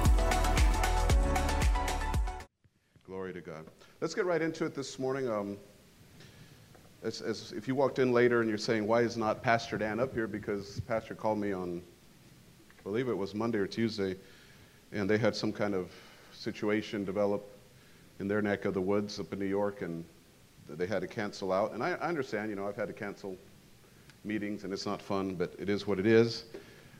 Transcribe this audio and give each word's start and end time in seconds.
Glory 3.05 3.33
to 3.33 3.41
God. 3.41 3.65
Let's 3.99 4.13
get 4.13 4.25
right 4.25 4.41
into 4.41 4.65
it 4.65 4.73
this 4.73 4.97
morning. 4.97 5.29
Um, 5.29 5.57
as, 7.03 7.21
as, 7.21 7.51
if 7.51 7.67
you 7.67 7.75
walked 7.75 7.99
in 7.99 8.13
later 8.13 8.39
and 8.39 8.47
you're 8.47 8.57
saying, 8.57 8.87
why 8.87 9.01
is 9.01 9.17
not 9.17 9.43
Pastor 9.43 9.77
Dan 9.77 9.99
up 9.99 10.13
here? 10.13 10.27
Because 10.27 10.79
Pastor 10.87 11.13
called 11.13 11.39
me 11.39 11.51
on, 11.51 11.81
I 12.79 12.83
believe 12.83 13.09
it 13.09 13.17
was 13.17 13.35
Monday 13.35 13.57
or 13.57 13.67
Tuesday, 13.67 14.15
and 14.93 15.09
they 15.09 15.17
had 15.17 15.35
some 15.35 15.51
kind 15.51 15.75
of 15.75 15.91
situation 16.31 17.03
develop 17.03 17.45
in 18.19 18.29
their 18.29 18.41
neck 18.41 18.63
of 18.63 18.73
the 18.73 18.81
woods 18.81 19.19
up 19.19 19.33
in 19.33 19.39
New 19.39 19.45
York, 19.45 19.81
and 19.81 20.05
they 20.69 20.87
had 20.87 21.01
to 21.01 21.07
cancel 21.07 21.51
out. 21.51 21.73
And 21.73 21.83
I, 21.83 21.91
I 21.91 22.07
understand, 22.07 22.49
you 22.49 22.55
know, 22.55 22.67
I've 22.67 22.75
had 22.75 22.87
to 22.87 22.93
cancel 22.93 23.37
meetings, 24.23 24.63
and 24.63 24.73
it's 24.73 24.85
not 24.85 25.01
fun, 25.01 25.35
but 25.35 25.53
it 25.59 25.69
is 25.69 25.85
what 25.85 25.99
it 25.99 26.05
is. 26.05 26.45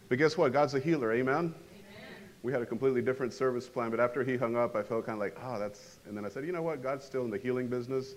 But 0.09 0.17
guess 0.17 0.37
what? 0.37 0.53
God's 0.53 0.73
a 0.73 0.79
healer, 0.79 1.13
amen? 1.13 1.35
amen? 1.35 1.53
We 2.43 2.51
had 2.51 2.61
a 2.61 2.65
completely 2.65 3.01
different 3.01 3.33
service 3.33 3.67
plan, 3.67 3.89
but 3.89 3.99
after 3.99 4.23
he 4.23 4.35
hung 4.35 4.55
up, 4.55 4.75
I 4.75 4.83
felt 4.83 5.05
kind 5.05 5.15
of 5.15 5.19
like, 5.19 5.37
oh, 5.43 5.57
that's. 5.59 5.99
And 6.05 6.15
then 6.15 6.25
I 6.25 6.29
said, 6.29 6.45
you 6.45 6.51
know 6.51 6.61
what? 6.61 6.83
God's 6.83 7.05
still 7.05 7.23
in 7.23 7.31
the 7.31 7.37
healing 7.37 7.67
business, 7.67 8.15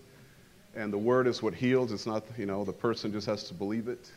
and 0.75 0.93
the 0.93 0.99
word 0.99 1.27
is 1.27 1.43
what 1.43 1.55
heals. 1.55 1.93
It's 1.93 2.07
not, 2.07 2.25
you 2.37 2.47
know, 2.47 2.65
the 2.65 2.73
person 2.73 3.13
just 3.13 3.27
has 3.27 3.45
to 3.45 3.55
believe 3.55 3.89
it. 3.89 4.11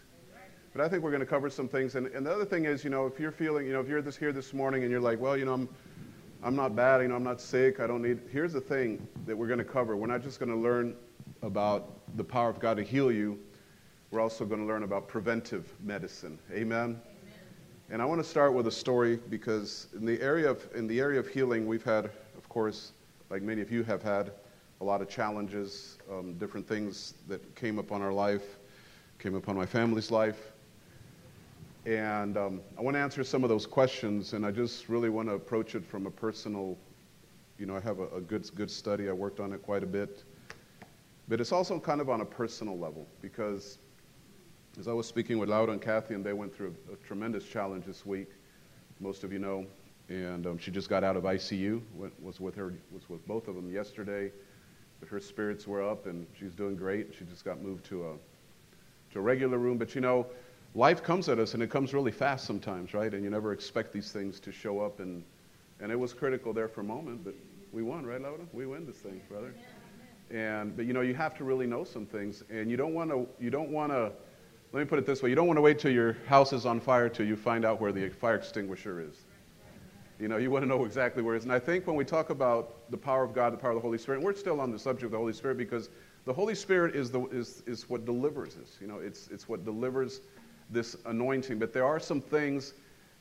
But 0.74 0.82
I 0.84 0.90
think 0.90 1.04
we're 1.04 1.12
going 1.12 1.22
to 1.22 1.26
cover 1.26 1.50
some 1.50 1.68
things. 1.68 1.96
And, 1.96 2.08
and 2.08 2.26
the 2.26 2.32
other 2.32 2.46
thing 2.46 2.66
is, 2.66 2.84
you 2.84 2.92
know, 2.92 3.08
if 3.08 3.20
you're 3.20 3.32
feeling, 3.32 3.66
you 3.66 3.74
know, 3.74 3.80
if 3.80 3.88
you're 3.88 4.04
this 4.04 4.16
here 4.16 4.32
this 4.32 4.54
morning 4.54 4.84
and 4.84 4.92
you're 4.92 5.02
like, 5.02 5.20
well, 5.20 5.36
you 5.36 5.46
know, 5.46 5.54
I'm 5.54 5.70
I'm 6.42 6.56
not 6.56 6.74
bad, 6.76 7.02
you 7.02 7.10
know, 7.10 7.16
I'm 7.16 7.24
not 7.24 7.42
sick, 7.42 7.82
I 7.82 7.88
don't 7.88 8.02
need. 8.02 8.20
Here's 8.32 8.54
the 8.54 8.62
thing 8.62 9.06
that 9.26 9.38
we're 9.38 9.48
going 9.48 9.60
to 9.60 9.66
cover. 9.66 9.98
We're 9.98 10.08
not 10.08 10.24
just 10.24 10.40
going 10.40 10.52
to 10.52 10.58
learn 10.58 10.96
about 11.42 12.18
the 12.18 12.24
power 12.24 12.50
of 12.50 12.60
God 12.60 12.78
to 12.78 12.84
heal 12.84 13.12
you, 13.12 13.40
we're 14.12 14.22
also 14.22 14.46
going 14.46 14.62
to 14.62 14.68
learn 14.68 14.84
about 14.84 15.08
preventive 15.08 15.72
medicine. 15.82 16.40
Amen? 16.52 16.80
Amen. 16.82 17.00
And 17.92 18.02
I 18.02 18.06
want 18.06 18.24
to 18.24 18.28
start 18.28 18.54
with 18.54 18.68
a 18.68 18.72
story 18.72 19.20
because 19.30 19.88
in 19.96 20.06
the 20.06 20.20
area 20.22 20.50
of 20.50 20.68
in 20.76 20.88
the 20.88 21.00
area 21.00 21.20
of 21.20 21.28
healing, 21.28 21.68
we've 21.68 21.84
had, 21.84 22.06
of 22.06 22.50
course, 22.50 22.92
like 23.30 23.42
many 23.42 23.62
of 23.62 23.72
you 23.72 23.84
have 23.84 24.02
had, 24.02 24.32
a 24.82 24.84
lot 24.84 25.02
of 25.02 25.10
challenges, 25.10 25.98
um, 26.12 26.34
different 26.36 26.68
things 26.68 27.14
that 27.28 27.56
came 27.56 27.80
upon 27.80 28.02
our 28.02 28.14
life, 28.14 28.58
came 29.20 29.36
upon 29.36 29.56
my 29.56 29.66
family's 29.66 30.10
life. 30.10 30.52
And 31.86 32.38
um, 32.38 32.62
I 32.78 32.82
want 32.82 32.96
to 32.96 33.00
answer 33.00 33.24
some 33.24 33.44
of 33.44 33.50
those 33.50 33.66
questions, 33.66 34.34
and 34.34 34.46
I 34.46 34.52
just 34.52 34.90
really 34.90 35.10
want 35.10 35.28
to 35.28 35.34
approach 35.34 35.76
it 35.76 35.86
from 35.86 36.06
a 36.06 36.12
personal, 36.12 36.78
you 37.58 37.66
know, 37.66 37.76
I 37.76 37.80
have 37.82 38.00
a, 38.00 38.08
a 38.16 38.22
good, 38.22 38.50
good 38.56 38.72
study. 38.72 39.10
I 39.10 39.12
worked 39.12 39.40
on 39.40 39.54
it 39.54 39.62
quite 39.62 39.84
a 39.84 39.88
bit. 39.88 40.24
But 41.30 41.40
it's 41.40 41.52
also 41.52 41.80
kind 41.80 42.02
of 42.02 42.10
on 42.10 42.22
a 42.22 42.26
personal 42.26 42.78
level 42.78 43.08
because 43.22 43.78
as 44.80 44.88
I 44.88 44.94
was 44.94 45.08
speaking 45.08 45.38
with 45.38 45.50
Laura 45.50 45.72
and 45.72 45.82
Kathy, 45.82 46.16
and 46.16 46.26
they 46.26 46.34
went 46.34 46.56
through 46.56 46.76
a, 46.90 46.94
a 46.94 46.96
tremendous 46.98 47.46
challenge 47.46 47.86
this 47.86 48.06
week, 48.06 48.30
most 49.00 49.24
of 49.24 49.32
you 49.32 49.40
know, 49.40 49.66
and 50.10 50.48
um, 50.48 50.58
she 50.58 50.72
just 50.72 50.90
got 50.90 51.04
out 51.04 51.16
of 51.16 51.24
ICU, 51.24 51.82
went, 51.94 52.24
was 52.24 52.40
with 52.40 52.56
her, 52.56 52.74
was 52.92 53.08
with 53.10 53.26
both 53.28 53.48
of 53.48 53.56
them 53.56 53.72
yesterday, 53.72 54.32
but 55.00 55.08
her 55.08 55.20
spirits 55.20 55.68
were 55.68 55.88
up, 55.88 56.08
and 56.08 56.26
she's 56.38 56.54
doing 56.54 56.76
great. 56.76 57.14
She 57.18 57.26
just 57.26 57.46
got 57.46 57.62
moved 57.62 57.86
to 57.86 58.08
a, 58.08 58.14
to 59.14 59.20
a 59.20 59.22
regular 59.22 59.58
room, 59.60 59.78
but 59.78 59.94
you 59.94 60.02
know, 60.02 60.26
life 60.74 61.04
comes 61.04 61.30
at 61.30 61.38
us 61.38 61.54
and 61.54 61.62
it 61.62 61.70
comes 61.70 61.94
really 61.94 62.12
fast 62.12 62.46
sometimes, 62.46 62.94
right? 62.94 63.14
And 63.14 63.24
you 63.24 63.30
never 63.30 63.54
expect 63.54 63.94
these 63.94 64.12
things 64.12 64.40
to 64.42 64.52
show 64.52 64.80
up. 64.80 65.00
And, 65.00 65.24
and 65.80 65.92
it 65.92 66.00
was 66.00 66.14
critical 66.14 66.54
there 66.54 66.68
for 66.68 66.82
a 66.82 66.86
moment, 66.86 67.24
but 67.24 67.36
we 67.72 67.84
won, 67.84 68.06
right, 68.06 68.22
Laura? 68.22 68.40
We 68.52 68.66
win 68.66 68.86
this 68.86 68.98
thing, 68.98 69.22
brother. 69.30 69.54
And, 70.32 70.76
but 70.76 70.86
you 70.86 70.94
know, 70.94 71.02
you 71.02 71.14
have 71.16 71.36
to 71.38 71.44
really 71.44 71.66
know 71.66 71.84
some 71.84 72.06
things. 72.06 72.44
And 72.50 72.70
you 72.70 72.78
don't 72.78 72.94
want 72.94 73.10
to, 73.10 73.28
you 73.40 73.50
don't 73.50 73.70
want 73.72 73.92
to, 73.92 74.12
let 74.72 74.80
me 74.80 74.86
put 74.86 75.00
it 75.00 75.06
this 75.06 75.24
way 75.24 75.30
you 75.30 75.36
don't 75.36 75.48
want 75.48 75.58
to 75.58 75.62
wait 75.62 75.80
till 75.80 75.92
your 75.92 76.14
house 76.28 76.54
is 76.54 76.66
on 76.66 76.80
fire 76.80 77.10
till 77.10 77.26
you 77.26 77.36
find 77.36 77.66
out 77.66 77.82
where 77.82 77.92
the 77.92 78.10
fire 78.10 78.36
extinguisher 78.36 79.02
is. 79.02 79.24
You 80.20 80.28
know, 80.28 80.38
you 80.38 80.52
want 80.52 80.64
to 80.64 80.68
know 80.68 80.84
exactly 80.84 81.24
where 81.24 81.36
it 81.36 81.40
is. 81.40 81.44
And 81.46 81.54
I 81.54 81.60
think 81.60 81.88
when 81.88 81.96
we 81.96 82.04
talk 82.04 82.30
about 82.30 82.92
the 82.92 82.98
power 82.98 83.24
of 83.24 83.34
God, 83.34 83.54
the 83.54 83.58
power 83.58 83.72
of 83.72 83.78
the 83.78 83.82
Holy 83.82 83.98
Spirit, 83.98 84.22
we're 84.22 84.36
still 84.36 84.60
on 84.60 84.70
the 84.72 84.78
subject 84.78 85.06
of 85.06 85.12
the 85.12 85.18
Holy 85.18 85.32
Spirit 85.32 85.58
because 85.58 85.90
the 86.26 86.34
Holy 86.34 86.56
Spirit 86.56 86.94
is, 86.94 87.10
the, 87.10 87.22
is, 87.28 87.64
is 87.66 87.90
what 87.90 88.06
delivers 88.06 88.58
us. 88.58 88.78
You 88.82 88.88
know, 88.88 88.98
it's, 88.98 89.30
it's 89.30 89.48
what 89.48 89.64
delivers 89.64 90.20
this 90.70 90.98
anointing. 91.06 91.58
But 91.58 91.72
there 91.72 91.86
are 91.86 92.02
some 92.02 92.20
things, 92.20 92.74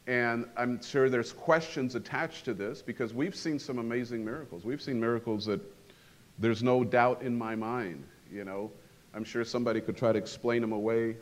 and 0.08 0.46
I'm 0.56 0.82
sure 0.82 1.08
there's 1.08 1.32
questions 1.32 1.94
attached 1.94 2.44
to 2.46 2.54
this 2.54 2.82
because 2.82 3.14
we've 3.14 3.36
seen 3.36 3.60
some 3.60 3.78
amazing 3.78 4.24
miracles. 4.24 4.64
We've 4.64 4.82
seen 4.82 4.98
miracles 4.98 5.46
that 5.46 5.60
there's 6.38 6.62
no 6.62 6.84
doubt 6.84 7.22
in 7.22 7.36
my 7.36 7.54
mind, 7.54 8.04
you 8.30 8.44
know. 8.44 8.70
I'm 9.14 9.24
sure 9.24 9.44
somebody 9.44 9.80
could 9.80 9.96
try 9.96 10.12
to 10.12 10.18
explain 10.18 10.60
them 10.60 10.72
away 10.72 11.16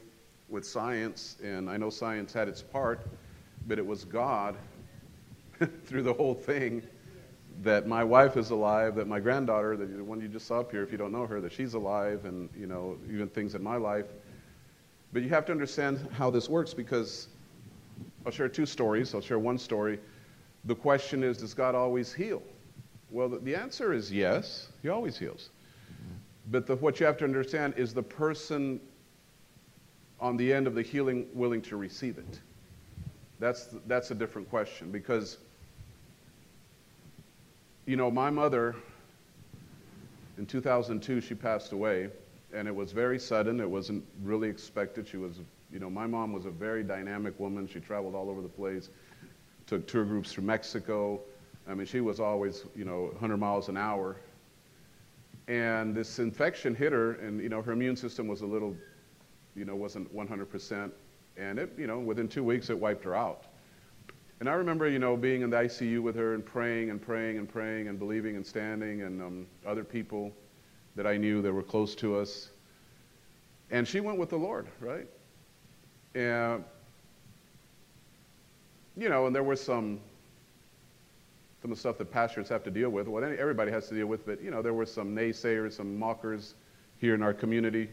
with 0.49 0.67
science, 0.67 1.37
and 1.43 1.71
I 1.71 1.77
know 1.77 1.91
science 1.91 2.33
had 2.33 2.49
its 2.49 2.63
part, 2.63 3.07
but 3.67 3.79
it 3.79 3.87
was 3.87 4.05
God 4.05 4.57
through 5.85 6.03
the 6.03 6.13
whole 6.13 6.35
thing 6.35 6.83
that 7.63 7.87
my 7.87 8.05
wife 8.05 8.37
is 8.37 8.51
alive, 8.51 8.97
that 8.97 9.09
my 9.09 9.19
granddaughter, 9.19 9.77
the 9.77 10.05
one 10.05 10.21
you 10.21 10.29
just 10.29 10.47
saw 10.47 10.61
up 10.61 10.71
here, 10.71 10.83
if 10.83 10.93
you 10.93 10.99
don't 10.99 11.13
know 11.13 11.27
her, 11.27 11.41
that 11.41 11.53
she's 11.53 11.75
alive, 11.75 12.25
and 12.25 12.51
you 12.57 12.67
know 12.67 12.99
even 13.11 13.29
things 13.29 13.55
in 13.55 13.63
my 13.63 13.77
life 13.77 14.07
but 15.17 15.23
you 15.23 15.31
have 15.31 15.47
to 15.47 15.53
understand 15.53 16.07
how 16.13 16.31
this 16.31 16.47
works 16.47 16.75
because 16.75 17.29
I'll 18.27 18.33
share 18.33 18.49
two 18.51 18.67
stories. 18.67 19.15
I'll 19.15 19.23
share 19.23 19.39
one 19.39 19.57
story. 19.57 19.99
The 20.67 20.75
question 20.75 21.23
is 21.23 21.39
Does 21.39 21.55
God 21.55 21.75
always 21.75 22.13
heal? 22.13 22.43
Well, 23.11 23.29
the 23.29 23.55
answer 23.55 23.93
is 23.93 24.13
yes, 24.13 24.69
He 24.83 24.89
always 24.89 25.17
heals. 25.17 25.51
But 26.51 26.67
the, 26.67 26.77
what 26.77 27.01
you 27.01 27.07
have 27.07 27.17
to 27.19 27.25
understand 27.25 27.75
is 27.77 27.93
the 27.93 28.03
person 28.03 28.81
on 30.21 30.37
the 30.37 30.53
end 30.53 30.67
of 30.67 30.75
the 30.75 30.83
healing 30.83 31.27
willing 31.35 31.63
to 31.63 31.77
receive 31.77 32.19
it. 32.19 32.41
That's, 33.39 33.69
that's 33.87 34.11
a 34.11 34.15
different 34.15 34.49
question 34.49 34.91
because, 34.91 35.39
you 37.85 37.97
know, 37.97 38.11
my 38.11 38.31
mother, 38.31 38.75
in 40.39 40.47
2002, 40.47 41.21
she 41.21 41.35
passed 41.35 41.73
away 41.73 42.09
and 42.55 42.67
it 42.67 42.75
was 42.75 42.93
very 42.93 43.19
sudden. 43.19 43.61
It 43.61 43.69
wasn't 43.69 44.05
really 44.23 44.49
expected. 44.49 45.07
She 45.07 45.17
was, 45.17 45.41
you 45.73 45.79
know, 45.79 45.91
my 45.91 46.07
mom 46.07 46.33
was 46.33 46.47
a 46.47 46.51
very 46.51 46.83
dynamic 46.83 47.39
woman. 47.39 47.69
She 47.69 47.81
traveled 47.81 48.15
all 48.15 48.31
over 48.31 48.41
the 48.41 48.49
place, 48.49 48.89
took 49.67 49.87
tour 49.87 50.05
groups 50.05 50.33
through 50.33 50.45
Mexico. 50.45 51.21
I 51.69 51.75
mean, 51.75 51.87
she 51.87 52.01
was 52.01 52.21
always, 52.21 52.65
you 52.75 52.85
know, 52.85 53.07
100 53.13 53.37
miles 53.37 53.69
an 53.69 53.77
hour. 53.77 54.17
And 55.49 55.95
this 55.95 56.19
infection 56.19 56.75
hit 56.75 56.93
her, 56.93 57.13
and, 57.13 57.41
you 57.41 57.49
know, 57.49 57.63
her 57.63 57.73
immune 57.73 57.97
system 57.97 58.27
was 58.27 58.41
a 58.41 58.47
little, 58.47 58.77
you 59.55 59.65
know, 59.65 59.77
wasn't 59.77 60.15
100%. 60.15 60.91
And 61.37 61.59
it, 61.59 61.73
you 61.79 61.87
know, 61.87 61.99
within 61.99 62.29
two 62.29 62.43
weeks, 62.45 62.71
it 62.71 62.79
wiped 62.79 63.05
her 63.05 63.15
out. 63.15 63.45
And 64.41 64.49
I 64.49 64.53
remember, 64.53 64.89
you 64.89 64.99
know, 64.99 65.17
being 65.17 65.43
in 65.43 65.51
the 65.51 65.57
ICU 65.57 66.03
with 66.03 66.15
her 66.17 66.35
and 66.35 66.45
praying 66.45 66.91
and 66.91 67.01
praying 67.01 67.39
and 67.39 67.49
praying 67.49 67.89
and 67.89 67.99
believing 67.99 68.37
and 68.37 68.45
standing 68.45 69.03
and 69.03 69.23
um, 69.23 69.47
other 69.67 69.83
people 69.85 70.33
that 70.95 71.07
I 71.07 71.17
knew 71.17 71.41
that 71.43 71.53
were 71.53 71.63
close 71.63 71.95
to 71.97 72.17
us. 72.17 72.51
And 73.71 73.89
she 73.89 74.01
went 74.01 74.19
with 74.19 74.31
the 74.31 74.37
Lord, 74.37 74.67
right? 74.81 75.07
And, 76.15 76.65
you 78.97 79.09
know, 79.09 79.27
and 79.27 79.35
there 79.35 79.43
were 79.43 79.57
some, 79.57 80.01
some 81.67 81.73
of 81.73 81.79
the 81.79 81.81
stuff 81.81 81.99
that 81.99 82.13
pastors 82.13 82.49
have 82.49 82.63
to 82.63 82.71
deal 82.71 82.91
with. 82.91 83.09
Well, 83.09 83.25
everybody 83.25 83.73
has 83.73 83.89
to 83.89 83.95
deal 83.97 84.07
with, 84.07 84.25
but, 84.25 84.41
you 84.41 84.53
know, 84.53 84.63
there 84.63 84.73
were 84.73 84.87
some 84.87 85.17
naysayers, 85.17 85.73
some 85.73 85.99
mockers 85.99 86.55
here 86.99 87.13
in 87.13 87.25
our 87.25 87.35
community. 87.35 87.89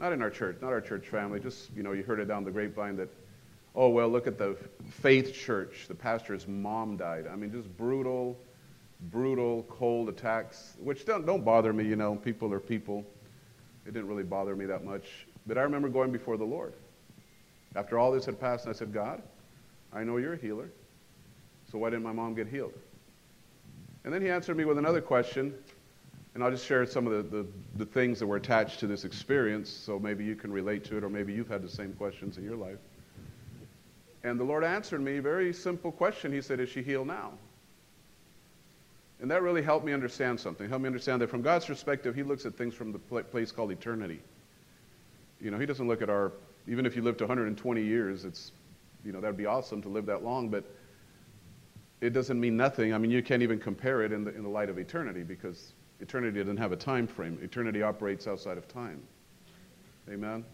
Not 0.00 0.12
in 0.12 0.20
our 0.20 0.28
church, 0.28 0.56
not 0.60 0.72
our 0.72 0.80
church 0.80 1.06
family. 1.06 1.38
Just, 1.38 1.70
you 1.76 1.84
know, 1.84 1.92
you 1.92 2.02
heard 2.02 2.18
it 2.18 2.24
down 2.24 2.42
the 2.42 2.50
grapevine 2.50 2.96
that, 2.96 3.08
oh, 3.76 3.90
well, 3.90 4.08
look 4.08 4.26
at 4.26 4.38
the 4.38 4.56
faith 4.90 5.32
church. 5.32 5.84
The 5.86 5.94
pastor's 5.94 6.48
mom 6.48 6.96
died. 6.96 7.28
I 7.32 7.36
mean, 7.36 7.52
just 7.52 7.68
brutal 7.76 8.36
brutal, 9.10 9.64
cold 9.68 10.08
attacks, 10.08 10.74
which 10.80 11.04
don't, 11.04 11.26
don't 11.26 11.44
bother 11.44 11.72
me, 11.72 11.84
you 11.84 11.96
know, 11.96 12.14
people 12.14 12.52
are 12.52 12.60
people. 12.60 13.04
It 13.84 13.94
didn't 13.94 14.06
really 14.06 14.22
bother 14.22 14.54
me 14.54 14.64
that 14.66 14.84
much. 14.84 15.26
But 15.44 15.58
I 15.58 15.62
remember 15.62 15.88
going 15.88 16.12
before 16.12 16.36
the 16.36 16.44
Lord. 16.44 16.72
After 17.74 17.98
all 17.98 18.12
this 18.12 18.26
had 18.26 18.38
passed, 18.38 18.68
I 18.68 18.72
said, 18.72 18.92
God, 18.92 19.20
I 19.92 20.04
know 20.04 20.18
you're 20.18 20.34
a 20.34 20.36
healer, 20.36 20.70
so 21.70 21.78
why 21.78 21.90
didn't 21.90 22.04
my 22.04 22.12
mom 22.12 22.34
get 22.34 22.46
healed? 22.46 22.74
And 24.04 24.12
then 24.12 24.22
he 24.22 24.28
answered 24.28 24.56
me 24.56 24.64
with 24.64 24.78
another 24.78 25.00
question. 25.00 25.54
And 26.34 26.42
I'll 26.42 26.50
just 26.50 26.66
share 26.66 26.86
some 26.86 27.06
of 27.06 27.30
the, 27.30 27.36
the, 27.36 27.46
the, 27.76 27.84
things 27.84 28.18
that 28.18 28.26
were 28.26 28.36
attached 28.36 28.80
to 28.80 28.86
this 28.86 29.04
experience 29.04 29.68
so 29.68 29.98
maybe 29.98 30.24
you 30.24 30.34
can 30.34 30.50
relate 30.50 30.82
to 30.84 30.96
it 30.96 31.04
or 31.04 31.10
maybe 31.10 31.34
you've 31.34 31.48
had 31.48 31.62
the 31.62 31.68
same 31.68 31.92
questions 31.92 32.38
in 32.38 32.44
your 32.44 32.56
life. 32.56 32.78
And 34.24 34.40
the 34.40 34.44
Lord 34.44 34.64
answered 34.64 35.02
me 35.02 35.18
a 35.18 35.22
very 35.22 35.52
simple 35.52 35.92
question. 35.92 36.32
He 36.32 36.40
said, 36.40 36.58
Is 36.58 36.70
she 36.70 36.82
healed 36.82 37.08
now? 37.08 37.32
And 39.20 39.30
that 39.30 39.42
really 39.42 39.62
helped 39.62 39.84
me 39.84 39.92
understand 39.92 40.40
something. 40.40 40.68
Helped 40.68 40.82
me 40.82 40.86
understand 40.86 41.20
that 41.22 41.28
from 41.28 41.42
God's 41.42 41.66
perspective, 41.66 42.14
He 42.14 42.22
looks 42.22 42.46
at 42.46 42.56
things 42.56 42.74
from 42.74 42.92
the 42.92 42.98
place 42.98 43.52
called 43.52 43.70
eternity. 43.70 44.20
You 45.40 45.50
know, 45.50 45.58
He 45.58 45.66
doesn't 45.66 45.86
look 45.86 46.02
at 46.02 46.08
our, 46.08 46.32
even 46.66 46.86
if 46.86 46.96
you 46.96 47.02
lived 47.02 47.20
120 47.20 47.82
years, 47.82 48.24
it's, 48.24 48.52
you 49.04 49.12
know, 49.12 49.20
that 49.20 49.26
would 49.26 49.36
be 49.36 49.46
awesome 49.46 49.82
to 49.82 49.88
live 49.88 50.06
that 50.06 50.24
long, 50.24 50.48
but 50.48 50.64
it 52.02 52.10
doesn't 52.12 52.38
mean 52.38 52.56
nothing. 52.56 52.92
I 52.92 52.98
mean, 52.98 53.10
you 53.10 53.22
can't 53.22 53.42
even 53.42 53.58
compare 53.58 54.02
it 54.02 54.12
in 54.12 54.24
the, 54.24 54.34
in 54.34 54.42
the 54.42 54.48
light 54.48 54.68
of 54.68 54.76
eternity 54.78 55.22
because 55.22 55.72
Eternity 56.02 56.40
doesn't 56.40 56.56
have 56.56 56.72
a 56.72 56.76
time 56.76 57.06
frame. 57.06 57.38
Eternity 57.40 57.80
operates 57.80 58.26
outside 58.26 58.58
of 58.58 58.66
time. 58.66 59.00
Amen. 60.10 60.44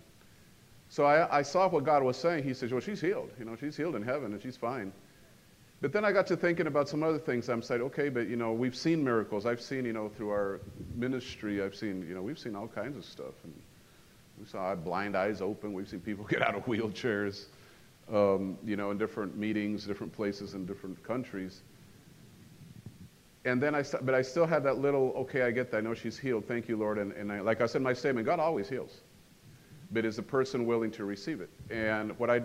So 0.91 1.05
I, 1.05 1.39
I, 1.39 1.43
saw 1.43 1.69
what 1.69 1.85
God 1.85 2.03
was 2.03 2.19
saying. 2.19 2.45
He 2.45 2.53
says, 2.53 2.71
"Well, 2.71 2.83
she's 2.83 3.01
healed. 3.01 3.31
You 3.39 3.47
know, 3.47 3.57
she's 3.57 3.75
healed 3.75 3.97
in 3.97 4.03
heaven, 4.03 4.33
and 4.35 4.43
she's 4.43 4.59
fine." 4.59 4.93
But 5.81 5.93
then 5.93 6.05
I 6.05 6.13
got 6.13 6.27
to 6.27 6.37
thinking 6.37 6.67
about 6.67 6.89
some 6.89 7.03
other 7.03 7.19
things. 7.19 7.49
I'm 7.49 7.63
saying, 7.63 7.81
"Okay, 7.81 8.11
but 8.11 8.29
you 8.29 8.37
know, 8.37 8.53
we've 8.53 8.77
seen 8.77 9.03
miracles. 9.03 9.47
I've 9.47 9.61
seen, 9.61 9.87
you 9.87 9.95
know, 9.95 10.11
through 10.11 10.31
our 10.31 10.61
ministry, 10.95 11.63
I've 11.63 11.75
seen, 11.75 12.07
you 12.07 12.15
know, 12.15 12.23
we've 12.23 12.39
seen 12.39 12.55
all 12.55 12.69
kinds 12.69 12.97
of 12.99 13.05
stuff. 13.07 13.35
And 13.45 13.55
we 14.39 14.45
saw 14.45 14.75
blind 14.75 15.17
eyes 15.17 15.41
open. 15.41 15.73
We've 15.73 15.89
seen 15.89 16.01
people 16.01 16.25
get 16.29 16.43
out 16.43 16.57
of 16.57 16.67
wheelchairs, 16.67 17.47
um, 18.13 18.59
you 18.65 18.77
know, 18.77 18.91
in 18.91 18.99
different 18.99 19.37
meetings, 19.37 19.85
different 19.87 20.13
places, 20.13 20.55
in 20.55 20.67
different 20.67 21.03
countries." 21.03 21.63
and 23.49 23.63
then 23.63 23.75
I, 23.75 23.83
but 24.03 24.15
I 24.15 24.23
still 24.23 24.47
had 24.47 24.63
that 24.65 24.79
little, 24.79 25.13
okay, 25.17 25.43
I 25.43 25.51
get 25.51 25.71
that. 25.71 25.79
I 25.79 25.81
know 25.81 25.95
she's 25.95 26.19
healed. 26.19 26.47
Thank 26.47 26.69
you, 26.69 26.77
Lord. 26.77 26.99
And, 26.99 27.13
and 27.13 27.33
I, 27.33 27.41
like 27.41 27.61
I 27.61 27.67
said 27.67 27.83
my 27.83 27.93
statement, 27.93 28.27
God 28.27 28.41
always 28.41 28.69
heals. 28.69 29.01
But 29.91 30.05
is 30.05 30.17
the 30.17 30.23
person 30.23 30.67
willing 30.67 30.91
to 30.93 31.05
receive 31.05 31.41
it? 31.41 31.49
And 31.71 32.19
what 32.19 32.31
I, 32.31 32.43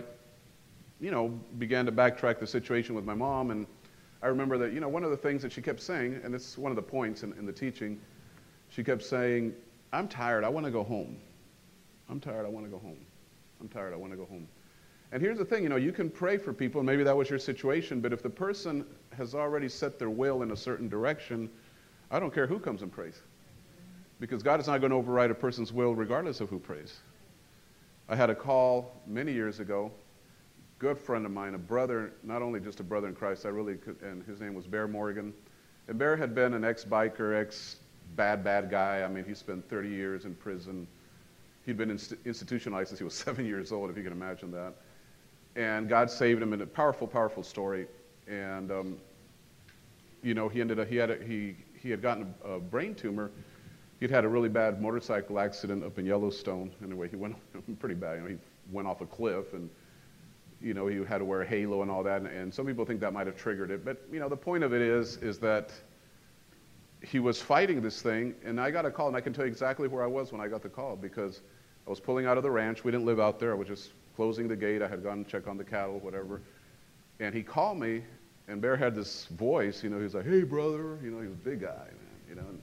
you 1.01 1.12
know, 1.12 1.27
began 1.57 1.86
to 1.88 1.92
backtrack 1.92 2.39
the 2.39 2.48
situation 2.48 2.95
with 2.95 3.04
my 3.04 3.13
mom. 3.13 3.51
And 3.51 3.68
I 4.21 4.27
remember 4.27 4.57
that, 4.60 4.71
you 4.71 4.80
know, 4.80 4.88
one 4.88 5.04
of 5.04 5.12
the 5.12 5.18
things 5.18 5.42
that 5.42 5.51
she 5.51 5.62
kept 5.62 5.81
saying, 5.81 6.21
and 6.24 6.33
it's 6.33 6.57
one 6.57 6.71
of 6.71 6.77
the 6.77 6.81
points 6.81 7.24
in, 7.24 7.33
in 7.33 7.45
the 7.45 7.51
teaching, 7.51 8.00
she 8.69 8.83
kept 8.83 9.04
saying, 9.04 9.54
I'm 9.92 10.07
tired. 10.07 10.45
I 10.45 10.50
want 10.50 10.65
to 10.65 10.71
go 10.71 10.83
home. 10.83 11.18
I'm 12.10 12.19
tired. 12.21 12.45
I 12.45 12.50
want 12.50 12.65
to 12.65 12.71
go 12.71 12.80
home. 12.80 13.00
I'm 13.60 13.68
tired. 13.68 13.94
I 13.94 13.98
want 13.98 14.13
to 14.13 14.18
go 14.18 14.25
home. 14.25 14.48
And 15.13 15.21
here's 15.21 15.38
the 15.38 15.45
thing, 15.45 15.62
you 15.62 15.69
know, 15.69 15.75
you 15.75 15.92
can 15.92 16.10
pray 16.10 16.39
for 16.39 16.51
people, 16.54 16.81
and 16.81 16.88
maybe 16.88 17.04
that 17.04 17.15
was 17.15 17.30
your 17.30 17.38
situation, 17.38 18.01
but 18.01 18.12
if 18.12 18.24
the 18.24 18.31
person 18.31 18.83
has 19.15 19.36
already 19.36 19.69
set 19.69 20.00
their 20.00 20.10
will 20.10 20.42
in 20.42 20.50
a 20.50 20.57
certain 20.57 20.89
direction, 20.89 21.51
I 22.10 22.19
don't 22.19 22.33
care 22.33 22.48
who 22.48 22.57
comes 22.57 22.81
and 22.81 22.92
prays. 22.92 23.21
Because 24.19 24.42
God 24.42 24.60
is 24.60 24.65
not 24.65 24.80
going 24.80 24.89
to 24.89 24.95
override 24.95 25.30
a 25.30 25.36
person's 25.36 25.71
will 25.71 25.94
regardless 25.94 26.42
of 26.42 26.50
who 26.50 26.57
prays. 26.57 27.01
I 28.10 28.15
had 28.15 28.31
a 28.31 28.36
call 28.36 29.04
many 29.06 29.31
years 29.31 29.60
ago, 29.60 29.92
good 30.80 30.98
friend 30.98 31.27
of 31.27 31.31
mine, 31.31 31.54
a 31.54 31.60
brother, 31.60 32.13
not 32.24 32.42
only 32.42 32.60
just 32.60 32.80
a 32.80 32.83
brother 32.83 33.07
in 33.07 33.13
Christ, 33.13 33.45
I 33.45 33.50
really 33.50 33.75
could, 33.75 34.01
and 34.01 34.24
his 34.24 34.42
name 34.42 34.56
was 34.56 34.65
Bear 34.65 34.88
Morgan. 34.88 35.31
And 35.89 36.00
Bear 36.00 36.18
had 36.18 36.33
been 36.33 36.56
an 36.56 36.63
ex-biker, 36.63 37.39
ex-bad, 37.39 38.44
bad 38.44 38.71
guy. 38.71 39.04
I 39.04 39.07
mean, 39.10 39.25
he 39.25 39.36
spent 39.36 39.69
30 39.69 39.89
years 39.89 40.25
in 40.25 40.33
prison. 40.33 40.88
He'd 41.68 41.77
been 41.77 41.92
inst- 41.92 42.15
institutionalized 42.25 42.88
since 42.88 42.98
he 42.98 43.06
was 43.06 43.13
seven 43.13 43.45
years 43.45 43.71
old, 43.71 43.92
if 43.92 43.95
you 43.95 44.01
can 44.01 44.12
imagine 44.12 44.50
that 44.54 44.74
and 45.56 45.88
God 45.88 46.10
saved 46.10 46.42
him 46.42 46.54
in 46.54 46.62
a 46.62 46.66
powerful, 46.66 47.08
powerful 47.08 47.44
story. 47.44 47.88
And 48.28 48.72
um, 48.72 48.98
you 50.22 50.34
know, 50.34 50.50
he 50.50 50.62
ended 50.62 50.80
up 50.80 50.88
he 50.88 50.96
had 50.96 51.12
a, 51.12 51.24
he 51.24 51.56
he 51.80 51.90
had 51.90 52.02
gotten 52.02 52.34
a, 52.46 52.52
a, 52.52 52.60
brain 52.60 52.96
tumor. 52.96 53.32
He'd 54.00 54.10
had 54.10 54.26
a 54.26 54.28
really 54.28 54.50
bad 54.50 54.82
motorcycle 54.82 55.40
accident 55.40 55.84
up 55.84 55.98
in 56.00 56.06
Yellowstone. 56.06 56.72
Anyway, 56.84 57.10
he 57.10 57.16
went 57.16 57.36
pretty 57.80 57.96
bad. 57.96 58.16
You 58.16 58.22
know, 58.22 58.28
he 58.30 58.38
went 58.72 58.88
off 58.88 59.02
a 59.02 59.06
cliff 59.06 59.54
and. 59.54 59.70
You 60.62 60.74
know, 60.74 60.88
he 60.88 61.04
had 61.04 61.18
to 61.18 61.26
wear 61.26 61.42
a 61.42 61.46
halo 61.46 61.82
and 61.82 61.92
all 61.92 62.04
that, 62.04 62.22
and, 62.22 62.28
and 62.28 62.54
some 62.54 62.66
people 62.66 62.86
think 62.86 63.02
that 63.02 63.12
might 63.12 63.28
have 63.28 63.36
triggered 63.36 63.70
it. 63.70 63.84
But 63.84 64.02
you 64.10 64.22
know, 64.22 64.30
the 64.30 64.38
point 64.38 64.64
of 64.64 64.74
it 64.74 64.82
is, 64.82 65.18
is 65.18 65.38
that 65.40 65.74
he 67.04 67.20
was 67.20 67.42
fighting 67.42 67.82
this 67.82 68.02
thing, 68.02 68.34
and 68.46 68.62
I 68.62 68.72
got 68.72 68.86
a 68.86 68.92
call, 68.92 69.10
and 69.10 69.18
I 69.18 69.20
can 69.20 69.34
tell 69.34 69.46
you 69.46 69.52
exactly 69.52 69.90
where 69.90 70.04
I 70.04 70.08
was 70.08 70.32
when 70.32 70.40
I 70.40 70.48
got 70.48 70.62
the 70.62 70.70
call 70.70 70.96
because 70.96 71.42
I 71.86 71.90
was 71.90 72.00
pulling 72.00 72.26
out 72.26 72.38
of 72.38 72.44
the 72.44 72.52
ranch. 72.52 72.86
We 72.86 72.92
didn't 72.92 73.06
live 73.06 73.20
out 73.20 73.40
there. 73.40 73.52
I 73.52 73.56
was 73.56 73.68
just 73.68 73.92
closing 74.15 74.48
the 74.48 74.56
gate. 74.56 74.81
I 74.81 74.88
had 74.88 75.04
gone 75.04 75.24
to 75.24 75.30
check 75.30 75.48
on 75.48 75.57
the 75.57 75.63
cattle, 75.63 76.00
whatever. 76.00 76.42
And 77.19 77.33
he 77.33 77.44
called 77.44 77.80
me, 77.80 78.04
and 78.48 78.62
Bear 78.62 78.75
had 78.75 78.95
this 78.95 79.25
voice, 79.25 79.83
you 79.83 79.89
know, 79.89 79.98
he 79.98 80.04
was 80.04 80.13
like, 80.13 80.25
hey, 80.25 80.44
brother. 80.44 80.98
You 81.04 81.12
know, 81.12 81.21
he 81.21 81.27
was 81.27 81.36
a 81.36 81.50
big 81.50 81.62
guy, 81.62 81.68
man, 81.75 82.30
you 82.30 82.36
know. 82.36 82.42
And, 82.42 82.62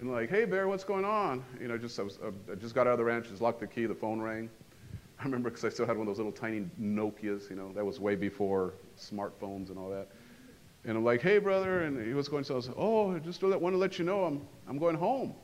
and 0.00 0.12
like, 0.12 0.30
hey, 0.30 0.44
Bear, 0.44 0.68
what's 0.68 0.84
going 0.84 1.04
on? 1.04 1.44
You 1.60 1.68
know, 1.68 1.78
just 1.78 1.98
I, 1.98 2.02
was, 2.02 2.18
I 2.50 2.54
just 2.56 2.74
got 2.74 2.86
out 2.86 2.92
of 2.92 2.98
the 2.98 3.04
ranch, 3.04 3.28
just 3.28 3.40
locked 3.40 3.60
the 3.60 3.66
key, 3.66 3.86
the 3.86 3.94
phone 3.94 4.20
rang. 4.20 4.50
I 5.18 5.24
remember 5.24 5.50
because 5.50 5.64
I 5.64 5.68
still 5.70 5.86
had 5.86 5.96
one 5.96 6.06
of 6.06 6.14
those 6.14 6.18
little 6.18 6.32
tiny 6.32 6.66
Nokias, 6.80 7.50
you 7.50 7.56
know, 7.56 7.72
that 7.72 7.84
was 7.84 7.98
way 7.98 8.14
before 8.14 8.74
smartphones 8.96 9.70
and 9.70 9.78
all 9.78 9.90
that. 9.90 10.08
And 10.84 10.96
I'm 10.96 11.04
like, 11.04 11.20
hey, 11.20 11.38
brother. 11.38 11.82
And 11.82 12.06
he 12.06 12.14
was 12.14 12.28
going, 12.28 12.44
so 12.44 12.54
I 12.54 12.56
was 12.56 12.68
like, 12.68 12.76
oh, 12.78 13.14
I 13.14 13.18
just 13.18 13.42
want 13.42 13.74
to 13.74 13.78
let 13.78 13.98
you 13.98 14.04
know 14.04 14.24
I'm, 14.24 14.46
I'm 14.68 14.78
going 14.78 14.94
home. 14.94 15.34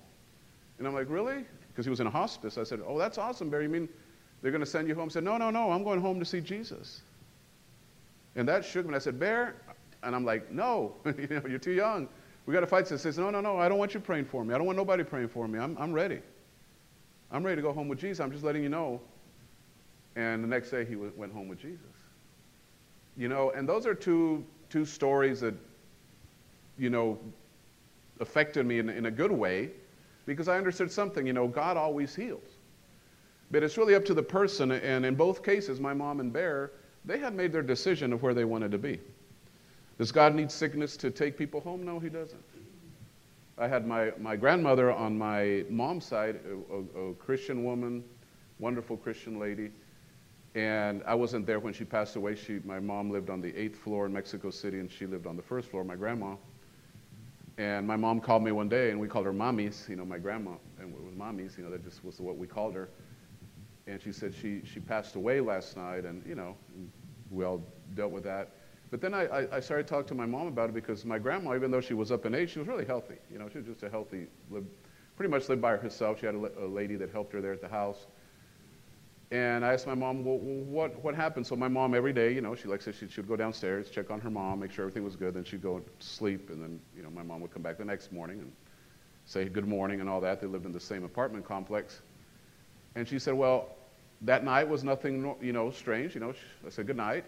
And 0.79 0.87
I'm 0.87 0.95
like, 0.95 1.11
really? 1.11 1.45
Because 1.69 1.85
he 1.85 1.91
was 1.91 1.99
in 1.99 2.07
a 2.07 2.11
hospice. 2.11 2.57
I 2.57 2.63
said, 2.63 2.81
oh, 2.87 2.99
that's 2.99 3.19
awesome, 3.19 3.51
Bear. 3.51 3.63
You 3.63 3.69
mean 3.69 3.89
they're 4.45 4.53
going 4.53 4.61
to 4.61 4.71
send 4.71 4.87
you 4.89 4.95
home. 4.95 5.07
I 5.07 5.09
said, 5.09 5.25
no, 5.25 5.39
no, 5.39 5.49
no, 5.49 5.71
I'm 5.71 5.83
going 5.83 6.03
home 6.03 6.19
to 6.19 6.25
see 6.27 6.43
Jesus. 6.43 7.01
And 8.37 8.47
that 8.47 8.63
shook 8.63 8.87
me. 8.87 8.95
I 8.95 8.99
said, 8.99 9.19
Bear, 9.19 9.57
and 10.03 10.15
I'm 10.15 10.23
like, 10.23 10.53
no, 10.53 10.97
you 11.07 11.29
know, 11.31 11.41
you're 11.49 11.59
too 11.59 11.73
young. 11.73 12.09
We 12.45 12.53
got 12.53 12.61
to 12.61 12.67
fight. 12.67 12.87
So 12.87 12.95
he 12.95 13.01
says, 13.01 13.17
no, 13.17 13.31
no, 13.31 13.41
no, 13.41 13.57
I 13.57 13.71
don't 13.71 13.79
want 13.79 13.95
you 13.95 14.01
praying 14.01 14.27
for 14.27 14.45
me. 14.45 14.53
I 14.53 14.59
don't 14.59 14.67
want 14.67 14.77
nobody 14.77 15.03
praying 15.03 15.29
for 15.29 15.49
me. 15.49 15.59
I'm, 15.59 15.79
I'm 15.79 15.95
ready. 15.95 16.21
I'm 17.33 17.43
ready 17.43 17.57
to 17.57 17.63
go 17.63 17.73
home 17.73 17.89
with 17.89 17.99
Jesus. 17.99 18.21
I'm 18.21 18.31
just 18.31 18.45
letting 18.45 18.63
you 18.63 18.69
know. 18.69 19.01
And 20.15 20.45
the 20.45 20.49
next 20.49 20.71
day 20.71 20.85
he 20.85 20.95
went 20.95 21.33
home 21.33 21.49
with 21.49 21.59
Jesus. 21.59 21.81
You 23.17 23.29
know, 23.29 23.51
and 23.53 23.67
those 23.67 23.87
are 23.87 23.95
two, 23.95 24.45
two 24.69 24.85
stories 24.85 25.41
that, 25.41 25.55
you 26.77 26.91
know, 26.91 27.19
affected 28.21 28.67
me 28.67 28.79
in, 28.79 28.91
in 28.91 29.07
a 29.07 29.11
good 29.11 29.33
way 29.33 29.71
because 30.27 30.49
I 30.49 30.59
understood 30.59 30.93
something. 30.93 31.27
You 31.27 31.33
know, 31.33 31.49
God 31.49 31.79
always 31.79 32.15
heals. 32.15 32.54
But 33.51 33.63
it's 33.63 33.77
really 33.77 33.95
up 33.95 34.05
to 34.07 34.15
the 34.15 34.23
person. 34.23 34.73
And 34.73 35.05
in 35.05 35.15
both 35.15 35.43
cases, 35.43 35.81
my 35.81 35.95
mom 35.95 36.21
and 36.21 36.33
Bear, 36.33 36.73
they 37.05 37.19
had 37.19 37.35
made 37.35 37.53
their 37.53 37.63
decision 37.63 38.13
of 38.13 38.23
where 38.23 38.35
they 38.35 38.45
wanted 38.45 38.71
to 38.73 38.79
be. 38.79 39.01
Does 39.99 40.11
God 40.11 40.35
need 40.35 40.51
sickness 40.51 40.97
to 40.99 41.11
take 41.11 41.39
people 41.39 41.61
home? 41.61 41.85
No, 41.85 41.99
He 41.99 42.09
doesn't. 42.09 42.43
I 43.57 43.69
had 43.69 43.87
my, 43.87 44.13
my 44.19 44.35
grandmother 44.35 44.93
on 44.93 45.17
my 45.17 45.65
mom's 45.69 46.05
side, 46.05 46.41
a, 46.45 46.99
a, 46.99 47.11
a 47.11 47.15
Christian 47.15 47.63
woman, 47.63 48.03
wonderful 48.59 48.97
Christian 48.97 49.39
lady. 49.39 49.71
And 50.57 51.03
I 51.07 51.15
wasn't 51.15 51.47
there 51.47 51.61
when 51.61 51.73
she 51.73 51.85
passed 51.85 52.17
away. 52.17 52.35
She, 52.35 52.61
my 52.65 52.81
mom 52.81 53.11
lived 53.11 53.31
on 53.31 53.41
the 53.41 53.55
eighth 53.57 53.79
floor 53.79 54.07
in 54.07 54.13
Mexico 54.13 54.51
City, 54.51 54.81
and 54.81 54.91
she 54.91 55.07
lived 55.07 55.27
on 55.27 55.37
the 55.37 55.43
first 55.43 55.69
floor, 55.69 55.85
my 55.85 55.95
grandma. 55.95 56.35
And 57.59 57.87
my 57.87 57.97
mom 57.97 58.21
called 58.21 58.43
me 58.43 58.51
one 58.51 58.69
day, 58.69 58.91
and 58.91 58.99
we 58.99 59.07
called 59.07 59.27
her 59.27 59.33
mommies, 59.33 59.89
you 59.89 59.95
know, 59.95 60.05
my 60.05 60.19
grandma, 60.19 60.53
and 60.81 60.93
it 60.93 61.05
was 61.05 61.15
mommies, 61.15 61.57
you 61.57 61.63
know, 61.63 61.71
that 61.71 61.85
just 61.85 62.05
was 62.05 62.19
what 62.19 62.37
we 62.37 62.49
called 62.49 62.75
her 62.75 62.89
and 63.87 64.01
she 64.01 64.13
said 64.13 64.35
she, 64.35 64.63
she 64.65 64.81
passed 64.81 65.15
away 65.15 65.41
last 65.41 65.77
night, 65.77 66.05
and 66.05 66.25
you 66.27 66.35
know, 66.35 66.57
we 67.31 67.45
all 67.45 67.63
dealt 67.95 68.13
with 68.13 68.25
that. 68.25 68.51
But 68.91 69.01
then 69.01 69.15
I, 69.15 69.27
I, 69.27 69.57
I 69.57 69.61
started 69.61 69.87
talking 69.87 70.07
to 70.09 70.15
my 70.15 70.27
mom 70.27 70.47
about 70.47 70.69
it 70.69 70.75
because 70.75 71.05
my 71.05 71.19
grandma, 71.19 71.55
even 71.55 71.71
though 71.71 71.81
she 71.81 71.95
was 71.95 72.13
up 72.13 72.27
in 72.27 72.35
age, 72.35 72.53
she 72.53 72.61
was 72.61 72.69
really 72.69 72.85
healthy. 72.85 73.17
You 73.31 73.39
know, 73.39 73.49
she 73.49 73.59
was 73.59 73.67
just 73.67 73.83
a 73.83 73.91
healthy, 73.91 74.27
lived, 74.51 74.69
pretty 75.17 75.31
much 75.31 75.49
lived 75.49 75.61
by 75.61 75.77
herself. 75.77 76.21
She 76.21 76.27
had 76.27 76.35
a, 76.35 76.65
a 76.65 76.69
lady 76.69 76.97
that 76.97 77.11
helped 77.11 77.33
her 77.33 77.41
there 77.41 77.53
at 77.53 77.61
the 77.61 77.69
house. 77.69 78.07
And 79.33 79.65
I 79.65 79.73
asked 79.73 79.87
my 79.87 79.95
mom, 79.95 80.25
well, 80.25 80.39
what, 80.39 81.03
what 81.03 81.15
happened? 81.15 81.47
So 81.47 81.57
my 81.57 81.67
mom, 81.67 81.95
every 81.95 82.13
day, 82.13 82.33
you 82.33 82.41
know, 82.41 82.55
she 82.55 82.69
like 82.69 82.83
said 82.83 82.95
she 82.95 83.07
would 83.17 83.27
go 83.27 83.35
downstairs, 83.35 83.91
check 83.91 84.11
on 84.11 84.21
her 84.21 84.31
mom, 84.31 84.61
make 84.61 84.71
sure 84.71 84.85
everything 84.85 85.03
was 85.03 85.17
good. 85.17 85.35
Then 85.35 85.43
she'd 85.43 85.63
go 85.63 85.83
sleep, 85.99 86.51
and 86.51 86.63
then, 86.63 86.79
you 86.97 87.03
know, 87.03 87.11
my 87.11 87.23
mom 87.23 87.41
would 87.41 87.51
come 87.51 87.63
back 87.63 87.79
the 87.79 87.85
next 87.85 88.13
morning 88.13 88.39
and 88.39 88.53
say 89.25 89.47
good 89.47 89.67
morning 89.67 90.01
and 90.01 90.09
all 90.09 90.21
that. 90.21 90.41
They 90.41 90.47
lived 90.47 90.67
in 90.67 90.73
the 90.73 90.79
same 90.79 91.03
apartment 91.03 91.45
complex. 91.45 92.03
And 92.95 93.07
she 93.07 93.19
said, 93.19 93.35
well, 93.35 93.69
that 94.23 94.45
night 94.45 94.69
was 94.69 94.85
nothing, 94.85 95.35
you 95.41 95.53
know, 95.53 95.71
strange. 95.71 96.15
You 96.15 96.21
know, 96.21 96.35
I 96.67 96.71
said 96.71 96.87
good 96.87 96.97
night. 96.97 97.25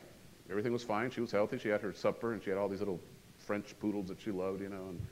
Everything 0.48 0.72
was 0.72 0.82
fine. 0.82 1.10
She 1.10 1.20
was 1.20 1.32
healthy. 1.32 1.58
She 1.58 1.68
had 1.68 1.80
her 1.80 1.92
supper, 1.92 2.32
and 2.32 2.42
she 2.42 2.50
had 2.50 2.58
all 2.58 2.68
these 2.68 2.78
little 2.78 3.00
French 3.36 3.74
poodles 3.80 4.08
that 4.08 4.20
she 4.20 4.30
loved, 4.30 4.60
you 4.60 4.68
know. 4.68 4.88
And, 4.88 5.06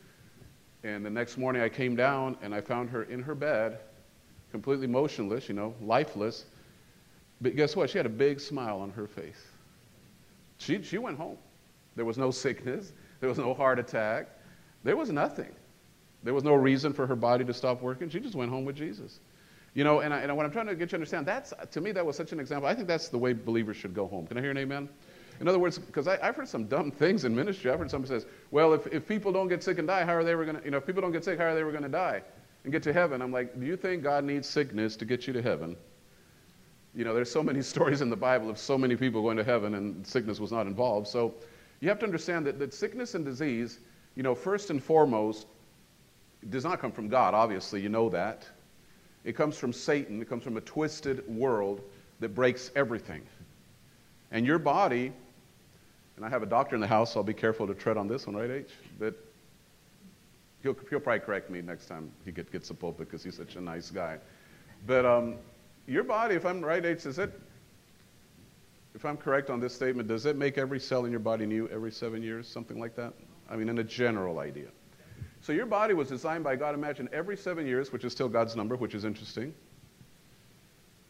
and 0.84 1.04
the 1.04 1.10
next 1.10 1.36
morning 1.36 1.62
I 1.62 1.68
came 1.68 1.96
down, 1.96 2.36
and 2.40 2.54
I 2.54 2.60
found 2.60 2.88
her 2.90 3.04
in 3.04 3.20
her 3.22 3.34
bed, 3.34 3.80
completely 4.52 4.86
motionless, 4.86 5.48
you 5.48 5.54
know, 5.54 5.74
lifeless. 5.82 6.44
But 7.40 7.56
guess 7.56 7.74
what? 7.74 7.90
She 7.90 7.98
had 7.98 8.06
a 8.06 8.10
big 8.10 8.38
smile 8.38 8.78
on 8.78 8.90
her 8.90 9.08
face. 9.08 9.42
She, 10.58 10.82
she 10.82 10.98
went 10.98 11.18
home. 11.18 11.36
There 11.96 12.04
was 12.04 12.16
no 12.16 12.30
sickness. 12.30 12.92
There 13.20 13.28
was 13.28 13.38
no 13.38 13.54
heart 13.54 13.78
attack. 13.78 14.28
There 14.84 14.96
was 14.96 15.10
nothing. 15.10 15.52
There 16.22 16.32
was 16.32 16.44
no 16.44 16.54
reason 16.54 16.92
for 16.92 17.06
her 17.06 17.16
body 17.16 17.44
to 17.44 17.52
stop 17.52 17.82
working. 17.82 18.08
She 18.08 18.20
just 18.20 18.34
went 18.34 18.50
home 18.50 18.64
with 18.64 18.76
Jesus. 18.76 19.18
You 19.74 19.82
know, 19.82 20.00
and, 20.00 20.14
I, 20.14 20.20
and 20.20 20.36
what 20.36 20.46
I'm 20.46 20.52
trying 20.52 20.68
to 20.68 20.74
get 20.74 20.82
you 20.82 20.86
to 20.88 20.96
understand, 20.96 21.26
that's, 21.26 21.52
to 21.72 21.80
me, 21.80 21.90
that 21.92 22.06
was 22.06 22.16
such 22.16 22.32
an 22.32 22.38
example. 22.38 22.68
I 22.68 22.74
think 22.74 22.86
that's 22.86 23.08
the 23.08 23.18
way 23.18 23.32
believers 23.32 23.76
should 23.76 23.92
go 23.92 24.06
home. 24.06 24.26
Can 24.26 24.38
I 24.38 24.40
hear 24.40 24.52
an 24.52 24.58
amen? 24.58 24.88
In 25.40 25.48
other 25.48 25.58
words, 25.58 25.78
because 25.78 26.06
I've 26.06 26.36
heard 26.36 26.46
some 26.46 26.66
dumb 26.66 26.92
things 26.92 27.24
in 27.24 27.34
ministry. 27.34 27.70
I've 27.70 27.80
heard 27.80 27.90
somebody 27.90 28.14
says, 28.14 28.26
well, 28.52 28.72
if, 28.72 28.86
if 28.86 29.06
people 29.06 29.32
don't 29.32 29.48
get 29.48 29.64
sick 29.64 29.78
and 29.78 29.88
die, 29.88 30.04
how 30.04 30.14
are 30.14 30.22
they 30.22 30.30
ever 30.30 30.44
going 30.44 30.58
to, 30.58 30.64
you 30.64 30.70
know, 30.70 30.76
if 30.76 30.86
people 30.86 31.02
don't 31.02 31.10
get 31.10 31.24
sick, 31.24 31.38
how 31.38 31.46
are 31.46 31.54
they 31.54 31.60
ever 31.60 31.72
going 31.72 31.82
to 31.82 31.88
die 31.88 32.22
and 32.62 32.72
get 32.72 32.84
to 32.84 32.92
heaven? 32.92 33.20
I'm 33.20 33.32
like, 33.32 33.58
do 33.58 33.66
you 33.66 33.76
think 33.76 34.04
God 34.04 34.22
needs 34.22 34.48
sickness 34.48 34.94
to 34.96 35.04
get 35.04 35.26
you 35.26 35.32
to 35.32 35.42
heaven? 35.42 35.76
You 36.94 37.04
know, 37.04 37.12
there's 37.12 37.30
so 37.30 37.42
many 37.42 37.60
stories 37.74 38.00
in 38.00 38.10
the 38.10 38.16
Bible 38.16 38.48
of 38.48 38.58
so 38.58 38.78
many 38.78 38.94
people 38.94 39.22
going 39.22 39.36
to 39.38 39.44
heaven 39.44 39.74
and 39.74 40.06
sickness 40.06 40.38
was 40.38 40.52
not 40.52 40.68
involved. 40.68 41.08
So 41.08 41.34
you 41.80 41.88
have 41.88 41.98
to 41.98 42.06
understand 42.06 42.46
that, 42.46 42.60
that 42.60 42.72
sickness 42.72 43.16
and 43.16 43.24
disease, 43.24 43.80
you 44.14 44.22
know, 44.22 44.36
first 44.36 44.70
and 44.70 44.80
foremost, 44.80 45.48
does 46.48 46.64
not 46.64 46.78
come 46.78 46.92
from 46.92 47.08
God, 47.08 47.34
obviously, 47.34 47.80
you 47.80 47.88
know 47.88 48.08
that. 48.10 48.46
It 49.24 49.34
comes 49.34 49.56
from 49.56 49.72
Satan, 49.72 50.20
it 50.20 50.28
comes 50.28 50.44
from 50.44 50.56
a 50.56 50.60
twisted 50.60 51.26
world 51.28 51.80
that 52.20 52.34
breaks 52.34 52.70
everything. 52.76 53.22
And 54.30 54.46
your 54.46 54.58
body, 54.58 55.12
and 56.16 56.24
I 56.24 56.28
have 56.28 56.42
a 56.42 56.46
doctor 56.46 56.74
in 56.74 56.80
the 56.80 56.86
house, 56.86 57.14
so 57.14 57.20
I'll 57.20 57.24
be 57.24 57.34
careful 57.34 57.66
to 57.66 57.74
tread 57.74 57.96
on 57.96 58.06
this 58.06 58.26
one, 58.26 58.36
right, 58.36 58.50
H? 58.50 58.70
But 58.98 59.14
he'll, 60.62 60.76
he'll 60.90 61.00
probably 61.00 61.20
correct 61.20 61.50
me 61.50 61.62
next 61.62 61.86
time 61.86 62.10
he 62.24 62.32
get, 62.32 62.52
gets 62.52 62.70
a 62.70 62.74
pulpit 62.74 63.08
because 63.08 63.24
he's 63.24 63.36
such 63.36 63.56
a 63.56 63.60
nice 63.60 63.90
guy. 63.90 64.18
But 64.86 65.06
um, 65.06 65.36
your 65.86 66.04
body, 66.04 66.34
if 66.34 66.44
I'm 66.44 66.62
right, 66.62 66.84
H, 66.84 67.06
is 67.06 67.18
it, 67.18 67.32
if 68.94 69.04
I'm 69.04 69.16
correct 69.16 69.50
on 69.50 69.58
this 69.58 69.74
statement, 69.74 70.08
does 70.08 70.26
it 70.26 70.36
make 70.36 70.58
every 70.58 70.78
cell 70.78 71.04
in 71.04 71.10
your 71.10 71.20
body 71.20 71.46
new 71.46 71.68
every 71.68 71.90
seven 71.90 72.22
years, 72.22 72.46
something 72.46 72.78
like 72.78 72.94
that? 72.96 73.14
I 73.50 73.56
mean, 73.56 73.68
in 73.68 73.78
a 73.78 73.84
general 73.84 74.38
idea. 74.38 74.68
So 75.44 75.52
your 75.52 75.66
body 75.66 75.92
was 75.92 76.08
designed 76.08 76.42
by 76.42 76.56
God, 76.56 76.74
imagine, 76.74 77.06
every 77.12 77.36
seven 77.36 77.66
years, 77.66 77.92
which 77.92 78.02
is 78.02 78.12
still 78.12 78.30
God's 78.30 78.56
number, 78.56 78.76
which 78.76 78.94
is 78.94 79.04
interesting. 79.04 79.52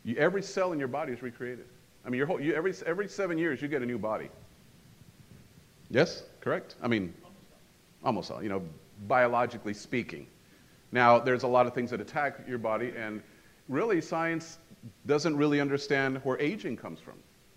You, 0.02 0.16
every 0.16 0.42
cell 0.42 0.72
in 0.72 0.78
your 0.80 0.88
body 0.88 1.12
is 1.12 1.22
recreated. 1.22 1.66
I 2.04 2.10
mean, 2.10 2.18
your 2.18 2.26
whole, 2.26 2.40
you, 2.40 2.52
every, 2.52 2.74
every 2.84 3.06
seven 3.06 3.38
years, 3.38 3.62
you 3.62 3.68
get 3.68 3.80
a 3.80 3.86
new 3.86 3.96
body. 3.96 4.28
Yes? 5.88 6.24
Correct? 6.40 6.74
I 6.82 6.88
mean, 6.88 7.14
almost 8.02 8.32
all, 8.32 8.42
you 8.42 8.48
know, 8.48 8.60
biologically 9.06 9.72
speaking. 9.72 10.26
Now, 10.90 11.20
there's 11.20 11.44
a 11.44 11.48
lot 11.48 11.68
of 11.68 11.72
things 11.72 11.92
that 11.92 12.00
attack 12.00 12.40
your 12.48 12.58
body, 12.58 12.92
and 12.96 13.22
really, 13.68 14.00
science 14.00 14.58
doesn't 15.06 15.36
really 15.36 15.60
understand 15.60 16.20
where 16.24 16.40
aging 16.40 16.76
comes 16.76 16.98
from, 16.98 17.14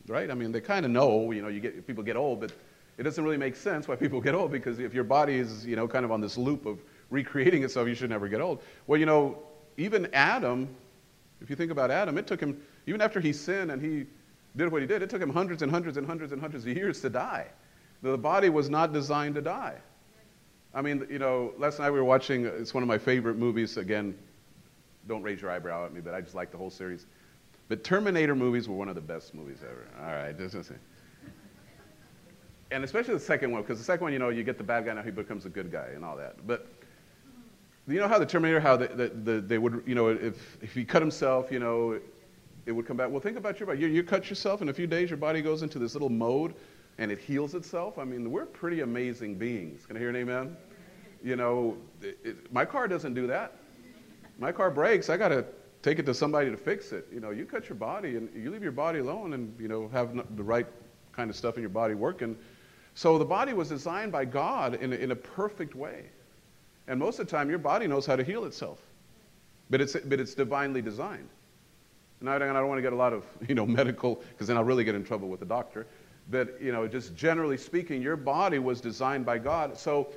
right? 0.07 0.29
I 0.29 0.35
mean, 0.35 0.51
they 0.51 0.61
kind 0.61 0.85
of 0.85 0.91
know, 0.91 1.31
you 1.31 1.41
know, 1.41 1.47
you 1.47 1.59
get, 1.59 1.87
people 1.87 2.03
get 2.03 2.15
old, 2.15 2.39
but 2.39 2.51
it 2.97 3.03
doesn't 3.03 3.23
really 3.23 3.37
make 3.37 3.55
sense 3.55 3.87
why 3.87 3.95
people 3.95 4.19
get 4.19 4.33
old 4.33 4.51
because 4.51 4.79
if 4.79 4.93
your 4.93 5.03
body 5.03 5.37
is, 5.37 5.65
you 5.65 5.75
know, 5.75 5.87
kind 5.87 6.03
of 6.03 6.11
on 6.11 6.19
this 6.19 6.37
loop 6.37 6.65
of 6.65 6.79
recreating 7.09 7.63
itself, 7.63 7.87
you 7.87 7.95
should 7.95 8.09
never 8.09 8.27
get 8.27 8.41
old. 8.41 8.61
Well, 8.87 8.99
you 8.99 9.05
know, 9.05 9.37
even 9.77 10.09
Adam, 10.13 10.67
if 11.41 11.49
you 11.49 11.55
think 11.55 11.71
about 11.71 11.91
Adam, 11.91 12.17
it 12.17 12.25
took 12.25 12.39
him, 12.39 12.59
even 12.87 13.01
after 13.01 13.19
he 13.19 13.31
sinned 13.31 13.71
and 13.71 13.81
he 13.81 14.05
did 14.55 14.71
what 14.71 14.81
he 14.81 14.87
did, 14.87 15.03
it 15.03 15.09
took 15.09 15.21
him 15.21 15.29
hundreds 15.29 15.61
and 15.61 15.71
hundreds 15.71 15.97
and 15.97 16.07
hundreds 16.07 16.31
and 16.31 16.41
hundreds 16.41 16.65
of 16.65 16.75
years 16.75 16.99
to 17.01 17.09
die. 17.09 17.47
The 18.01 18.17
body 18.17 18.49
was 18.49 18.69
not 18.69 18.93
designed 18.93 19.35
to 19.35 19.41
die. 19.41 19.75
I 20.73 20.81
mean, 20.81 21.07
you 21.09 21.19
know, 21.19 21.53
last 21.57 21.79
night 21.79 21.91
we 21.91 21.99
were 21.99 22.05
watching, 22.05 22.45
uh, 22.45 22.51
it's 22.51 22.73
one 22.73 22.83
of 22.83 22.87
my 22.87 22.97
favorite 22.97 23.37
movies. 23.37 23.77
Again, 23.77 24.17
don't 25.07 25.23
raise 25.23 25.41
your 25.41 25.51
eyebrow 25.51 25.85
at 25.85 25.93
me, 25.93 26.01
but 26.01 26.13
I 26.13 26.21
just 26.21 26.35
like 26.35 26.51
the 26.51 26.57
whole 26.57 26.69
series. 26.69 27.05
But 27.67 27.83
Terminator 27.83 28.35
movies 28.35 28.67
were 28.67 28.75
one 28.75 28.89
of 28.89 28.95
the 28.95 29.01
best 29.01 29.33
movies 29.33 29.59
ever. 29.63 29.87
All 30.01 30.13
right, 30.13 30.37
just, 30.37 30.53
just 30.53 30.71
and 32.71 32.83
especially 32.83 33.13
the 33.13 33.19
second 33.19 33.51
one, 33.51 33.61
because 33.61 33.77
the 33.77 33.83
second 33.83 34.03
one, 34.03 34.13
you 34.13 34.19
know, 34.19 34.29
you 34.29 34.43
get 34.43 34.57
the 34.57 34.63
bad 34.63 34.85
guy, 34.85 34.93
now 34.93 35.01
he 35.01 35.11
becomes 35.11 35.45
a 35.45 35.49
good 35.49 35.71
guy 35.71 35.87
and 35.95 36.03
all 36.03 36.17
that. 36.17 36.45
But 36.45 36.67
you 37.87 37.99
know 37.99 38.07
how 38.07 38.19
the 38.19 38.25
Terminator, 38.25 38.59
how 38.59 38.75
the, 38.75 38.87
the, 38.87 39.07
the, 39.09 39.41
they 39.41 39.57
would, 39.57 39.83
you 39.85 39.95
know, 39.95 40.09
if, 40.09 40.61
if 40.61 40.73
he 40.73 40.83
cut 40.83 41.01
himself, 41.01 41.51
you 41.51 41.59
know, 41.59 41.99
it 42.65 42.71
would 42.73 42.85
come 42.85 42.97
back. 42.97 43.09
Well, 43.09 43.21
think 43.21 43.37
about 43.37 43.59
your 43.59 43.67
body. 43.67 43.79
You, 43.79 43.87
you 43.87 44.03
cut 44.03 44.29
yourself, 44.29 44.61
in 44.61 44.67
a 44.67 44.73
few 44.73 44.87
days, 44.87 45.09
your 45.09 45.17
body 45.17 45.41
goes 45.41 45.63
into 45.63 45.79
this 45.79 45.93
little 45.93 46.09
mode 46.09 46.53
and 46.97 47.11
it 47.11 47.17
heals 47.17 47.55
itself. 47.55 47.97
I 47.97 48.03
mean, 48.03 48.29
we're 48.29 48.45
pretty 48.45 48.81
amazing 48.81 49.35
beings. 49.35 49.85
Can 49.85 49.95
I 49.95 49.99
hear 49.99 50.09
an 50.09 50.17
amen? 50.17 50.57
You 51.23 51.37
know, 51.37 51.77
it, 52.01 52.17
it, 52.23 52.51
my 52.51 52.65
car 52.65 52.87
doesn't 52.89 53.13
do 53.13 53.25
that. 53.27 53.53
My 54.37 54.51
car 54.51 54.69
breaks. 54.69 55.09
I 55.09 55.15
got 55.15 55.29
to 55.29 55.45
take 55.81 55.99
it 55.99 56.05
to 56.07 56.13
somebody 56.13 56.51
to 56.51 56.57
fix 56.57 56.91
it. 56.91 57.07
You 57.13 57.21
know, 57.21 57.29
you 57.29 57.45
cut 57.45 57.69
your 57.69 57.77
body 57.77 58.17
and 58.17 58.29
you 58.35 58.51
leave 58.51 58.63
your 58.63 58.73
body 58.73 58.99
alone 58.99 59.33
and, 59.33 59.55
you 59.59 59.69
know, 59.69 59.87
have 59.93 60.13
the 60.35 60.43
right 60.43 60.67
kind 61.13 61.29
of 61.29 61.35
stuff 61.37 61.55
in 61.55 61.61
your 61.61 61.69
body 61.69 61.93
working 61.93 62.35
so 62.97 63.19
the 63.19 63.25
body 63.25 63.53
was 63.53 63.69
designed 63.69 64.11
by 64.11 64.25
God 64.25 64.73
in 64.73 64.91
a, 64.91 64.95
in 64.95 65.11
a 65.11 65.15
perfect 65.15 65.75
way. 65.75 66.05
And 66.87 66.99
most 66.99 67.19
of 67.19 67.27
the 67.27 67.31
time, 67.31 67.47
your 67.47 67.59
body 67.59 67.85
knows 67.85 68.07
how 68.07 68.15
to 68.15 68.23
heal 68.23 68.43
itself. 68.45 68.79
But 69.69 69.81
it's, 69.81 69.95
but 69.95 70.19
it's 70.19 70.33
divinely 70.33 70.81
designed. 70.81 71.29
And 72.21 72.27
I, 72.27 72.39
don't, 72.39 72.49
I 72.49 72.53
don't 72.53 72.67
want 72.67 72.79
to 72.79 72.81
get 72.81 72.93
a 72.93 72.95
lot 72.95 73.13
of 73.13 73.23
you 73.47 73.53
know, 73.53 73.67
medical, 73.67 74.15
because 74.31 74.47
then 74.47 74.57
I'll 74.57 74.63
really 74.63 74.83
get 74.83 74.95
in 74.95 75.03
trouble 75.03 75.27
with 75.27 75.39
the 75.39 75.45
doctor. 75.45 75.85
But 76.31 76.59
you 76.59 76.71
know, 76.71 76.87
just 76.87 77.15
generally 77.15 77.55
speaking, 77.55 78.01
your 78.01 78.15
body 78.15 78.57
was 78.57 78.81
designed 78.81 79.27
by 79.27 79.37
God. 79.37 79.77
So 79.77 80.07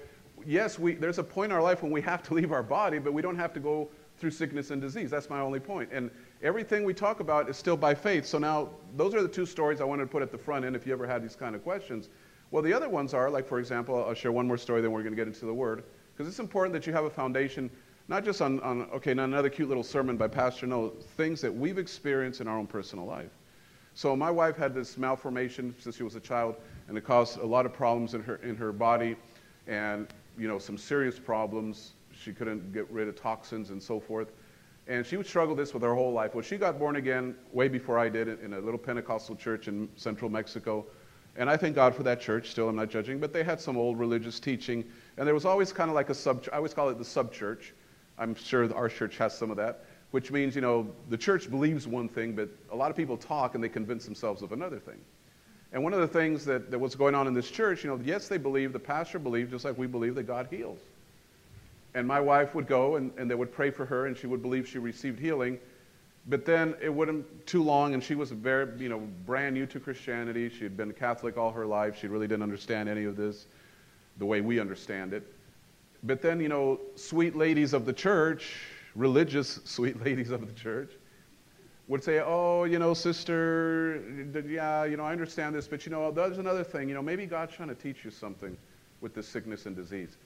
yes, 0.46 0.78
we, 0.78 0.94
there's 0.94 1.18
a 1.18 1.22
point 1.22 1.52
in 1.52 1.56
our 1.56 1.62
life 1.62 1.82
when 1.82 1.92
we 1.92 2.00
have 2.00 2.22
to 2.28 2.34
leave 2.34 2.50
our 2.50 2.62
body, 2.62 2.98
but 2.98 3.12
we 3.12 3.20
don't 3.20 3.36
have 3.36 3.52
to 3.52 3.60
go 3.60 3.90
through 4.16 4.30
sickness 4.30 4.70
and 4.70 4.80
disease. 4.80 5.10
That's 5.10 5.28
my 5.28 5.40
only 5.40 5.60
point. 5.60 5.90
And 5.92 6.10
everything 6.42 6.84
we 6.84 6.94
talk 6.94 7.20
about 7.20 7.50
is 7.50 7.58
still 7.58 7.76
by 7.76 7.94
faith. 7.94 8.24
So 8.24 8.38
now, 8.38 8.70
those 8.96 9.14
are 9.14 9.20
the 9.20 9.28
two 9.28 9.44
stories 9.44 9.82
I 9.82 9.84
wanted 9.84 10.04
to 10.04 10.10
put 10.10 10.22
at 10.22 10.32
the 10.32 10.38
front 10.38 10.64
end 10.64 10.74
if 10.76 10.86
you 10.86 10.94
ever 10.94 11.06
had 11.06 11.22
these 11.22 11.36
kind 11.36 11.54
of 11.54 11.62
questions. 11.62 12.08
Well, 12.50 12.62
the 12.62 12.72
other 12.72 12.88
ones 12.88 13.14
are, 13.14 13.30
like, 13.30 13.46
for 13.46 13.60
example, 13.60 14.04
I'll 14.04 14.14
share 14.14 14.32
one 14.32 14.46
more 14.46 14.58
story, 14.58 14.80
then 14.80 14.90
we're 14.90 15.02
going 15.02 15.12
to 15.12 15.16
get 15.16 15.28
into 15.28 15.46
the 15.46 15.54
Word, 15.54 15.84
because 16.12 16.28
it's 16.28 16.40
important 16.40 16.72
that 16.72 16.86
you 16.86 16.92
have 16.92 17.04
a 17.04 17.10
foundation, 17.10 17.70
not 18.08 18.24
just 18.24 18.42
on, 18.42 18.58
on 18.60 18.82
okay, 18.92 19.14
now 19.14 19.24
another 19.24 19.48
cute 19.48 19.68
little 19.68 19.84
sermon 19.84 20.16
by 20.16 20.26
Pastor, 20.26 20.66
no, 20.66 20.88
things 21.16 21.40
that 21.40 21.54
we've 21.54 21.78
experienced 21.78 22.40
in 22.40 22.48
our 22.48 22.58
own 22.58 22.66
personal 22.66 23.06
life. 23.06 23.30
So 23.94 24.16
my 24.16 24.30
wife 24.30 24.56
had 24.56 24.74
this 24.74 24.98
malformation 24.98 25.74
since 25.78 25.96
she 25.96 26.02
was 26.02 26.16
a 26.16 26.20
child, 26.20 26.56
and 26.88 26.98
it 26.98 27.04
caused 27.04 27.38
a 27.38 27.46
lot 27.46 27.66
of 27.66 27.72
problems 27.72 28.14
in 28.14 28.22
her, 28.22 28.36
in 28.36 28.56
her 28.56 28.72
body, 28.72 29.16
and, 29.68 30.08
you 30.36 30.48
know, 30.48 30.58
some 30.58 30.76
serious 30.76 31.18
problems. 31.18 31.92
She 32.12 32.32
couldn't 32.32 32.72
get 32.72 32.90
rid 32.90 33.08
of 33.08 33.14
toxins 33.14 33.70
and 33.70 33.82
so 33.82 34.00
forth. 34.00 34.32
And 34.88 35.06
she 35.06 35.16
would 35.16 35.26
struggle 35.26 35.54
this 35.54 35.72
with 35.72 35.82
her 35.84 35.94
whole 35.94 36.12
life. 36.12 36.34
Well, 36.34 36.42
she 36.42 36.56
got 36.56 36.78
born 36.78 36.96
again 36.96 37.36
way 37.52 37.68
before 37.68 37.98
I 37.98 38.08
did 38.08 38.28
in 38.42 38.54
a 38.54 38.58
little 38.58 38.78
Pentecostal 38.78 39.36
church 39.36 39.68
in 39.68 39.88
central 39.94 40.30
Mexico. 40.30 40.84
And 41.36 41.48
I 41.48 41.56
thank 41.56 41.74
God 41.74 41.94
for 41.94 42.02
that 42.02 42.20
church, 42.20 42.50
still, 42.50 42.68
I'm 42.68 42.76
not 42.76 42.90
judging, 42.90 43.18
but 43.18 43.32
they 43.32 43.42
had 43.42 43.60
some 43.60 43.76
old 43.76 43.98
religious 43.98 44.40
teaching. 44.40 44.84
And 45.16 45.26
there 45.26 45.34
was 45.34 45.44
always 45.44 45.72
kind 45.72 45.88
of 45.88 45.94
like 45.94 46.10
a 46.10 46.14
sub, 46.14 46.44
I 46.52 46.56
always 46.56 46.74
call 46.74 46.88
it 46.88 46.98
the 46.98 47.04
sub 47.04 47.32
church. 47.32 47.72
I'm 48.18 48.34
sure 48.34 48.72
our 48.74 48.88
church 48.88 49.16
has 49.18 49.36
some 49.36 49.50
of 49.50 49.56
that, 49.56 49.84
which 50.10 50.30
means, 50.30 50.54
you 50.54 50.60
know, 50.60 50.90
the 51.08 51.16
church 51.16 51.48
believes 51.48 51.86
one 51.86 52.08
thing, 52.08 52.34
but 52.34 52.48
a 52.70 52.76
lot 52.76 52.90
of 52.90 52.96
people 52.96 53.16
talk 53.16 53.54
and 53.54 53.64
they 53.64 53.68
convince 53.68 54.04
themselves 54.04 54.42
of 54.42 54.52
another 54.52 54.78
thing. 54.78 55.00
And 55.72 55.82
one 55.84 55.94
of 55.94 56.00
the 56.00 56.08
things 56.08 56.44
that, 56.46 56.70
that 56.70 56.78
was 56.78 56.94
going 56.94 57.14
on 57.14 57.28
in 57.28 57.34
this 57.34 57.50
church, 57.50 57.84
you 57.84 57.90
know, 57.90 58.00
yes, 58.04 58.26
they 58.28 58.38
believe, 58.38 58.72
the 58.72 58.78
pastor 58.78 59.18
believed, 59.18 59.52
just 59.52 59.64
like 59.64 59.78
we 59.78 59.86
believe, 59.86 60.16
that 60.16 60.24
God 60.24 60.48
heals. 60.50 60.80
And 61.94 62.06
my 62.06 62.20
wife 62.20 62.54
would 62.54 62.66
go 62.66 62.96
and, 62.96 63.12
and 63.16 63.30
they 63.30 63.34
would 63.34 63.52
pray 63.52 63.70
for 63.70 63.84
her 63.86 64.06
and 64.06 64.16
she 64.16 64.26
would 64.26 64.42
believe 64.42 64.68
she 64.68 64.78
received 64.78 65.18
healing. 65.18 65.58
But 66.26 66.44
then 66.44 66.74
it 66.80 66.90
wasn't 66.90 67.46
too 67.46 67.62
long, 67.62 67.94
and 67.94 68.04
she 68.04 68.14
was 68.14 68.30
very, 68.30 68.78
you 68.78 68.88
know, 68.88 69.00
brand 69.26 69.54
new 69.54 69.66
to 69.66 69.80
Christianity. 69.80 70.50
She 70.50 70.64
had 70.64 70.76
been 70.76 70.92
Catholic 70.92 71.36
all 71.36 71.50
her 71.50 71.66
life. 71.66 71.98
She 71.98 72.08
really 72.08 72.28
didn't 72.28 72.42
understand 72.42 72.88
any 72.88 73.04
of 73.04 73.16
this 73.16 73.46
the 74.18 74.26
way 74.26 74.40
we 74.40 74.60
understand 74.60 75.12
it. 75.14 75.26
But 76.02 76.22
then, 76.22 76.40
you 76.40 76.48
know, 76.48 76.80
sweet 76.94 77.36
ladies 77.36 77.72
of 77.72 77.84
the 77.86 77.92
church, 77.92 78.54
religious 78.94 79.60
sweet 79.64 80.02
ladies 80.04 80.30
of 80.30 80.46
the 80.46 80.52
church, 80.52 80.92
would 81.88 82.04
say, 82.04 82.20
oh, 82.24 82.64
you 82.64 82.78
know, 82.78 82.94
sister, 82.94 84.00
yeah, 84.46 84.84
you 84.84 84.96
know, 84.96 85.04
I 85.04 85.10
understand 85.10 85.54
this, 85.54 85.66
but 85.66 85.84
you 85.84 85.90
know, 85.90 86.12
there's 86.12 86.38
another 86.38 86.62
thing. 86.62 86.88
You 86.88 86.94
know, 86.94 87.02
maybe 87.02 87.26
God's 87.26 87.54
trying 87.54 87.68
to 87.70 87.74
teach 87.74 88.04
you 88.04 88.12
something 88.12 88.56
with 89.00 89.12
this 89.14 89.26
sickness 89.26 89.66
and 89.66 89.74
disease. 89.74 90.16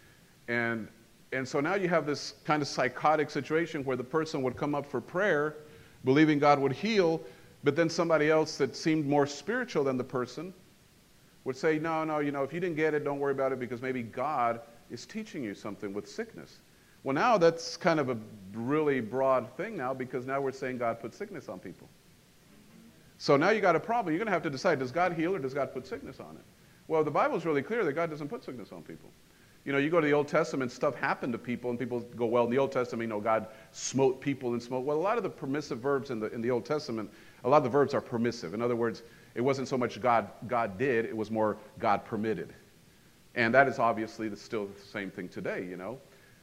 And, 0.48 0.88
and 1.32 1.48
so 1.48 1.60
now 1.60 1.74
you 1.74 1.88
have 1.88 2.04
this 2.04 2.34
kind 2.44 2.60
of 2.60 2.68
psychotic 2.68 3.30
situation 3.30 3.82
where 3.84 3.96
the 3.96 4.04
person 4.04 4.42
would 4.42 4.58
come 4.58 4.74
up 4.74 4.84
for 4.84 5.00
prayer 5.00 5.56
believing 6.04 6.38
God 6.38 6.58
would 6.58 6.72
heal, 6.72 7.20
but 7.62 7.76
then 7.76 7.88
somebody 7.88 8.30
else 8.30 8.56
that 8.58 8.76
seemed 8.76 9.06
more 9.06 9.26
spiritual 9.26 9.84
than 9.84 9.96
the 9.96 10.04
person 10.04 10.52
would 11.44 11.56
say, 11.56 11.78
No, 11.78 12.04
no, 12.04 12.18
you 12.18 12.30
know, 12.30 12.42
if 12.42 12.52
you 12.52 12.60
didn't 12.60 12.76
get 12.76 12.94
it, 12.94 13.04
don't 13.04 13.18
worry 13.18 13.32
about 13.32 13.52
it 13.52 13.60
because 13.60 13.80
maybe 13.82 14.02
God 14.02 14.60
is 14.90 15.06
teaching 15.06 15.42
you 15.42 15.54
something 15.54 15.92
with 15.92 16.08
sickness. 16.08 16.58
Well, 17.02 17.14
now 17.14 17.36
that's 17.36 17.76
kind 17.76 18.00
of 18.00 18.08
a 18.08 18.16
really 18.54 19.00
broad 19.00 19.54
thing 19.56 19.76
now 19.76 19.92
because 19.92 20.26
now 20.26 20.40
we're 20.40 20.52
saying 20.52 20.78
God 20.78 21.00
put 21.00 21.14
sickness 21.14 21.48
on 21.48 21.58
people. 21.58 21.88
So 23.18 23.36
now 23.36 23.50
you 23.50 23.60
got 23.60 23.76
a 23.76 23.80
problem. 23.80 24.12
You're 24.12 24.18
going 24.18 24.26
to 24.26 24.32
have 24.32 24.42
to 24.42 24.50
decide 24.50 24.78
does 24.78 24.90
God 24.90 25.12
heal 25.12 25.34
or 25.34 25.38
does 25.38 25.54
God 25.54 25.72
put 25.72 25.86
sickness 25.86 26.18
on 26.18 26.36
it? 26.36 26.44
Well, 26.88 27.04
the 27.04 27.10
Bible 27.10 27.36
is 27.36 27.44
really 27.44 27.62
clear 27.62 27.84
that 27.84 27.92
God 27.92 28.10
doesn't 28.10 28.28
put 28.28 28.44
sickness 28.44 28.72
on 28.72 28.82
people. 28.82 29.10
You 29.64 29.72
know, 29.72 29.78
you 29.78 29.88
go 29.88 30.00
to 30.00 30.06
the 30.06 30.12
Old 30.12 30.28
Testament, 30.28 30.70
stuff 30.70 30.94
happened 30.94 31.32
to 31.32 31.38
people, 31.38 31.70
and 31.70 31.78
people 31.78 32.00
go, 32.16 32.26
well, 32.26 32.44
in 32.44 32.50
the 32.50 32.58
Old 32.58 32.70
Testament, 32.70 33.02
you 33.02 33.08
know, 33.08 33.20
God 33.20 33.46
smote 33.72 34.20
people 34.20 34.52
and 34.52 34.62
smote. 34.62 34.84
Well, 34.84 34.96
a 34.96 35.00
lot 35.00 35.16
of 35.16 35.22
the 35.22 35.30
permissive 35.30 35.78
verbs 35.78 36.10
in 36.10 36.20
the, 36.20 36.30
in 36.32 36.42
the 36.42 36.50
Old 36.50 36.66
Testament, 36.66 37.10
a 37.44 37.48
lot 37.48 37.58
of 37.58 37.64
the 37.64 37.70
verbs 37.70 37.94
are 37.94 38.00
permissive. 38.00 38.52
In 38.52 38.60
other 38.60 38.76
words, 38.76 39.02
it 39.34 39.40
wasn't 39.40 39.68
so 39.68 39.78
much 39.78 40.00
God, 40.00 40.28
God 40.48 40.76
did, 40.76 41.06
it 41.06 41.16
was 41.16 41.30
more 41.30 41.56
God 41.78 42.04
permitted. 42.04 42.52
And 43.34 43.54
that 43.54 43.66
is 43.66 43.78
obviously 43.78 44.28
the, 44.28 44.36
still 44.36 44.66
the 44.66 44.80
same 44.80 45.10
thing 45.10 45.28
today, 45.28 45.64
you 45.64 45.76
know. 45.76 45.98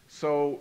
So 0.08 0.60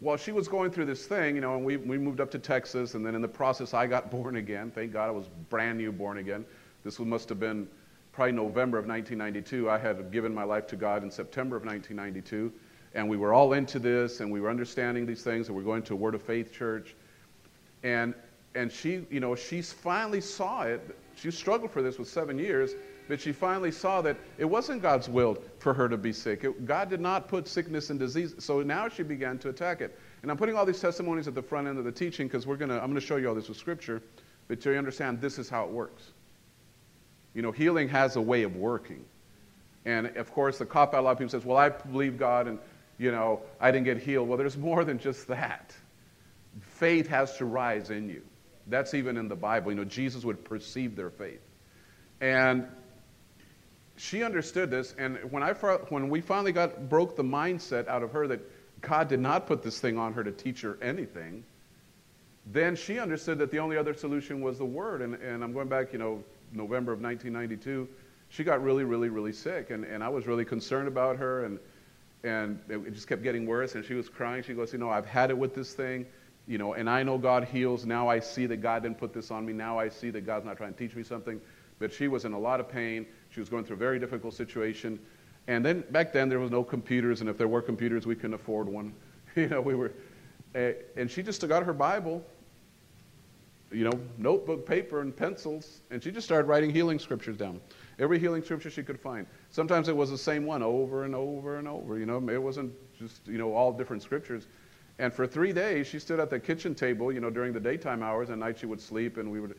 while 0.00 0.16
she 0.16 0.30
was 0.30 0.46
going 0.46 0.70
through 0.70 0.86
this 0.86 1.06
thing, 1.06 1.34
you 1.34 1.40
know, 1.40 1.56
and 1.56 1.64
we, 1.64 1.76
we 1.76 1.98
moved 1.98 2.20
up 2.20 2.30
to 2.30 2.38
Texas, 2.38 2.94
and 2.94 3.04
then 3.04 3.14
in 3.14 3.20
the 3.20 3.28
process, 3.28 3.74
I 3.74 3.86
got 3.86 4.10
born 4.12 4.36
again. 4.36 4.70
Thank 4.70 4.92
God 4.92 5.08
I 5.08 5.12
was 5.12 5.26
brand 5.50 5.78
new 5.78 5.90
born 5.90 6.18
again. 6.18 6.44
This 6.84 6.98
must 7.00 7.28
have 7.30 7.40
been 7.40 7.66
probably 8.16 8.32
November 8.32 8.78
of 8.78 8.86
1992. 8.86 9.68
I 9.68 9.76
had 9.76 10.10
given 10.10 10.34
my 10.34 10.42
life 10.42 10.66
to 10.68 10.76
God 10.76 11.04
in 11.04 11.10
September 11.10 11.54
of 11.54 11.66
1992, 11.66 12.50
and 12.94 13.06
we 13.06 13.18
were 13.18 13.34
all 13.34 13.52
into 13.52 13.78
this, 13.78 14.20
and 14.20 14.32
we 14.32 14.40
were 14.40 14.48
understanding 14.48 15.04
these 15.04 15.22
things, 15.22 15.48
and 15.48 15.56
we 15.56 15.62
we're 15.62 15.70
going 15.70 15.82
to 15.82 15.92
a 15.92 15.96
Word 15.96 16.14
of 16.14 16.22
Faith 16.22 16.50
church. 16.50 16.96
And, 17.82 18.14
and 18.54 18.72
she, 18.72 19.04
you 19.10 19.20
know, 19.20 19.34
she 19.34 19.60
finally 19.60 20.22
saw 20.22 20.62
it. 20.62 20.98
She 21.14 21.30
struggled 21.30 21.70
for 21.70 21.82
this 21.82 21.98
with 21.98 22.08
seven 22.08 22.38
years, 22.38 22.72
but 23.06 23.20
she 23.20 23.32
finally 23.32 23.70
saw 23.70 24.00
that 24.00 24.16
it 24.38 24.46
wasn't 24.46 24.80
God's 24.80 25.10
will 25.10 25.36
for 25.58 25.74
her 25.74 25.86
to 25.86 25.98
be 25.98 26.14
sick. 26.14 26.42
It, 26.42 26.64
God 26.64 26.88
did 26.88 27.00
not 27.00 27.28
put 27.28 27.46
sickness 27.46 27.90
and 27.90 27.98
disease. 27.98 28.34
So 28.38 28.62
now 28.62 28.88
she 28.88 29.02
began 29.02 29.36
to 29.40 29.50
attack 29.50 29.82
it. 29.82 29.98
And 30.22 30.30
I'm 30.30 30.38
putting 30.38 30.56
all 30.56 30.64
these 30.64 30.80
testimonies 30.80 31.28
at 31.28 31.34
the 31.34 31.42
front 31.42 31.68
end 31.68 31.76
of 31.78 31.84
the 31.84 31.92
teaching 31.92 32.28
because 32.28 32.46
we're 32.46 32.56
gonna, 32.56 32.78
I'm 32.78 32.94
to 32.94 33.00
show 33.00 33.16
you 33.16 33.28
all 33.28 33.34
this 33.34 33.48
with 33.48 33.58
Scripture, 33.58 34.00
but 34.48 34.62
so 34.62 34.70
you 34.70 34.78
understand 34.78 35.20
this 35.20 35.38
is 35.38 35.50
how 35.50 35.64
it 35.64 35.70
works. 35.70 36.12
You 37.36 37.42
know, 37.42 37.52
healing 37.52 37.90
has 37.90 38.16
a 38.16 38.20
way 38.20 38.44
of 38.44 38.56
working. 38.56 39.04
And 39.84 40.06
of 40.16 40.32
course, 40.32 40.56
the 40.56 40.64
cop 40.64 40.94
out, 40.94 41.00
a 41.00 41.02
lot 41.02 41.10
of 41.10 41.18
people 41.18 41.30
says, 41.30 41.44
well, 41.44 41.58
I 41.58 41.68
believe 41.68 42.18
God 42.18 42.48
and, 42.48 42.58
you 42.96 43.12
know, 43.12 43.42
I 43.60 43.70
didn't 43.70 43.84
get 43.84 43.98
healed. 43.98 44.26
Well, 44.26 44.38
there's 44.38 44.56
more 44.56 44.84
than 44.84 44.98
just 44.98 45.28
that. 45.28 45.74
Faith 46.62 47.06
has 47.08 47.36
to 47.36 47.44
rise 47.44 47.90
in 47.90 48.08
you. 48.08 48.22
That's 48.68 48.94
even 48.94 49.18
in 49.18 49.28
the 49.28 49.36
Bible. 49.36 49.70
You 49.70 49.76
know, 49.76 49.84
Jesus 49.84 50.24
would 50.24 50.46
perceive 50.46 50.96
their 50.96 51.10
faith. 51.10 51.42
And 52.22 52.66
she 53.96 54.22
understood 54.22 54.70
this, 54.70 54.94
and 54.98 55.18
when, 55.30 55.42
I, 55.42 55.52
when 55.52 56.08
we 56.08 56.22
finally 56.22 56.52
got 56.52 56.88
broke 56.88 57.16
the 57.16 57.22
mindset 57.22 57.86
out 57.86 58.02
of 58.02 58.12
her 58.12 58.26
that 58.28 58.40
God 58.80 59.08
did 59.08 59.20
not 59.20 59.46
put 59.46 59.62
this 59.62 59.78
thing 59.78 59.98
on 59.98 60.14
her 60.14 60.24
to 60.24 60.32
teach 60.32 60.62
her 60.62 60.78
anything, 60.80 61.44
then 62.46 62.76
she 62.76 62.98
understood 62.98 63.38
that 63.38 63.50
the 63.50 63.58
only 63.58 63.76
other 63.76 63.92
solution 63.92 64.40
was 64.40 64.56
the 64.56 64.64
Word. 64.64 65.02
And, 65.02 65.14
and 65.16 65.44
I'm 65.44 65.52
going 65.52 65.68
back, 65.68 65.92
you 65.92 65.98
know, 65.98 66.24
November 66.52 66.92
of 66.92 67.00
1992. 67.00 67.88
She 68.28 68.44
got 68.44 68.62
really, 68.62 68.84
really, 68.84 69.08
really 69.08 69.32
sick, 69.32 69.70
and, 69.70 69.84
and 69.84 70.02
I 70.02 70.08
was 70.08 70.26
really 70.26 70.44
concerned 70.44 70.88
about 70.88 71.16
her, 71.16 71.44
and, 71.44 71.58
and 72.24 72.58
it 72.68 72.92
just 72.92 73.06
kept 73.06 73.22
getting 73.22 73.46
worse. 73.46 73.74
And 73.74 73.84
she 73.84 73.94
was 73.94 74.08
crying. 74.08 74.42
She 74.42 74.54
goes, 74.54 74.72
You 74.72 74.78
know, 74.78 74.90
I've 74.90 75.06
had 75.06 75.30
it 75.30 75.38
with 75.38 75.54
this 75.54 75.74
thing, 75.74 76.06
you 76.46 76.58
know, 76.58 76.74
and 76.74 76.90
I 76.90 77.02
know 77.02 77.18
God 77.18 77.44
heals. 77.44 77.86
Now 77.86 78.08
I 78.08 78.20
see 78.20 78.46
that 78.46 78.58
God 78.58 78.82
didn't 78.82 78.98
put 78.98 79.12
this 79.12 79.30
on 79.30 79.46
me. 79.46 79.52
Now 79.52 79.78
I 79.78 79.88
see 79.88 80.10
that 80.10 80.26
God's 80.26 80.44
not 80.44 80.56
trying 80.56 80.72
to 80.72 80.78
teach 80.78 80.96
me 80.96 81.02
something. 81.02 81.40
But 81.78 81.92
she 81.92 82.08
was 82.08 82.24
in 82.24 82.32
a 82.32 82.38
lot 82.38 82.58
of 82.60 82.68
pain. 82.68 83.06
She 83.30 83.40
was 83.40 83.48
going 83.48 83.64
through 83.64 83.76
a 83.76 83.78
very 83.78 83.98
difficult 83.98 84.34
situation. 84.34 84.98
And 85.48 85.64
then 85.64 85.84
back 85.90 86.12
then 86.12 86.28
there 86.28 86.40
was 86.40 86.50
no 86.50 86.64
computers, 86.64 87.20
and 87.20 87.30
if 87.30 87.38
there 87.38 87.48
were 87.48 87.62
computers, 87.62 88.06
we 88.06 88.14
couldn't 88.14 88.34
afford 88.34 88.68
one. 88.68 88.92
you 89.36 89.48
know, 89.48 89.60
we 89.60 89.74
were, 89.74 89.92
uh, 90.54 90.72
and 90.96 91.10
she 91.10 91.22
just 91.22 91.40
took 91.40 91.50
out 91.50 91.62
her 91.64 91.72
Bible, 91.72 92.24
you 93.72 93.84
know, 93.84 94.00
notebook, 94.18 94.66
paper, 94.66 95.00
and 95.00 95.16
pencils, 95.16 95.80
and 95.90 96.02
she 96.02 96.10
just 96.10 96.26
started 96.26 96.46
writing 96.48 96.70
healing 96.70 96.98
scriptures 96.98 97.36
down. 97.36 97.60
Every 97.98 98.18
healing 98.18 98.42
scripture 98.42 98.70
she 98.70 98.82
could 98.82 99.00
find. 99.00 99.26
Sometimes 99.50 99.88
it 99.88 99.96
was 99.96 100.10
the 100.10 100.18
same 100.18 100.44
one 100.44 100.62
over 100.62 101.04
and 101.04 101.14
over 101.14 101.56
and 101.58 101.66
over. 101.66 101.98
You 101.98 102.06
know, 102.06 102.16
it 102.28 102.42
wasn't 102.42 102.72
just 102.98 103.26
you 103.26 103.38
know 103.38 103.54
all 103.54 103.72
different 103.72 104.02
scriptures. 104.02 104.46
And 104.98 105.12
for 105.12 105.26
three 105.26 105.52
days, 105.52 105.86
she 105.86 105.98
stood 105.98 106.20
at 106.20 106.30
the 106.30 106.38
kitchen 106.38 106.74
table, 106.74 107.12
you 107.12 107.20
know, 107.20 107.28
during 107.28 107.52
the 107.52 107.60
daytime 107.60 108.02
hours, 108.02 108.30
and 108.30 108.40
night 108.40 108.58
she 108.58 108.66
would 108.66 108.80
sleep, 108.80 109.18
and 109.18 109.30
we 109.30 109.40
would 109.40 109.56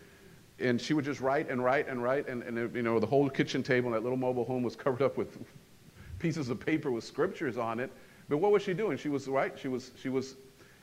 and 0.59 0.81
she 0.81 0.93
would 0.93 1.05
just 1.05 1.21
write 1.21 1.49
and 1.49 1.63
write 1.63 1.87
and 1.87 2.01
write, 2.01 2.27
and, 2.27 2.43
and 2.43 2.75
you 2.75 2.81
know 2.81 2.99
the 2.99 3.05
whole 3.05 3.29
kitchen 3.29 3.61
table 3.61 3.87
in 3.87 3.93
that 3.93 4.03
little 4.03 4.17
mobile 4.17 4.45
home 4.45 4.63
was 4.63 4.75
covered 4.75 5.01
up 5.01 5.17
with 5.17 5.37
pieces 6.19 6.49
of 6.49 6.59
paper 6.59 6.91
with 6.91 7.03
scriptures 7.03 7.57
on 7.57 7.79
it. 7.79 7.91
But 8.29 8.37
what 8.37 8.51
was 8.51 8.63
she 8.63 8.73
doing? 8.73 8.97
She 8.97 9.09
was 9.09 9.27
right. 9.27 9.57
She 9.57 9.67
was 9.67 9.91
she 10.01 10.09
was, 10.09 10.35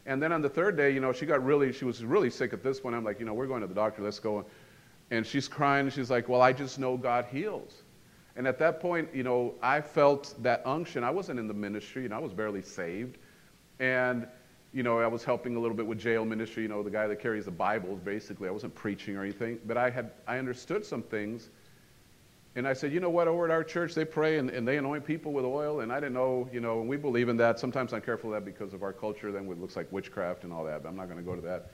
and 0.06 0.23
then 0.23 0.32
on 0.32 0.42
the 0.42 0.49
third 0.49 0.76
day, 0.76 0.90
you 0.90 1.00
know, 1.00 1.12
she 1.12 1.26
got 1.26 1.44
really 1.44 1.73
she 1.73 1.84
was 1.84 2.04
really 2.04 2.30
sick 2.30 2.52
at 2.52 2.62
this 2.62 2.80
point. 2.80 2.94
I'm 2.94 3.04
like, 3.04 3.20
you 3.20 3.26
know, 3.26 3.34
we're 3.34 3.46
going 3.46 3.62
to 3.62 3.66
the 3.66 3.75
doctor. 3.75 4.02
Let's 4.02 4.18
go. 4.18 4.44
And 5.11 5.26
she's 5.26 5.49
crying. 5.49 5.88
She's 5.90 6.11
like, 6.11 6.28
well, 6.28 6.42
I 6.42 6.52
just 6.52 6.78
know 6.78 6.96
God 6.96 7.26
heals. 7.26 7.82
And 8.37 8.49
at 8.49 8.58
that 8.58 8.80
point, 8.80 9.08
you 9.14 9.23
know, 9.23 9.54
I 9.62 9.80
felt 9.80 10.34
that 10.42 10.62
unction. 10.66 11.04
I 11.04 11.11
wasn't 11.11 11.38
in 11.38 11.46
the 11.46 11.54
ministry, 11.54 12.02
and 12.02 12.04
you 12.04 12.08
know, 12.11 12.16
I 12.16 12.20
was 12.20 12.32
barely 12.32 12.62
saved, 12.62 13.18
and 13.78 14.26
you 14.73 14.82
know, 14.82 14.99
I 14.99 15.06
was 15.06 15.23
helping 15.23 15.54
a 15.54 15.61
little 15.61 15.76
bit 15.76 15.87
with 15.87 16.00
jail 16.00 16.25
ministry, 16.25 16.64
you 16.64 16.68
know, 16.68 16.82
the 16.82 16.90
guy 16.90 17.06
that 17.06 17.20
carries 17.20 17.44
the 17.44 17.52
Bibles, 17.52 18.00
basically. 18.00 18.49
I 18.49 18.50
wasn't 18.50 18.75
preaching 18.75 19.16
or 19.16 19.23
anything, 19.23 19.61
but 19.66 19.76
I 19.76 19.88
had, 19.88 20.11
I 20.26 20.38
understood 20.38 20.84
some 20.84 21.00
things. 21.00 21.50
And 22.57 22.69
I 22.69 22.73
said, 22.73 22.93
you 22.93 23.01
know 23.01 23.11
what, 23.11 23.27
over 23.27 23.45
at 23.47 23.51
our 23.51 23.64
church, 23.64 23.95
they 23.95 24.05
pray 24.05 24.38
and, 24.38 24.49
and 24.49 24.67
they 24.67 24.77
anoint 24.77 25.05
people 25.05 25.33
with 25.33 25.45
oil. 25.45 25.81
And 25.81 25.93
I 25.93 25.97
didn't 25.97 26.14
know, 26.14 26.49
you 26.53 26.61
know, 26.61 26.81
and 26.81 26.88
we 26.88 26.97
believe 26.97 27.29
in 27.29 27.37
that. 27.38 27.59
Sometimes 27.59 27.93
I'm 27.93 28.01
careful 28.01 28.33
of 28.33 28.45
that 28.45 28.45
because 28.45 28.73
of 28.73 28.85
our 28.85 28.93
culture. 28.93 29.33
Then 29.33 29.49
it 29.49 29.61
looks 29.61 29.75
like 29.75 29.90
witchcraft 29.90 30.45
and 30.45 30.53
all 30.53 30.64
that, 30.64 30.85
but 30.85 30.88
I'm 30.88 30.97
not 30.97 31.07
going 31.07 31.19
to 31.19 31.25
go 31.25 31.35
to 31.35 31.43
that. 31.43 31.73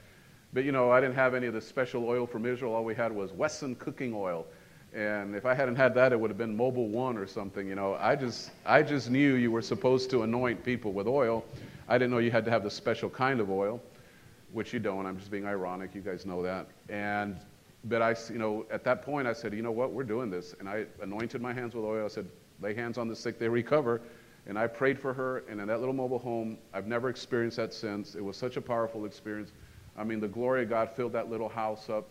But, 0.54 0.64
you 0.64 0.72
know, 0.72 0.90
I 0.90 1.00
didn't 1.00 1.16
have 1.16 1.34
any 1.34 1.46
of 1.46 1.54
the 1.54 1.60
special 1.60 2.08
oil 2.08 2.26
from 2.26 2.46
Israel. 2.46 2.74
All 2.74 2.84
we 2.84 2.94
had 2.94 3.12
was 3.12 3.30
Wesson 3.32 3.74
cooking 3.76 4.14
oil. 4.14 4.46
And 4.92 5.36
if 5.36 5.46
I 5.46 5.54
hadn't 5.54 5.76
had 5.76 5.94
that, 5.94 6.12
it 6.12 6.18
would 6.18 6.30
have 6.30 6.38
been 6.38 6.56
Mobil 6.56 6.88
One 6.88 7.16
or 7.16 7.26
something, 7.26 7.68
you 7.68 7.76
know. 7.76 7.96
I 8.00 8.16
just, 8.16 8.50
I 8.66 8.82
just 8.82 9.10
knew 9.10 9.34
you 9.34 9.52
were 9.52 9.62
supposed 9.62 10.10
to 10.10 10.22
anoint 10.22 10.64
people 10.64 10.92
with 10.92 11.06
oil. 11.06 11.44
I 11.88 11.98
didn't 11.98 12.10
know 12.10 12.18
you 12.18 12.32
had 12.32 12.44
to 12.46 12.50
have 12.50 12.64
the 12.64 12.70
special 12.70 13.08
kind 13.08 13.38
of 13.38 13.50
oil, 13.50 13.80
which 14.52 14.72
you 14.72 14.80
don't. 14.80 15.06
I'm 15.06 15.18
just 15.18 15.30
being 15.30 15.46
ironic. 15.46 15.94
You 15.94 16.00
guys 16.00 16.26
know 16.26 16.42
that. 16.42 16.66
And 16.88 17.36
but 17.84 18.02
I, 18.02 18.14
you 18.30 18.38
know, 18.38 18.66
at 18.70 18.84
that 18.84 19.02
point, 19.02 19.26
I 19.26 19.32
said, 19.32 19.54
you 19.54 19.62
know 19.62 19.72
what, 19.72 19.92
we're 19.92 20.04
doing 20.04 20.30
this. 20.30 20.54
And 20.58 20.68
I 20.68 20.86
anointed 21.02 21.40
my 21.40 21.52
hands 21.52 21.74
with 21.74 21.84
oil. 21.84 22.04
I 22.04 22.08
said, 22.08 22.28
lay 22.60 22.74
hands 22.74 22.98
on 22.98 23.08
the 23.08 23.16
sick, 23.16 23.38
they 23.38 23.48
recover. 23.48 24.02
And 24.46 24.58
I 24.58 24.66
prayed 24.66 24.98
for 24.98 25.14
her. 25.14 25.44
And 25.48 25.60
in 25.60 25.68
that 25.68 25.80
little 25.80 25.94
mobile 25.94 26.18
home, 26.18 26.58
I've 26.74 26.86
never 26.86 27.08
experienced 27.08 27.56
that 27.56 27.72
since. 27.72 28.14
It 28.14 28.24
was 28.24 28.36
such 28.36 28.56
a 28.56 28.60
powerful 28.60 29.04
experience. 29.06 29.52
I 29.96 30.04
mean, 30.04 30.20
the 30.20 30.28
glory 30.28 30.62
of 30.62 30.68
God 30.68 30.90
filled 30.90 31.12
that 31.12 31.30
little 31.30 31.48
house 31.48 31.88
up. 31.88 32.08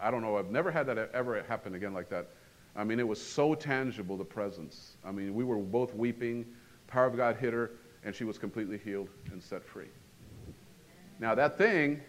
I 0.00 0.10
don't 0.10 0.22
know. 0.22 0.36
I've 0.36 0.50
never 0.50 0.70
had 0.70 0.86
that 0.86 1.10
ever 1.12 1.42
happen 1.42 1.74
again 1.74 1.92
like 1.92 2.08
that. 2.10 2.28
I 2.76 2.84
mean, 2.84 3.00
it 3.00 3.06
was 3.06 3.20
so 3.20 3.54
tangible, 3.54 4.16
the 4.16 4.24
presence. 4.24 4.96
I 5.04 5.10
mean, 5.12 5.34
we 5.34 5.44
were 5.44 5.56
both 5.56 5.94
weeping. 5.94 6.46
Power 6.86 7.06
of 7.06 7.16
God 7.16 7.36
hit 7.36 7.52
her 7.52 7.72
and 8.04 8.14
she 8.14 8.24
was 8.24 8.38
completely 8.38 8.78
healed 8.78 9.08
and 9.30 9.42
set 9.42 9.64
free. 9.64 9.88
Now, 11.18 11.34
that 11.34 11.58
thing, 11.58 12.00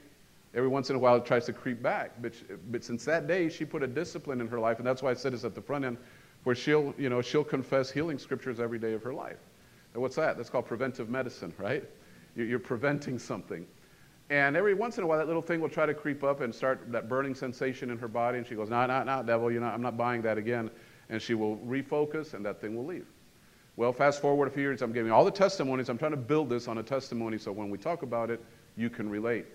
every 0.53 0.69
once 0.69 0.89
in 0.89 0.95
a 0.95 0.99
while, 0.99 1.15
it 1.15 1.25
tries 1.25 1.45
to 1.45 1.53
creep 1.53 1.81
back. 1.81 2.21
But, 2.21 2.33
but 2.71 2.83
since 2.83 3.05
that 3.05 3.27
day, 3.27 3.49
she 3.49 3.65
put 3.65 3.83
a 3.83 3.87
discipline 3.87 4.41
in 4.41 4.47
her 4.47 4.59
life, 4.59 4.77
and 4.79 4.87
that's 4.87 5.01
why 5.01 5.11
I 5.11 5.13
said 5.13 5.33
it's 5.33 5.45
at 5.45 5.55
the 5.55 5.61
front 5.61 5.85
end, 5.85 5.97
where 6.43 6.55
she'll, 6.55 6.93
you 6.97 7.09
know, 7.09 7.21
she'll 7.21 7.43
confess 7.43 7.91
healing 7.91 8.17
scriptures 8.17 8.59
every 8.59 8.79
day 8.79 8.93
of 8.93 9.03
her 9.03 9.13
life. 9.13 9.37
And 9.93 10.01
what's 10.01 10.15
that? 10.15 10.37
That's 10.37 10.49
called 10.49 10.65
preventive 10.65 11.09
medicine, 11.09 11.53
right? 11.57 11.83
You're 12.35 12.59
preventing 12.59 13.19
something. 13.19 13.65
And 14.29 14.55
every 14.55 14.73
once 14.73 14.97
in 14.97 15.03
a 15.03 15.07
while, 15.07 15.17
that 15.17 15.27
little 15.27 15.41
thing 15.41 15.59
will 15.59 15.69
try 15.69 15.85
to 15.85 15.93
creep 15.93 16.23
up 16.23 16.39
and 16.39 16.55
start 16.55 16.89
that 16.91 17.09
burning 17.09 17.35
sensation 17.35 17.89
in 17.89 17.97
her 17.97 18.07
body, 18.07 18.37
and 18.37 18.47
she 18.47 18.55
goes, 18.55 18.69
no, 18.69 18.85
no, 18.85 19.03
no, 19.03 19.21
devil, 19.23 19.51
you 19.51 19.59
know, 19.59 19.67
I'm 19.67 19.81
not 19.81 19.97
buying 19.97 20.21
that 20.21 20.37
again. 20.37 20.71
And 21.09 21.21
she 21.21 21.33
will 21.33 21.57
refocus, 21.57 22.33
and 22.33 22.45
that 22.45 22.61
thing 22.61 22.75
will 22.75 22.85
leave. 22.85 23.05
Well, 23.75 23.91
fast 23.91 24.21
forward 24.21 24.47
a 24.47 24.51
few 24.51 24.63
years, 24.63 24.81
I'm 24.81 24.93
giving 24.93 25.11
all 25.11 25.25
the 25.25 25.31
testimonies. 25.31 25.89
I'm 25.89 25.97
trying 25.97 26.11
to 26.11 26.17
build 26.17 26.49
this 26.49 26.67
on 26.67 26.77
a 26.77 26.83
testimony 26.83 27.37
so 27.37 27.51
when 27.51 27.69
we 27.69 27.77
talk 27.77 28.03
about 28.03 28.29
it, 28.29 28.41
you 28.77 28.89
can 28.89 29.09
relate. 29.09 29.45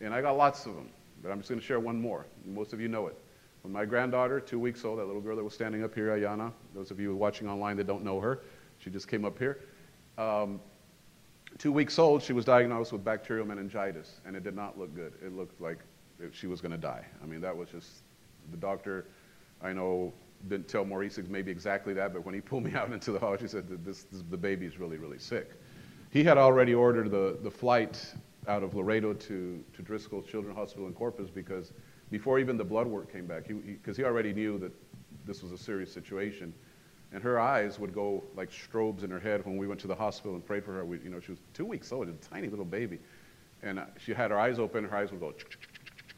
And 0.00 0.14
I 0.14 0.20
got 0.20 0.36
lots 0.36 0.66
of 0.66 0.74
them, 0.74 0.88
but 1.22 1.30
I'm 1.30 1.38
just 1.38 1.48
going 1.48 1.60
to 1.60 1.66
share 1.66 1.80
one 1.80 2.00
more. 2.00 2.26
Most 2.44 2.72
of 2.72 2.80
you 2.80 2.88
know 2.88 3.06
it. 3.06 3.16
When 3.62 3.72
my 3.72 3.84
granddaughter, 3.84 4.38
two 4.40 4.58
weeks 4.58 4.84
old, 4.84 4.98
that 4.98 5.06
little 5.06 5.20
girl 5.20 5.36
that 5.36 5.42
was 5.42 5.54
standing 5.54 5.82
up 5.82 5.94
here, 5.94 6.08
Ayana, 6.08 6.52
those 6.74 6.90
of 6.90 7.00
you 7.00 7.14
watching 7.16 7.48
online 7.48 7.76
that 7.78 7.86
don't 7.86 8.04
know 8.04 8.20
her, 8.20 8.40
she 8.78 8.90
just 8.90 9.08
came 9.08 9.24
up 9.24 9.38
here. 9.38 9.60
Um, 10.18 10.60
two 11.58 11.72
weeks 11.72 11.98
old, 11.98 12.22
she 12.22 12.32
was 12.32 12.44
diagnosed 12.44 12.92
with 12.92 13.04
bacterial 13.04 13.46
meningitis, 13.46 14.20
and 14.24 14.36
it 14.36 14.44
did 14.44 14.54
not 14.54 14.78
look 14.78 14.94
good. 14.94 15.14
It 15.24 15.34
looked 15.34 15.60
like 15.60 15.78
she 16.32 16.46
was 16.46 16.60
going 16.60 16.72
to 16.72 16.78
die. 16.78 17.04
I 17.22 17.26
mean, 17.26 17.40
that 17.40 17.56
was 17.56 17.68
just 17.70 17.88
the 18.50 18.56
doctor. 18.56 19.06
I 19.62 19.72
know 19.72 20.12
didn't 20.48 20.68
tell 20.68 20.84
Maurice 20.84 21.18
maybe 21.28 21.50
exactly 21.50 21.94
that, 21.94 22.12
but 22.12 22.24
when 22.24 22.34
he 22.34 22.40
pulled 22.50 22.64
me 22.64 22.74
out 22.74 22.92
into 22.92 23.12
the 23.12 23.18
hall, 23.18 23.36
he 23.36 23.48
said, 23.48 23.66
this, 23.84 24.04
this, 24.04 24.22
the 24.30 24.36
baby's 24.36 24.78
really, 24.78 24.98
really 24.98 25.18
sick. 25.18 25.50
He 26.10 26.22
had 26.22 26.38
already 26.38 26.74
ordered 26.74 27.10
the, 27.10 27.38
the 27.42 27.50
flight 27.50 28.14
out 28.48 28.62
of 28.62 28.74
Laredo 28.74 29.12
to, 29.12 29.64
to 29.74 29.82
Driscoll 29.82 30.22
Children's 30.22 30.56
Hospital 30.56 30.86
in 30.86 30.92
Corpus 30.92 31.30
because 31.30 31.72
before 32.10 32.38
even 32.38 32.56
the 32.56 32.64
blood 32.64 32.86
work 32.86 33.12
came 33.12 33.26
back, 33.26 33.48
because 33.48 33.96
he, 33.96 34.02
he, 34.02 34.02
he 34.02 34.04
already 34.04 34.32
knew 34.32 34.58
that 34.58 34.72
this 35.26 35.42
was 35.42 35.52
a 35.52 35.58
serious 35.58 35.92
situation. 35.92 36.54
And 37.12 37.22
her 37.22 37.38
eyes 37.38 37.78
would 37.78 37.94
go 37.94 38.24
like 38.36 38.50
strobes 38.50 39.02
in 39.04 39.10
her 39.10 39.20
head 39.20 39.44
when 39.44 39.56
we 39.56 39.66
went 39.66 39.80
to 39.80 39.86
the 39.86 39.94
hospital 39.94 40.34
and 40.34 40.44
prayed 40.44 40.64
for 40.64 40.72
her. 40.72 40.84
We, 40.84 40.98
you 40.98 41.10
know, 41.10 41.20
she 41.20 41.32
was 41.32 41.40
two 41.54 41.64
weeks 41.64 41.92
old, 41.92 42.08
a 42.08 42.12
tiny 42.12 42.48
little 42.48 42.64
baby. 42.64 42.98
And 43.62 43.78
uh, 43.78 43.84
she 43.98 44.12
had 44.12 44.30
her 44.30 44.38
eyes 44.38 44.58
open, 44.58 44.84
her 44.84 44.96
eyes 44.96 45.10
would 45.10 45.20
go 45.20 45.32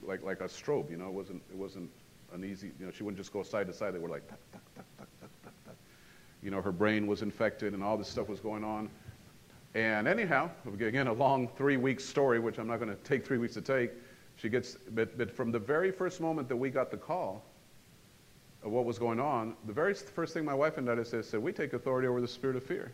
like, 0.03 0.23
like 0.23 0.41
a 0.41 0.45
strobe, 0.45 0.91
you 0.91 0.97
know, 0.97 1.07
it 1.07 1.12
wasn't, 1.12 1.43
it 1.51 1.57
wasn't 1.57 1.91
uneasy. 2.33 2.73
You 2.79 2.87
know, 2.87 2.93
she 2.93 3.03
wouldn't 3.03 3.19
just 3.19 3.33
go 3.33 3.43
side 3.43 3.67
to 3.67 3.73
side. 3.73 3.95
They 3.95 3.99
were 3.99 4.09
like, 4.09 4.27
tuck, 4.29 4.41
tuck, 4.53 4.62
tuck, 4.75 4.85
tuck, 4.99 5.09
tuck, 5.21 5.55
tuck. 5.67 5.77
You 6.43 6.51
know, 6.51 6.62
her 6.62 6.73
brain 6.73 7.07
was 7.07 7.23
infected 7.23 7.75
and 7.75 7.83
all 7.83 7.97
this 7.97 8.09
stuff 8.09 8.29
was 8.29 8.41
going 8.41 8.64
on. 8.64 8.91
And 9.79 10.09
anyhow, 10.09 10.51
again, 10.67 11.07
a 11.07 11.12
long 11.12 11.47
three-week 11.57 12.01
story, 12.01 12.41
which 12.41 12.59
I'm 12.59 12.67
not 12.67 12.81
going 12.81 12.91
to 12.91 13.01
take 13.05 13.25
three 13.25 13.38
weeks 13.38 13.55
to 13.55 13.61
take. 13.61 13.93
She 14.35 14.49
gets, 14.49 14.77
but, 14.91 15.17
but 15.17 15.31
from 15.31 15.53
the 15.53 15.59
very 15.61 15.93
first 15.93 16.21
moment 16.21 16.49
that 16.49 16.57
we 16.57 16.69
got 16.69 16.91
the 16.91 16.97
call 16.97 17.45
of 18.64 18.73
what 18.73 18.85
was 18.85 18.99
going 18.99 19.21
on, 19.21 19.55
the 19.69 19.73
very 19.73 19.95
first 19.95 20.35
thing 20.35 20.45
my 20.45 20.53
wife 20.53 20.79
and 20.79 20.91
I 20.91 21.01
said, 21.05 21.25
said, 21.25 21.41
we 21.41 21.53
take 21.53 21.75
authority 21.75 22.09
over 22.09 22.21
the 22.21 22.27
spirit 22.27 22.57
of 22.57 22.64
fear. 22.64 22.91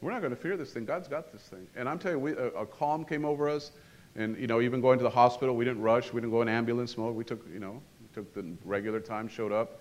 We're 0.00 0.10
not 0.10 0.20
going 0.20 0.34
to 0.34 0.40
fear 0.40 0.56
this 0.56 0.72
thing. 0.72 0.84
God's 0.84 1.06
got 1.06 1.32
this 1.32 1.42
thing. 1.42 1.68
And 1.76 1.88
I'm 1.88 2.00
telling 2.00 2.18
you, 2.18 2.24
we, 2.24 2.32
a, 2.32 2.48
a 2.48 2.66
calm 2.66 3.04
came 3.04 3.24
over 3.24 3.48
us. 3.48 3.70
And, 4.16 4.36
you 4.36 4.48
know, 4.48 4.60
even 4.60 4.80
going 4.80 4.98
to 4.98 5.04
the 5.04 5.10
hospital, 5.10 5.54
we 5.54 5.64
didn't 5.64 5.82
rush. 5.82 6.12
We 6.12 6.20
didn't 6.20 6.32
go 6.32 6.42
in 6.42 6.48
ambulance 6.48 6.98
mode. 6.98 7.14
We 7.14 7.22
took, 7.22 7.46
you 7.52 7.60
know, 7.60 7.80
took 8.14 8.34
the 8.34 8.44
regular 8.64 8.98
time, 8.98 9.28
showed 9.28 9.52
up, 9.52 9.80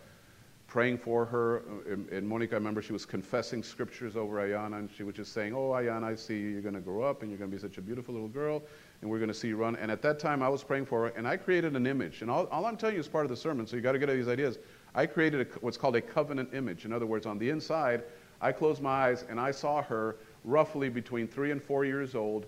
praying 0.67 0.97
for 0.97 1.25
her. 1.25 1.63
And, 1.89 2.07
and 2.09 2.27
Monica, 2.27 2.55
I 2.55 2.57
remember 2.57 2.81
she 2.81 2.93
was 2.93 3.05
confessing 3.05 3.63
scriptures 3.63 4.15
over 4.15 4.35
Ayana, 4.35 4.77
and 4.79 4.89
she 4.95 5.03
was 5.03 5.15
just 5.15 5.33
saying, 5.33 5.55
Oh, 5.55 5.69
Ayana, 5.69 6.03
I 6.03 6.15
see 6.15 6.37
you. 6.37 6.49
You're 6.49 6.61
going 6.61 6.75
to 6.75 6.81
grow 6.81 7.03
up, 7.03 7.21
and 7.21 7.31
you're 7.31 7.39
going 7.39 7.49
to 7.49 7.55
be 7.55 7.61
such 7.61 7.77
a 7.77 7.81
beautiful 7.81 8.13
little 8.13 8.29
girl, 8.29 8.61
and 9.01 9.09
we're 9.09 9.17
going 9.17 9.29
to 9.29 9.33
see 9.33 9.47
you 9.47 9.57
run. 9.57 9.75
And 9.77 9.89
at 9.89 10.01
that 10.03 10.19
time, 10.19 10.43
I 10.43 10.49
was 10.49 10.63
praying 10.63 10.85
for 10.85 11.07
her, 11.07 11.13
and 11.15 11.27
I 11.27 11.37
created 11.37 11.75
an 11.75 11.87
image. 11.87 12.21
And 12.21 12.29
all, 12.29 12.45
all 12.47 12.65
I'm 12.65 12.77
telling 12.77 12.95
you 12.95 13.01
is 13.01 13.07
part 13.07 13.25
of 13.25 13.29
the 13.29 13.37
sermon, 13.37 13.65
so 13.65 13.75
you 13.75 13.81
got 13.81 13.93
to 13.93 13.99
get 13.99 14.09
these 14.09 14.27
ideas. 14.27 14.59
I 14.93 15.05
created 15.05 15.41
a, 15.41 15.59
what's 15.61 15.77
called 15.77 15.95
a 15.95 16.01
covenant 16.01 16.53
image. 16.53 16.85
In 16.85 16.91
other 16.91 17.05
words, 17.05 17.25
on 17.25 17.39
the 17.39 17.49
inside, 17.49 18.03
I 18.41 18.51
closed 18.51 18.81
my 18.81 19.07
eyes, 19.07 19.25
and 19.29 19.39
I 19.39 19.51
saw 19.51 19.81
her 19.83 20.17
roughly 20.43 20.89
between 20.89 21.27
three 21.27 21.51
and 21.51 21.63
four 21.63 21.85
years 21.85 22.13
old, 22.13 22.45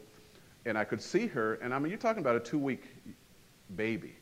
and 0.66 0.78
I 0.78 0.84
could 0.84 1.02
see 1.02 1.26
her. 1.28 1.56
And 1.56 1.74
I 1.74 1.80
mean, 1.80 1.90
you're 1.90 2.00
talking 2.00 2.22
about 2.22 2.36
a 2.36 2.40
two 2.40 2.60
week 2.60 2.84
baby. 3.76 4.19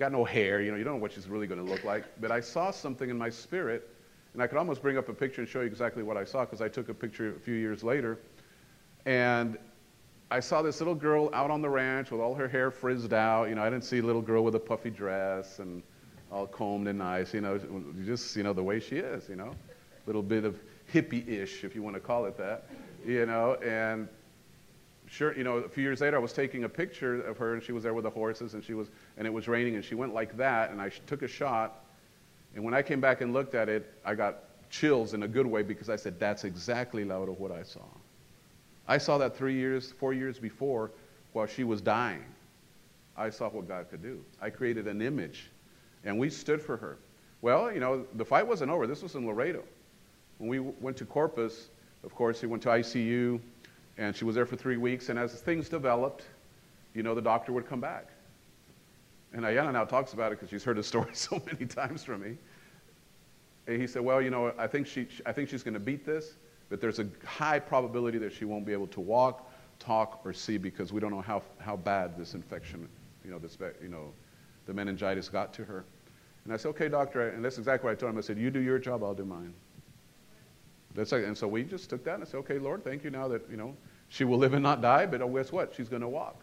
Got 0.00 0.12
no 0.12 0.24
hair, 0.24 0.62
you 0.62 0.70
know, 0.70 0.78
you 0.78 0.82
don't 0.82 0.94
know 0.94 1.00
what 1.02 1.12
she's 1.12 1.28
really 1.28 1.46
going 1.46 1.62
to 1.62 1.70
look 1.70 1.84
like. 1.84 2.06
But 2.22 2.32
I 2.32 2.40
saw 2.40 2.70
something 2.70 3.10
in 3.10 3.18
my 3.18 3.28
spirit, 3.28 3.86
and 4.32 4.42
I 4.42 4.46
could 4.46 4.56
almost 4.56 4.80
bring 4.80 4.96
up 4.96 5.10
a 5.10 5.12
picture 5.12 5.42
and 5.42 5.48
show 5.48 5.60
you 5.60 5.66
exactly 5.66 6.02
what 6.02 6.16
I 6.16 6.24
saw 6.24 6.46
because 6.46 6.62
I 6.62 6.68
took 6.68 6.88
a 6.88 6.94
picture 6.94 7.36
a 7.36 7.38
few 7.38 7.52
years 7.52 7.84
later. 7.84 8.18
And 9.04 9.58
I 10.30 10.40
saw 10.40 10.62
this 10.62 10.80
little 10.80 10.94
girl 10.94 11.28
out 11.34 11.50
on 11.50 11.60
the 11.60 11.68
ranch 11.68 12.10
with 12.10 12.22
all 12.22 12.34
her 12.34 12.48
hair 12.48 12.70
frizzed 12.70 13.12
out. 13.12 13.50
You 13.50 13.56
know, 13.56 13.62
I 13.62 13.68
didn't 13.68 13.84
see 13.84 13.98
a 13.98 14.02
little 14.02 14.22
girl 14.22 14.42
with 14.42 14.54
a 14.54 14.58
puffy 14.58 14.88
dress 14.88 15.58
and 15.58 15.82
all 16.32 16.46
combed 16.46 16.88
and 16.88 17.00
nice, 17.00 17.34
you 17.34 17.42
know, 17.42 17.60
just, 18.06 18.36
you 18.36 18.42
know, 18.42 18.54
the 18.54 18.62
way 18.62 18.80
she 18.80 18.96
is, 18.96 19.28
you 19.28 19.36
know, 19.36 19.50
a 19.50 20.06
little 20.06 20.22
bit 20.22 20.46
of 20.46 20.58
hippie-ish, 20.94 21.62
if 21.62 21.74
you 21.74 21.82
want 21.82 21.94
to 21.94 22.00
call 22.00 22.24
it 22.24 22.38
that, 22.38 22.68
you 23.04 23.26
know, 23.26 23.56
and 23.56 24.08
sure, 25.10 25.36
you 25.36 25.44
know, 25.44 25.56
a 25.56 25.68
few 25.68 25.82
years 25.82 26.00
later, 26.00 26.16
I 26.16 26.20
was 26.20 26.32
taking 26.32 26.64
a 26.64 26.68
picture 26.68 27.20
of 27.22 27.36
her, 27.38 27.54
and 27.54 27.62
she 27.62 27.72
was 27.72 27.82
there 27.82 27.94
with 27.94 28.04
the 28.04 28.10
horses, 28.10 28.54
and 28.54 28.64
she 28.64 28.74
was, 28.74 28.88
and 29.16 29.26
it 29.26 29.30
was 29.30 29.48
raining, 29.48 29.74
and 29.74 29.84
she 29.84 29.96
went 29.96 30.14
like 30.14 30.36
that, 30.36 30.70
and 30.70 30.80
I 30.80 30.88
took 31.06 31.22
a 31.22 31.28
shot, 31.28 31.84
and 32.54 32.64
when 32.64 32.74
I 32.74 32.82
came 32.82 33.00
back 33.00 33.20
and 33.20 33.32
looked 33.32 33.54
at 33.54 33.68
it, 33.68 33.92
I 34.04 34.14
got 34.14 34.44
chills 34.70 35.12
in 35.14 35.24
a 35.24 35.28
good 35.28 35.46
way 35.46 35.62
because 35.62 35.90
I 35.90 35.96
said, 35.96 36.18
"That's 36.20 36.44
exactly 36.44 37.04
Laura 37.04 37.32
what 37.32 37.50
I 37.50 37.64
saw." 37.64 37.84
I 38.86 38.98
saw 38.98 39.18
that 39.18 39.36
three 39.36 39.54
years, 39.54 39.92
four 39.92 40.12
years 40.12 40.38
before, 40.38 40.92
while 41.32 41.46
she 41.46 41.64
was 41.64 41.80
dying. 41.80 42.24
I 43.16 43.30
saw 43.30 43.48
what 43.48 43.68
God 43.68 43.90
could 43.90 44.02
do. 44.02 44.24
I 44.40 44.50
created 44.50 44.86
an 44.86 45.02
image, 45.02 45.50
and 46.04 46.18
we 46.18 46.30
stood 46.30 46.62
for 46.62 46.76
her. 46.76 46.98
Well, 47.42 47.72
you 47.72 47.80
know, 47.80 48.06
the 48.14 48.24
fight 48.24 48.46
wasn't 48.46 48.70
over. 48.70 48.86
This 48.86 49.02
was 49.02 49.14
in 49.14 49.26
Laredo. 49.26 49.62
When 50.38 50.48
we 50.48 50.60
went 50.60 50.96
to 50.98 51.04
Corpus, 51.04 51.68
of 52.04 52.14
course, 52.14 52.40
he 52.40 52.46
went 52.46 52.62
to 52.62 52.70
ICU 52.70 53.40
and 54.00 54.16
she 54.16 54.24
was 54.24 54.34
there 54.34 54.46
for 54.46 54.56
three 54.56 54.78
weeks. 54.78 55.10
And 55.10 55.18
as 55.18 55.34
things 55.34 55.68
developed, 55.68 56.24
you 56.94 57.02
know, 57.02 57.14
the 57.14 57.20
doctor 57.20 57.52
would 57.52 57.68
come 57.68 57.80
back. 57.80 58.08
And 59.32 59.44
Ayana 59.44 59.72
now 59.72 59.84
talks 59.84 60.14
about 60.14 60.32
it 60.32 60.40
because 60.40 60.48
she's 60.48 60.64
heard 60.64 60.78
the 60.78 60.82
story 60.92 61.10
so 61.12 61.40
many 61.46 61.66
times 61.66 62.02
from 62.02 62.22
me. 62.22 62.36
And 63.66 63.80
he 63.80 63.86
said, 63.86 64.02
Well, 64.02 64.20
you 64.22 64.30
know, 64.30 64.52
I 64.58 64.66
think, 64.66 64.86
she, 64.86 65.06
I 65.26 65.32
think 65.32 65.50
she's 65.50 65.62
going 65.62 65.74
to 65.74 65.80
beat 65.80 66.04
this, 66.04 66.34
but 66.70 66.80
there's 66.80 66.98
a 66.98 67.06
high 67.24 67.58
probability 67.58 68.16
that 68.18 68.32
she 68.32 68.46
won't 68.46 68.64
be 68.64 68.72
able 68.72 68.86
to 68.88 69.00
walk, 69.00 69.52
talk, 69.78 70.22
or 70.24 70.32
see 70.32 70.56
because 70.56 70.92
we 70.94 70.98
don't 70.98 71.10
know 71.10 71.20
how, 71.20 71.42
how 71.58 71.76
bad 71.76 72.18
this 72.18 72.32
infection, 72.34 72.88
you 73.22 73.30
know, 73.30 73.38
this, 73.38 73.58
you 73.82 73.88
know, 73.88 74.12
the 74.64 74.72
meningitis 74.72 75.28
got 75.28 75.52
to 75.54 75.64
her. 75.64 75.84
And 76.44 76.54
I 76.54 76.56
said, 76.56 76.70
Okay, 76.70 76.88
doctor. 76.88 77.28
And 77.28 77.44
that's 77.44 77.58
exactly 77.58 77.86
what 77.86 77.92
I 77.92 78.00
told 78.00 78.12
him. 78.12 78.18
I 78.18 78.22
said, 78.22 78.38
You 78.38 78.50
do 78.50 78.60
your 78.60 78.78
job, 78.78 79.04
I'll 79.04 79.14
do 79.14 79.26
mine. 79.26 79.52
That's 80.94 81.12
like, 81.12 81.24
and 81.24 81.36
so 81.36 81.46
we 81.46 81.64
just 81.64 81.90
took 81.90 82.02
that 82.04 82.14
and 82.14 82.22
I 82.22 82.26
said, 82.26 82.38
Okay, 82.38 82.58
Lord, 82.58 82.82
thank 82.82 83.04
you 83.04 83.10
now 83.10 83.28
that, 83.28 83.42
you 83.50 83.58
know, 83.58 83.76
she 84.10 84.24
will 84.24 84.38
live 84.38 84.54
and 84.54 84.62
not 84.62 84.82
die, 84.82 85.06
but 85.06 85.22
oh, 85.22 85.28
guess 85.28 85.52
what? 85.52 85.72
She's 85.74 85.88
going 85.88 86.02
to 86.02 86.08
walk. 86.08 86.36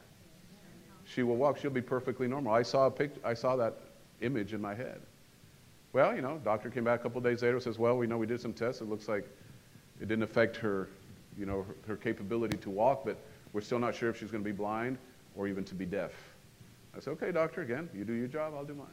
She 1.06 1.22
will 1.22 1.36
walk. 1.36 1.58
She'll 1.58 1.70
be 1.70 1.82
perfectly 1.82 2.28
normal. 2.28 2.54
I 2.54 2.64
saw, 2.64 2.88
a 2.88 2.92
pic- 2.92 3.24
I 3.24 3.34
saw 3.34 3.56
that 3.58 3.76
image 4.22 4.54
in 4.54 4.62
my 4.62 4.74
head. 4.74 5.02
Well, 5.92 6.16
you 6.16 6.22
know, 6.22 6.40
doctor 6.44 6.70
came 6.70 6.86
back 6.86 7.02
a 7.02 7.04
couple 7.04 7.20
days 7.22 7.42
later 7.42 7.56
and 7.56 7.64
says, 7.64 7.78
well, 7.78 7.98
we 7.98 8.08
know 8.08 8.18
we 8.18 8.26
did 8.26 8.40
some 8.40 8.54
tests. 8.54 8.82
It 8.82 8.90
looks 8.90 9.08
like 9.10 9.28
it 10.02 10.08
didn't 10.08 10.24
affect 10.24 10.56
her, 10.58 10.88
you 11.38 11.46
know, 11.46 11.64
her, 11.64 11.76
her 11.88 11.96
capability 11.98 12.58
to 12.58 12.70
walk, 12.70 13.04
but 13.06 13.18
we're 13.52 13.62
still 13.62 13.80
not 13.80 13.96
sure 13.96 14.10
if 14.10 14.18
she's 14.18 14.32
going 14.32 14.44
to 14.44 14.50
be 14.50 14.56
blind 14.56 14.98
or 15.36 15.48
even 15.48 15.64
to 15.66 15.76
be 15.76 15.86
deaf. 15.86 16.12
I 16.96 17.02
said, 17.02 17.12
okay, 17.12 17.32
doctor, 17.32 17.62
again, 17.62 17.90
you 17.94 18.06
do 18.06 18.14
your 18.14 18.28
job, 18.28 18.54
I'll 18.56 18.66
do 18.66 18.76
mine. 18.76 18.88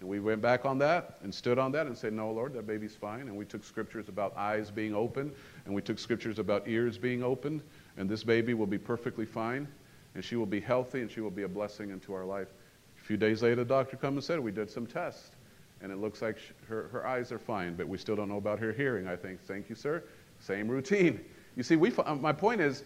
And 0.00 0.08
we 0.08 0.20
went 0.20 0.40
back 0.40 0.64
on 0.64 0.78
that 0.78 1.18
and 1.22 1.34
stood 1.34 1.58
on 1.58 1.72
that 1.72 1.86
and 1.86 1.96
said, 1.96 2.12
No, 2.12 2.30
Lord, 2.30 2.54
that 2.54 2.66
baby's 2.66 2.94
fine. 2.94 3.22
And 3.22 3.36
we 3.36 3.44
took 3.44 3.64
scriptures 3.64 4.08
about 4.08 4.36
eyes 4.36 4.70
being 4.70 4.94
open, 4.94 5.32
and 5.64 5.74
we 5.74 5.82
took 5.82 5.98
scriptures 5.98 6.38
about 6.38 6.68
ears 6.68 6.96
being 6.98 7.22
opened, 7.22 7.62
and 7.98 8.08
this 8.08 8.24
baby 8.24 8.54
will 8.54 8.66
be 8.66 8.78
perfectly 8.78 9.26
fine, 9.26 9.68
and 10.14 10.24
she 10.24 10.36
will 10.36 10.46
be 10.46 10.60
healthy, 10.60 11.02
and 11.02 11.10
she 11.10 11.20
will 11.20 11.30
be 11.30 11.42
a 11.42 11.48
blessing 11.48 11.90
into 11.90 12.14
our 12.14 12.24
life. 12.24 12.48
A 12.96 13.04
few 13.04 13.16
days 13.16 13.42
later, 13.42 13.56
the 13.56 13.64
doctor 13.64 13.96
come 13.96 14.14
and 14.14 14.24
said, 14.24 14.40
We 14.40 14.52
did 14.52 14.70
some 14.70 14.86
tests, 14.86 15.32
and 15.82 15.92
it 15.92 15.98
looks 15.98 16.22
like 16.22 16.38
she, 16.38 16.52
her, 16.68 16.88
her 16.88 17.06
eyes 17.06 17.32
are 17.32 17.38
fine, 17.38 17.74
but 17.74 17.86
we 17.86 17.98
still 17.98 18.16
don't 18.16 18.28
know 18.28 18.38
about 18.38 18.60
her 18.60 18.72
hearing. 18.72 19.06
I 19.06 19.16
think, 19.16 19.40
Thank 19.42 19.68
you, 19.68 19.74
sir. 19.74 20.02
Same 20.40 20.68
routine. 20.68 21.20
You 21.56 21.64
see, 21.64 21.76
we, 21.76 21.92
uh, 21.92 22.14
my 22.14 22.32
point 22.32 22.60
is, 22.60 22.84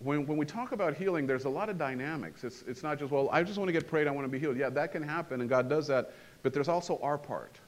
when, 0.00 0.26
when 0.26 0.36
we 0.36 0.44
talk 0.44 0.72
about 0.72 0.94
healing, 0.94 1.26
there's 1.26 1.44
a 1.44 1.48
lot 1.48 1.68
of 1.68 1.78
dynamics. 1.78 2.44
It's, 2.44 2.62
it's 2.66 2.82
not 2.82 2.98
just, 2.98 3.10
well, 3.10 3.28
I 3.32 3.42
just 3.44 3.58
want 3.58 3.68
to 3.68 3.72
get 3.72 3.88
prayed, 3.88 4.06
I 4.06 4.10
want 4.10 4.24
to 4.24 4.28
be 4.28 4.38
healed. 4.38 4.56
Yeah, 4.56 4.70
that 4.70 4.92
can 4.92 5.02
happen, 5.02 5.40
and 5.40 5.48
God 5.48 5.68
does 5.68 5.86
that. 5.88 6.12
But 6.42 6.52
there's 6.52 6.68
also 6.68 6.98
our 7.02 7.18
part. 7.18 7.58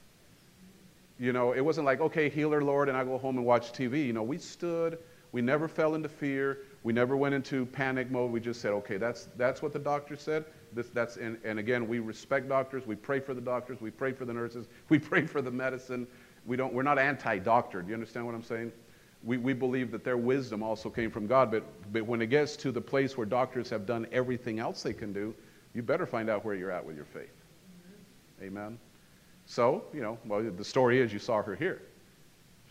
You 1.19 1.33
know, 1.33 1.53
it 1.53 1.61
wasn't 1.61 1.87
like, 1.87 2.01
okay, 2.01 2.29
healer, 2.29 2.63
Lord, 2.63 2.89
and 2.89 2.97
I 2.97 3.05
go 3.05 3.19
home 3.19 3.37
and 3.37 3.47
watch 3.47 3.73
TV. 3.73 4.07
You 4.07 4.13
know, 4.13 4.23
we 4.23 4.39
stood, 4.39 4.99
we 5.33 5.43
never 5.43 5.69
fell 5.69 5.95
into 5.95 6.09
fear, 6.09 6.59
we 6.83 6.93
never 6.93 7.17
went 7.17 7.35
into 7.35 7.67
panic 7.67 8.11
mode. 8.11 8.31
We 8.31 8.41
just 8.41 8.61
said, 8.61 8.73
okay, 8.73 8.97
that's, 8.97 9.29
that's 9.37 9.61
what 9.61 9.73
the 9.73 9.79
doctor 9.79 10.17
said. 10.17 10.45
This, 10.73 10.89
that's, 10.89 11.17
and, 11.17 11.39
and 11.45 11.59
again, 11.59 11.87
we 11.89 11.99
respect 11.99 12.49
doctors, 12.49 12.87
we 12.87 12.95
pray 12.95 13.21
for 13.21 13.35
the 13.35 13.41
doctors, 13.41 13.81
we 13.81 13.91
pray 13.91 14.13
for 14.13 14.25
the 14.25 14.33
nurses, 14.33 14.69
we 14.89 14.99
pray 14.99 15.27
for 15.27 15.43
the 15.43 15.51
medicine. 15.51 16.07
We 16.47 16.57
don't, 16.57 16.73
we're 16.73 16.83
not 16.83 16.99
anti 16.99 17.39
doctor. 17.39 17.83
Do 17.83 17.89
you 17.89 17.95
understand 17.95 18.25
what 18.25 18.35
I'm 18.35 18.43
saying? 18.43 18.73
We, 19.23 19.37
we 19.37 19.53
believe 19.53 19.91
that 19.91 20.05
their 20.05 20.17
wisdom 20.17 20.63
also 20.63 20.89
came 20.89 21.11
from 21.11 21.27
God, 21.27 21.51
but, 21.51 21.65
but 21.93 22.07
when 22.07 22.23
it 22.23 22.29
gets 22.29 22.57
to 22.57 22.73
the 22.73 22.81
place 22.81 23.19
where 23.19 23.27
doctors 23.27 23.69
have 23.69 23.85
done 23.85 24.07
everything 24.11 24.59
else 24.59 24.83
they 24.83 24.95
can 24.95 25.13
do, 25.13 25.35
you 25.75 25.83
better 25.83 26.07
find 26.07 26.31
out 26.31 26.45
where 26.45 26.55
you're 26.55 26.71
at 26.71 26.85
with 26.85 26.97
your 26.97 27.05
faith. 27.05 27.29
Mm-hmm. 28.39 28.45
Amen. 28.47 28.79
So, 29.45 29.85
you 29.93 30.01
know, 30.01 30.19
well, 30.25 30.43
the 30.43 30.65
story 30.65 31.01
is 31.01 31.13
you 31.13 31.19
saw 31.19 31.43
her 31.43 31.55
here. 31.55 31.83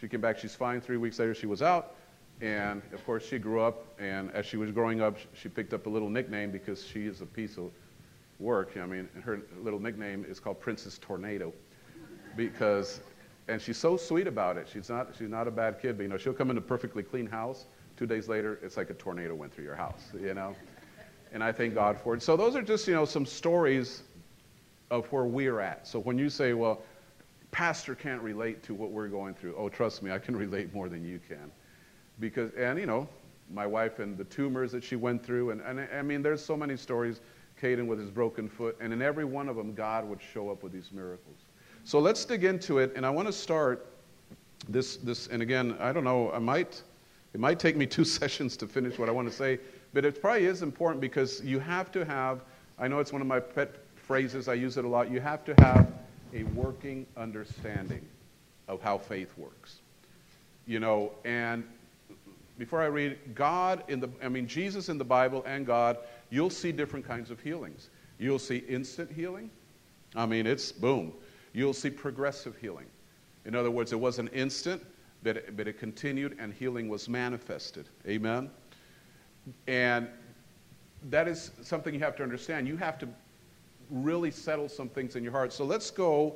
She 0.02 0.08
came 0.08 0.22
back, 0.22 0.40
she's 0.40 0.56
fine. 0.56 0.82
Three 0.82 0.98
weeks 0.98 1.20
later, 1.20 1.36
she 1.36 1.46
was 1.46 1.62
out. 1.62 1.96
And 2.42 2.82
of 2.94 3.06
course, 3.06 3.26
she 3.26 3.38
grew 3.38 3.62
up, 3.62 3.86
and 4.00 4.32
as 4.32 4.46
she 4.46 4.56
was 4.56 4.72
growing 4.72 5.02
up, 5.02 5.18
she 5.34 5.50
picked 5.50 5.74
up 5.74 5.88
a 5.88 5.90
little 5.90 6.10
nickname 6.10 6.52
because 6.52 6.86
she 6.86 7.06
is 7.06 7.22
a 7.22 7.26
piece 7.26 7.58
of 7.58 7.72
work. 8.40 8.78
I 8.78 8.86
mean, 8.86 9.10
her 9.24 9.42
little 9.62 9.80
nickname 9.80 10.26
is 10.28 10.40
called 10.40 10.60
Princess 10.60 10.98
Tornado 10.98 11.54
because, 12.38 13.02
and 13.50 13.62
she's 13.62 13.78
so 13.78 13.98
sweet 13.98 14.28
about 14.28 14.56
it. 14.58 14.68
She's 14.72 14.90
not, 14.90 15.10
she's 15.18 15.30
not 15.30 15.48
a 15.48 15.52
bad 15.52 15.82
kid, 15.82 15.98
but 15.98 16.04
you 16.04 16.10
know, 16.10 16.18
she'll 16.18 16.34
come 16.34 16.50
in 16.50 16.58
a 16.58 16.62
perfectly 16.62 17.04
clean 17.04 17.26
house. 17.26 17.66
Two 17.98 18.06
days 18.06 18.30
later, 18.30 18.60
it's 18.64 18.78
like 18.78 18.90
a 18.90 18.94
tornado 18.94 19.36
went 19.36 19.54
through 19.54 19.66
your 19.66 19.76
house, 19.76 20.04
you 20.18 20.34
know? 20.34 20.56
And 21.34 21.44
I 21.44 21.52
thank 21.52 21.76
God 21.76 22.00
for 22.00 22.16
it. 22.16 22.24
So 22.24 22.38
those 22.38 22.56
are 22.56 22.62
just, 22.62 22.88
you 22.88 22.94
know, 22.94 23.04
some 23.04 23.26
stories 23.26 24.04
of 24.90 25.06
where 25.12 25.26
we're 25.26 25.60
at. 25.60 25.86
So 25.86 26.00
when 26.00 26.18
you 26.18 26.30
say, 26.30 26.54
well, 26.54 26.82
pastor 27.52 27.96
can't 27.96 28.22
relate 28.22 28.64
to 28.64 28.74
what 28.74 28.92
we're 28.92 29.10
going 29.10 29.34
through, 29.34 29.56
oh, 29.58 29.68
trust 29.68 30.02
me, 30.02 30.12
I 30.12 30.20
can 30.20 30.36
relate 30.38 30.74
more 30.74 30.88
than 30.88 31.04
you 31.04 31.20
can. 31.28 31.52
Because, 32.20 32.52
and 32.52 32.80
you 32.80 32.86
know, 32.86 33.08
my 33.52 33.66
wife 33.66 34.00
and 34.00 34.18
the 34.18 34.26
tumors 34.26 34.72
that 34.72 34.84
she 34.84 34.96
went 34.96 35.24
through, 35.24 35.52
and, 35.52 35.62
and 35.62 35.88
I 35.94 36.02
mean, 36.02 36.22
there's 36.22 36.44
so 36.44 36.56
many 36.56 36.78
stories. 36.78 37.22
Caden 37.62 37.88
with 37.88 38.00
his 38.00 38.10
broken 38.10 38.48
foot, 38.48 38.78
and 38.80 38.94
in 38.94 39.02
every 39.02 39.26
one 39.26 39.50
of 39.50 39.58
them, 39.58 39.74
God 39.74 40.08
would 40.08 40.22
show 40.22 40.50
up 40.50 40.64
with 40.64 40.72
these 40.72 40.92
miracles. 40.94 41.36
So 41.84 42.00
let's 42.00 42.24
dig 42.24 42.46
into 42.46 42.80
it, 42.80 42.94
and 42.96 43.06
I 43.06 43.10
want 43.10 43.28
to 43.28 43.34
start 43.34 43.86
this, 44.68 44.98
this, 44.98 45.28
and 45.28 45.42
again, 45.42 45.76
I 45.80 45.92
don't 45.92 46.04
know, 46.04 46.32
I 46.32 46.40
might, 46.40 46.82
it 47.34 47.40
might 47.40 47.60
take 47.60 47.76
me 47.76 47.86
two 47.86 48.06
sessions 48.06 48.56
to 48.58 48.68
finish 48.68 48.98
what 48.98 49.10
I 49.10 49.12
want 49.12 49.30
to 49.30 49.36
say, 49.36 49.60
but 49.94 50.06
it 50.06 50.22
probably 50.22 50.46
is 50.46 50.62
important 50.62 51.02
because 51.02 51.42
you 51.44 51.60
have 51.60 51.92
to 51.92 52.06
have, 52.06 52.42
I 52.78 52.88
know 52.88 53.00
it's 53.00 53.12
one 53.12 53.22
of 53.22 53.28
my 53.28 53.40
pet 53.40 53.76
phrases, 53.96 54.48
I 54.48 54.54
use 54.54 54.78
it 54.78 54.86
a 54.86 54.88
lot. 54.88 55.12
You 55.12 55.20
have 55.20 55.44
to 55.46 55.54
have 55.60 55.92
a 56.34 56.44
working 56.44 57.06
understanding 57.18 58.08
of 58.68 58.82
how 58.82 58.98
faith 58.98 59.36
works. 59.38 59.80
You 60.66 60.80
know, 60.80 61.12
and 61.26 61.64
before 62.60 62.82
I 62.82 62.88
read, 62.88 63.18
God 63.34 63.84
in 63.88 64.02
the, 64.02 64.10
I 64.22 64.28
mean, 64.28 64.46
Jesus 64.46 64.90
in 64.90 64.98
the 64.98 65.06
Bible 65.06 65.44
and 65.48 65.66
God, 65.66 65.98
you'll 66.30 66.50
see 66.50 66.74
different 66.74 67.08
kinds 67.08 67.32
of 67.32 67.40
healings. 67.40 67.90
You'll 68.20 68.38
see 68.38 68.58
instant 68.68 69.10
healing. 69.10 69.50
I 70.14 70.26
mean, 70.26 70.46
it's 70.46 70.72
boom. 70.72 71.14
You'll 71.54 71.74
see 71.74 71.90
progressive 71.90 72.58
healing. 72.58 72.86
In 73.46 73.56
other 73.56 73.72
words, 73.72 73.94
it 73.94 74.00
wasn't 74.00 74.32
instant, 74.34 74.86
but 75.24 75.38
it, 75.38 75.56
but 75.56 75.70
it 75.70 75.80
continued 75.80 76.36
and 76.38 76.54
healing 76.54 76.90
was 76.90 77.08
manifested. 77.08 77.88
Amen? 78.06 78.50
And 79.68 80.10
that 81.10 81.30
is 81.30 81.52
something 81.62 81.94
you 81.94 82.02
have 82.02 82.18
to 82.18 82.24
understand. 82.24 82.68
You 82.68 82.76
have 82.76 83.00
to 83.00 83.08
really 83.90 84.32
settle 84.32 84.68
some 84.68 84.90
things 84.90 85.16
in 85.16 85.24
your 85.24 85.32
heart. 85.32 85.54
So 85.54 85.64
let's 85.64 85.90
go. 85.90 86.36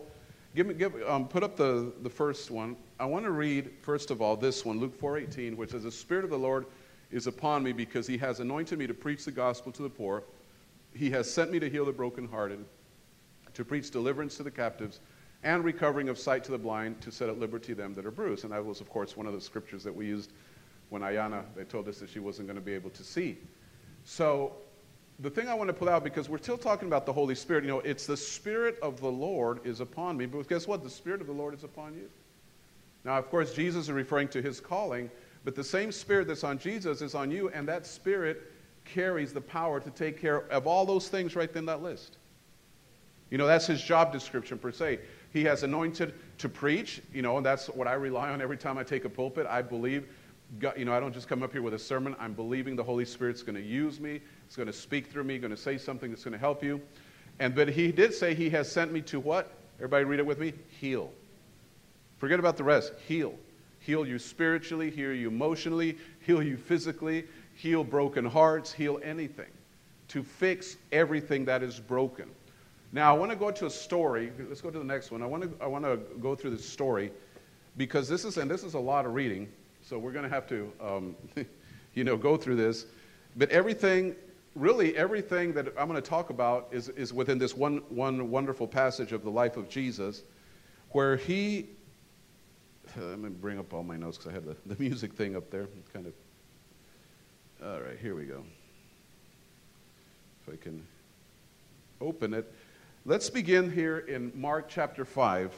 Give 0.56 0.68
me, 0.68 0.74
give, 0.74 0.94
um, 1.06 1.28
put 1.28 1.44
up 1.44 1.58
the, 1.58 1.92
the 2.02 2.10
first 2.10 2.50
one. 2.50 2.78
I 3.04 3.06
want 3.06 3.26
to 3.26 3.32
read, 3.32 3.70
first 3.82 4.12
of 4.12 4.22
all, 4.22 4.38
this 4.38 4.64
one, 4.64 4.80
Luke 4.80 4.98
4.18, 4.98 5.58
which 5.58 5.72
says, 5.72 5.84
The 5.84 5.92
Spirit 5.92 6.24
of 6.24 6.30
the 6.30 6.40
Lord 6.40 6.66
is 7.12 7.28
upon 7.28 7.62
me 7.62 7.74
because 7.74 8.08
he 8.08 8.18
has 8.20 8.40
anointed 8.40 8.80
me 8.80 8.88
to 8.88 8.94
preach 8.94 9.26
the 9.26 9.32
gospel 9.32 9.74
to 9.74 9.82
the 9.82 9.90
poor. 9.90 10.24
He 10.96 11.12
has 11.12 11.30
sent 11.30 11.52
me 11.52 11.60
to 11.60 11.70
heal 11.70 11.84
the 11.84 11.92
brokenhearted, 11.92 12.64
to 13.56 13.66
preach 13.66 13.92
deliverance 13.92 14.38
to 14.38 14.44
the 14.44 14.52
captives 14.52 15.02
and 15.44 15.66
recovering 15.66 16.08
of 16.08 16.18
sight 16.18 16.46
to 16.46 16.52
the 16.52 16.58
blind, 16.58 17.02
to 17.02 17.12
set 17.12 17.28
at 17.28 17.38
liberty 17.38 17.74
them 17.74 17.94
that 17.96 18.06
are 18.06 18.12
bruised. 18.12 18.46
And 18.46 18.54
that 18.54 18.66
was, 18.66 18.80
of 18.80 18.90
course, 18.90 19.18
one 19.18 19.28
of 19.28 19.34
the 19.34 19.42
scriptures 19.42 19.84
that 19.84 19.94
we 19.94 20.06
used 20.06 20.32
when 20.88 21.02
Ayana, 21.02 21.44
they 21.58 21.66
told 21.66 21.90
us 21.90 22.00
that 22.00 22.10
she 22.10 22.20
wasn't 22.20 22.48
going 22.48 22.56
to 22.56 22.66
be 22.66 22.74
able 22.74 22.92
to 22.92 23.04
see. 23.04 23.38
So 24.06 24.54
the 25.20 25.30
thing 25.30 25.50
I 25.50 25.56
want 25.56 25.68
to 25.68 25.74
pull 25.74 25.90
out, 25.90 26.06
because 26.06 26.30
we're 26.30 26.38
still 26.38 26.58
talking 26.58 26.88
about 26.88 27.06
the 27.06 27.12
Holy 27.12 27.36
Spirit, 27.36 27.66
you 27.66 27.70
know, 27.70 27.82
it's 27.82 28.08
the 28.08 28.16
Spirit 28.16 28.80
of 28.82 29.02
the 29.02 29.12
Lord 29.12 29.60
is 29.66 29.82
upon 29.82 30.16
me. 30.16 30.26
But 30.26 30.48
guess 30.48 30.68
what? 30.68 30.86
The 30.86 30.90
Spirit 30.90 31.20
of 31.20 31.28
the 31.28 31.34
Lord 31.34 31.54
is 31.54 31.66
upon 31.66 31.96
you. 31.96 32.10
Now, 33.06 33.18
of 33.18 33.30
course, 33.30 33.54
Jesus 33.54 33.86
is 33.86 33.92
referring 33.92 34.30
to 34.30 34.42
his 34.42 34.60
calling, 34.60 35.10
but 35.44 35.56
the 35.56 35.64
same 35.64 35.92
Spirit 35.92 36.28
that's 36.28 36.44
on 36.44 36.58
Jesus 36.58 37.02
is 37.02 37.16
on 37.16 37.32
you, 37.32 37.50
and 37.50 37.68
that 37.68 37.86
Spirit 37.86 38.52
carries 38.86 39.34
the 39.34 39.42
power 39.42 39.80
to 39.80 39.90
take 39.90 40.20
care 40.20 40.44
of 40.52 40.68
all 40.68 40.86
those 40.86 41.10
things 41.10 41.36
right 41.36 41.54
in 41.56 41.66
that 41.66 41.82
list. 41.82 42.18
You 43.30 43.38
know, 43.38 43.48
that's 43.48 43.66
his 43.66 43.82
job 43.82 44.12
description 44.12 44.58
per 44.58 44.72
se. 44.72 45.00
He 45.32 45.44
has 45.46 45.64
anointed 45.64 46.14
to 46.38 46.50
preach, 46.50 47.02
you 47.14 47.22
know, 47.22 47.38
and 47.38 47.46
that's 47.46 47.68
what 47.68 47.88
I 47.88 47.94
rely 47.94 48.30
on 48.30 48.42
every 48.42 48.58
time 48.58 48.78
I 48.78 48.84
take 48.84 49.06
a 49.06 49.10
pulpit. 49.10 49.48
I 49.50 49.62
believe, 49.62 50.08
God, 50.60 50.76
you 50.78 50.86
know, 50.86 50.94
I 50.94 51.00
don't 51.00 51.14
just 51.14 51.28
come 51.28 51.42
up 51.42 51.52
here 51.52 51.64
with 51.64 51.74
a 51.74 51.80
sermon. 51.80 52.16
I'm 52.20 52.34
believing 52.34 52.76
the 52.76 52.84
Holy 52.84 53.06
Spirit's 53.06 53.42
going 53.42 53.56
to 53.56 53.62
use 53.62 54.00
me. 54.00 54.22
It's 54.46 54.56
going 54.56 54.68
to 54.68 54.74
speak 54.74 55.08
through 55.08 55.24
me, 55.24 55.40
going 55.40 55.52
to 55.52 55.58
say 55.58 55.80
something 55.80 56.12
that's 56.12 56.24
going 56.24 56.34
to 56.34 56.38
help 56.38 56.64
you. 56.64 56.80
And 57.40 57.56
but 57.56 57.70
he 57.70 57.92
did 57.92 58.14
say 58.14 58.36
he 58.36 58.52
has 58.52 58.72
sent 58.72 58.92
me 58.94 59.02
to 59.04 59.20
what? 59.20 59.52
Everybody 59.78 60.06
read 60.06 60.20
it 60.20 60.26
with 60.26 60.38
me. 60.38 60.54
Heal. 60.80 61.12
Forget 62.24 62.40
about 62.40 62.56
the 62.56 62.64
rest. 62.64 62.94
Heal. 63.06 63.38
Heal 63.82 64.08
you 64.08 64.18
spiritually, 64.18 64.90
heal 64.90 65.12
you 65.12 65.28
emotionally, 65.28 65.98
heal 66.22 66.42
you 66.42 66.56
physically, 66.56 67.26
heal 67.54 67.84
broken 67.84 68.24
hearts, 68.24 68.72
heal 68.72 68.98
anything. 69.04 69.50
To 70.08 70.24
fix 70.24 70.78
everything 70.94 71.44
that 71.44 71.62
is 71.62 71.82
broken. 71.82 72.30
Now, 72.94 73.14
I 73.14 73.20
want 73.20 73.32
to 73.32 73.36
go 73.36 73.52
to 73.52 73.66
a 73.66 73.70
story. 73.70 74.32
Let's 74.40 74.62
go 74.62 74.70
to 74.70 74.80
the 74.80 74.86
next 74.86 75.12
one. 75.12 75.22
I 75.22 75.26
want 75.26 75.44
to, 75.44 75.52
I 75.62 75.68
want 75.68 75.84
to 75.84 75.98
go 76.22 76.34
through 76.34 76.52
this 76.52 76.66
story 76.66 77.12
because 77.76 78.08
this 78.08 78.24
is, 78.24 78.38
and 78.38 78.50
this 78.50 78.64
is 78.64 78.76
a 78.76 78.80
lot 78.80 79.06
of 79.06 79.14
reading, 79.14 79.50
so 79.82 80.00
we're 80.00 80.14
going 80.14 80.24
to 80.24 80.34
have 80.34 80.48
to, 80.48 80.72
um, 80.80 81.16
you 81.94 82.06
know, 82.06 82.16
go 82.16 82.38
through 82.38 82.56
this. 82.56 82.86
But 83.36 83.50
everything, 83.50 84.16
really 84.56 84.96
everything 84.96 85.52
that 85.56 85.68
I'm 85.78 85.90
going 85.90 86.02
to 86.02 86.10
talk 86.10 86.30
about 86.30 86.70
is, 86.72 86.88
is 86.88 87.12
within 87.12 87.38
this 87.38 87.54
one, 87.54 87.80
one 87.90 88.32
wonderful 88.32 88.66
passage 88.66 89.12
of 89.12 89.26
the 89.26 89.30
life 89.30 89.58
of 89.58 89.68
Jesus 89.68 90.24
where 90.92 91.18
he 91.18 91.68
Uh, 92.96 93.06
let 93.06 93.20
me 93.20 93.30
bring 93.30 93.58
up 93.58 93.74
all 93.74 93.84
my 93.84 93.98
notes 93.98 94.18
because 94.18 94.32
I 94.32 94.34
had 94.34 94.46
the, 94.46 94.56
the 94.66 94.82
music 94.82 95.14
thing 95.14 95.36
up 95.36 95.50
there. 95.50 95.68
kind 95.92 96.06
of. 96.06 96.14
All 97.66 97.82
right, 97.82 97.98
here 98.00 98.16
we 98.16 98.26
go. 98.26 98.44
If 100.46 100.54
I 100.54 100.58
can 100.58 100.86
open 102.02 102.34
it. 102.34 102.54
Let's 103.06 103.30
begin 103.30 103.72
here 103.72 104.00
in 104.00 104.32
Mark 104.36 104.70
chapter 104.70 105.06
5. 105.06 105.54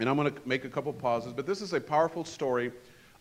And 0.00 0.08
I'm 0.08 0.16
going 0.16 0.32
to 0.32 0.40
make 0.44 0.64
a 0.64 0.68
couple 0.68 0.92
pauses, 0.92 1.32
but 1.32 1.46
this 1.46 1.60
is 1.60 1.74
a 1.74 1.80
powerful 1.80 2.24
story 2.24 2.72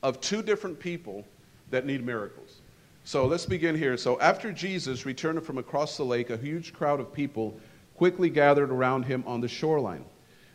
of 0.01 0.19
two 0.21 0.41
different 0.41 0.79
people 0.79 1.25
that 1.69 1.85
need 1.85 2.03
miracles. 2.03 2.61
So 3.03 3.27
let's 3.27 3.45
begin 3.45 3.77
here. 3.77 3.97
So 3.97 4.19
after 4.19 4.51
Jesus 4.51 5.05
returned 5.05 5.43
from 5.43 5.57
across 5.57 5.97
the 5.97 6.05
lake, 6.05 6.29
a 6.29 6.37
huge 6.37 6.73
crowd 6.73 6.99
of 6.99 7.13
people 7.13 7.59
quickly 7.95 8.29
gathered 8.29 8.71
around 8.71 9.03
him 9.03 9.23
on 9.27 9.41
the 9.41 9.47
shoreline. 9.47 10.05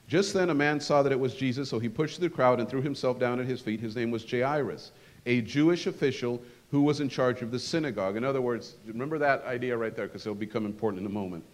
Just 0.09 0.35
then, 0.35 0.51
a 0.51 0.55
man 0.55 0.81
saw 0.81 1.03
that 1.03 1.11
it 1.11 1.19
was 1.19 1.35
Jesus, 1.35 1.69
so 1.69 1.79
he 1.79 1.89
pushed 1.89 2.21
the 2.21 2.31
crowd 2.31 2.61
and 2.61 2.69
threw 2.69 2.81
himself 2.81 3.19
down 3.19 3.41
at 3.41 3.47
his 3.47 3.61
feet. 3.61 3.81
His 3.81 3.97
name 3.97 4.11
was 4.11 4.29
Jairus, 4.29 4.93
a 5.27 5.41
Jewish 5.41 5.87
official 5.87 6.41
who 6.71 6.83
was 6.83 7.01
in 7.01 7.09
charge 7.09 7.43
of 7.43 7.51
the 7.51 7.59
synagogue. 7.59 8.17
In 8.17 8.25
other 8.25 8.41
words, 8.41 8.77
remember 8.87 9.19
that 9.19 9.45
idea 9.45 9.77
right 9.77 9.95
there 9.95 10.07
because 10.07 10.23
it'll 10.23 10.35
become 10.37 10.65
important 10.65 11.01
in 11.01 11.07
a 11.07 11.15
moment. 11.15 11.45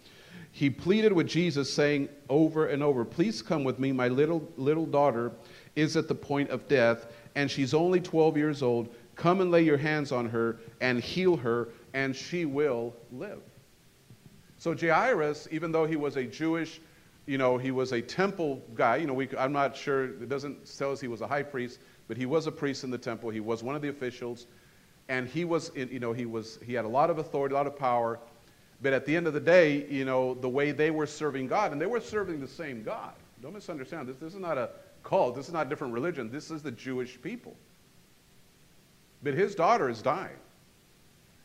He 0.51 0.69
pleaded 0.69 1.11
with 1.11 1.27
Jesus, 1.27 1.71
saying 1.73 2.09
over 2.29 2.67
and 2.67 2.83
over, 2.83 3.03
Please 3.03 3.41
come 3.41 3.63
with 3.63 3.79
me. 3.79 3.91
My 3.91 4.07
little, 4.07 4.47
little 4.55 4.85
daughter 4.85 5.31
is 5.75 5.97
at 5.97 6.07
the 6.07 6.13
point 6.15 6.51
of 6.51 6.67
death, 6.67 7.07
and 7.33 7.49
she's 7.49 7.73
only 7.73 7.99
12 7.99 8.37
years 8.37 8.61
old. 8.61 8.93
Come 9.15 9.41
and 9.41 9.49
lay 9.49 9.63
your 9.63 9.77
hands 9.77 10.11
on 10.11 10.29
her 10.29 10.57
and 10.79 10.99
heal 10.99 11.35
her, 11.37 11.69
and 11.95 12.15
she 12.15 12.45
will 12.45 12.95
live. 13.11 13.41
So 14.59 14.75
Jairus, 14.75 15.47
even 15.49 15.71
though 15.71 15.85
he 15.85 15.95
was 15.95 16.17
a 16.17 16.23
Jewish 16.23 16.79
you 17.25 17.37
know, 17.37 17.57
he 17.57 17.71
was 17.71 17.91
a 17.91 18.01
temple 18.01 18.61
guy. 18.75 18.97
You 18.97 19.07
know, 19.07 19.13
we, 19.13 19.29
I'm 19.37 19.53
not 19.53 19.75
sure, 19.75 20.05
it 20.05 20.29
doesn't 20.29 20.77
tell 20.77 20.91
us 20.91 20.99
he 20.99 21.07
was 21.07 21.21
a 21.21 21.27
high 21.27 21.43
priest, 21.43 21.79
but 22.07 22.17
he 22.17 22.25
was 22.25 22.47
a 22.47 22.51
priest 22.51 22.83
in 22.83 22.91
the 22.91 22.97
temple. 22.97 23.29
He 23.29 23.39
was 23.39 23.63
one 23.63 23.75
of 23.75 23.81
the 23.81 23.89
officials. 23.89 24.47
And 25.09 25.27
he 25.27 25.45
was, 25.45 25.69
in, 25.69 25.89
you 25.89 25.99
know, 25.99 26.13
he, 26.13 26.25
was, 26.25 26.59
he 26.65 26.73
had 26.73 26.85
a 26.85 26.89
lot 26.89 27.09
of 27.09 27.17
authority, 27.17 27.53
a 27.53 27.57
lot 27.57 27.67
of 27.67 27.77
power. 27.77 28.19
But 28.81 28.93
at 28.93 29.05
the 29.05 29.15
end 29.15 29.27
of 29.27 29.33
the 29.33 29.39
day, 29.39 29.85
you 29.89 30.05
know, 30.05 30.33
the 30.33 30.49
way 30.49 30.71
they 30.71 30.91
were 30.91 31.07
serving 31.07 31.47
God, 31.47 31.71
and 31.71 31.79
they 31.79 31.85
were 31.85 32.01
serving 32.01 32.39
the 32.39 32.47
same 32.47 32.83
God. 32.83 33.13
Don't 33.41 33.53
misunderstand. 33.53 34.07
This, 34.07 34.17
this 34.17 34.33
is 34.33 34.39
not 34.39 34.57
a 34.57 34.69
cult. 35.03 35.35
This 35.35 35.47
is 35.47 35.53
not 35.53 35.67
a 35.67 35.69
different 35.69 35.93
religion. 35.93 36.29
This 36.31 36.51
is 36.51 36.61
the 36.61 36.71
Jewish 36.71 37.21
people. 37.21 37.55
But 39.21 39.33
his 39.33 39.55
daughter 39.55 39.89
is 39.89 40.01
dying. 40.01 40.35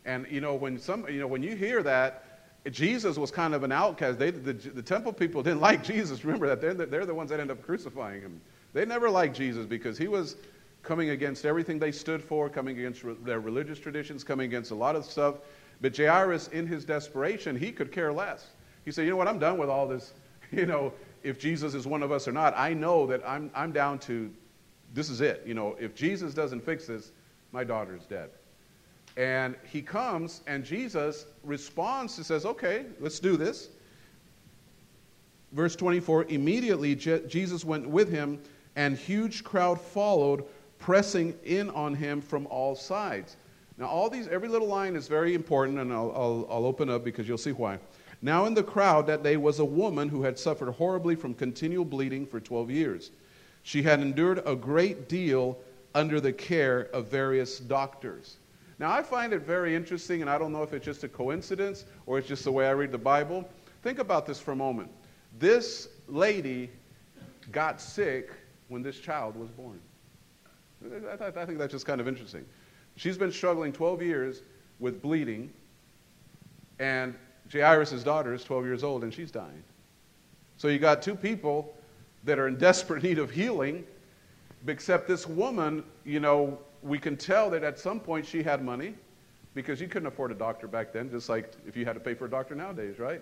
And, 0.05 0.27
you 0.31 0.41
know, 0.41 0.55
when, 0.55 0.79
some, 0.79 1.07
you 1.09 1.21
know, 1.21 1.27
when 1.27 1.43
you 1.43 1.55
hear 1.55 1.83
that, 1.83 2.25
Jesus 2.71 3.17
was 3.17 3.31
kind 3.31 3.55
of 3.55 3.63
an 3.63 3.73
outcast. 3.73 4.19
They, 4.19 4.31
the, 4.31 4.53
the 4.53 4.83
temple 4.83 5.13
people 5.13 5.43
didn't 5.43 5.61
like 5.61 5.83
Jesus. 5.83 6.25
Remember 6.25 6.49
that. 6.49 6.61
They're 6.61 6.75
the, 6.75 6.87
they're 6.87 7.07
the 7.07 7.15
ones 7.15 7.31
that 7.31 7.41
end 7.41 7.51
up 7.51 7.63
crucifying 7.63 8.21
him. 8.21 8.41
They 8.73 8.85
never 8.85 9.09
liked 9.09 9.37
Jesus 9.37 9.65
because 9.67 9.97
he 9.97 10.09
was 10.09 10.37
coming 10.83 11.11
against 11.11 11.45
everything 11.45 11.79
they 11.79 11.93
stood 11.93 12.23
for, 12.23 12.49
coming 12.49 12.79
against 12.79 13.05
re- 13.05 13.17
their 13.23 13.41
religious 13.41 13.79
traditions, 13.79 14.25
coming 14.25 14.47
against 14.47 14.71
a 14.71 14.75
lot 14.75 14.97
of 14.97 15.05
stuff. 15.05 15.37
But 15.81 15.97
Jairus, 15.97 16.49
in 16.49 16.67
his 16.67 16.85
desperation, 16.85 17.57
he 17.57 17.73
could 17.73 17.93
care 17.93 18.13
less. 18.13 18.49
He 18.85 18.91
said, 18.91 19.05
You 19.05 19.11
know 19.11 19.17
what? 19.17 19.29
I'm 19.29 19.39
done 19.39 19.59
with 19.59 19.69
all 19.69 19.87
this. 19.89 20.13
You 20.51 20.65
know, 20.65 20.95
if 21.23 21.39
Jesus 21.39 21.75
is 21.75 21.87
one 21.87 22.03
of 22.03 22.11
us 22.11 22.27
or 22.27 22.33
not, 22.33 22.55
I 22.57 22.73
know 22.73 23.07
that 23.09 23.21
I'm, 23.29 23.51
I'm 23.55 23.71
down 23.71 23.99
to 23.99 24.33
this 24.95 25.11
is 25.11 25.21
it. 25.21 25.43
You 25.47 25.53
know, 25.53 25.77
if 25.79 25.95
Jesus 25.95 26.33
doesn't 26.33 26.65
fix 26.65 26.87
this, 26.87 27.13
my 27.53 27.65
daughter's 27.65 28.07
dead. 28.07 28.31
And 29.19 29.57
he 29.71 29.83
comes, 29.83 30.43
and 30.47 30.65
Jesus 30.65 31.27
responds 31.43 32.17
and 32.19 32.25
says, 32.25 32.47
Okay, 32.47 32.87
let's 33.01 33.19
do 33.19 33.37
this. 33.37 33.69
Verse 35.53 35.75
24 35.75 36.27
Immediately 36.27 36.95
Je- 36.95 37.27
Jesus 37.27 37.65
went 37.65 37.87
with 37.87 38.11
him, 38.11 38.41
and 38.77 38.97
huge 38.97 39.43
crowd 39.43 39.81
followed, 39.81 40.45
pressing 40.79 41.35
in 41.45 41.69
on 41.71 41.95
him 41.95 42.21
from 42.21 42.47
all 42.47 42.77
sides. 42.77 43.37
Now, 43.77 43.87
all 43.87 44.09
these, 44.09 44.29
every 44.29 44.49
little 44.49 44.69
line 44.69 44.95
is 44.95 45.09
very 45.09 45.35
important, 45.35 45.79
and 45.79 45.93
I'll, 45.93 46.13
I'll, 46.15 46.47
I'll 46.49 46.67
open 46.67 46.89
up 46.89 47.05
because 47.05 47.27
you'll 47.27 47.39
see 47.39 47.53
why. 47.53 47.81
Now, 48.23 48.47
in 48.47 48.55
the 48.55 48.63
crowd 48.63 49.07
that 49.09 49.25
day 49.25 49.37
was 49.37 49.59
a 49.59 49.65
woman 49.65 50.09
who 50.09 50.23
had 50.23 50.39
suffered 50.39 50.71
horribly 50.73 51.17
from 51.17 51.35
continual 51.35 51.85
bleeding 51.85 52.25
for 52.25 52.39
12 52.39 52.71
years. 52.71 53.11
She 53.65 53.83
had 53.83 54.01
endured 54.01 54.43
a 54.47 54.55
great 54.55 55.09
deal 55.09 55.59
under 55.95 56.21
the 56.21 56.33
care 56.33 56.89
of 56.93 57.09
various 57.09 57.59
doctors. 57.59 58.38
Now, 58.79 58.93
I 58.93 59.03
find 59.03 59.33
it 59.33 59.41
very 59.41 59.75
interesting, 59.75 60.21
and 60.21 60.31
I 60.31 60.39
don't 60.39 60.53
know 60.53 60.63
if 60.63 60.73
it's 60.73 60.85
just 60.85 61.03
a 61.03 61.09
coincidence 61.09 61.85
or 62.07 62.19
it's 62.19 62.29
just 62.29 62.45
the 62.45 62.53
way 62.53 62.69
I 62.69 62.71
read 62.71 62.93
the 62.93 62.99
Bible. 62.99 63.49
Think 63.83 63.99
about 63.99 64.25
this 64.25 64.39
for 64.39 64.53
a 64.53 64.57
moment. 64.57 64.91
This 65.39 65.89
lady 66.07 66.71
got 67.51 67.81
sick 67.81 68.31
when 68.69 68.83
this 68.83 69.01
child 69.01 69.37
was 69.37 69.51
born. 69.51 69.81
I, 71.11 71.45
think 71.45 71.59
that's 71.59 71.73
just 71.73 71.87
kind 71.87 72.01
of 72.01 72.07
interesting. 72.07 72.45
She's 72.97 73.19
been 73.19 73.33
struggling 73.33 73.73
12 73.73 74.01
years 74.03 74.43
with 74.79 75.03
bleeding, 75.03 75.53
and 76.79 77.15
Jairus' 77.53 78.05
daughter 78.05 78.33
is 78.33 78.45
12 78.45 78.65
years 78.65 78.85
old, 78.85 79.03
and 79.03 79.13
she's 79.13 79.33
dying. 79.33 79.65
So 80.57 80.69
you 80.69 80.79
got 80.79 81.03
two 81.03 81.17
people 81.17 81.75
that 82.25 82.39
are 82.39 82.47
in 82.47 82.57
desperate 82.59 83.03
need 83.03 83.19
of 83.19 83.31
healing, 83.31 83.85
except 84.67 85.09
this 85.09 85.27
woman, 85.27 85.83
you 86.05 86.21
know, 86.21 86.59
we 86.83 86.99
can 86.99 87.17
tell 87.17 87.51
that 87.51 87.65
at 87.65 87.79
some 87.79 88.01
point 88.01 88.27
she 88.27 88.43
had 88.43 88.65
money 88.65 88.95
because 89.55 89.81
you 89.81 89.89
couldn't 89.89 90.07
afford 90.07 90.31
a 90.31 90.35
doctor 90.35 90.69
back 90.69 90.93
then, 90.93 91.11
just 91.11 91.29
like 91.29 91.53
if 91.67 91.77
you 91.77 91.85
had 91.85 91.95
to 91.95 92.01
pay 92.01 92.15
for 92.15 92.27
a 92.27 92.31
doctor 92.31 92.55
nowadays, 92.55 92.99
right? 92.99 93.21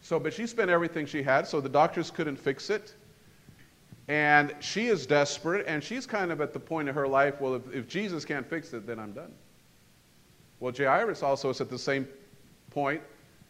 So, 0.00 0.18
but 0.18 0.32
she 0.32 0.46
spent 0.46 0.70
everything 0.70 1.06
she 1.06 1.22
had, 1.22 1.46
so 1.46 1.60
the 1.60 1.68
doctors 1.68 2.10
couldn't 2.10 2.36
fix 2.36 2.70
it. 2.70 2.94
And 4.08 4.54
she 4.60 4.86
is 4.86 5.04
desperate, 5.04 5.66
and 5.66 5.82
she's 5.82 6.06
kind 6.06 6.30
of 6.30 6.40
at 6.40 6.52
the 6.52 6.60
point 6.60 6.88
of 6.88 6.94
her 6.94 7.08
life, 7.08 7.40
well, 7.40 7.54
if, 7.54 7.74
if 7.74 7.88
Jesus 7.88 8.24
can't 8.24 8.48
fix 8.48 8.72
it, 8.72 8.86
then 8.86 9.00
I'm 9.00 9.12
done. 9.12 9.32
Well, 10.60 10.72
Jairus 10.72 11.22
also 11.22 11.50
is 11.50 11.60
at 11.60 11.68
the 11.68 11.78
same 11.78 12.06
point, 12.70 13.02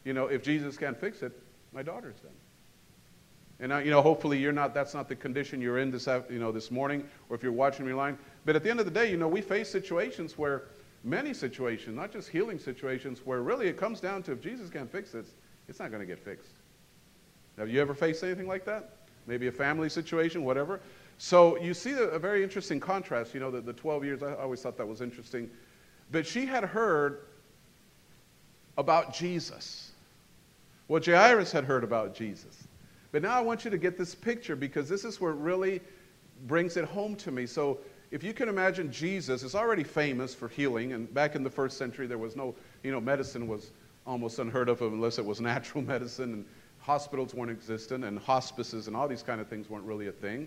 you 0.05 0.15
know, 0.15 0.27
if 0.27 0.43
Jesus 0.43 0.77
can't 0.77 0.99
fix 0.99 1.23
it, 1.23 1.33
my 1.73 1.83
daughter's 1.83 2.17
done. 2.21 2.33
And, 3.59 3.73
you 3.85 3.90
know, 3.90 4.03
hopefully 4.03 4.38
you're 4.38 4.53
not, 4.53 4.75
that's 4.75 4.92
not 4.92 5.09
the 5.09 5.16
condition 5.16 5.61
you're 5.61 5.79
in 5.79 5.90
this, 5.90 6.07
you 6.29 6.38
know, 6.38 6.53
this 6.53 6.71
morning, 6.71 7.09
or 7.31 7.37
if 7.37 7.42
you're 7.42 7.53
watching 7.53 7.87
me 7.87 7.95
line. 7.95 8.19
But 8.45 8.55
at 8.55 8.62
the 8.62 8.71
end 8.71 8.81
of 8.81 8.87
the 8.87 8.92
day, 8.92 9.11
you 9.11 9.16
know, 9.16 9.29
we 9.29 9.40
face 9.40 9.71
situations 9.71 10.37
where, 10.37 10.64
many 11.07 11.33
situations, 11.33 11.97
not 11.97 12.12
just 12.12 12.29
healing 12.29 12.59
situations, 12.59 13.21
where 13.25 13.40
really 13.40 13.69
it 13.69 13.77
comes 13.77 14.01
down 14.01 14.23
to 14.25 14.33
if 14.33 14.40
Jesus 14.42 14.69
can't 14.69 14.90
fix 14.90 15.12
this, 15.12 15.35
it's 15.69 15.79
not 15.79 15.90
going 15.90 16.01
to 16.01 16.07
get 16.07 16.19
fixed. 16.19 16.53
Have 17.57 17.71
you 17.71 17.81
ever 17.81 17.95
faced 17.95 18.23
anything 18.25 18.49
like 18.49 18.64
that? 18.66 18.97
Maybe 19.27 19.47
a 19.47 19.53
family 19.53 19.88
situation, 19.88 20.45
whatever. 20.45 20.81
So 21.19 21.59
you 21.59 21.73
see 21.73 21.92
a, 21.92 22.19
very 22.19 22.42
interesting 22.42 22.79
contrast, 22.79 23.33
you 23.33 23.40
know, 23.40 23.51
the, 23.51 23.61
the 23.61 23.73
12 23.73 24.05
years, 24.05 24.23
I 24.23 24.35
always 24.35 24.61
thought 24.61 24.77
that 24.77 24.87
was 24.87 25.01
interesting. 25.01 25.49
But 26.11 26.27
she 26.27 26.45
had 26.45 26.64
heard 26.64 27.21
about 28.77 29.14
Jesus. 29.14 29.92
Well, 30.88 31.03
Jairus 31.03 31.51
had 31.51 31.64
heard 31.64 31.85
about 31.85 32.14
Jesus. 32.14 32.69
But 33.17 33.23
now 33.23 33.33
I 33.33 33.41
want 33.41 33.65
you 33.65 33.71
to 33.71 33.79
get 33.79 33.97
this 33.97 34.15
picture 34.15 34.55
because 34.55 34.91
this 34.91 35.03
is 35.03 35.23
where 35.23 35.33
it 35.33 35.37
really 35.37 35.81
brings 36.47 36.77
it 36.77 36.85
home 36.85 37.17
to 37.17 37.31
me. 37.31 37.47
So 37.47 37.79
if 38.11 38.23
you 38.23 38.35
can 38.35 38.47
imagine 38.47 38.93
Jesus 38.93 39.43
is 39.43 39.55
already 39.55 39.85
famous 39.85 40.35
for 40.35 40.49
healing, 40.49 40.93
and 40.93 41.15
back 41.15 41.35
in 41.35 41.43
the 41.43 41.49
first 41.49 41.79
century 41.79 42.07
there 42.07 42.19
was 42.19 42.37
no, 42.37 42.55
you 42.83 42.93
know, 42.93 43.01
medicine 43.01 43.49
was 43.49 43.71
almost 44.07 44.39
unheard 44.39 44.69
of 44.69 44.83
unless 44.83 45.17
it 45.17 45.25
was 45.25 45.41
natural 45.55 45.83
medicine, 45.83 46.35
and 46.35 46.45
hospitals 46.79 47.33
weren't 47.33 47.51
existent, 47.51 48.05
and 48.05 48.19
hospices 48.19 48.87
and 48.87 48.95
all 48.95 49.09
these 49.09 49.23
kind 49.23 49.41
of 49.41 49.49
things 49.49 49.71
weren't 49.71 49.87
really 49.87 50.09
a 50.09 50.13
thing. 50.13 50.47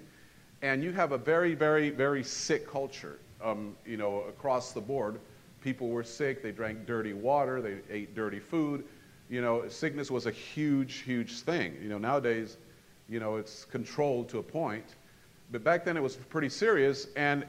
And 0.62 0.84
you 0.84 0.92
have 0.92 1.12
a 1.12 1.18
very, 1.18 1.56
very, 1.56 1.90
very 1.90 2.24
sick 2.24 2.70
culture, 2.70 3.18
um, 3.44 3.76
you 3.84 3.98
know, 3.98 4.26
across 4.30 4.74
the 4.74 4.82
board. 4.82 5.20
People 5.64 5.90
were 5.90 6.04
sick, 6.04 6.44
they 6.44 6.52
drank 6.52 6.86
dirty 6.86 7.14
water, 7.14 7.64
they 7.64 7.78
ate 7.90 8.14
dirty 8.14 8.40
food. 8.40 8.84
You 9.30 9.42
know, 9.42 9.68
sickness 9.70 10.10
was 10.10 10.26
a 10.26 10.32
huge, 10.32 10.98
huge 10.98 11.42
thing. 11.42 11.78
You 11.82 11.90
know, 11.90 11.98
nowadays, 11.98 12.58
you 13.08 13.20
know, 13.20 13.38
it's 13.38 13.66
controlled 13.66 14.30
to 14.30 14.40
a 14.40 14.44
point. 14.44 14.86
But 15.52 15.64
back 15.64 15.86
then 15.86 15.98
it 15.98 16.04
was 16.04 16.16
pretty 16.16 16.50
serious. 16.50 17.08
And 17.16 17.46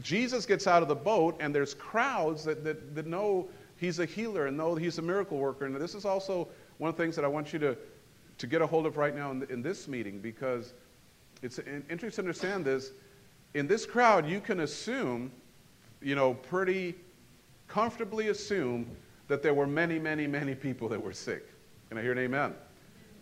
Jesus 0.00 0.46
gets 0.46 0.66
out 0.66 0.82
of 0.82 0.88
the 0.88 0.94
boat, 0.96 1.36
and 1.40 1.54
there's 1.54 1.74
crowds 1.74 2.44
that, 2.44 2.64
that, 2.64 2.94
that 2.94 3.06
know 3.06 3.48
he's 3.76 3.98
a 3.98 4.06
healer 4.06 4.46
and 4.46 4.56
know 4.56 4.74
he's 4.74 4.98
a 4.98 5.02
miracle 5.02 5.38
worker. 5.38 5.64
And 5.64 5.76
this 5.76 5.94
is 5.94 6.04
also 6.04 6.48
one 6.78 6.88
of 6.88 6.96
the 6.96 7.02
things 7.02 7.14
that 7.16 7.24
I 7.24 7.28
want 7.28 7.52
you 7.52 7.58
to, 7.60 7.76
to 8.38 8.46
get 8.46 8.62
a 8.62 8.66
hold 8.66 8.86
of 8.86 8.96
right 8.96 9.14
now 9.14 9.30
in, 9.30 9.42
in 9.44 9.62
this 9.62 9.86
meeting 9.86 10.18
because 10.18 10.72
it's 11.42 11.58
interesting 11.58 12.10
to 12.10 12.20
understand 12.22 12.64
this. 12.64 12.92
In 13.54 13.66
this 13.66 13.84
crowd, 13.84 14.28
you 14.28 14.40
can 14.40 14.60
assume, 14.60 15.30
you 16.00 16.14
know, 16.14 16.34
pretty 16.34 16.94
comfortably 17.68 18.28
assume 18.28 18.86
that 19.32 19.42
there 19.42 19.54
were 19.54 19.66
many, 19.66 19.98
many, 19.98 20.26
many 20.26 20.54
people 20.54 20.90
that 20.90 21.02
were 21.02 21.14
sick. 21.14 21.48
Can 21.88 21.96
I 21.96 22.02
hear 22.02 22.12
an 22.12 22.18
amen? 22.18 22.54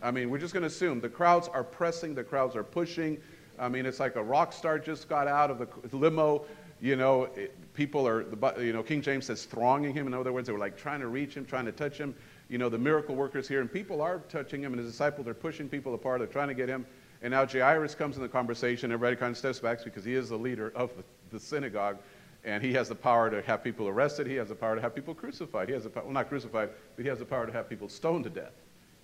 I 0.03 0.11
mean, 0.11 0.29
we're 0.29 0.39
just 0.39 0.53
going 0.53 0.63
to 0.63 0.67
assume 0.67 1.01
the 1.01 1.09
crowds 1.09 1.47
are 1.47 1.63
pressing, 1.63 2.17
the 2.17 2.25
crowds 2.25 2.57
are 2.57 2.65
pushing. 2.65 3.17
I 3.61 3.69
mean, 3.69 3.87
it's 3.87 4.01
like 4.01 4.17
a 4.17 4.23
rock 4.23 4.53
star 4.53 4.77
just 4.77 5.09
got 5.09 5.29
out 5.29 5.53
of 5.53 5.59
the 5.59 5.97
limo. 5.97 6.47
You 6.81 6.97
know, 6.97 7.29
it, 7.37 7.55
people 7.75 8.09
are, 8.09 8.25
the 8.25 8.55
you 8.59 8.73
know, 8.73 8.83
King 8.83 9.03
James 9.03 9.27
says 9.27 9.45
thronging 9.45 9.95
him. 9.95 10.09
In 10.09 10.15
other 10.15 10.33
words, 10.33 10.49
they 10.49 10.53
were 10.53 10.59
like 10.59 10.77
trying 10.77 10.99
to 10.99 11.07
reach 11.07 11.37
him, 11.37 11.45
trying 11.45 11.67
to 11.67 11.73
touch 11.73 11.97
him. 11.97 12.17
You 12.49 12.59
know, 12.59 12.69
the 12.69 12.79
miracle 12.79 13.15
workers 13.15 13.47
here, 13.47 13.61
and 13.61 13.73
people 13.73 14.03
are 14.03 14.19
touching 14.29 14.65
him, 14.65 14.73
and 14.73 14.83
his 14.83 14.91
disciples 14.91 15.29
are 15.29 15.35
pushing 15.35 15.69
people 15.69 15.95
apart. 15.95 16.19
They're 16.19 16.27
trying 16.27 16.49
to 16.49 16.55
get 16.55 16.69
him. 16.69 16.87
And 17.23 17.31
now 17.31 17.47
Jairus 17.47 17.95
comes 17.95 18.17
in 18.17 18.23
the 18.23 18.29
conversation. 18.29 18.91
Everybody 18.91 19.15
kind 19.15 19.31
of 19.31 19.39
steps 19.39 19.61
back 19.61 19.85
because 19.85 20.05
he 20.05 20.15
is 20.15 20.31
the 20.31 20.39
leader 20.39 20.73
of 20.75 20.91
the, 20.97 21.05
the 21.31 21.39
synagogue, 21.39 21.99
and 22.45 22.63
he 22.63 22.73
has 22.73 22.89
the 22.89 22.95
power 22.95 23.31
to 23.31 23.43
have 23.43 23.63
people 23.63 23.89
arrested. 23.89 24.27
He 24.27 24.35
has 24.37 24.49
the 24.49 24.55
power 24.55 24.75
to 24.75 24.81
have 24.81 24.95
people 24.95 25.15
crucified. 25.15 25.69
He 25.69 25.75
has 25.75 25.85
the 25.85 25.91
well, 25.91 26.11
not 26.11 26.29
crucified, 26.29 26.71
but 26.97 27.03
he 27.03 27.09
has 27.09 27.19
the 27.19 27.25
power 27.25 27.47
to 27.47 27.53
have 27.53 27.69
people 27.69 27.89
stoned 27.89 28.25
to 28.25 28.31
death. 28.31 28.53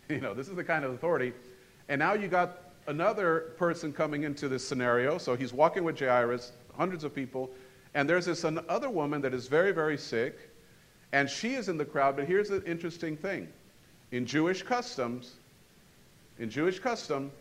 You 0.09 0.21
know, 0.21 0.35
this 0.35 0.49
is 0.49 0.55
the 0.55 0.63
kind 0.63 0.85
of 0.85 0.93
authority. 0.93 1.33
And 1.89 1.99
now 1.99 2.15
you 2.15 2.29
got 2.29 2.63
another 2.87 3.55
person 3.59 3.93
coming 3.93 4.23
into 4.23 4.49
this 4.49 4.67
scenario. 4.67 5.19
So 5.19 5.35
he's 5.35 5.53
walking 5.53 5.83
with 5.83 5.99
Jairus, 5.99 6.53
hundreds 6.77 7.03
of 7.03 7.13
people, 7.13 7.51
and 7.95 8.09
there's 8.09 8.27
this 8.27 8.45
other 8.45 8.89
woman 8.89 9.21
that 9.23 9.35
is 9.35 9.49
very, 9.49 9.73
very 9.73 9.99
sick, 9.99 10.51
and 11.13 11.29
she 11.29 11.55
is 11.55 11.69
in 11.69 11.77
the 11.77 11.85
crowd. 11.85 12.15
But 12.15 12.27
here's 12.27 12.49
the 12.49 12.63
interesting 12.65 13.17
thing: 13.17 13.49
in 14.13 14.27
Jewish 14.27 14.63
customs, 14.63 15.35
in 16.39 16.49
Jewish 16.51 16.79
custom, 16.79 17.33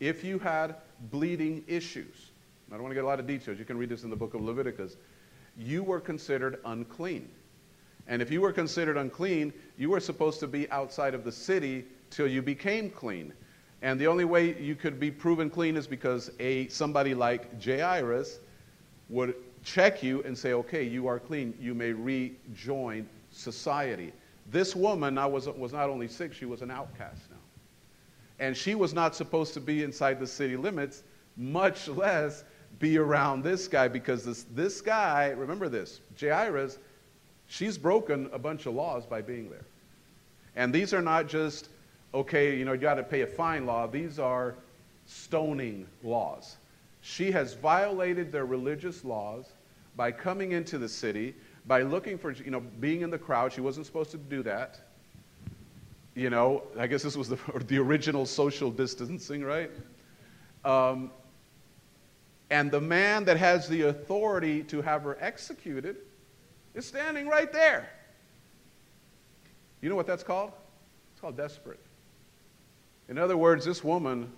if 0.00 0.24
you 0.24 0.38
had 0.38 0.76
bleeding 1.10 1.62
issues, 1.68 2.30
I 2.68 2.74
don't 2.74 2.82
want 2.82 2.90
to 2.90 2.94
get 2.96 3.04
a 3.04 3.06
lot 3.06 3.20
of 3.20 3.26
details, 3.26 3.58
you 3.58 3.64
can 3.64 3.78
read 3.78 3.88
this 3.88 4.02
in 4.02 4.10
the 4.10 4.16
book 4.16 4.34
of 4.34 4.40
Leviticus, 4.40 4.96
you 5.56 5.82
were 5.82 6.00
considered 6.00 6.58
unclean. 6.64 7.28
And 8.08 8.20
if 8.20 8.30
you 8.30 8.40
were 8.40 8.52
considered 8.52 8.96
unclean, 8.96 9.52
you 9.76 9.90
were 9.90 10.00
supposed 10.00 10.40
to 10.40 10.46
be 10.46 10.70
outside 10.70 11.14
of 11.14 11.24
the 11.24 11.32
city 11.32 11.84
till 12.10 12.26
you 12.26 12.42
became 12.42 12.90
clean. 12.90 13.32
And 13.82 14.00
the 14.00 14.06
only 14.06 14.24
way 14.24 14.60
you 14.60 14.74
could 14.74 14.98
be 14.98 15.10
proven 15.10 15.50
clean 15.50 15.76
is 15.76 15.86
because 15.86 16.30
a 16.38 16.68
somebody 16.68 17.14
like 17.14 17.62
Jairus 17.62 18.40
would 19.08 19.34
check 19.64 20.02
you 20.02 20.22
and 20.22 20.36
say, 20.36 20.52
okay, 20.52 20.82
you 20.82 21.06
are 21.06 21.18
clean. 21.18 21.54
You 21.60 21.74
may 21.74 21.92
rejoin 21.92 23.08
society. 23.32 24.12
This 24.50 24.76
woman 24.76 25.14
now 25.14 25.28
was, 25.28 25.48
was 25.48 25.72
not 25.72 25.90
only 25.90 26.08
sick, 26.08 26.32
she 26.32 26.46
was 26.46 26.62
an 26.62 26.70
outcast 26.70 27.22
now. 27.30 27.36
And 28.38 28.56
she 28.56 28.74
was 28.74 28.94
not 28.94 29.14
supposed 29.14 29.54
to 29.54 29.60
be 29.60 29.82
inside 29.82 30.20
the 30.20 30.26
city 30.26 30.56
limits, 30.56 31.02
much 31.36 31.88
less 31.88 32.44
be 32.78 32.98
around 32.98 33.42
this 33.42 33.68
guy, 33.68 33.88
because 33.88 34.24
this, 34.24 34.44
this 34.54 34.80
guy, 34.80 35.30
remember 35.30 35.68
this, 35.68 36.00
Jairus, 36.20 36.78
she's 37.46 37.78
broken 37.78 38.28
a 38.32 38.38
bunch 38.38 38.66
of 38.66 38.74
laws 38.74 39.06
by 39.06 39.22
being 39.22 39.48
there. 39.50 39.64
And 40.56 40.72
these 40.74 40.92
are 40.92 41.02
not 41.02 41.28
just, 41.28 41.68
okay, 42.14 42.56
you 42.56 42.64
know, 42.64 42.72
you 42.72 42.78
got 42.78 42.94
to 42.94 43.02
pay 43.02 43.22
a 43.22 43.26
fine 43.26 43.66
law, 43.66 43.86
these 43.86 44.18
are 44.18 44.54
stoning 45.06 45.86
laws. 46.02 46.56
She 47.00 47.30
has 47.30 47.54
violated 47.54 48.32
their 48.32 48.46
religious 48.46 49.04
laws 49.04 49.46
by 49.96 50.10
coming 50.10 50.52
into 50.52 50.76
the 50.76 50.88
city, 50.88 51.34
by 51.66 51.82
looking 51.82 52.18
for, 52.18 52.32
you 52.32 52.50
know, 52.50 52.60
being 52.80 53.02
in 53.02 53.10
the 53.10 53.18
crowd. 53.18 53.52
She 53.52 53.60
wasn't 53.60 53.86
supposed 53.86 54.10
to 54.10 54.18
do 54.18 54.42
that. 54.42 54.80
You 56.14 56.30
know, 56.30 56.62
I 56.78 56.86
guess 56.86 57.02
this 57.02 57.16
was 57.16 57.28
the, 57.28 57.38
the 57.66 57.78
original 57.78 58.26
social 58.26 58.70
distancing, 58.70 59.44
right? 59.44 59.70
Um, 60.64 61.10
and 62.50 62.70
the 62.70 62.80
man 62.80 63.24
that 63.24 63.36
has 63.36 63.68
the 63.68 63.82
authority 63.82 64.62
to 64.64 64.82
have 64.82 65.02
her 65.02 65.16
executed 65.20 65.96
is 66.74 66.86
standing 66.86 67.26
right 67.26 67.52
there. 67.52 67.90
You 69.80 69.88
know 69.88 69.96
what 69.96 70.06
that's 70.06 70.22
called? 70.22 70.52
It's 71.12 71.20
called 71.20 71.36
desperate. 71.36 71.80
In 73.08 73.18
other 73.18 73.36
words, 73.36 73.64
this 73.64 73.82
woman, 73.82 74.30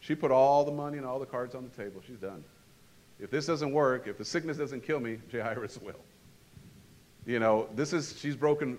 she 0.00 0.14
put 0.14 0.30
all 0.30 0.64
the 0.64 0.72
money 0.72 0.98
and 0.98 1.06
all 1.06 1.18
the 1.18 1.26
cards 1.26 1.54
on 1.54 1.64
the 1.64 1.82
table. 1.82 2.02
She's 2.06 2.18
done. 2.18 2.44
If 3.18 3.30
this 3.30 3.46
doesn't 3.46 3.72
work, 3.72 4.06
if 4.06 4.18
the 4.18 4.24
sickness 4.24 4.56
doesn't 4.56 4.84
kill 4.84 5.00
me, 5.00 5.18
Jairus 5.30 5.78
will. 5.80 6.00
You 7.26 7.38
know, 7.38 7.68
this 7.74 7.92
is, 7.92 8.18
she's 8.18 8.34
broken 8.36 8.78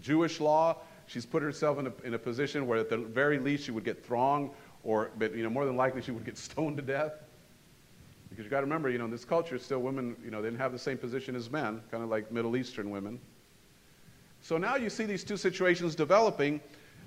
Jewish 0.00 0.40
law. 0.40 0.76
She's 1.06 1.24
put 1.24 1.42
herself 1.42 1.78
in 1.78 1.86
a, 1.86 1.92
in 2.04 2.14
a 2.14 2.18
position 2.18 2.66
where 2.66 2.78
at 2.78 2.90
the 2.90 2.98
very 2.98 3.38
least 3.38 3.64
she 3.64 3.70
would 3.70 3.84
get 3.84 4.04
thronged, 4.04 4.50
or, 4.82 5.10
but, 5.18 5.34
you 5.34 5.44
know, 5.44 5.50
more 5.50 5.64
than 5.64 5.76
likely 5.76 6.02
she 6.02 6.10
would 6.10 6.24
get 6.24 6.36
stoned 6.38 6.76
to 6.78 6.82
death. 6.82 7.12
Because 8.36 8.44
you 8.44 8.50
got 8.50 8.60
to 8.60 8.66
remember, 8.66 8.90
you 8.90 8.98
know, 8.98 9.06
in 9.06 9.10
this 9.10 9.24
culture, 9.24 9.58
still 9.58 9.78
women, 9.78 10.14
you 10.22 10.30
know, 10.30 10.42
they 10.42 10.48
didn't 10.48 10.60
have 10.60 10.72
the 10.72 10.78
same 10.78 10.98
position 10.98 11.34
as 11.34 11.48
men, 11.48 11.80
kind 11.90 12.04
of 12.04 12.10
like 12.10 12.30
Middle 12.30 12.54
Eastern 12.54 12.90
women. 12.90 13.18
So 14.42 14.58
now 14.58 14.76
you 14.76 14.90
see 14.90 15.06
these 15.06 15.24
two 15.24 15.38
situations 15.38 15.94
developing, 15.94 16.60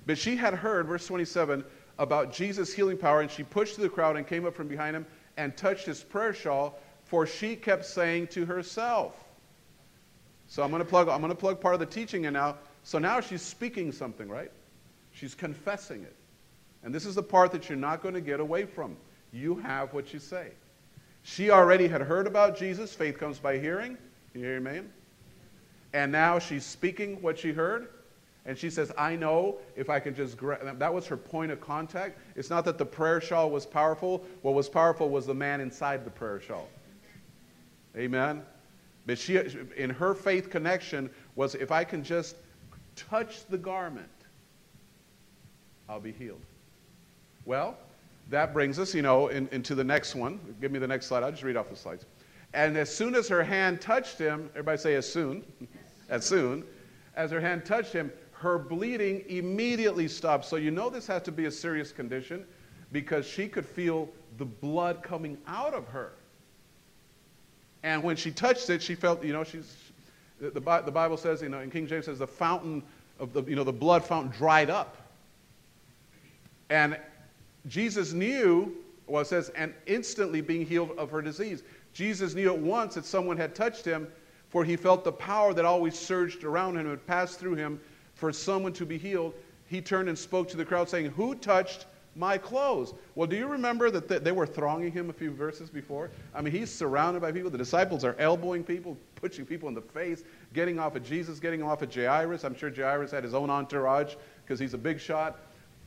but 0.06 0.18
she 0.18 0.34
had 0.34 0.54
heard, 0.54 0.88
verse 0.88 1.06
27, 1.06 1.62
about 2.00 2.32
Jesus' 2.32 2.72
healing 2.72 2.98
power, 2.98 3.20
and 3.20 3.30
she 3.30 3.44
pushed 3.44 3.76
through 3.76 3.84
the 3.84 3.90
crowd 3.90 4.16
and 4.16 4.26
came 4.26 4.44
up 4.44 4.56
from 4.56 4.66
behind 4.66 4.96
him 4.96 5.06
and 5.36 5.56
touched 5.56 5.86
his 5.86 6.02
prayer 6.02 6.34
shawl, 6.34 6.80
for 7.04 7.28
she 7.28 7.54
kept 7.54 7.84
saying 7.84 8.26
to 8.28 8.44
herself. 8.44 9.14
So 10.48 10.64
I'm 10.64 10.70
going 10.70 10.82
to 10.82 10.88
plug, 10.88 11.08
I'm 11.08 11.20
going 11.20 11.30
to 11.30 11.38
plug 11.38 11.60
part 11.60 11.74
of 11.74 11.80
the 11.80 11.86
teaching 11.86 12.24
in 12.24 12.32
now. 12.32 12.56
So 12.82 12.98
now 12.98 13.20
she's 13.20 13.42
speaking 13.42 13.92
something, 13.92 14.28
right? 14.28 14.50
She's 15.12 15.36
confessing 15.36 16.02
it. 16.02 16.16
And 16.82 16.92
this 16.92 17.06
is 17.06 17.14
the 17.14 17.22
part 17.22 17.52
that 17.52 17.68
you're 17.68 17.78
not 17.78 18.02
going 18.02 18.14
to 18.14 18.20
get 18.20 18.40
away 18.40 18.64
from. 18.64 18.96
You 19.32 19.54
have 19.58 19.94
what 19.94 20.12
you 20.12 20.18
say. 20.18 20.48
She 21.22 21.50
already 21.50 21.86
had 21.86 22.00
heard 22.00 22.26
about 22.26 22.56
Jesus. 22.56 22.94
Faith 22.94 23.18
comes 23.18 23.38
by 23.38 23.58
hearing. 23.58 23.96
You 24.34 24.40
hear 24.40 24.60
me? 24.60 24.80
And 25.92 26.12
now 26.12 26.38
she's 26.38 26.64
speaking 26.64 27.20
what 27.20 27.38
she 27.38 27.52
heard. 27.52 27.88
And 28.46 28.56
she 28.56 28.70
says, 28.70 28.90
I 28.96 29.16
know 29.16 29.58
if 29.76 29.90
I 29.90 30.00
can 30.00 30.14
just 30.14 30.36
grab. 30.36 30.78
That 30.78 30.92
was 30.92 31.06
her 31.06 31.16
point 31.16 31.52
of 31.52 31.60
contact. 31.60 32.18
It's 32.36 32.48
not 32.48 32.64
that 32.64 32.78
the 32.78 32.86
prayer 32.86 33.20
shawl 33.20 33.50
was 33.50 33.66
powerful. 33.66 34.24
What 34.42 34.54
was 34.54 34.68
powerful 34.68 35.10
was 35.10 35.26
the 35.26 35.34
man 35.34 35.60
inside 35.60 36.04
the 36.04 36.10
prayer 36.10 36.40
shawl. 36.40 36.68
Amen? 37.96 38.42
But 39.06 39.18
she, 39.18 39.38
in 39.76 39.90
her 39.90 40.14
faith 40.14 40.48
connection, 40.48 41.10
was 41.34 41.54
if 41.54 41.70
I 41.70 41.84
can 41.84 42.02
just 42.02 42.36
touch 42.96 43.46
the 43.46 43.58
garment, 43.58 44.08
I'll 45.88 46.00
be 46.00 46.12
healed. 46.12 46.40
Well, 47.44 47.76
that 48.30 48.52
brings 48.52 48.78
us, 48.78 48.94
you 48.94 49.02
know, 49.02 49.28
in, 49.28 49.48
into 49.50 49.74
the 49.74 49.84
next 49.84 50.14
one. 50.14 50.40
Give 50.60 50.70
me 50.70 50.78
the 50.78 50.86
next 50.86 51.06
slide. 51.06 51.24
I'll 51.24 51.32
just 51.32 51.42
read 51.42 51.56
off 51.56 51.68
the 51.68 51.76
slides. 51.76 52.06
And 52.54 52.76
as 52.76 52.94
soon 52.94 53.14
as 53.14 53.28
her 53.28 53.42
hand 53.42 53.80
touched 53.80 54.18
him, 54.18 54.48
everybody 54.52 54.78
say 54.78 54.94
as 54.94 55.10
soon, 55.10 55.44
as 56.08 56.24
soon, 56.24 56.64
as 57.16 57.30
her 57.32 57.40
hand 57.40 57.64
touched 57.64 57.92
him, 57.92 58.12
her 58.32 58.58
bleeding 58.58 59.24
immediately 59.28 60.08
stopped. 60.08 60.44
So 60.44 60.56
you 60.56 60.70
know 60.70 60.88
this 60.88 61.06
has 61.08 61.22
to 61.22 61.32
be 61.32 61.46
a 61.46 61.50
serious 61.50 61.92
condition 61.92 62.46
because 62.92 63.26
she 63.26 63.48
could 63.48 63.66
feel 63.66 64.08
the 64.38 64.44
blood 64.44 65.02
coming 65.02 65.36
out 65.46 65.74
of 65.74 65.86
her. 65.88 66.12
And 67.82 68.02
when 68.02 68.16
she 68.16 68.30
touched 68.30 68.70
it, 68.70 68.82
she 68.82 68.94
felt, 68.94 69.24
you 69.24 69.32
know, 69.32 69.42
she's, 69.42 69.76
the, 70.40 70.50
the 70.50 70.60
Bible 70.60 71.16
says, 71.16 71.42
you 71.42 71.48
know, 71.48 71.60
in 71.60 71.70
King 71.70 71.86
James 71.86 72.06
says 72.06 72.18
the 72.18 72.26
fountain 72.26 72.82
of 73.18 73.32
the, 73.32 73.42
you 73.44 73.56
know, 73.56 73.64
the 73.64 73.72
blood 73.72 74.04
fountain 74.04 74.30
dried 74.30 74.70
up. 74.70 74.96
And 76.68 76.96
Jesus 77.66 78.12
knew, 78.12 78.74
well, 79.06 79.22
it 79.22 79.26
says, 79.26 79.50
and 79.50 79.74
instantly 79.86 80.40
being 80.40 80.64
healed 80.64 80.92
of 80.96 81.10
her 81.10 81.22
disease. 81.22 81.62
Jesus 81.92 82.34
knew 82.34 82.52
at 82.52 82.58
once 82.58 82.94
that 82.94 83.04
someone 83.04 83.36
had 83.36 83.54
touched 83.54 83.84
him, 83.84 84.08
for 84.48 84.64
he 84.64 84.76
felt 84.76 85.04
the 85.04 85.12
power 85.12 85.54
that 85.54 85.64
always 85.64 85.98
surged 85.98 86.44
around 86.44 86.76
him 86.76 86.88
and 86.90 87.06
passed 87.06 87.38
through 87.38 87.54
him 87.54 87.80
for 88.14 88.32
someone 88.32 88.72
to 88.72 88.86
be 88.86 88.98
healed. 88.98 89.34
He 89.66 89.80
turned 89.80 90.08
and 90.08 90.18
spoke 90.18 90.48
to 90.48 90.56
the 90.56 90.64
crowd, 90.64 90.88
saying, 90.88 91.06
Who 91.12 91.34
touched 91.34 91.86
my 92.16 92.36
clothes. 92.36 92.94
Well, 93.14 93.26
do 93.26 93.36
you 93.36 93.46
remember 93.46 93.90
that 93.90 94.24
they 94.24 94.32
were 94.32 94.46
thronging 94.46 94.92
him 94.92 95.10
a 95.10 95.12
few 95.12 95.30
verses 95.30 95.70
before? 95.70 96.10
I 96.34 96.40
mean, 96.40 96.52
he's 96.52 96.70
surrounded 96.70 97.20
by 97.20 97.32
people. 97.32 97.50
The 97.50 97.58
disciples 97.58 98.04
are 98.04 98.16
elbowing 98.18 98.64
people, 98.64 98.96
pushing 99.14 99.46
people 99.46 99.68
in 99.68 99.74
the 99.74 99.80
face, 99.80 100.24
getting 100.52 100.78
off 100.78 100.96
of 100.96 101.04
Jesus, 101.04 101.38
getting 101.38 101.62
off 101.62 101.82
of 101.82 101.94
Jairus. 101.94 102.44
I'm 102.44 102.54
sure 102.54 102.70
Jairus 102.70 103.12
had 103.12 103.22
his 103.22 103.34
own 103.34 103.48
entourage 103.48 104.14
because 104.44 104.58
he's 104.58 104.74
a 104.74 104.78
big 104.78 104.98
shot. 104.98 105.38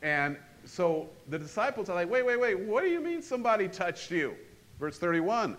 And 0.02 0.38
so 0.66 1.10
the 1.30 1.38
disciples 1.40 1.90
are 1.90 1.96
like, 1.96 2.10
wait, 2.10 2.26
wait, 2.26 2.40
wait, 2.40 2.60
what 2.60 2.84
do 2.84 2.90
you 2.90 3.02
mean 3.02 3.22
somebody 3.22 3.68
touched 3.68 4.12
you? 4.12 4.36
Verse 4.80 4.98
31. 4.98 5.58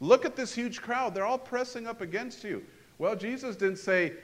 Look 0.00 0.24
at 0.24 0.34
this 0.34 0.52
huge 0.54 0.82
crowd. 0.82 1.14
They're 1.14 1.26
all 1.26 1.38
pressing 1.38 1.86
up 1.86 2.00
against 2.00 2.42
you. 2.42 2.64
Well, 2.98 3.14
Jesus 3.14 3.56
didn't 3.56 3.78
say, 3.78 4.14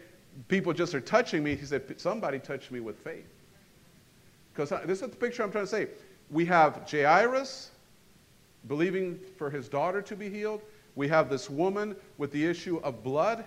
people 0.48 0.72
just 0.72 0.94
are 0.94 1.00
touching 1.00 1.42
me. 1.42 1.54
He 1.54 1.64
said, 1.64 2.00
somebody 2.00 2.38
touched 2.38 2.70
me 2.70 2.80
with 2.80 2.98
faith. 2.98 3.26
Because 4.52 4.70
this 4.86 5.02
is 5.02 5.10
the 5.10 5.16
picture 5.16 5.42
I'm 5.42 5.52
trying 5.52 5.64
to 5.64 5.70
say. 5.70 5.88
We 6.30 6.44
have 6.46 6.88
Jairus 6.90 7.70
believing 8.66 9.18
for 9.36 9.50
his 9.50 9.68
daughter 9.68 10.02
to 10.02 10.16
be 10.16 10.28
healed. 10.28 10.62
We 10.96 11.06
have 11.08 11.30
this 11.30 11.48
woman 11.48 11.94
with 12.18 12.32
the 12.32 12.44
issue 12.44 12.78
of 12.82 13.04
blood. 13.04 13.44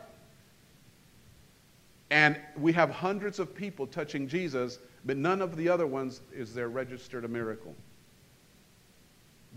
And 2.10 2.38
we 2.58 2.72
have 2.74 2.90
hundreds 2.90 3.40
of 3.40 3.54
people 3.54 3.88
touching 3.88 4.28
Jesus, 4.28 4.80
but 5.06 5.18
none 5.18 5.42
of 5.42 5.56
the 5.56 5.70
other 5.70 5.88
ones 5.88 6.22
is 6.34 6.54
there 6.54 6.70
registered 6.70 7.26
a 7.26 7.28
miracle. 7.28 7.76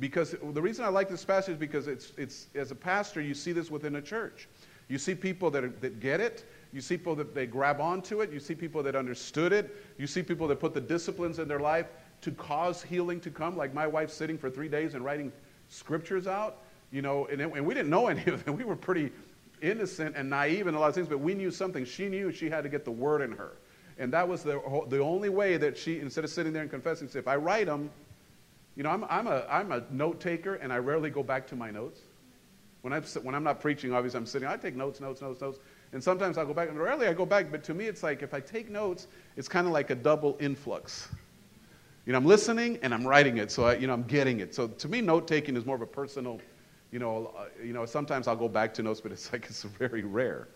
Because 0.00 0.34
the 0.42 0.62
reason 0.62 0.84
I 0.84 0.88
like 0.88 1.08
this 1.08 1.24
passage 1.24 1.52
is 1.52 1.58
because 1.58 1.86
it's, 1.86 2.12
it's, 2.16 2.48
as 2.54 2.70
a 2.70 2.74
pastor, 2.74 3.20
you 3.20 3.34
see 3.34 3.52
this 3.52 3.70
within 3.70 3.96
a 3.96 4.02
church. 4.02 4.48
You 4.88 4.98
see 4.98 5.14
people 5.14 5.50
that, 5.52 5.64
are, 5.64 5.72
that 5.80 6.00
get 6.00 6.20
it. 6.20 6.44
You 6.72 6.80
see 6.80 6.96
people 6.96 7.14
that 7.16 7.34
they 7.34 7.46
grab 7.46 7.80
onto 7.80 8.20
it. 8.20 8.32
You 8.32 8.40
see 8.40 8.54
people 8.54 8.82
that 8.82 8.96
understood 8.96 9.52
it. 9.52 9.74
You 9.96 10.06
see 10.06 10.22
people 10.22 10.48
that 10.48 10.58
put 10.58 10.74
the 10.74 10.80
disciplines 10.80 11.38
in 11.38 11.46
their 11.46 11.60
life 11.60 11.86
to 12.22 12.32
cause 12.32 12.82
healing 12.82 13.20
to 13.20 13.30
come, 13.30 13.56
like 13.56 13.72
my 13.72 13.86
wife 13.86 14.10
sitting 14.10 14.36
for 14.36 14.50
three 14.50 14.68
days 14.68 14.94
and 14.94 15.04
writing 15.04 15.30
scriptures 15.68 16.26
out. 16.26 16.58
You 16.90 17.02
know, 17.02 17.26
and, 17.26 17.40
and 17.40 17.64
we 17.64 17.74
didn't 17.74 17.90
know 17.90 18.06
any 18.08 18.24
of 18.26 18.44
them. 18.44 18.56
We 18.56 18.64
were 18.64 18.76
pretty 18.76 19.12
innocent 19.62 20.16
and 20.16 20.28
naive 20.28 20.66
in 20.66 20.74
a 20.74 20.80
lot 20.80 20.88
of 20.88 20.94
things, 20.94 21.08
but 21.08 21.18
we 21.18 21.34
knew 21.34 21.50
something. 21.50 21.84
She 21.84 22.08
knew 22.08 22.32
she 22.32 22.50
had 22.50 22.64
to 22.64 22.68
get 22.68 22.84
the 22.84 22.90
word 22.90 23.22
in 23.22 23.32
her. 23.32 23.52
And 23.98 24.12
that 24.12 24.28
was 24.28 24.42
the, 24.42 24.60
the 24.88 24.98
only 24.98 25.28
way 25.28 25.56
that 25.56 25.78
she, 25.78 26.00
instead 26.00 26.24
of 26.24 26.30
sitting 26.30 26.52
there 26.52 26.62
and 26.62 26.70
confessing, 26.70 27.08
said, 27.08 27.20
if 27.20 27.28
I 27.28 27.36
write 27.36 27.66
them, 27.66 27.90
you 28.76 28.82
know, 28.82 28.90
I'm, 28.90 29.04
I'm, 29.04 29.26
a, 29.26 29.46
I'm 29.48 29.70
a 29.70 29.84
note 29.90 30.20
taker 30.20 30.54
and 30.54 30.72
I 30.72 30.78
rarely 30.78 31.10
go 31.10 31.22
back 31.22 31.46
to 31.48 31.56
my 31.56 31.70
notes. 31.70 32.00
When 32.82 32.92
I'm, 32.92 33.02
when 33.22 33.34
I'm 33.34 33.44
not 33.44 33.60
preaching, 33.60 33.92
obviously 33.92 34.18
I'm 34.18 34.26
sitting, 34.26 34.48
I 34.48 34.56
take 34.56 34.74
notes, 34.74 35.00
notes, 35.00 35.22
notes, 35.22 35.40
notes. 35.40 35.58
And 35.92 36.02
sometimes 36.02 36.36
I'll 36.36 36.44
go 36.44 36.52
back, 36.52 36.68
and 36.68 36.78
rarely 36.78 37.06
I 37.06 37.12
go 37.12 37.24
back, 37.24 37.52
but 37.52 37.62
to 37.64 37.74
me 37.74 37.86
it's 37.86 38.02
like 38.02 38.22
if 38.22 38.34
I 38.34 38.40
take 38.40 38.68
notes, 38.68 39.06
it's 39.36 39.48
kind 39.48 39.66
of 39.66 39.72
like 39.72 39.90
a 39.90 39.94
double 39.94 40.36
influx. 40.40 41.08
You 42.04 42.12
know, 42.12 42.18
I'm 42.18 42.26
listening 42.26 42.78
and 42.82 42.92
I'm 42.92 43.06
writing 43.06 43.38
it, 43.38 43.50
so 43.50 43.64
I, 43.64 43.76
you 43.76 43.86
know, 43.86 43.94
I'm 43.94 44.02
getting 44.02 44.40
it. 44.40 44.54
So 44.54 44.66
to 44.66 44.88
me, 44.88 45.00
note 45.00 45.28
taking 45.28 45.56
is 45.56 45.64
more 45.64 45.76
of 45.76 45.82
a 45.82 45.86
personal, 45.86 46.40
you 46.90 46.98
know, 46.98 47.32
uh, 47.38 47.44
you 47.64 47.72
know, 47.72 47.86
sometimes 47.86 48.28
I'll 48.28 48.36
go 48.36 48.48
back 48.48 48.74
to 48.74 48.82
notes, 48.82 49.00
but 49.00 49.12
it's 49.12 49.32
like 49.32 49.46
it's 49.46 49.62
very 49.62 50.02
rare. 50.02 50.48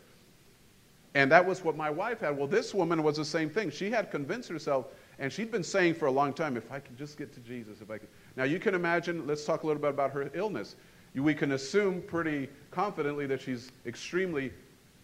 And 1.14 1.32
that 1.32 1.44
was 1.44 1.64
what 1.64 1.76
my 1.76 1.90
wife 1.90 2.20
had. 2.20 2.36
Well, 2.36 2.46
this 2.46 2.74
woman 2.74 3.02
was 3.02 3.16
the 3.16 3.24
same 3.24 3.48
thing. 3.48 3.70
She 3.70 3.90
had 3.90 4.10
convinced 4.10 4.48
herself 4.48 4.86
and 5.18 5.32
she'd 5.32 5.50
been 5.50 5.64
saying 5.64 5.94
for 5.94 6.06
a 6.06 6.10
long 6.10 6.32
time, 6.32 6.56
if 6.56 6.70
I 6.70 6.78
could 6.78 6.96
just 6.96 7.18
get 7.18 7.32
to 7.34 7.40
Jesus, 7.40 7.80
if 7.80 7.90
I 7.90 7.98
could. 7.98 8.08
Now, 8.36 8.44
you 8.44 8.60
can 8.60 8.74
imagine, 8.74 9.26
let's 9.26 9.44
talk 9.44 9.64
a 9.64 9.66
little 9.66 9.82
bit 9.82 9.90
about 9.90 10.12
her 10.12 10.30
illness. 10.34 10.76
We 11.14 11.34
can 11.34 11.52
assume 11.52 12.02
pretty 12.02 12.48
confidently 12.70 13.26
that 13.26 13.40
she's 13.40 13.72
extremely 13.86 14.52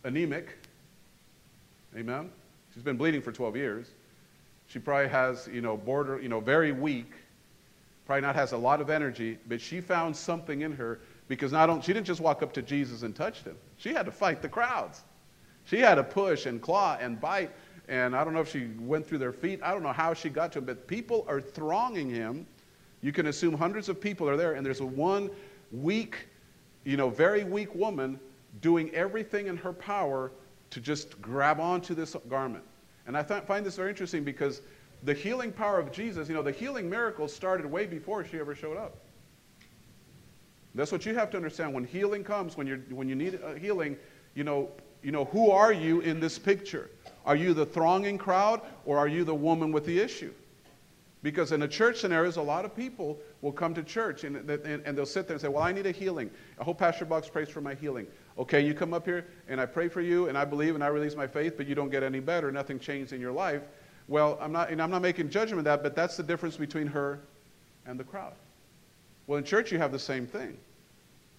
anemic. 0.05 0.57
Amen? 1.97 2.31
She's 2.73 2.85
been 2.85 2.97
bleeding 2.97 3.21
for 3.21 3.33
12 3.33 3.57
years. 3.57 3.91
She 4.69 4.79
probably 4.79 5.09
has, 5.09 5.49
you 5.53 5.61
know, 5.61 5.77
border, 5.77 6.21
you 6.21 6.29
know, 6.29 6.39
very 6.39 6.71
weak, 6.71 7.11
probably 8.07 8.23
not 8.23 8.37
has 8.37 8.53
a 8.53 8.57
lot 8.57 8.81
of 8.81 8.91
energy, 8.91 9.39
but 9.49 9.61
she 9.61 9.81
found 9.81 10.17
something 10.17 10.61
in 10.61 10.73
her 10.77 11.01
because 11.27 11.53
not 11.53 11.71
only, 11.71 11.83
she 11.83 11.93
didn't 11.93 12.07
just 12.07 12.21
walk 12.21 12.43
up 12.43 12.53
to 12.53 12.63
Jesus 12.63 13.03
and 13.03 13.17
touch 13.17 13.43
him. 13.43 13.57
She 13.79 13.93
had 13.93 14.07
to 14.07 14.13
fight 14.13 14.43
the 14.43 14.49
crowds. 14.49 15.03
She 15.65 15.79
had 15.79 15.97
to 15.97 16.05
push 16.05 16.47
and 16.47 16.61
claw 16.61 16.97
and 17.01 17.21
bite 17.21 17.51
and 17.89 18.17
I 18.17 18.25
don't 18.25 18.33
know 18.33 18.41
if 18.41 18.51
she 18.51 18.69
went 18.79 19.07
through 19.07 19.19
their 19.19 19.33
feet. 19.33 19.61
I 19.63 19.73
don't 19.73 19.83
know 19.83 19.93
how 19.93 20.15
she 20.15 20.31
got 20.31 20.53
to 20.53 20.59
him, 20.59 20.65
but 20.65 20.87
people 20.87 21.25
are 21.29 21.41
thronging 21.41 22.09
him. 22.09 22.47
You 23.03 23.13
can 23.13 23.27
assume 23.27 23.55
hundreds 23.55 23.89
of 23.89 24.01
people 24.01 24.29
are 24.29 24.37
there, 24.37 24.55
and 24.55 24.65
there's 24.65 24.81
a 24.81 24.87
one 24.87 25.31
weak, 25.71 26.29
you 26.85 26.97
know, 26.97 27.11
very 27.11 27.45
weak 27.45 27.75
woman 27.75 28.19
doing 28.63 28.91
everything 28.95 29.49
in 29.49 29.57
her 29.59 29.73
power 29.73 30.33
to 30.71 30.81
just 30.81 31.21
grab 31.21 31.61
onto 31.61 31.95
this 31.95 32.17
garment. 32.29 32.65
And 33.07 33.17
I 33.17 33.23
th- 33.23 33.43
find 33.45 33.67
this 33.67 33.77
very 33.77 33.91
interesting 33.91 34.25
because 34.25 34.63
the 35.03 35.13
healing 35.13 35.53
power 35.53 35.79
of 35.79 35.93
Jesus, 35.93 36.29
you 36.29 36.35
know, 36.35 36.43
the 36.43 36.53
healing 36.53 36.89
miracles 36.89 37.35
started 37.35 37.67
way 37.67 37.87
before 37.87 38.25
she 38.25 38.39
ever 38.39 38.55
showed 38.55 38.79
up. 38.79 38.97
That's 40.75 40.91
what 40.91 41.05
you 41.05 41.15
have 41.15 41.31
to 41.31 41.37
understand. 41.37 41.75
When 41.75 41.85
healing 41.85 42.25
comes, 42.25 42.57
when, 42.57 42.67
you're, 42.67 42.79
when 42.91 43.09
you 43.09 43.15
need 43.15 43.39
uh, 43.45 43.55
healing, 43.55 43.97
you 44.35 44.43
know, 44.43 44.71
you 45.05 45.13
know, 45.13 45.27
who 45.27 45.51
are 45.51 45.73
you 45.73 46.01
in 46.01 46.19
this 46.19 46.39
picture? 46.39 46.91
Are 47.27 47.37
you 47.37 47.55
the 47.55 47.67
thronging 47.67 48.19
crowd 48.19 48.63
or 48.87 48.99
are 48.99 49.07
you 49.07 49.23
the 49.23 49.35
woman 49.35 49.71
with 49.71 49.85
the 49.85 49.99
issue? 49.99 50.33
Because 51.23 51.53
in 51.53 51.63
a 51.63 51.69
church 51.69 52.01
scenarios, 52.01 52.37
a 52.37 52.43
lot 52.43 52.65
of 52.65 52.75
people 52.75 53.19
will 53.41 53.53
come 53.53 53.75
to 53.75 53.83
church 53.83 54.25
and, 54.25 54.37
and, 54.37 54.83
and, 54.85 54.99
they'll 54.99 55.07
sit 55.07 55.27
there 55.27 55.35
and 55.35 55.41
say, 55.41 55.49
Well, 55.49 55.63
I 55.63 55.73
need 55.73 55.87
a 55.87 55.91
healing. 55.91 56.31
I 56.61 56.65
hope 56.65 56.79
Pastor 56.79 57.07
Box 57.07 57.29
prays 57.29 57.49
for 57.49 57.63
my 57.63 57.75
healing. 57.75 58.07
Okay, 58.39 58.61
you 58.61 58.75
come 58.75 58.93
up 58.93 59.07
here 59.07 59.27
and 59.49 59.59
I 59.61 59.65
pray 59.65 59.89
for 59.89 60.03
you 60.03 60.29
and 60.29 60.37
I 60.37 60.45
believe 60.45 60.75
and 60.75 60.85
I 60.85 60.89
release 60.89 61.17
my 61.17 61.27
faith, 61.27 61.55
but 61.57 61.67
you 61.67 61.75
don't 61.75 61.91
get 61.91 62.03
any 62.03 62.21
better. 62.21 62.53
Nothing 62.53 62.79
changed 62.79 63.13
in 63.13 63.21
your 63.21 63.33
life. 63.33 63.63
Well, 64.09 64.39
I'm 64.41 64.53
not, 64.53 64.71
and 64.71 64.83
I'm 64.83 64.91
not 64.91 65.01
making 65.01 65.31
judgment 65.31 65.61
of 65.61 65.65
that, 65.65 65.83
but 65.83 65.95
that's 65.95 66.17
the 66.17 66.23
difference 66.23 66.57
between 66.57 66.87
her 66.89 67.21
and 67.87 67.99
the 67.99 68.05
crowd. 68.05 68.35
Well, 69.27 69.39
in 69.39 69.45
church, 69.45 69.73
you 69.73 69.79
have 69.79 69.93
the 69.93 69.99
same 69.99 70.27
thing. 70.27 70.59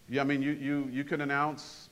Yeah, 0.10 0.22
I 0.22 0.24
mean, 0.24 0.42
you, 0.42 0.52
you, 0.52 0.90
you 0.92 1.04
can 1.04 1.22
announce, 1.22 1.85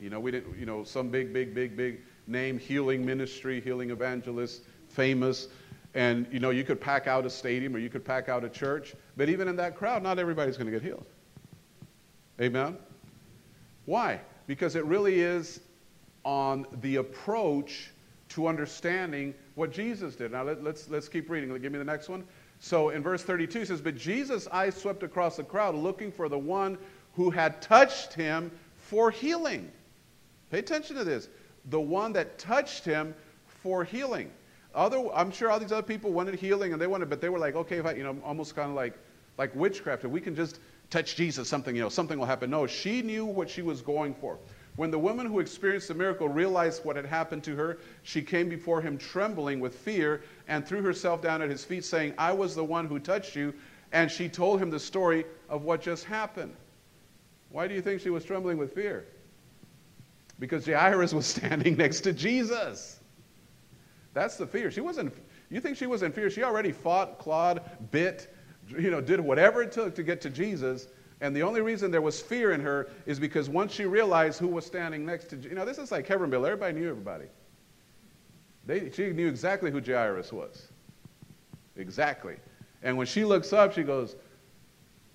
you 0.00 0.10
know, 0.10 0.18
we 0.18 0.30
didn't, 0.30 0.58
you 0.58 0.66
know, 0.66 0.82
some 0.82 1.08
big, 1.08 1.32
big, 1.32 1.54
big, 1.54 1.76
big 1.76 2.00
name, 2.26 2.58
healing 2.58 3.04
ministry, 3.04 3.60
healing 3.60 3.90
evangelist, 3.90 4.62
famous. 4.88 5.48
And, 5.94 6.26
you 6.32 6.40
know, 6.40 6.50
you 6.50 6.64
could 6.64 6.80
pack 6.80 7.06
out 7.06 7.26
a 7.26 7.30
stadium 7.30 7.74
or 7.74 7.78
you 7.78 7.90
could 7.90 8.04
pack 8.04 8.28
out 8.28 8.44
a 8.44 8.48
church. 8.48 8.94
But 9.16 9.28
even 9.28 9.48
in 9.48 9.56
that 9.56 9.76
crowd, 9.76 10.02
not 10.02 10.18
everybody's 10.18 10.56
going 10.56 10.66
to 10.66 10.72
get 10.72 10.82
healed. 10.82 11.06
Amen? 12.40 12.78
Why? 13.84 14.20
Because 14.46 14.76
it 14.76 14.84
really 14.84 15.20
is 15.20 15.60
on 16.24 16.66
the 16.80 16.96
approach 16.96 17.90
to 18.30 18.46
understanding 18.46 19.34
what 19.56 19.72
Jesus 19.72 20.14
did. 20.14 20.32
Now, 20.32 20.44
let, 20.44 20.58
us 20.58 20.62
let's, 20.62 20.88
let's 20.88 21.08
keep 21.08 21.28
reading. 21.28 21.50
Give 21.60 21.72
me 21.72 21.78
the 21.78 21.84
next 21.84 22.08
one. 22.08 22.24
So 22.60 22.90
in 22.90 23.02
verse 23.02 23.22
32, 23.22 23.60
it 23.60 23.68
says, 23.68 23.80
But 23.80 23.96
Jesus' 23.96 24.46
eyes 24.48 24.74
swept 24.74 25.02
across 25.02 25.36
the 25.36 25.44
crowd, 25.44 25.74
looking 25.74 26.12
for 26.12 26.28
the 26.28 26.38
one 26.38 26.78
who 27.14 27.30
had 27.30 27.60
touched 27.60 28.14
him 28.14 28.50
for 28.76 29.10
healing. 29.10 29.70
Pay 30.50 30.58
attention 30.58 30.96
to 30.96 31.04
this 31.04 31.28
the 31.66 31.80
one 31.80 32.12
that 32.14 32.38
touched 32.38 32.84
him 32.84 33.14
for 33.46 33.84
healing. 33.84 34.30
Other, 34.74 35.08
I'm 35.14 35.30
sure 35.30 35.50
all 35.50 35.58
these 35.58 35.72
other 35.72 35.82
people 35.82 36.12
wanted 36.12 36.36
healing 36.36 36.72
and 36.72 36.80
they 36.80 36.86
wanted, 36.86 37.10
but 37.10 37.20
they 37.20 37.28
were 37.28 37.38
like, 37.38 37.54
okay, 37.54 37.78
if 37.78 37.86
I, 37.86 37.92
you 37.92 38.04
know, 38.04 38.16
almost 38.24 38.54
kind 38.54 38.70
of 38.70 38.76
like, 38.76 38.96
like 39.36 39.54
witchcraft. 39.54 40.04
If 40.04 40.10
we 40.10 40.20
can 40.20 40.34
just 40.34 40.60
touch 40.90 41.16
Jesus, 41.16 41.48
something, 41.48 41.74
you 41.74 41.82
know, 41.82 41.88
something 41.88 42.18
will 42.18 42.26
happen. 42.26 42.50
No, 42.50 42.66
she 42.66 43.02
knew 43.02 43.24
what 43.24 43.50
she 43.50 43.62
was 43.62 43.82
going 43.82 44.14
for. 44.14 44.38
When 44.76 44.90
the 44.90 44.98
woman 44.98 45.26
who 45.26 45.40
experienced 45.40 45.88
the 45.88 45.94
miracle 45.94 46.28
realized 46.28 46.84
what 46.84 46.96
had 46.96 47.04
happened 47.04 47.42
to 47.44 47.56
her, 47.56 47.78
she 48.02 48.22
came 48.22 48.48
before 48.48 48.80
him 48.80 48.96
trembling 48.96 49.60
with 49.60 49.74
fear 49.74 50.22
and 50.48 50.66
threw 50.66 50.82
herself 50.82 51.20
down 51.20 51.42
at 51.42 51.50
his 51.50 51.64
feet, 51.64 51.84
saying, 51.84 52.14
I 52.16 52.32
was 52.32 52.54
the 52.54 52.64
one 52.64 52.86
who 52.86 52.98
touched 52.98 53.36
you. 53.36 53.52
And 53.92 54.08
she 54.10 54.28
told 54.28 54.62
him 54.62 54.70
the 54.70 54.78
story 54.78 55.26
of 55.48 55.64
what 55.64 55.82
just 55.82 56.04
happened. 56.04 56.54
Why 57.50 57.66
do 57.66 57.74
you 57.74 57.82
think 57.82 58.00
she 58.00 58.10
was 58.10 58.24
trembling 58.24 58.56
with 58.56 58.72
fear? 58.72 59.04
Because 60.40 60.66
Jairus 60.66 61.14
was 61.14 61.26
standing 61.36 61.76
next 61.76 62.00
to 62.00 62.12
Jesus. 62.12 62.98
That's 64.12 64.36
the 64.36 64.46
fear. 64.46 64.72
She 64.72 64.80
wasn't, 64.80 65.14
you 65.50 65.60
think 65.60 65.76
she 65.76 65.86
was 65.86 66.02
in 66.02 66.10
fear? 66.10 66.28
She 66.30 66.42
already 66.42 66.72
fought, 66.72 67.18
clawed, 67.18 67.62
bit, 67.92 68.34
you 68.68 68.90
know, 68.90 69.00
did 69.00 69.20
whatever 69.20 69.62
it 69.62 69.70
took 69.70 69.94
to 69.94 70.02
get 70.02 70.20
to 70.22 70.30
Jesus. 70.30 70.88
And 71.20 71.36
the 71.36 71.42
only 71.42 71.60
reason 71.60 71.90
there 71.90 72.00
was 72.00 72.20
fear 72.20 72.52
in 72.52 72.60
her 72.60 72.88
is 73.06 73.20
because 73.20 73.48
once 73.48 73.72
she 73.72 73.84
realized 73.84 74.40
who 74.40 74.48
was 74.48 74.66
standing 74.66 75.06
next 75.06 75.26
to, 75.30 75.36
you 75.36 75.54
know, 75.54 75.64
this 75.64 75.78
is 75.78 75.92
like 75.92 76.08
Heavenville. 76.08 76.44
Everybody 76.46 76.80
knew 76.80 76.88
everybody. 76.88 77.26
They, 78.66 78.90
she 78.90 79.10
knew 79.10 79.28
exactly 79.28 79.70
who 79.70 79.80
Jairus 79.80 80.32
was. 80.32 80.68
Exactly. 81.76 82.36
And 82.82 82.96
when 82.96 83.06
she 83.06 83.24
looks 83.24 83.52
up, 83.52 83.72
she 83.72 83.82
goes, 83.82 84.16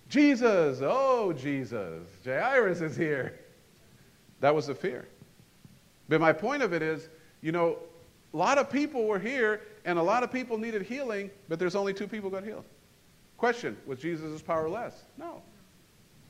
Jesus, 0.07 0.79
oh, 0.81 1.33
Jesus, 1.33 2.07
Jairus 2.23 2.81
is 2.81 2.95
here. 2.95 3.39
That 4.39 4.53
was 4.53 4.67
the 4.67 4.75
fear. 4.75 5.07
But 6.07 6.21
my 6.21 6.33
point 6.33 6.63
of 6.63 6.73
it 6.73 6.81
is, 6.81 7.09
you 7.41 7.51
know, 7.51 7.77
a 8.33 8.37
lot 8.37 8.57
of 8.57 8.69
people 8.69 9.05
were 9.07 9.19
here 9.19 9.61
and 9.85 9.97
a 9.97 10.03
lot 10.03 10.23
of 10.23 10.31
people 10.31 10.57
needed 10.57 10.81
healing, 10.83 11.31
but 11.47 11.59
there's 11.59 11.75
only 11.75 11.93
two 11.93 12.07
people 12.07 12.29
got 12.29 12.43
healed. 12.43 12.65
Question 13.37 13.77
Was 13.85 13.99
Jesus' 13.99 14.41
power 14.41 14.69
less? 14.69 15.03
No. 15.17 15.41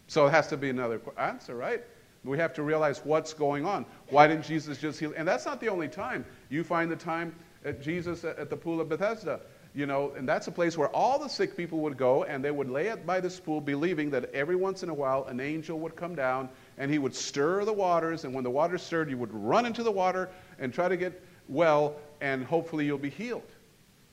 So 0.07 0.27
it 0.27 0.31
has 0.31 0.47
to 0.47 0.57
be 0.57 0.69
another 0.69 1.01
answer, 1.17 1.55
right? 1.55 1.83
We 2.23 2.37
have 2.37 2.53
to 2.55 2.63
realize 2.63 3.01
what's 3.03 3.33
going 3.33 3.65
on. 3.65 3.85
Why 4.09 4.27
didn't 4.27 4.45
Jesus 4.45 4.79
just 4.79 4.99
heal? 4.99 5.13
And 5.15 5.27
that's 5.27 5.45
not 5.45 5.59
the 5.59 5.69
only 5.69 5.87
time. 5.87 6.25
You 6.49 6.63
find 6.63 6.91
the 6.91 6.95
time 6.95 7.35
at 7.63 7.81
Jesus 7.81 8.23
at 8.23 8.49
the 8.49 8.57
pool 8.57 8.81
of 8.81 8.89
Bethesda. 8.89 9.41
you 9.75 9.85
know, 9.85 10.13
and 10.17 10.27
that's 10.27 10.47
a 10.47 10.51
place 10.51 10.77
where 10.77 10.87
all 10.89 11.19
the 11.19 11.27
sick 11.27 11.57
people 11.57 11.79
would 11.79 11.97
go 11.97 12.23
and 12.23 12.43
they 12.43 12.49
would 12.49 12.69
lay 12.69 12.87
it 12.87 13.05
by 13.05 13.19
this 13.19 13.39
pool, 13.39 13.59
believing 13.59 14.09
that 14.11 14.33
every 14.33 14.55
once 14.55 14.83
in 14.83 14.89
a 14.89 14.93
while 14.93 15.25
an 15.25 15.41
angel 15.41 15.79
would 15.79 15.95
come 15.95 16.15
down 16.15 16.49
and 16.77 16.91
he 16.91 16.97
would 16.97 17.15
stir 17.15 17.65
the 17.65 17.73
waters. 17.73 18.23
And 18.23 18.33
when 18.33 18.43
the 18.43 18.51
water 18.51 18.77
stirred, 18.77 19.09
you 19.09 19.17
would 19.17 19.33
run 19.33 19.65
into 19.65 19.83
the 19.83 19.91
water 19.91 20.29
and 20.59 20.73
try 20.73 20.87
to 20.87 20.97
get 20.97 21.23
well, 21.47 21.95
and 22.21 22.43
hopefully 22.43 22.85
you'll 22.85 22.97
be 22.97 23.09
healed. 23.09 23.43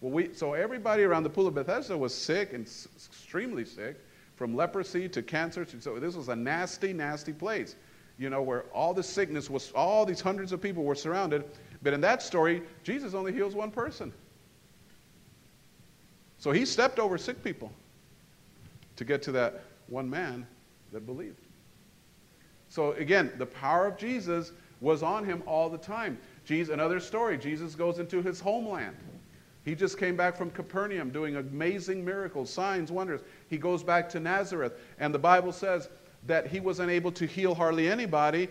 Well, 0.00 0.12
we, 0.12 0.34
so 0.34 0.54
everybody 0.54 1.04
around 1.04 1.22
the 1.22 1.30
pool 1.30 1.46
of 1.46 1.54
Bethesda 1.54 1.96
was 1.96 2.14
sick 2.14 2.52
and 2.52 2.66
s- 2.66 2.88
extremely 2.94 3.64
sick, 3.64 3.96
from 4.36 4.56
leprosy 4.56 5.08
to 5.08 5.22
cancer. 5.22 5.64
To, 5.64 5.80
so 5.80 5.98
this 5.98 6.16
was 6.16 6.28
a 6.28 6.36
nasty, 6.36 6.92
nasty 6.92 7.32
place, 7.32 7.76
you 8.18 8.28
know, 8.28 8.42
where 8.42 8.62
all 8.72 8.92
the 8.92 9.02
sickness 9.02 9.48
was, 9.48 9.70
all 9.72 10.04
these 10.04 10.20
hundreds 10.20 10.52
of 10.52 10.60
people 10.60 10.82
were 10.82 10.94
surrounded. 10.94 11.44
But 11.82 11.92
in 11.92 12.00
that 12.00 12.22
story, 12.22 12.62
Jesus 12.82 13.14
only 13.14 13.32
heals 13.32 13.54
one 13.54 13.70
person. 13.70 14.12
So 16.38 16.50
he 16.50 16.64
stepped 16.64 16.98
over 16.98 17.18
sick 17.18 17.42
people 17.44 17.70
to 18.96 19.04
get 19.04 19.22
to 19.22 19.32
that 19.32 19.62
one 19.86 20.10
man 20.10 20.46
that 20.92 21.06
believed. 21.06 21.38
So 22.72 22.92
again, 22.92 23.30
the 23.36 23.44
power 23.44 23.86
of 23.86 23.98
Jesus 23.98 24.52
was 24.80 25.02
on 25.02 25.26
him 25.26 25.42
all 25.44 25.68
the 25.68 25.76
time. 25.76 26.16
Jesus, 26.46 26.72
another 26.72 27.00
story, 27.00 27.36
Jesus 27.36 27.74
goes 27.74 27.98
into 27.98 28.22
his 28.22 28.40
homeland. 28.40 28.96
He 29.62 29.74
just 29.74 29.98
came 29.98 30.16
back 30.16 30.38
from 30.38 30.50
Capernaum 30.50 31.10
doing 31.10 31.36
amazing 31.36 32.02
miracles, 32.02 32.48
signs, 32.48 32.90
wonders. 32.90 33.20
He 33.50 33.58
goes 33.58 33.82
back 33.82 34.08
to 34.08 34.20
Nazareth, 34.20 34.72
and 34.98 35.14
the 35.14 35.18
Bible 35.18 35.52
says 35.52 35.90
that 36.26 36.46
he 36.46 36.60
was 36.60 36.80
unable 36.80 37.12
to 37.12 37.26
heal 37.26 37.54
hardly 37.54 37.90
anybody 37.90 38.48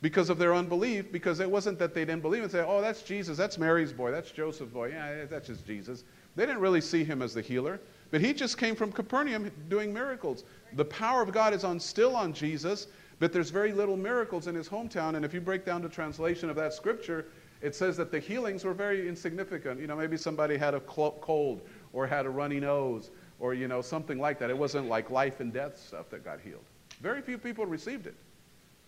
because 0.00 0.30
of 0.30 0.38
their 0.38 0.54
unbelief, 0.54 1.10
because 1.10 1.40
it 1.40 1.50
wasn't 1.50 1.80
that 1.80 1.92
they 1.92 2.04
didn't 2.04 2.22
believe 2.22 2.44
and 2.44 2.52
say, 2.52 2.64
oh, 2.64 2.80
that's 2.80 3.02
Jesus, 3.02 3.36
that's 3.36 3.58
Mary's 3.58 3.92
boy, 3.92 4.12
that's 4.12 4.30
Joseph's 4.30 4.72
boy, 4.72 4.90
yeah, 4.90 5.24
that's 5.24 5.48
just 5.48 5.66
Jesus. 5.66 6.04
They 6.36 6.46
didn't 6.46 6.60
really 6.60 6.80
see 6.80 7.02
him 7.02 7.20
as 7.20 7.34
the 7.34 7.42
healer, 7.42 7.80
but 8.12 8.20
he 8.20 8.32
just 8.32 8.58
came 8.58 8.76
from 8.76 8.92
Capernaum 8.92 9.50
doing 9.68 9.92
miracles. 9.92 10.44
The 10.74 10.84
power 10.84 11.20
of 11.20 11.32
God 11.32 11.52
is 11.52 11.64
on 11.64 11.80
still 11.80 12.14
on 12.14 12.32
Jesus, 12.32 12.86
but 13.18 13.32
there's 13.32 13.50
very 13.50 13.72
little 13.72 13.96
miracles 13.96 14.46
in 14.46 14.54
his 14.54 14.68
hometown. 14.68 15.16
And 15.16 15.24
if 15.24 15.32
you 15.32 15.40
break 15.40 15.64
down 15.64 15.82
the 15.82 15.88
translation 15.88 16.50
of 16.50 16.56
that 16.56 16.72
scripture, 16.72 17.26
it 17.60 17.74
says 17.74 17.96
that 17.96 18.10
the 18.10 18.20
healings 18.20 18.64
were 18.64 18.74
very 18.74 19.08
insignificant. 19.08 19.80
You 19.80 19.86
know, 19.86 19.96
maybe 19.96 20.16
somebody 20.16 20.56
had 20.56 20.74
a 20.74 20.80
cold 20.80 21.62
or 21.92 22.06
had 22.06 22.26
a 22.26 22.30
runny 22.30 22.60
nose 22.60 23.10
or, 23.38 23.54
you 23.54 23.68
know, 23.68 23.80
something 23.80 24.18
like 24.18 24.38
that. 24.40 24.50
It 24.50 24.58
wasn't 24.58 24.88
like 24.88 25.10
life 25.10 25.40
and 25.40 25.52
death 25.52 25.78
stuff 25.78 26.10
that 26.10 26.24
got 26.24 26.40
healed. 26.40 26.64
Very 27.00 27.22
few 27.22 27.38
people 27.38 27.66
received 27.66 28.06
it. 28.06 28.14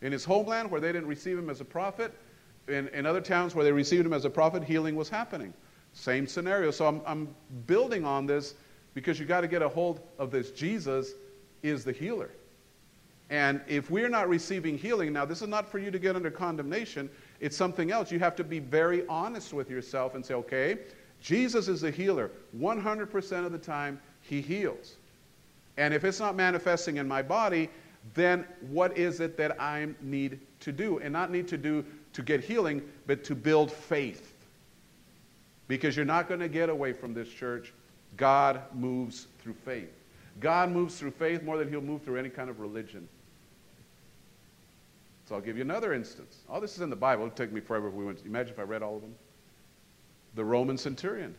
In 0.02 0.12
his 0.12 0.24
homeland, 0.24 0.70
where 0.70 0.80
they 0.80 0.92
didn't 0.92 1.08
receive 1.08 1.38
him 1.38 1.48
as 1.48 1.60
a 1.60 1.64
prophet, 1.64 2.12
in, 2.68 2.88
in 2.88 3.06
other 3.06 3.20
towns 3.20 3.54
where 3.54 3.64
they 3.64 3.72
received 3.72 4.04
him 4.04 4.12
as 4.12 4.24
a 4.24 4.30
prophet, 4.30 4.62
healing 4.62 4.96
was 4.96 5.08
happening. 5.08 5.54
Same 5.92 6.26
scenario. 6.26 6.70
So 6.70 6.86
I'm, 6.86 7.00
I'm 7.06 7.34
building 7.66 8.04
on 8.04 8.26
this 8.26 8.54
because 8.92 9.18
you 9.18 9.24
got 9.24 9.40
to 9.40 9.48
get 9.48 9.62
a 9.62 9.68
hold 9.68 10.00
of 10.18 10.30
this. 10.30 10.50
Jesus 10.50 11.14
is 11.62 11.84
the 11.84 11.92
healer. 11.92 12.30
And 13.30 13.60
if 13.66 13.90
we're 13.90 14.08
not 14.08 14.28
receiving 14.28 14.78
healing, 14.78 15.12
now 15.12 15.24
this 15.24 15.42
is 15.42 15.48
not 15.48 15.68
for 15.68 15.78
you 15.78 15.90
to 15.90 15.98
get 15.98 16.14
under 16.14 16.30
condemnation, 16.30 17.10
it's 17.40 17.56
something 17.56 17.90
else. 17.90 18.12
You 18.12 18.20
have 18.20 18.36
to 18.36 18.44
be 18.44 18.60
very 18.60 19.06
honest 19.08 19.52
with 19.52 19.68
yourself 19.68 20.14
and 20.14 20.24
say, 20.24 20.34
okay, 20.34 20.78
Jesus 21.20 21.66
is 21.66 21.82
a 21.82 21.90
healer. 21.90 22.30
100% 22.58 23.46
of 23.46 23.52
the 23.52 23.58
time, 23.58 24.00
he 24.20 24.40
heals. 24.40 24.94
And 25.76 25.92
if 25.92 26.04
it's 26.04 26.20
not 26.20 26.36
manifesting 26.36 26.98
in 26.98 27.08
my 27.08 27.20
body, 27.20 27.68
then 28.14 28.46
what 28.70 28.96
is 28.96 29.20
it 29.20 29.36
that 29.36 29.60
I 29.60 29.88
need 30.00 30.38
to 30.60 30.72
do? 30.72 30.98
And 31.00 31.12
not 31.12 31.30
need 31.30 31.48
to 31.48 31.58
do 31.58 31.84
to 32.12 32.22
get 32.22 32.42
healing, 32.42 32.80
but 33.06 33.24
to 33.24 33.34
build 33.34 33.70
faith 33.70 34.34
because 35.68 35.96
you're 35.96 36.06
not 36.06 36.28
going 36.28 36.40
to 36.40 36.48
get 36.48 36.68
away 36.68 36.92
from 36.92 37.12
this 37.12 37.28
church. 37.28 37.74
God 38.16 38.62
moves 38.72 39.26
through 39.40 39.54
faith. 39.64 39.92
God 40.40 40.70
moves 40.70 40.98
through 40.98 41.10
faith 41.12 41.42
more 41.42 41.58
than 41.58 41.68
he'll 41.68 41.80
move 41.80 42.02
through 42.02 42.18
any 42.18 42.28
kind 42.28 42.48
of 42.48 42.60
religion. 42.60 43.08
So 45.28 45.34
I'll 45.34 45.40
give 45.40 45.56
you 45.56 45.62
another 45.62 45.92
instance. 45.92 46.38
All 46.48 46.60
this 46.60 46.76
is 46.76 46.80
in 46.80 46.90
the 46.90 46.96
Bible. 46.96 47.24
It 47.24 47.28
would 47.28 47.36
take 47.36 47.52
me 47.52 47.60
forever 47.60 47.88
if 47.88 47.94
we 47.94 48.04
went. 48.04 48.24
Imagine 48.24 48.52
if 48.52 48.58
I 48.58 48.62
read 48.62 48.82
all 48.82 48.96
of 48.96 49.02
them. 49.02 49.14
The 50.34 50.44
Roman 50.44 50.78
centurion, 50.78 51.34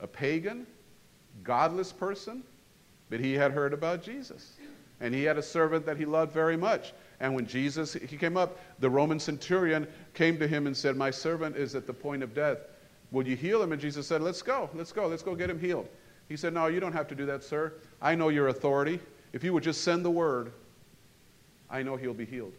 a 0.00 0.06
pagan, 0.06 0.66
godless 1.42 1.92
person, 1.92 2.44
but 3.08 3.18
he 3.18 3.32
had 3.32 3.50
heard 3.50 3.72
about 3.72 4.02
Jesus. 4.02 4.56
And 5.00 5.14
he 5.14 5.24
had 5.24 5.38
a 5.38 5.42
servant 5.42 5.86
that 5.86 5.96
he 5.96 6.04
loved 6.04 6.32
very 6.32 6.56
much. 6.56 6.92
And 7.18 7.34
when 7.34 7.46
Jesus 7.46 7.94
he 7.94 8.16
came 8.16 8.36
up, 8.36 8.58
the 8.78 8.88
Roman 8.88 9.18
centurion 9.18 9.88
came 10.14 10.38
to 10.38 10.46
him 10.46 10.66
and 10.66 10.76
said, 10.76 10.96
"My 10.96 11.10
servant 11.10 11.56
is 11.56 11.74
at 11.74 11.86
the 11.86 11.92
point 11.92 12.22
of 12.22 12.34
death. 12.34 12.58
Will 13.10 13.26
you 13.26 13.34
heal 13.34 13.62
him?" 13.62 13.72
And 13.72 13.80
Jesus 13.80 14.06
said, 14.06 14.22
"Let's 14.22 14.42
go. 14.42 14.70
Let's 14.74 14.92
go. 14.92 15.08
Let's 15.08 15.22
go 15.22 15.34
get 15.34 15.50
him 15.50 15.58
healed." 15.58 15.88
He 16.28 16.36
said, 16.36 16.54
"No, 16.54 16.66
you 16.66 16.78
don't 16.78 16.92
have 16.92 17.08
to 17.08 17.14
do 17.14 17.26
that, 17.26 17.42
sir. 17.42 17.72
I 18.00 18.14
know 18.14 18.28
your 18.28 18.48
authority. 18.48 19.00
If 19.32 19.42
you 19.42 19.52
would 19.52 19.62
just 19.62 19.82
send 19.82 20.04
the 20.04 20.10
word, 20.10 20.52
I 21.70 21.82
know 21.82 21.96
he'll 21.96 22.14
be 22.14 22.26
healed." 22.26 22.52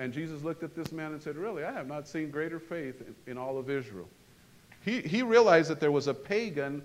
And 0.00 0.14
Jesus 0.14 0.42
looked 0.42 0.62
at 0.62 0.74
this 0.74 0.92
man 0.92 1.12
and 1.12 1.22
said, 1.22 1.36
Really, 1.36 1.62
I 1.62 1.72
have 1.72 1.86
not 1.86 2.08
seen 2.08 2.30
greater 2.30 2.58
faith 2.58 3.02
in, 3.02 3.32
in, 3.32 3.38
all 3.38 3.58
of 3.58 3.68
Israel. 3.68 4.08
He, 4.82 5.02
he 5.02 5.22
realized 5.22 5.68
that 5.70 5.78
there 5.78 5.92
was 5.92 6.06
a 6.06 6.14
pagan 6.14 6.82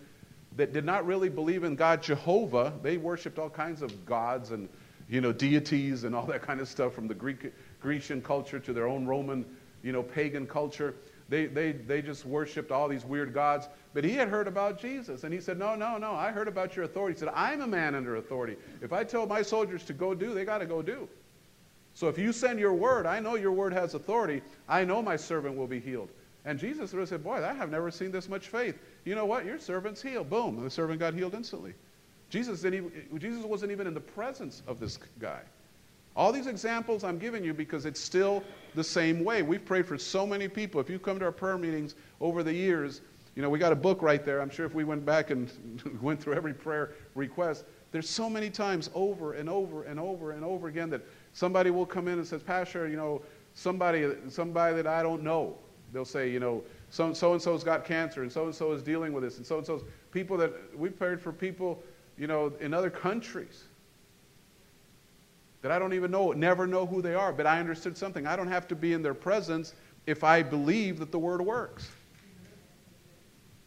that 0.58 0.74
did 0.74 0.84
not 0.84 1.06
really 1.06 1.30
believe 1.30 1.64
in 1.64 1.76
God 1.76 2.04
Jehovah. 2.04 2.74
They 2.84 2.98
worshiped 2.98 3.40
all 3.40 3.50
kinds 3.50 3.82
of 3.82 4.06
gods 4.06 4.52
and 4.52 4.68
you 5.08 5.22
know, 5.22 5.32
deities 5.32 6.04
and 6.04 6.14
all 6.14 6.26
that 6.26 6.42
kind 6.42 6.60
of 6.60 6.68
stuff 6.68 6.94
from 6.94 7.08
the 7.08 7.14
Greek, 7.14 7.54
Grecian 7.80 8.22
culture 8.22 8.60
to 8.60 8.74
their 8.74 8.88
own 8.88 9.06
Roman, 9.06 9.46
you 9.82 9.94
know, 9.94 10.04
pagan 10.04 10.46
culture. 10.46 10.96
They, 11.30 11.46
they, 11.46 11.72
they 11.72 12.02
just 12.02 12.26
worshiped 12.26 12.70
all 12.70 12.90
these 12.90 13.06
weird 13.06 13.34
gods. 13.34 13.70
But 13.94 14.04
he 14.04 14.12
had 14.12 14.28
heard 14.28 14.48
about 14.48 14.78
Jesus. 14.78 15.24
And 15.24 15.34
he 15.34 15.40
said, 15.40 15.58
No, 15.58 15.76
no, 15.76 15.98
no, 15.98 16.12
I 16.12 16.32
heard 16.32 16.50
about 16.50 16.76
your 16.76 16.84
authority. 16.84 17.16
He 17.16 17.20
said, 17.20 17.32
I'm 17.34 17.62
a 17.62 17.68
man 17.68 17.96
under 17.96 18.18
authority. 18.18 18.58
If 18.82 18.92
I 18.92 19.06
tell 19.06 19.26
my 19.26 19.42
soldiers 19.42 19.84
to 19.86 19.94
go 19.94 20.14
do, 20.14 20.34
they 20.34 20.44
got 20.44 20.58
to 20.58 20.66
go 20.66 20.82
do. 20.82 21.08
So 21.96 22.10
if 22.10 22.18
you 22.18 22.32
send 22.34 22.60
your 22.60 22.74
word, 22.74 23.06
I 23.06 23.20
know 23.20 23.36
your 23.36 23.54
word 23.54 23.74
has 23.74 23.94
authority. 23.94 24.42
I 24.68 24.84
know 24.84 25.02
my 25.02 25.16
servant 25.16 25.56
will 25.56 25.66
be 25.66 25.80
healed. 25.80 26.10
And 26.44 26.60
Jesus 26.60 26.94
would 26.94 27.00
have 27.00 27.10
said, 27.10 27.24
Boy, 27.24 27.44
I 27.44 27.54
have 27.54 27.72
never 27.72 27.90
seen 27.90 28.12
this 28.12 28.30
much 28.30 28.50
faith. 28.50 28.78
You 29.06 29.16
know 29.16 29.26
what? 29.26 29.46
Your 29.46 29.58
servant's 29.58 30.02
healed. 30.02 30.30
Boom. 30.30 30.58
And 30.58 30.66
the 30.66 30.70
servant 30.70 31.00
got 31.00 31.14
healed 31.14 31.34
instantly. 31.34 31.74
Jesus, 32.30 32.62
didn't 32.62 32.92
even, 33.10 33.20
Jesus 33.20 33.44
wasn't 33.46 33.72
even 33.72 33.88
in 33.88 33.94
the 33.94 34.02
presence 34.02 34.62
of 34.68 34.80
this 34.80 35.00
guy. 35.20 35.40
All 36.18 36.32
these 36.32 36.48
examples 36.48 37.04
I'm 37.04 37.18
giving 37.18 37.44
you 37.44 37.54
because 37.54 37.86
it's 37.86 38.00
still 38.00 38.44
the 38.74 38.84
same 38.84 39.24
way. 39.24 39.42
We've 39.42 39.64
prayed 39.64 39.86
for 39.86 39.98
so 39.98 40.28
many 40.28 40.48
people. 40.48 40.82
If 40.82 40.90
you 40.90 41.00
come 41.00 41.18
to 41.20 41.26
our 41.26 41.32
prayer 41.32 41.58
meetings 41.58 41.96
over 42.20 42.44
the 42.44 42.54
years, 42.54 43.02
you 43.36 43.42
know, 43.42 43.50
we 43.50 43.60
got 43.60 43.72
a 43.72 43.76
book 43.76 44.02
right 44.02 44.24
there. 44.24 44.42
I'm 44.42 44.50
sure 44.50 44.66
if 44.66 44.74
we 44.74 44.84
went 44.84 45.06
back 45.06 45.30
and 45.30 45.52
went 46.02 46.22
through 46.22 46.34
every 46.34 46.54
prayer 46.54 46.92
request, 47.16 47.66
there's 47.92 48.10
so 48.10 48.30
many 48.30 48.50
times 48.50 48.90
over 48.94 49.34
and 49.34 49.50
over 49.50 49.84
and 49.84 50.00
over 50.00 50.32
and 50.32 50.44
over 50.44 50.68
again 50.68 50.90
that 50.90 51.02
somebody 51.36 51.70
will 51.70 51.86
come 51.86 52.08
in 52.08 52.18
and 52.18 52.26
says, 52.26 52.42
Pastor, 52.42 52.88
you 52.88 52.98
know, 52.98 53.22
somebody, 53.54 54.10
somebody 54.30 54.76
that 54.76 54.88
I 54.88 55.04
don't 55.04 55.22
know, 55.22 55.56
they'll 55.94 56.04
say, 56.04 56.32
you 56.32 56.40
know, 56.40 56.64
so 56.90 57.06
and 57.06 57.16
so's 57.16 57.64
got 57.64 57.86
cancer 57.86 58.24
and 58.24 58.32
so 58.32 58.46
and 58.46 58.56
so 58.56 58.72
is 58.72 58.82
dealing 58.82 59.14
with 59.14 59.24
this 59.24 59.38
and 59.38 59.46
so 59.46 59.58
and 59.60 59.66
so's 59.68 59.84
people 60.12 60.36
that 60.38 60.52
we've 60.76 60.98
prayed 60.98 61.22
for 61.22 61.32
people 61.32 61.84
you 62.18 62.28
know, 62.28 62.54
in 62.60 62.74
other 62.74 62.90
countries 62.90 63.64
that 65.62 65.72
I 65.72 65.80
don't 65.80 65.94
even 65.94 66.12
know, 66.12 66.32
never 66.32 66.68
know 66.68 66.86
who 66.86 67.02
they 67.02 67.16
are, 67.16 67.34
but 67.34 67.46
I 67.46 67.60
understood 67.60 67.98
something. 67.98 68.28
I 68.28 68.36
don't 68.36 68.48
have 68.48 68.68
to 68.70 68.76
be 68.76 68.94
in 68.94 69.02
their 69.02 69.14
presence 69.14 69.74
if 70.06 70.24
I 70.24 70.44
believe 70.44 71.00
that 71.00 71.12
the 71.12 71.20
word 71.20 71.42
works. 71.42 71.90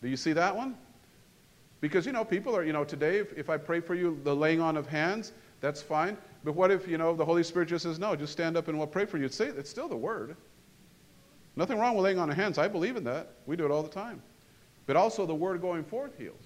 Do 0.00 0.08
you 0.08 0.16
see 0.16 0.32
that 0.32 0.54
one? 0.54 0.76
Because, 1.80 2.06
you 2.06 2.12
know, 2.12 2.24
people 2.24 2.56
are, 2.56 2.64
you 2.64 2.72
know, 2.72 2.84
today, 2.84 3.18
if, 3.18 3.36
if 3.36 3.50
I 3.50 3.56
pray 3.56 3.80
for 3.80 3.94
you, 3.94 4.20
the 4.22 4.34
laying 4.34 4.60
on 4.60 4.76
of 4.76 4.86
hands, 4.86 5.32
that's 5.60 5.82
fine. 5.82 6.16
But 6.44 6.54
what 6.54 6.70
if, 6.70 6.86
you 6.86 6.98
know, 6.98 7.14
the 7.14 7.24
Holy 7.24 7.42
Spirit 7.42 7.68
just 7.68 7.82
says, 7.82 7.98
no, 7.98 8.14
just 8.14 8.32
stand 8.32 8.56
up 8.56 8.68
and 8.68 8.78
we'll 8.78 8.86
pray 8.86 9.04
for 9.04 9.18
you? 9.18 9.24
It's, 9.24 9.40
it's 9.40 9.70
still 9.70 9.88
the 9.88 9.96
word. 9.96 10.36
Nothing 11.56 11.78
wrong 11.78 11.96
with 11.96 12.04
laying 12.04 12.18
on 12.18 12.28
hands. 12.30 12.58
I 12.58 12.68
believe 12.68 12.96
in 12.96 13.04
that. 13.04 13.32
We 13.46 13.56
do 13.56 13.64
it 13.64 13.70
all 13.70 13.82
the 13.82 13.88
time. 13.88 14.22
But 14.86 14.96
also 14.96 15.26
the 15.26 15.34
word 15.34 15.60
going 15.60 15.82
forth 15.82 16.16
heals. 16.16 16.44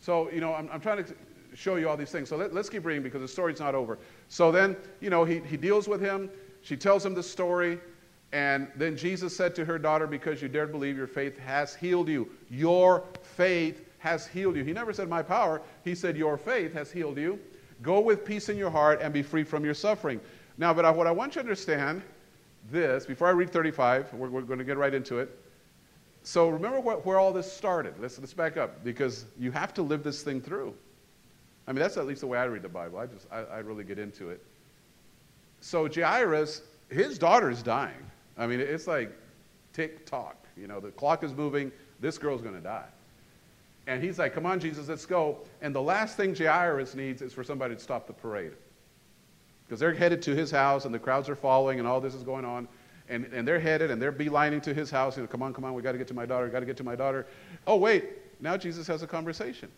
So, 0.00 0.30
you 0.30 0.40
know, 0.40 0.52
I'm, 0.54 0.68
I'm 0.72 0.80
trying 0.80 1.04
to 1.04 1.14
show 1.54 1.76
you 1.76 1.88
all 1.88 1.96
these 1.96 2.10
things. 2.10 2.28
So 2.28 2.36
let, 2.36 2.54
us 2.54 2.68
keep 2.68 2.84
reading 2.84 3.02
because 3.02 3.20
the 3.20 3.28
story's 3.28 3.60
not 3.60 3.74
over. 3.74 3.98
So 4.28 4.50
then, 4.50 4.76
you 5.00 5.10
know, 5.10 5.24
he, 5.24 5.38
he 5.40 5.56
deals 5.56 5.86
with 5.88 6.00
him. 6.00 6.30
She 6.62 6.76
tells 6.76 7.04
him 7.04 7.14
the 7.14 7.22
story. 7.22 7.78
And 8.32 8.68
then 8.76 8.96
Jesus 8.96 9.36
said 9.36 9.54
to 9.56 9.64
her 9.64 9.78
daughter, 9.78 10.06
Because 10.06 10.40
you 10.40 10.48
dared 10.48 10.72
believe, 10.72 10.96
your 10.96 11.06
faith 11.06 11.38
has 11.38 11.74
healed 11.74 12.08
you. 12.08 12.30
Your 12.48 13.04
faith 13.22 13.84
has 13.98 14.26
healed 14.26 14.56
you. 14.56 14.64
He 14.64 14.72
never 14.72 14.92
said, 14.92 15.08
My 15.08 15.22
power. 15.22 15.62
He 15.84 15.94
said, 15.94 16.16
Your 16.16 16.36
faith 16.36 16.72
has 16.72 16.90
healed 16.90 17.18
you. 17.18 17.38
Go 17.82 18.00
with 18.00 18.24
peace 18.24 18.48
in 18.48 18.56
your 18.56 18.70
heart 18.70 19.00
and 19.02 19.12
be 19.12 19.22
free 19.22 19.44
from 19.44 19.64
your 19.64 19.74
suffering. 19.74 20.20
Now, 20.58 20.74
but 20.74 20.94
what 20.96 21.06
I 21.06 21.10
want 21.10 21.34
you 21.34 21.42
to 21.42 21.46
understand 21.46 22.02
this, 22.70 23.06
before 23.06 23.28
I 23.28 23.30
read 23.30 23.50
35, 23.50 24.12
we're, 24.12 24.28
we're 24.28 24.42
going 24.42 24.58
to 24.58 24.64
get 24.64 24.76
right 24.76 24.92
into 24.92 25.18
it. 25.18 25.36
So 26.22 26.50
remember 26.50 26.80
what, 26.80 27.06
where 27.06 27.18
all 27.18 27.32
this 27.32 27.50
started. 27.50 27.94
Let's, 27.98 28.18
let's 28.18 28.34
back 28.34 28.56
up 28.56 28.84
because 28.84 29.24
you 29.38 29.50
have 29.52 29.72
to 29.74 29.82
live 29.82 30.02
this 30.02 30.22
thing 30.22 30.40
through. 30.40 30.74
I 31.66 31.72
mean, 31.72 31.80
that's 31.80 31.96
at 31.96 32.06
least 32.06 32.20
the 32.20 32.26
way 32.26 32.38
I 32.38 32.44
read 32.44 32.62
the 32.62 32.68
Bible. 32.68 32.98
I 32.98 33.06
just, 33.06 33.26
I, 33.30 33.38
I 33.38 33.58
really 33.58 33.84
get 33.84 33.98
into 33.98 34.30
it. 34.30 34.44
So 35.60 35.88
Jairus, 35.88 36.62
his 36.90 37.18
daughter 37.18 37.50
is 37.50 37.62
dying. 37.62 38.10
I 38.36 38.46
mean, 38.46 38.60
it's 38.60 38.86
like 38.86 39.12
tick 39.72 40.04
tock. 40.04 40.36
You 40.56 40.66
know, 40.66 40.80
the 40.80 40.90
clock 40.90 41.22
is 41.22 41.32
moving. 41.32 41.72
This 42.00 42.18
girl's 42.18 42.42
going 42.42 42.54
to 42.54 42.60
die. 42.60 42.88
And 43.86 44.02
he's 44.02 44.18
like, 44.18 44.34
Come 44.34 44.46
on, 44.46 44.60
Jesus, 44.60 44.88
let's 44.88 45.06
go. 45.06 45.38
And 45.62 45.74
the 45.74 45.82
last 45.82 46.16
thing 46.16 46.34
Jairus 46.34 46.94
needs 46.94 47.22
is 47.22 47.32
for 47.32 47.44
somebody 47.44 47.74
to 47.74 47.80
stop 47.80 48.06
the 48.06 48.12
parade. 48.12 48.52
Because 49.66 49.80
they're 49.80 49.94
headed 49.94 50.20
to 50.22 50.34
his 50.34 50.50
house 50.50 50.84
and 50.84 50.94
the 50.94 50.98
crowds 50.98 51.28
are 51.28 51.36
following 51.36 51.78
and 51.78 51.86
all 51.86 52.00
this 52.00 52.14
is 52.14 52.22
going 52.22 52.44
on. 52.44 52.66
And, 53.08 53.24
and 53.32 53.46
they're 53.46 53.60
headed 53.60 53.90
and 53.90 54.00
they're 54.00 54.12
beelining 54.12 54.62
to 54.62 54.74
his 54.74 54.90
house. 54.90 55.16
You 55.16 55.22
know, 55.22 55.28
come 55.28 55.42
on, 55.42 55.54
come 55.54 55.64
on, 55.64 55.74
we 55.74 55.82
got 55.82 55.92
to 55.92 55.98
get 55.98 56.08
to 56.08 56.14
my 56.14 56.26
daughter, 56.26 56.48
got 56.48 56.60
to 56.60 56.66
get 56.66 56.76
to 56.78 56.84
my 56.84 56.96
daughter. 56.96 57.26
Oh, 57.66 57.76
wait, 57.76 58.04
now 58.40 58.56
Jesus 58.56 58.86
has 58.86 59.02
a 59.02 59.06
conversation. 59.06 59.68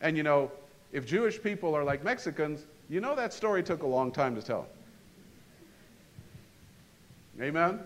And 0.00 0.16
you 0.16 0.22
know, 0.22 0.50
if 0.92 1.06
Jewish 1.06 1.42
people 1.42 1.74
are 1.74 1.84
like 1.84 2.04
Mexicans, 2.04 2.66
you 2.88 3.00
know 3.00 3.14
that 3.14 3.32
story 3.32 3.62
took 3.62 3.82
a 3.82 3.86
long 3.86 4.12
time 4.12 4.34
to 4.34 4.42
tell. 4.42 4.66
Amen? 7.40 7.80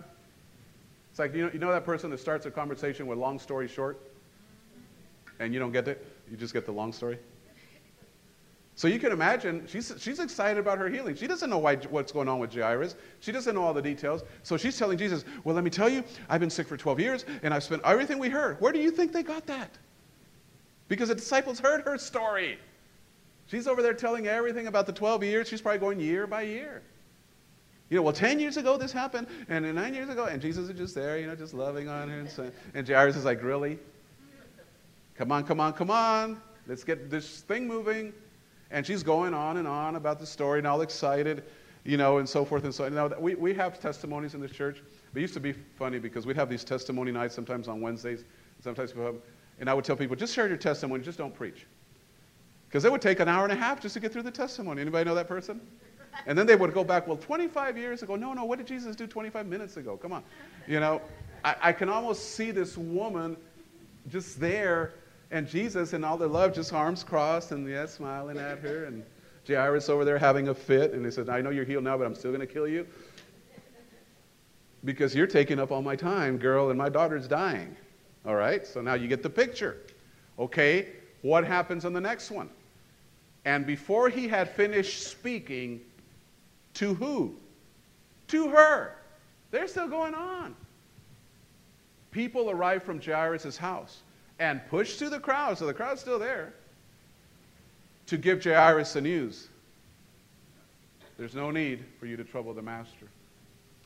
It's 1.09 1.19
like, 1.19 1.33
you 1.33 1.45
know, 1.45 1.51
you 1.51 1.59
know 1.59 1.71
that 1.71 1.85
person 1.85 2.09
that 2.11 2.19
starts 2.19 2.45
a 2.45 2.51
conversation 2.51 3.07
with 3.07 3.17
long 3.17 3.39
story 3.39 3.67
short? 3.67 3.99
And 5.39 5.53
you 5.53 5.59
don't 5.59 5.71
get 5.71 5.87
it? 5.87 6.05
You 6.29 6.37
just 6.37 6.53
get 6.53 6.65
the 6.65 6.71
long 6.71 6.93
story? 6.93 7.17
So 8.79 8.87
you 8.87 8.97
can 8.97 9.11
imagine, 9.11 9.67
she's, 9.67 9.93
she's 9.99 10.19
excited 10.19 10.57
about 10.57 10.77
her 10.77 10.87
healing. 10.87 11.13
She 11.13 11.27
doesn't 11.27 11.49
know 11.49 11.57
why, 11.57 11.75
what's 11.75 12.13
going 12.13 12.29
on 12.29 12.39
with 12.39 12.53
Jairus. 12.53 12.95
She 13.19 13.33
doesn't 13.33 13.53
know 13.53 13.63
all 13.63 13.73
the 13.73 13.81
details. 13.81 14.23
So 14.43 14.55
she's 14.55 14.77
telling 14.79 14.97
Jesus, 14.97 15.25
Well, 15.43 15.53
let 15.53 15.65
me 15.65 15.69
tell 15.69 15.89
you, 15.89 16.01
I've 16.29 16.39
been 16.39 16.49
sick 16.49 16.65
for 16.65 16.77
12 16.77 16.97
years, 16.97 17.25
and 17.43 17.53
I've 17.53 17.63
spent 17.63 17.81
everything 17.83 18.19
we 18.19 18.29
heard. 18.29 18.61
Where 18.61 18.71
do 18.71 18.79
you 18.79 18.89
think 18.89 19.11
they 19.11 19.21
got 19.21 19.45
that? 19.47 19.77
Because 20.87 21.09
the 21.09 21.15
disciples 21.15 21.59
heard 21.59 21.81
her 21.81 21.97
story. 21.97 22.57
She's 23.47 23.67
over 23.67 23.81
there 23.81 23.93
telling 23.93 24.27
everything 24.27 24.67
about 24.67 24.85
the 24.85 24.93
12 24.93 25.25
years. 25.25 25.49
She's 25.49 25.59
probably 25.59 25.79
going 25.79 25.99
year 25.99 26.25
by 26.25 26.43
year. 26.43 26.81
You 27.89 27.97
know, 27.97 28.03
well, 28.03 28.13
10 28.13 28.39
years 28.39 28.55
ago 28.55 28.77
this 28.77 28.93
happened, 28.93 29.27
and 29.49 29.75
nine 29.75 29.93
years 29.93 30.07
ago, 30.07 30.23
and 30.23 30.41
Jesus 30.41 30.69
is 30.69 30.77
just 30.77 30.95
there, 30.95 31.19
you 31.19 31.27
know, 31.27 31.35
just 31.35 31.53
loving 31.53 31.89
on 31.89 32.07
her. 32.07 32.19
And, 32.19 32.29
so, 32.29 32.49
and 32.73 32.87
Jairus 32.87 33.17
is 33.17 33.25
like, 33.25 33.43
Really? 33.43 33.77
Come 35.19 35.33
on, 35.33 35.43
come 35.43 35.59
on, 35.59 35.73
come 35.73 35.91
on. 35.91 36.39
Let's 36.65 36.85
get 36.85 37.09
this 37.09 37.41
thing 37.41 37.67
moving. 37.67 38.13
And 38.71 38.87
she's 38.87 39.03
going 39.03 39.33
on 39.33 39.57
and 39.57 39.67
on 39.67 39.97
about 39.97 40.17
the 40.17 40.25
story 40.25 40.59
and 40.59 40.67
all 40.67 40.79
excited, 40.79 41.43
you 41.83 41.97
know, 41.97 42.19
and 42.19 42.29
so 42.29 42.45
forth 42.45 42.63
and 42.63 42.73
so 42.73 42.85
on. 42.85 42.95
Now, 42.95 43.09
we, 43.19 43.35
we 43.35 43.53
have 43.55 43.81
testimonies 43.81 44.33
in 44.33 44.39
this 44.39 44.51
church. 44.51 44.81
It 45.13 45.19
used 45.19 45.33
to 45.33 45.41
be 45.41 45.51
funny 45.51 45.99
because 45.99 46.25
we'd 46.25 46.37
have 46.37 46.49
these 46.49 46.63
testimony 46.63 47.11
nights 47.11 47.35
sometimes 47.35 47.67
on 47.67 47.81
Wednesdays. 47.81 48.23
Sometimes 48.63 48.93
people 48.93 49.07
have, 49.07 49.15
and 49.59 49.69
I 49.69 49.73
would 49.73 49.83
tell 49.83 49.97
people, 49.97 50.15
just 50.15 50.33
share 50.33 50.47
your 50.47 50.55
testimony, 50.55 51.03
just 51.03 51.17
don't 51.17 51.35
preach. 51.35 51.65
Because 52.69 52.85
it 52.85 52.91
would 52.91 53.01
take 53.01 53.19
an 53.19 53.27
hour 53.27 53.43
and 53.43 53.51
a 53.51 53.57
half 53.57 53.81
just 53.81 53.95
to 53.95 53.99
get 53.99 54.13
through 54.13 54.23
the 54.23 54.31
testimony. 54.31 54.79
Anybody 54.79 55.03
know 55.03 55.15
that 55.15 55.27
person? 55.27 55.59
And 56.27 56.37
then 56.37 56.47
they 56.47 56.55
would 56.55 56.73
go 56.73 56.85
back, 56.85 57.07
well, 57.09 57.17
25 57.17 57.77
years 57.77 58.03
ago. 58.03 58.15
No, 58.15 58.31
no, 58.31 58.45
what 58.45 58.57
did 58.57 58.67
Jesus 58.67 58.95
do 58.95 59.05
25 59.05 59.47
minutes 59.47 59.75
ago? 59.75 59.97
Come 59.97 60.13
on. 60.13 60.23
You 60.65 60.79
know, 60.79 61.01
I, 61.43 61.55
I 61.61 61.73
can 61.73 61.89
almost 61.89 62.35
see 62.35 62.51
this 62.51 62.77
woman 62.77 63.35
just 64.07 64.39
there 64.39 64.93
and 65.31 65.47
Jesus, 65.47 65.93
in 65.93 66.03
all 66.03 66.17
their 66.17 66.27
love, 66.27 66.53
just 66.53 66.73
arms 66.73 67.03
crossed 67.03 67.51
and, 67.51 67.67
yeah, 67.67 67.85
smiling 67.85 68.37
at 68.37 68.59
her. 68.59 68.85
And 68.85 69.03
Jairus 69.47 69.87
over 69.89 70.03
there 70.03 70.17
having 70.17 70.47
a 70.47 70.55
fit. 70.55 70.93
And 70.93 71.05
he 71.05 71.11
said, 71.11 71.29
I 71.29 71.41
know 71.41 71.51
you're 71.51 71.65
healed 71.65 71.83
now, 71.83 71.97
but 71.97 72.05
I'm 72.05 72.15
still 72.15 72.31
going 72.31 72.45
to 72.45 72.51
kill 72.51 72.67
you. 72.67 72.87
Because 74.85 75.13
you're 75.13 75.27
taking 75.27 75.59
up 75.59 75.71
all 75.71 75.81
my 75.81 75.95
time, 75.95 76.37
girl, 76.37 76.69
and 76.69 76.77
my 76.77 76.89
daughter's 76.89 77.27
dying. 77.27 77.75
All 78.25 78.35
right? 78.35 78.65
So 78.65 78.81
now 78.81 78.95
you 78.95 79.07
get 79.07 79.21
the 79.21 79.29
picture. 79.29 79.77
Okay, 80.39 80.87
what 81.21 81.43
happens 81.43 81.85
on 81.85 81.93
the 81.93 82.01
next 82.01 82.31
one? 82.31 82.49
And 83.45 83.65
before 83.65 84.09
he 84.09 84.27
had 84.27 84.49
finished 84.49 85.07
speaking, 85.07 85.81
to 86.75 86.93
who? 86.93 87.35
To 88.29 88.49
her. 88.49 88.95
They're 89.51 89.67
still 89.67 89.87
going 89.87 90.13
on. 90.13 90.55
People 92.11 92.49
arrive 92.49 92.83
from 92.83 93.01
Jairus' 93.01 93.57
house 93.57 94.01
and 94.39 94.65
pushed 94.69 94.97
through 94.97 95.09
the 95.09 95.19
crowd, 95.19 95.57
so 95.57 95.65
the 95.65 95.73
crowd's 95.73 96.01
still 96.01 96.17
there, 96.17 96.53
to 98.07 98.17
give 98.17 98.43
Jairus 98.43 98.93
the 98.93 99.01
news. 99.01 99.49
There's 101.17 101.35
no 101.35 101.51
need 101.51 101.83
for 101.99 102.05
you 102.05 102.15
to 102.15 102.23
trouble 102.23 102.53
the 102.53 102.61
master. 102.61 103.07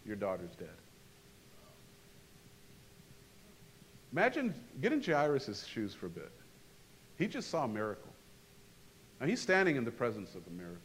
Your 0.06 0.16
daughter's 0.16 0.56
dead. 0.56 0.70
Imagine 4.12 4.54
getting 4.80 5.02
Jairus' 5.02 5.66
shoes 5.66 5.94
for 5.94 6.06
a 6.06 6.10
bit. 6.10 6.32
He 7.18 7.28
just 7.28 7.50
saw 7.50 7.66
a 7.66 7.68
miracle. 7.68 8.14
Now 9.20 9.26
he's 9.26 9.42
standing 9.42 9.76
in 9.76 9.84
the 9.84 9.92
presence 9.92 10.36
of 10.36 10.46
the 10.46 10.52
miracle. 10.52 10.80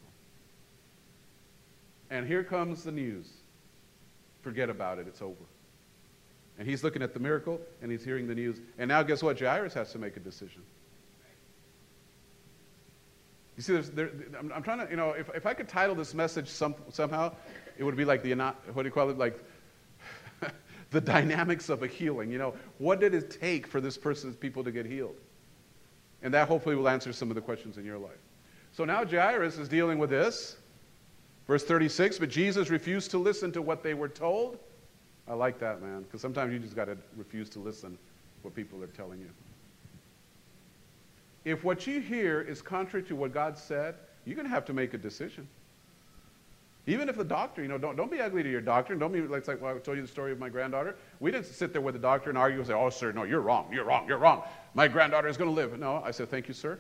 And 2.11 2.27
here 2.27 2.43
comes 2.43 2.85
the 2.85 2.93
news. 2.93 3.29
Forget 4.41 4.71
about 4.71 4.99
it, 4.99 5.07
it's 5.07 5.21
over. 5.21 5.45
And 6.59 6.67
he's 6.67 6.83
looking 6.83 7.03
at 7.03 7.15
the 7.15 7.21
miracle 7.21 7.61
and 7.81 7.91
he's 7.91 8.05
hearing 8.05 8.27
the 8.27 8.35
news. 8.35 8.61
And 8.79 8.89
now, 8.89 9.03
guess 9.03 9.23
what? 9.23 9.39
Jairus 9.39 9.75
has 9.75 9.93
to 9.93 9.99
make 9.99 10.17
a 10.17 10.21
decision. 10.21 10.63
You 13.57 13.63
see, 13.63 13.77
there, 13.77 14.11
I'm, 14.39 14.53
I'm, 14.53 14.63
trying 14.63 14.85
to, 14.85 14.91
you 14.91 14.97
know, 14.97 15.11
if, 15.11 15.31
if 15.35 15.47
I 15.47 15.55
could 15.55 15.69
title 15.69 15.95
this 15.95 16.15
message 16.15 16.49
some, 16.49 16.75
somehow, 16.91 17.35
it 17.77 17.85
would 17.85 17.97
be 17.97 18.05
like 18.05 18.23
the, 18.23 18.35
what 18.73 18.83
do 18.83 18.85
you 18.85 18.91
call 18.91 19.11
it? 19.11 19.19
Like 19.19 19.39
the 20.91 21.01
dynamics 21.01 21.69
of 21.69 21.83
a 21.83 21.87
healing. 21.87 22.31
You 22.31 22.39
know, 22.39 22.55
what 22.79 23.01
did 23.01 23.15
it 23.15 23.31
take 23.41 23.67
for 23.67 23.81
this 23.81 23.97
person's 23.97 24.37
people 24.37 24.63
to 24.65 24.73
get 24.73 24.87
healed? 24.87 25.17
And 26.23 26.35
that 26.35 26.49
hopefully 26.49 26.75
will 26.75 26.89
answer 26.89 27.13
some 27.13 27.31
of 27.31 27.37
the 27.37 27.41
questions 27.41 27.79
in 27.79 27.85
your 27.85 27.99
life. 27.99 28.19
So 28.73 28.85
now 28.85 29.05
Jairus 29.05 29.59
is 29.59 29.69
dealing 29.69 29.99
with 29.99 30.11
this. 30.11 30.57
Verse 31.47 31.65
36 31.65 32.19
But 32.19 32.31
Jesus 32.31 32.69
refused 32.69 33.13
to 33.13 33.19
listen 33.19 33.53
to 33.53 33.63
what 33.63 33.83
they 33.83 33.95
were 33.95 34.09
told 34.09 34.59
I 35.29 35.35
like 35.35 35.59
that, 35.61 35.83
man, 35.83 36.03
because 36.03 36.21
sometimes 36.21 36.53
you 36.53 36.59
just 36.59 36.75
got 36.75 36.87
to 36.87 36.97
refuse 37.17 37.51
to 37.51 37.59
listen 37.59 37.99
what 38.43 38.55
people 38.55 38.83
are 38.83 38.89
telling 38.89 39.21
you. 39.21 39.31
If 41.45 41.65
what 41.65 41.87
you 41.87 42.01
hear 42.01 42.41
is 42.41 42.63
contrary 42.63 43.05
to 43.07 43.17
what 43.17 43.33
God 43.33 43.57
said, 43.57 43.95
you're 44.25 44.37
going 44.37 44.47
to 44.47 44.55
have 44.55 44.65
to 44.67 44.73
make 44.73 44.95
a 44.95 44.99
decision. 44.99 45.47
Even 46.87 47.11
if 47.11 47.17
the 47.17 47.25
doctor, 47.25 47.61
you 47.61 47.69
know, 47.69 47.77
don't, 47.77 47.97
don't 47.97 48.11
be 48.11 48.21
ugly 48.21 48.43
to 48.43 48.51
your 48.51 48.63
doctor. 48.63 48.95
Don't 48.95 49.13
be 49.13 49.21
like, 49.21 49.47
like 49.47 49.61
well, 49.61 49.77
I 49.77 49.79
told 49.79 49.99
you 49.99 50.03
the 50.03 50.09
story 50.09 50.33
of 50.33 50.39
my 50.39 50.49
granddaughter. 50.49 50.97
We 51.21 51.31
didn't 51.31 51.47
sit 51.47 51.73
there 51.73 51.83
with 51.83 51.95
the 51.95 52.01
doctor 52.01 52.31
and 52.31 52.39
argue 52.39 52.59
and 52.59 52.67
say, 52.67 52.73
oh, 52.73 52.89
sir, 52.89 53.13
no, 53.13 53.25
you're 53.25 53.43
wrong, 53.43 53.69
you're 53.71 53.85
wrong, 53.85 54.09
you're 54.09 54.19
wrong. 54.19 54.43
My 54.73 54.89
granddaughter 54.89 55.29
is 55.29 55.37
going 55.37 55.51
to 55.51 55.55
live. 55.55 55.79
No, 55.79 56.03
I 56.03 56.11
said, 56.11 56.31
thank 56.31 56.49
you, 56.49 56.55
sir. 56.55 56.79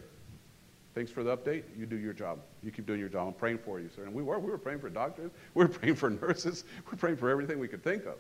Thanks 0.94 1.12
for 1.12 1.22
the 1.22 1.36
update. 1.36 1.64
You 1.78 1.84
do 1.84 1.96
your 1.96 2.14
job. 2.14 2.38
You 2.62 2.70
keep 2.70 2.86
doing 2.86 2.99
your 2.99 3.11
job. 3.11 3.28
I'm 3.28 3.34
praying 3.34 3.59
for 3.59 3.78
you, 3.80 3.90
sir. 3.94 4.05
And 4.05 4.14
we 4.14 4.22
were. 4.22 4.38
We 4.38 4.51
were 4.51 4.59
praying 4.59 4.80
for 4.80 4.88
doctors. 4.88 5.30
We 5.55 5.64
were 5.64 5.68
praying 5.68 5.96
for 5.96 6.11
nurses. 6.11 6.64
We 6.86 6.92
were 6.92 6.96
praying 6.96 7.18
for 7.18 7.28
everything 7.28 7.59
we 7.59 7.68
could 7.68 7.84
think 7.84 8.07
of. 8.07 8.16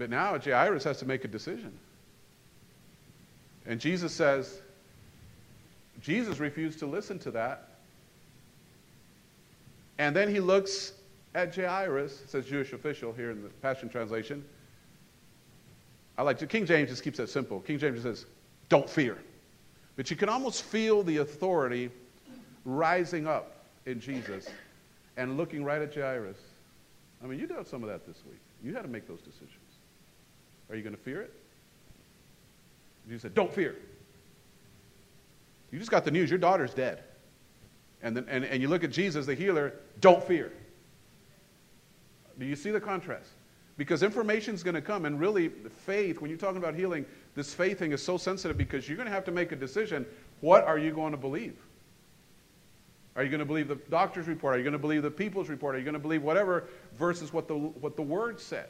But 0.00 0.08
now 0.08 0.38
Jairus 0.38 0.82
has 0.84 0.96
to 1.00 1.04
make 1.04 1.26
a 1.26 1.28
decision. 1.28 1.78
And 3.66 3.78
Jesus 3.78 4.14
says, 4.14 4.62
Jesus 6.00 6.38
refused 6.38 6.78
to 6.78 6.86
listen 6.86 7.18
to 7.18 7.30
that. 7.32 7.68
And 9.98 10.16
then 10.16 10.30
he 10.30 10.40
looks 10.40 10.94
at 11.34 11.54
Jairus, 11.54 12.22
says 12.28 12.46
Jewish 12.46 12.72
official 12.72 13.12
here 13.12 13.30
in 13.30 13.42
the 13.42 13.50
Passion 13.60 13.90
Translation. 13.90 14.42
I 16.16 16.22
like 16.22 16.38
to, 16.38 16.46
King 16.46 16.64
James 16.64 16.88
just 16.88 17.04
keeps 17.04 17.18
it 17.18 17.28
simple. 17.28 17.60
King 17.60 17.78
James 17.78 18.00
says, 18.02 18.24
don't 18.70 18.88
fear. 18.88 19.18
But 19.96 20.10
you 20.10 20.16
can 20.16 20.30
almost 20.30 20.62
feel 20.62 21.02
the 21.02 21.18
authority 21.18 21.90
rising 22.64 23.26
up 23.26 23.66
in 23.84 24.00
Jesus 24.00 24.48
and 25.18 25.36
looking 25.36 25.62
right 25.62 25.82
at 25.82 25.94
Jairus. 25.94 26.38
I 27.22 27.26
mean, 27.26 27.38
you 27.38 27.46
did 27.46 27.68
some 27.68 27.82
of 27.82 27.90
that 27.90 28.06
this 28.06 28.16
week. 28.24 28.40
You 28.64 28.74
had 28.74 28.80
to 28.80 28.88
make 28.88 29.06
those 29.06 29.20
decisions. 29.20 29.59
Are 30.70 30.76
you 30.76 30.82
going 30.82 30.94
to 30.94 31.00
fear 31.00 31.22
it? 31.22 31.32
Jesus 33.06 33.22
said, 33.22 33.34
Don't 33.34 33.52
fear. 33.52 33.76
You 35.70 35.78
just 35.78 35.90
got 35.90 36.04
the 36.04 36.10
news 36.10 36.30
your 36.30 36.38
daughter's 36.38 36.74
dead. 36.74 37.02
And, 38.02 38.16
then, 38.16 38.26
and, 38.28 38.44
and 38.44 38.62
you 38.62 38.68
look 38.68 38.82
at 38.82 38.90
Jesus, 38.90 39.26
the 39.26 39.34
healer, 39.34 39.74
don't 40.00 40.22
fear. 40.22 40.52
Do 42.38 42.46
you 42.46 42.56
see 42.56 42.70
the 42.70 42.80
contrast? 42.80 43.28
Because 43.76 44.02
information 44.02 44.54
is 44.54 44.62
going 44.62 44.74
to 44.74 44.82
come, 44.82 45.04
and 45.04 45.20
really, 45.20 45.48
faith, 45.48 46.20
when 46.20 46.30
you're 46.30 46.38
talking 46.38 46.56
about 46.56 46.74
healing, 46.74 47.04
this 47.34 47.54
faith 47.54 47.78
thing 47.78 47.92
is 47.92 48.02
so 48.02 48.16
sensitive 48.16 48.56
because 48.56 48.88
you're 48.88 48.96
going 48.96 49.08
to 49.08 49.14
have 49.14 49.24
to 49.24 49.32
make 49.32 49.52
a 49.52 49.56
decision. 49.56 50.06
What 50.40 50.64
are 50.64 50.78
you 50.78 50.92
going 50.92 51.12
to 51.12 51.18
believe? 51.18 51.56
Are 53.16 53.22
you 53.22 53.28
going 53.28 53.40
to 53.40 53.46
believe 53.46 53.68
the 53.68 53.76
doctor's 53.90 54.28
report? 54.28 54.54
Are 54.54 54.58
you 54.58 54.64
going 54.64 54.72
to 54.72 54.78
believe 54.78 55.02
the 55.02 55.10
people's 55.10 55.48
report? 55.48 55.74
Are 55.74 55.78
you 55.78 55.84
going 55.84 55.94
to 55.94 56.00
believe 56.00 56.22
whatever 56.22 56.68
versus 56.98 57.32
what 57.32 57.48
the, 57.48 57.54
what 57.54 57.96
the 57.96 58.02
word 58.02 58.40
said? 58.40 58.68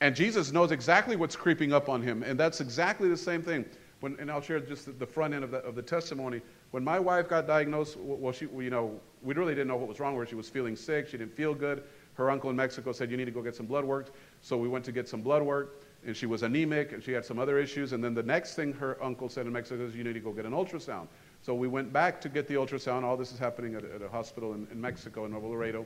And 0.00 0.16
Jesus 0.16 0.50
knows 0.50 0.72
exactly 0.72 1.16
what's 1.16 1.36
creeping 1.36 1.72
up 1.72 1.88
on 1.88 2.00
him. 2.00 2.22
And 2.22 2.38
that's 2.40 2.60
exactly 2.60 3.08
the 3.08 3.16
same 3.16 3.42
thing. 3.42 3.66
When, 4.00 4.16
and 4.18 4.30
I'll 4.30 4.40
share 4.40 4.58
just 4.60 4.98
the 4.98 5.06
front 5.06 5.34
end 5.34 5.44
of 5.44 5.50
the, 5.50 5.58
of 5.58 5.74
the 5.74 5.82
testimony. 5.82 6.40
When 6.70 6.82
my 6.82 6.98
wife 6.98 7.28
got 7.28 7.46
diagnosed, 7.46 7.98
well, 7.98 8.32
she, 8.32 8.46
you 8.46 8.70
know, 8.70 8.98
we 9.22 9.34
really 9.34 9.54
didn't 9.54 9.68
know 9.68 9.76
what 9.76 9.88
was 9.88 10.00
wrong 10.00 10.16
with 10.16 10.26
her. 10.26 10.30
She 10.30 10.36
was 10.36 10.48
feeling 10.48 10.74
sick. 10.74 11.06
She 11.06 11.18
didn't 11.18 11.36
feel 11.36 11.54
good. 11.54 11.82
Her 12.14 12.30
uncle 12.30 12.48
in 12.48 12.56
Mexico 12.56 12.92
said, 12.92 13.10
you 13.10 13.18
need 13.18 13.26
to 13.26 13.30
go 13.30 13.42
get 13.42 13.54
some 13.54 13.66
blood 13.66 13.84
work. 13.84 14.14
So 14.40 14.56
we 14.56 14.68
went 14.68 14.86
to 14.86 14.92
get 14.92 15.06
some 15.06 15.20
blood 15.20 15.42
work. 15.42 15.82
And 16.06 16.16
she 16.16 16.24
was 16.24 16.42
anemic, 16.42 16.92
and 16.92 17.04
she 17.04 17.12
had 17.12 17.26
some 17.26 17.38
other 17.38 17.58
issues. 17.58 17.92
And 17.92 18.02
then 18.02 18.14
the 18.14 18.22
next 18.22 18.54
thing 18.54 18.72
her 18.72 18.96
uncle 19.04 19.28
said 19.28 19.44
in 19.44 19.52
Mexico 19.52 19.84
is, 19.84 19.94
you 19.94 20.02
need 20.02 20.14
to 20.14 20.20
go 20.20 20.32
get 20.32 20.46
an 20.46 20.52
ultrasound. 20.52 21.08
So 21.42 21.54
we 21.54 21.68
went 21.68 21.92
back 21.92 22.22
to 22.22 22.30
get 22.30 22.48
the 22.48 22.54
ultrasound. 22.54 23.02
All 23.02 23.18
this 23.18 23.32
is 23.32 23.38
happening 23.38 23.74
at, 23.74 23.84
at 23.84 24.00
a 24.00 24.08
hospital 24.08 24.54
in, 24.54 24.66
in 24.72 24.80
Mexico, 24.80 25.26
in 25.26 25.32
Nuevo 25.32 25.50
Laredo. 25.50 25.84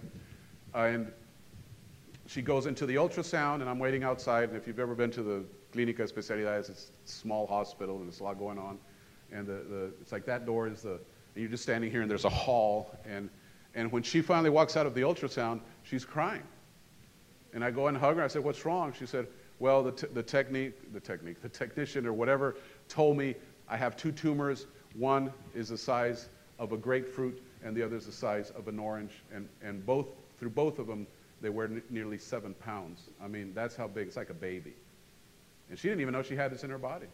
Uh, 0.73 0.79
and 0.79 1.13
she 2.27 2.43
goes 2.43 2.67
into 2.67 2.87
the 2.87 2.97
ultrasound, 2.97 3.61
and 3.61 3.69
I'm 3.69 3.79
waiting 3.79 4.03
outside. 4.03 4.49
And 4.49 4.57
if 4.57 4.67
you've 4.67 4.79
ever 4.79 4.95
been 4.95 5.11
to 5.13 5.23
the 5.23 5.45
Clínica 5.73 6.01
Especialidades, 6.01 6.71
it's 6.71 6.91
a 7.05 7.09
small 7.09 7.47
hospital, 7.47 7.97
and 7.97 8.07
there's 8.07 8.21
a 8.21 8.25
lot 8.25 8.39
going 8.39 8.59
on. 8.59 8.79
And 9.33 9.47
the, 9.47 9.53
the, 9.53 9.93
it's 10.01 10.13
like 10.13 10.25
that 10.27 10.47
door 10.47 10.69
is 10.69 10.83
the, 10.83 10.93
and 10.93 11.43
you're 11.43 11.51
just 11.51 11.63
standing 11.63 11.91
here, 11.91 12.03
and 12.03 12.11
there's 12.11 12.25
a 12.25 12.31
hall. 12.31 12.97
And, 13.05 13.29
and 13.75 13.91
when 13.93 14.03
she 14.03 14.23
finally 14.23 14.51
walks 14.51 14.77
out 14.77 14.87
of 14.87 14.95
the 14.95 15.03
ultrasound, 15.03 15.61
she's 15.83 16.05
crying. 16.05 16.43
And 17.53 17.65
I 17.65 17.71
go 17.71 17.89
and 17.89 17.97
hug 17.97 18.17
her. 18.17 18.25
I 18.25 18.29
said, 18.29 18.43
What's 18.43 18.65
wrong? 18.65 18.93
She 18.99 19.07
said, 19.07 19.27
Well, 19.59 19.83
the, 19.83 19.93
t- 19.93 20.07
the 20.13 20.23
technique, 20.23 20.93
the 20.93 21.01
technique, 21.01 21.43
the 21.43 21.49
technician 21.49 22.07
or 22.07 22.13
whatever 22.13 22.57
told 22.89 23.17
me 23.17 23.35
I 23.69 23.77
have 23.77 23.97
two 23.97 24.13
tumors. 24.13 24.67
One 24.95 25.33
is 25.55 25.69
the 25.69 25.79
size 25.79 26.29
of 26.59 26.73
a 26.73 26.77
grapefruit, 26.77 27.43
and 27.65 27.77
the 27.77 27.83
other 27.83 27.97
is 27.97 28.07
the 28.07 28.13
size 28.13 28.51
of 28.51 28.69
an 28.69 28.79
orange. 28.79 29.23
And, 29.33 29.49
and 29.63 29.85
both, 29.85 30.07
through 30.39 30.51
both 30.51 30.79
of 30.79 30.87
them, 30.87 31.07
they 31.45 31.51
weigh 31.51 31.67
n- 31.67 31.83
nearly 31.91 32.17
seven 32.19 32.55
pounds. 32.55 33.11
I 33.23 33.29
mean, 33.29 33.53
that's 33.55 33.77
how 33.77 33.87
big. 33.87 34.07
It's 34.07 34.17
like 34.17 34.31
a 34.31 34.35
baby. 34.35 34.75
And 35.69 35.79
she 35.79 35.89
didn't 35.89 36.01
even 36.01 36.13
know 36.13 36.23
she 36.23 36.37
had 36.37 36.51
this 36.51 36.65
in 36.65 36.71
her 36.71 36.79
body. 36.79 37.07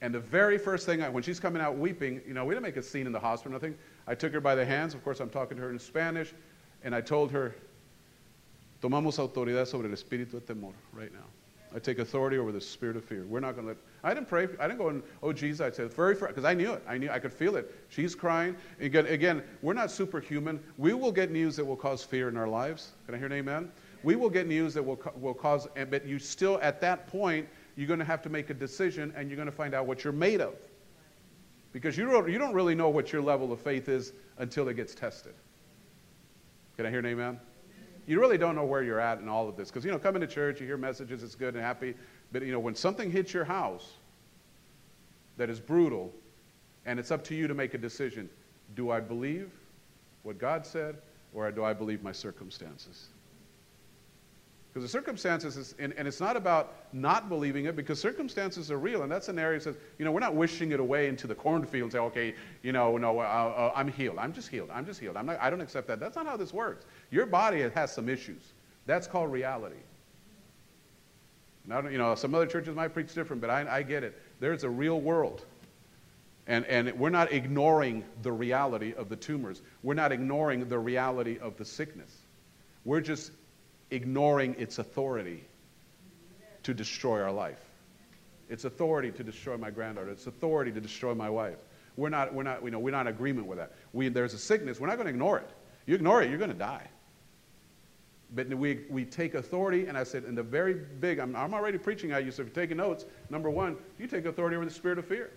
And 0.00 0.14
the 0.14 0.20
very 0.20 0.56
first 0.56 0.86
thing, 0.86 1.02
I, 1.02 1.08
when 1.08 1.22
she's 1.22 1.40
coming 1.40 1.60
out 1.60 1.76
weeping, 1.76 2.22
you 2.26 2.32
know, 2.32 2.44
we 2.44 2.54
didn't 2.54 2.62
make 2.62 2.76
a 2.76 2.82
scene 2.82 3.06
in 3.06 3.12
the 3.12 3.20
hospital, 3.20 3.52
nothing. 3.52 3.76
I 4.06 4.14
took 4.14 4.32
her 4.32 4.40
by 4.40 4.54
the 4.54 4.64
hands. 4.64 4.94
Of 4.94 5.04
course, 5.04 5.20
I'm 5.20 5.28
talking 5.28 5.56
to 5.56 5.62
her 5.64 5.70
in 5.70 5.78
Spanish. 5.78 6.32
And 6.82 6.94
I 6.94 7.00
told 7.00 7.30
her, 7.32 7.54
tomamos 8.80 9.18
autoridad 9.18 9.66
sobre 9.66 9.88
el 9.88 9.94
espíritu 9.94 10.32
de 10.32 10.40
temor 10.40 10.72
right 10.92 11.12
now. 11.12 11.26
I 11.74 11.78
take 11.78 11.98
authority 11.98 12.38
over 12.38 12.52
the 12.52 12.60
spirit 12.60 12.96
of 12.96 13.04
fear. 13.04 13.24
We're 13.26 13.40
not 13.40 13.54
going 13.54 13.66
to 13.66 13.68
let. 13.68 13.76
I 14.02 14.12
didn't 14.12 14.28
pray. 14.28 14.48
I 14.58 14.66
didn't 14.66 14.78
go 14.78 14.88
and 14.88 15.02
oh 15.22 15.32
Jesus. 15.32 15.60
I 15.60 15.70
said 15.70 15.92
very 15.92 16.14
because 16.14 16.44
I 16.44 16.54
knew 16.54 16.72
it. 16.72 16.82
I 16.88 16.98
knew 16.98 17.10
I 17.10 17.18
could 17.18 17.32
feel 17.32 17.56
it. 17.56 17.74
She's 17.88 18.14
crying. 18.14 18.56
Again, 18.80 19.06
again, 19.06 19.42
we're 19.62 19.74
not 19.74 19.90
superhuman. 19.90 20.60
We 20.78 20.94
will 20.94 21.12
get 21.12 21.30
news 21.30 21.56
that 21.56 21.64
will 21.64 21.76
cause 21.76 22.02
fear 22.02 22.28
in 22.28 22.36
our 22.36 22.48
lives. 22.48 22.92
Can 23.06 23.14
I 23.14 23.18
hear 23.18 23.26
an 23.26 23.32
amen? 23.34 23.70
We 24.02 24.16
will 24.16 24.30
get 24.30 24.48
news 24.48 24.74
that 24.74 24.82
will 24.82 25.00
will 25.20 25.34
cause. 25.34 25.68
But 25.90 26.06
you 26.06 26.18
still 26.18 26.58
at 26.62 26.80
that 26.80 27.06
point 27.06 27.48
you're 27.76 27.86
going 27.86 27.98
to 27.98 28.04
have 28.04 28.22
to 28.22 28.28
make 28.28 28.50
a 28.50 28.54
decision 28.54 29.12
and 29.16 29.28
you're 29.28 29.36
going 29.36 29.46
to 29.46 29.52
find 29.52 29.74
out 29.74 29.86
what 29.86 30.04
you're 30.04 30.12
made 30.12 30.40
of. 30.40 30.54
Because 31.72 31.96
you 31.96 32.04
don't, 32.04 32.28
you 32.28 32.38
don't 32.38 32.52
really 32.52 32.74
know 32.74 32.88
what 32.88 33.12
your 33.12 33.22
level 33.22 33.52
of 33.52 33.60
faith 33.60 33.88
is 33.88 34.12
until 34.38 34.68
it 34.68 34.74
gets 34.74 34.94
tested. 34.94 35.34
Can 36.76 36.84
I 36.84 36.90
hear 36.90 36.98
an 36.98 37.06
amen? 37.06 37.40
You 38.06 38.20
really 38.20 38.38
don't 38.38 38.54
know 38.54 38.64
where 38.64 38.82
you're 38.82 39.00
at 39.00 39.20
in 39.20 39.28
all 39.28 39.48
of 39.48 39.56
this. 39.56 39.68
Because, 39.68 39.84
you 39.84 39.90
know, 39.90 39.98
coming 39.98 40.20
to 40.20 40.26
church, 40.26 40.60
you 40.60 40.66
hear 40.66 40.76
messages, 40.76 41.22
it's 41.22 41.34
good 41.34 41.54
and 41.54 41.62
happy. 41.62 41.94
But, 42.32 42.42
you 42.42 42.52
know, 42.52 42.60
when 42.60 42.74
something 42.74 43.10
hits 43.10 43.32
your 43.32 43.44
house 43.44 43.92
that 45.36 45.50
is 45.50 45.60
brutal, 45.60 46.12
and 46.86 46.98
it's 46.98 47.10
up 47.10 47.22
to 47.24 47.34
you 47.34 47.46
to 47.46 47.54
make 47.54 47.74
a 47.74 47.78
decision 47.78 48.28
do 48.74 48.90
I 48.90 49.00
believe 49.00 49.50
what 50.22 50.38
God 50.38 50.64
said, 50.64 50.98
or 51.34 51.50
do 51.50 51.64
I 51.64 51.72
believe 51.72 52.02
my 52.02 52.12
circumstances? 52.12 53.08
Because 54.72 54.84
the 54.84 54.88
circumstances, 54.88 55.56
is, 55.56 55.74
and, 55.80 55.92
and, 55.94 56.06
it's 56.06 56.20
not 56.20 56.36
about 56.36 56.74
not 56.92 57.28
believing 57.28 57.64
it, 57.64 57.74
because 57.74 58.00
circumstances 58.00 58.70
are 58.70 58.78
real. 58.78 59.02
And 59.02 59.10
that's 59.10 59.28
an 59.28 59.36
area 59.36 59.58
that 59.58 59.64
says, 59.64 59.76
you 59.98 60.04
know, 60.04 60.12
we're 60.12 60.20
not 60.20 60.36
wishing 60.36 60.70
it 60.70 60.78
away 60.78 61.08
into 61.08 61.26
the 61.26 61.34
cornfield 61.34 61.84
and 61.84 61.92
say, 61.92 61.98
okay, 61.98 62.34
you 62.62 62.70
know, 62.70 62.96
no, 62.96 63.18
uh, 63.18 63.22
uh, 63.22 63.72
I'm 63.74 63.88
healed. 63.88 64.18
I'm 64.18 64.32
just 64.32 64.48
healed. 64.48 64.70
I'm 64.72 64.86
just 64.86 65.00
healed. 65.00 65.16
I'm 65.16 65.26
not, 65.26 65.40
I 65.40 65.50
don't 65.50 65.60
accept 65.60 65.88
that. 65.88 65.98
That's 65.98 66.14
not 66.14 66.26
how 66.26 66.36
this 66.36 66.52
works. 66.52 66.86
Your 67.10 67.26
body 67.26 67.68
has 67.68 67.92
some 67.92 68.08
issues. 68.08 68.42
That's 68.86 69.06
called 69.06 69.32
reality. 69.32 69.76
Now, 71.66 71.86
you 71.88 71.98
know, 71.98 72.14
some 72.14 72.34
other 72.34 72.46
churches 72.46 72.74
might 72.74 72.94
preach 72.94 73.14
different, 73.14 73.42
but 73.42 73.50
I, 73.50 73.78
I 73.78 73.82
get 73.82 74.02
it. 74.02 74.20
There's 74.40 74.64
a 74.64 74.70
real 74.70 75.00
world. 75.00 75.44
And, 76.46 76.64
and 76.66 76.98
we're 76.98 77.10
not 77.10 77.32
ignoring 77.32 78.04
the 78.22 78.32
reality 78.32 78.94
of 78.94 79.08
the 79.08 79.16
tumors. 79.16 79.60
We're 79.82 79.94
not 79.94 80.10
ignoring 80.10 80.68
the 80.68 80.78
reality 80.78 81.38
of 81.38 81.56
the 81.58 81.64
sickness. 81.64 82.12
We're 82.84 83.02
just 83.02 83.30
ignoring 83.90 84.56
its 84.58 84.78
authority 84.78 85.44
to 86.64 86.74
destroy 86.74 87.22
our 87.22 87.32
life. 87.32 87.60
Its 88.48 88.64
authority 88.64 89.12
to 89.12 89.22
destroy 89.22 89.56
my 89.56 89.70
granddaughter. 89.70 90.10
Its 90.10 90.26
authority 90.26 90.72
to 90.72 90.80
destroy 90.80 91.14
my 91.14 91.30
wife. 91.30 91.58
We're 91.96 92.08
not, 92.08 92.34
we're 92.34 92.42
not, 92.42 92.64
you 92.64 92.70
know, 92.70 92.78
we're 92.78 92.90
not 92.90 93.06
in 93.06 93.14
agreement 93.14 93.46
with 93.46 93.58
that. 93.58 93.72
We, 93.92 94.08
there's 94.08 94.34
a 94.34 94.38
sickness. 94.38 94.80
We're 94.80 94.88
not 94.88 94.96
going 94.96 95.06
to 95.06 95.12
ignore 95.12 95.38
it. 95.38 95.50
You 95.86 95.94
ignore 95.94 96.22
it, 96.22 96.30
you're 96.30 96.38
going 96.38 96.50
to 96.52 96.56
die. 96.56 96.86
But 98.34 98.48
we, 98.48 98.80
we 98.88 99.04
take 99.04 99.34
authority, 99.34 99.86
and 99.86 99.98
I 99.98 100.04
said, 100.04 100.24
in 100.24 100.34
the 100.34 100.42
very 100.42 100.74
big, 100.74 101.18
I'm, 101.18 101.34
I'm 101.34 101.52
already 101.52 101.78
preaching 101.78 102.12
at 102.12 102.24
you, 102.24 102.30
so 102.30 102.42
if 102.42 102.48
you're 102.48 102.54
taking 102.54 102.76
notes, 102.76 103.04
number 103.28 103.50
one, 103.50 103.76
you 103.98 104.06
take 104.06 104.24
authority 104.24 104.56
over 104.56 104.64
the 104.64 104.70
spirit 104.70 104.98
of 104.98 105.06
fear. 105.06 105.32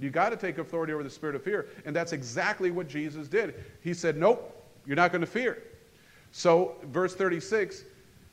You 0.00 0.10
got 0.10 0.30
to 0.30 0.36
take 0.36 0.58
authority 0.58 0.92
over 0.92 1.04
the 1.04 1.10
spirit 1.10 1.36
of 1.36 1.44
fear. 1.44 1.68
And 1.84 1.94
that's 1.94 2.12
exactly 2.12 2.70
what 2.70 2.88
Jesus 2.88 3.28
did. 3.28 3.64
He 3.80 3.94
said, 3.94 4.16
Nope, 4.16 4.64
you're 4.86 4.96
not 4.96 5.12
going 5.12 5.20
to 5.20 5.26
fear. 5.26 5.62
So, 6.32 6.76
verse 6.86 7.14
36, 7.14 7.84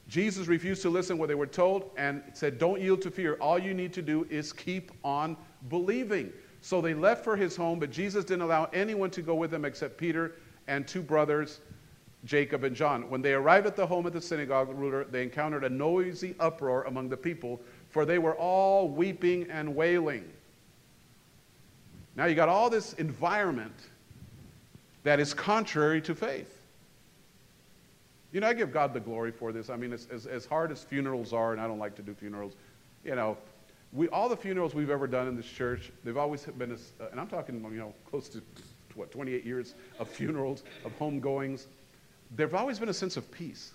Jesus 0.07 0.47
refused 0.47 0.81
to 0.81 0.89
listen 0.89 1.17
what 1.17 1.27
they 1.27 1.35
were 1.35 1.45
told 1.45 1.91
and 1.97 2.23
said, 2.33 2.57
Don't 2.57 2.81
yield 2.81 3.01
to 3.03 3.11
fear. 3.11 3.35
All 3.35 3.59
you 3.59 3.73
need 3.73 3.93
to 3.93 4.01
do 4.01 4.25
is 4.29 4.51
keep 4.51 4.91
on 5.03 5.37
believing. 5.69 6.33
So 6.61 6.81
they 6.81 6.93
left 6.93 7.23
for 7.23 7.35
his 7.35 7.55
home, 7.55 7.79
but 7.79 7.91
Jesus 7.91 8.25
didn't 8.25 8.43
allow 8.43 8.65
anyone 8.73 9.09
to 9.11 9.21
go 9.21 9.35
with 9.35 9.51
them 9.51 9.65
except 9.65 9.97
Peter 9.97 10.33
and 10.67 10.87
two 10.87 11.01
brothers, 11.01 11.59
Jacob 12.25 12.63
and 12.63 12.75
John. 12.75 13.09
When 13.09 13.21
they 13.21 13.33
arrived 13.33 13.65
at 13.65 13.75
the 13.75 13.85
home 13.85 14.05
of 14.05 14.13
the 14.13 14.21
synagogue 14.21 14.69
ruler, 14.69 15.05
they 15.05 15.23
encountered 15.23 15.63
a 15.63 15.69
noisy 15.69 16.35
uproar 16.39 16.83
among 16.83 17.09
the 17.09 17.17
people, 17.17 17.59
for 17.89 18.05
they 18.05 18.19
were 18.19 18.35
all 18.35 18.87
weeping 18.87 19.49
and 19.49 19.75
wailing. 19.75 20.29
Now 22.15 22.25
you 22.25 22.35
got 22.35 22.49
all 22.49 22.69
this 22.69 22.93
environment 22.93 23.75
that 25.03 25.19
is 25.19 25.33
contrary 25.33 26.01
to 26.01 26.13
faith. 26.13 26.57
You 28.31 28.39
know, 28.39 28.47
I 28.47 28.53
give 28.53 28.71
God 28.71 28.93
the 28.93 28.99
glory 28.99 29.31
for 29.31 29.51
this. 29.51 29.69
I 29.69 29.75
mean, 29.75 29.91
as, 29.91 30.07
as, 30.11 30.25
as 30.25 30.45
hard 30.45 30.71
as 30.71 30.83
funerals 30.83 31.33
are, 31.33 31.51
and 31.51 31.59
I 31.59 31.67
don't 31.67 31.79
like 31.79 31.95
to 31.95 32.01
do 32.01 32.13
funerals, 32.13 32.53
you 33.03 33.15
know, 33.15 33.37
we, 33.93 34.07
all 34.09 34.29
the 34.29 34.37
funerals 34.37 34.73
we've 34.73 34.89
ever 34.89 35.07
done 35.07 35.27
in 35.27 35.35
this 35.35 35.45
church, 35.45 35.91
they've 36.03 36.17
always 36.17 36.45
been, 36.45 36.71
a, 36.71 37.11
and 37.11 37.19
I'm 37.19 37.27
talking, 37.27 37.61
you 37.61 37.79
know, 37.79 37.93
close 38.09 38.29
to, 38.29 38.41
what, 38.95 39.11
28 39.11 39.45
years 39.45 39.73
of 39.99 40.07
funerals, 40.07 40.63
of 40.85 40.97
homegoings. 40.97 41.65
There's 42.35 42.53
always 42.53 42.79
been 42.79 42.89
a 42.89 42.93
sense 42.93 43.17
of 43.17 43.29
peace. 43.31 43.71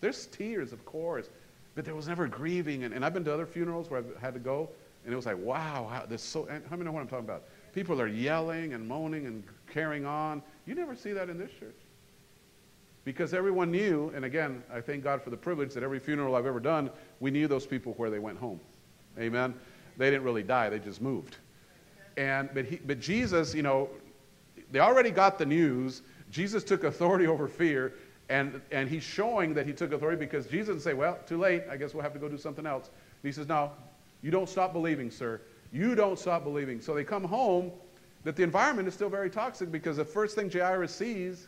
There's 0.00 0.26
tears, 0.26 0.72
of 0.72 0.84
course, 0.84 1.28
but 1.74 1.84
there 1.84 1.94
was 1.94 2.08
never 2.08 2.26
grieving. 2.26 2.84
And, 2.84 2.94
and 2.94 3.04
I've 3.04 3.14
been 3.14 3.24
to 3.24 3.32
other 3.32 3.46
funerals 3.46 3.90
where 3.90 4.00
I've 4.00 4.16
had 4.20 4.34
to 4.34 4.40
go, 4.40 4.68
and 5.04 5.12
it 5.12 5.16
was 5.16 5.26
like, 5.26 5.38
wow, 5.38 5.88
how, 5.90 6.04
this 6.06 6.22
so, 6.22 6.46
how 6.46 6.76
many 6.76 6.84
know 6.84 6.92
what 6.92 7.00
I'm 7.00 7.08
talking 7.08 7.24
about? 7.24 7.44
People 7.72 8.00
are 8.00 8.08
yelling 8.08 8.74
and 8.74 8.86
moaning 8.86 9.26
and 9.26 9.44
carrying 9.72 10.06
on. 10.06 10.42
You 10.66 10.74
never 10.74 10.96
see 10.96 11.12
that 11.12 11.28
in 11.28 11.38
this 11.38 11.50
church. 11.60 11.76
Because 13.04 13.32
everyone 13.32 13.70
knew, 13.70 14.10
and 14.16 14.24
again, 14.24 14.64
I 14.72 14.80
thank 14.80 15.04
God 15.04 15.22
for 15.22 15.30
the 15.30 15.36
privilege 15.36 15.72
that 15.74 15.84
every 15.84 16.00
funeral 16.00 16.34
I've 16.34 16.46
ever 16.46 16.58
done, 16.58 16.90
we 17.20 17.30
knew 17.30 17.46
those 17.46 17.64
people 17.64 17.92
where 17.98 18.10
they 18.10 18.18
went 18.18 18.36
home. 18.36 18.58
Amen. 19.16 19.54
They 19.96 20.10
didn't 20.10 20.24
really 20.24 20.42
die, 20.42 20.68
they 20.70 20.80
just 20.80 21.00
moved. 21.00 21.36
And 22.16 22.50
but 22.52 22.64
he, 22.64 22.76
but 22.76 22.98
Jesus, 22.98 23.54
you 23.54 23.62
know, 23.62 23.88
they 24.72 24.80
already 24.80 25.10
got 25.10 25.38
the 25.38 25.46
news. 25.46 26.02
Jesus 26.30 26.64
took 26.64 26.84
authority 26.84 27.26
over 27.26 27.48
fear, 27.48 27.94
and, 28.28 28.60
and 28.70 28.88
he's 28.88 29.02
showing 29.02 29.54
that 29.54 29.66
he 29.66 29.72
took 29.72 29.92
authority 29.92 30.18
because 30.18 30.46
Jesus 30.46 30.68
didn't 30.68 30.82
say, 30.82 30.94
Well, 30.94 31.18
too 31.26 31.38
late, 31.38 31.64
I 31.70 31.76
guess 31.76 31.94
we'll 31.94 32.02
have 32.02 32.12
to 32.12 32.18
go 32.18 32.28
do 32.28 32.38
something 32.38 32.66
else. 32.66 32.88
And 32.88 33.28
he 33.28 33.32
says, 33.32 33.48
No, 33.48 33.70
you 34.22 34.30
don't 34.30 34.48
stop 34.48 34.72
believing, 34.72 35.10
sir. 35.10 35.40
You 35.72 35.94
don't 35.94 36.18
stop 36.18 36.44
believing. 36.44 36.80
So 36.80 36.94
they 36.94 37.04
come 37.04 37.24
home, 37.24 37.72
that 38.24 38.34
the 38.34 38.42
environment 38.42 38.88
is 38.88 38.94
still 38.94 39.08
very 39.08 39.30
toxic 39.30 39.70
because 39.70 39.98
the 39.98 40.04
first 40.04 40.34
thing 40.34 40.50
Jairus 40.50 40.92
sees 40.92 41.46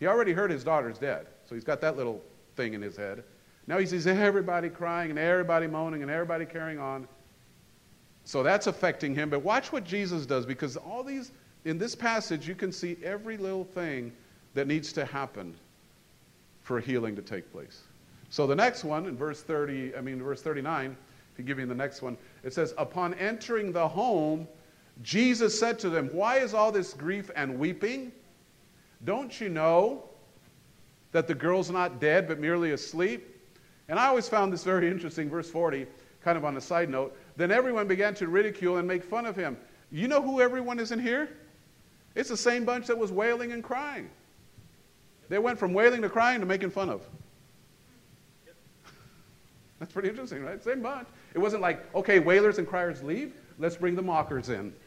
he 0.00 0.06
already 0.06 0.32
heard 0.32 0.50
his 0.50 0.64
daughter's 0.64 0.98
dead, 0.98 1.26
so 1.46 1.54
he's 1.54 1.62
got 1.62 1.80
that 1.82 1.96
little 1.96 2.22
thing 2.56 2.74
in 2.74 2.80
his 2.80 2.96
head. 2.96 3.22
Now 3.66 3.78
he 3.78 3.86
sees 3.86 4.06
everybody 4.06 4.70
crying 4.70 5.10
and 5.10 5.18
everybody 5.18 5.66
moaning 5.66 6.02
and 6.02 6.10
everybody 6.10 6.46
carrying 6.46 6.80
on. 6.80 7.06
So 8.24 8.42
that's 8.42 8.66
affecting 8.66 9.14
him. 9.14 9.30
But 9.30 9.44
watch 9.44 9.72
what 9.72 9.84
Jesus 9.84 10.26
does 10.26 10.46
because 10.46 10.76
all 10.76 11.04
these, 11.04 11.32
in 11.64 11.78
this 11.78 11.94
passage, 11.94 12.48
you 12.48 12.54
can 12.54 12.72
see 12.72 12.96
every 13.02 13.36
little 13.36 13.64
thing 13.64 14.12
that 14.54 14.66
needs 14.66 14.92
to 14.94 15.04
happen 15.04 15.54
for 16.62 16.80
healing 16.80 17.14
to 17.16 17.22
take 17.22 17.50
place. 17.52 17.82
So 18.30 18.46
the 18.46 18.54
next 18.54 18.84
one, 18.84 19.06
in 19.06 19.16
verse 19.16 19.42
30, 19.42 19.96
I 19.96 20.00
mean, 20.00 20.22
verse 20.22 20.40
39, 20.40 20.96
if 21.32 21.38
you 21.38 21.44
give 21.44 21.58
me 21.58 21.64
the 21.64 21.74
next 21.74 22.00
one, 22.00 22.16
it 22.44 22.52
says, 22.54 22.74
Upon 22.78 23.14
entering 23.14 23.72
the 23.72 23.86
home, 23.86 24.46
Jesus 25.02 25.58
said 25.58 25.78
to 25.80 25.90
them, 25.90 26.08
Why 26.12 26.38
is 26.38 26.54
all 26.54 26.70
this 26.70 26.94
grief 26.94 27.30
and 27.34 27.58
weeping? 27.58 28.12
Don't 29.04 29.40
you 29.40 29.48
know 29.48 30.04
that 31.12 31.26
the 31.26 31.34
girl's 31.34 31.70
not 31.70 32.00
dead 32.00 32.28
but 32.28 32.38
merely 32.38 32.72
asleep? 32.72 33.26
And 33.88 33.98
I 33.98 34.06
always 34.06 34.28
found 34.28 34.52
this 34.52 34.62
very 34.62 34.88
interesting, 34.88 35.28
verse 35.28 35.50
40, 35.50 35.86
kind 36.22 36.38
of 36.38 36.44
on 36.44 36.56
a 36.56 36.60
side 36.60 36.88
note. 36.88 37.16
Then 37.36 37.50
everyone 37.50 37.88
began 37.88 38.14
to 38.14 38.28
ridicule 38.28 38.76
and 38.76 38.86
make 38.86 39.02
fun 39.02 39.26
of 39.26 39.34
him. 39.34 39.56
You 39.90 40.06
know 40.06 40.22
who 40.22 40.40
everyone 40.40 40.78
is 40.78 40.92
in 40.92 41.00
here? 41.00 41.28
It's 42.20 42.28
the 42.28 42.36
same 42.36 42.66
bunch 42.66 42.86
that 42.88 42.98
was 42.98 43.10
wailing 43.10 43.52
and 43.52 43.64
crying. 43.64 44.10
They 45.30 45.38
went 45.38 45.58
from 45.58 45.72
wailing 45.72 46.02
to 46.02 46.10
crying 46.10 46.40
to 46.40 46.46
making 46.46 46.68
fun 46.68 46.90
of. 46.90 47.02
That's 49.78 49.90
pretty 49.90 50.10
interesting, 50.10 50.44
right? 50.44 50.62
Same 50.62 50.82
bunch. 50.82 51.08
It 51.32 51.38
wasn't 51.38 51.62
like, 51.62 51.82
okay, 51.94 52.18
wailers 52.18 52.58
and 52.58 52.68
criers 52.68 53.02
leave, 53.02 53.32
let's 53.58 53.76
bring 53.76 53.94
the 53.94 54.02
mockers 54.02 54.50
in. 54.50 54.74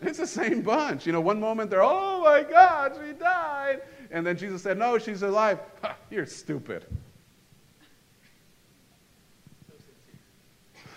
It's 0.00 0.18
the 0.18 0.26
same 0.26 0.62
bunch. 0.62 1.06
You 1.06 1.12
know, 1.12 1.20
one 1.20 1.38
moment 1.38 1.70
they're, 1.70 1.82
oh 1.82 2.22
my 2.24 2.42
God, 2.42 2.98
she 2.98 3.12
died. 3.12 3.82
And 4.10 4.26
then 4.26 4.36
Jesus 4.38 4.62
said, 4.62 4.78
No, 4.78 4.98
she's 4.98 5.22
alive. 5.22 5.60
You're 6.10 6.26
stupid. 6.26 6.86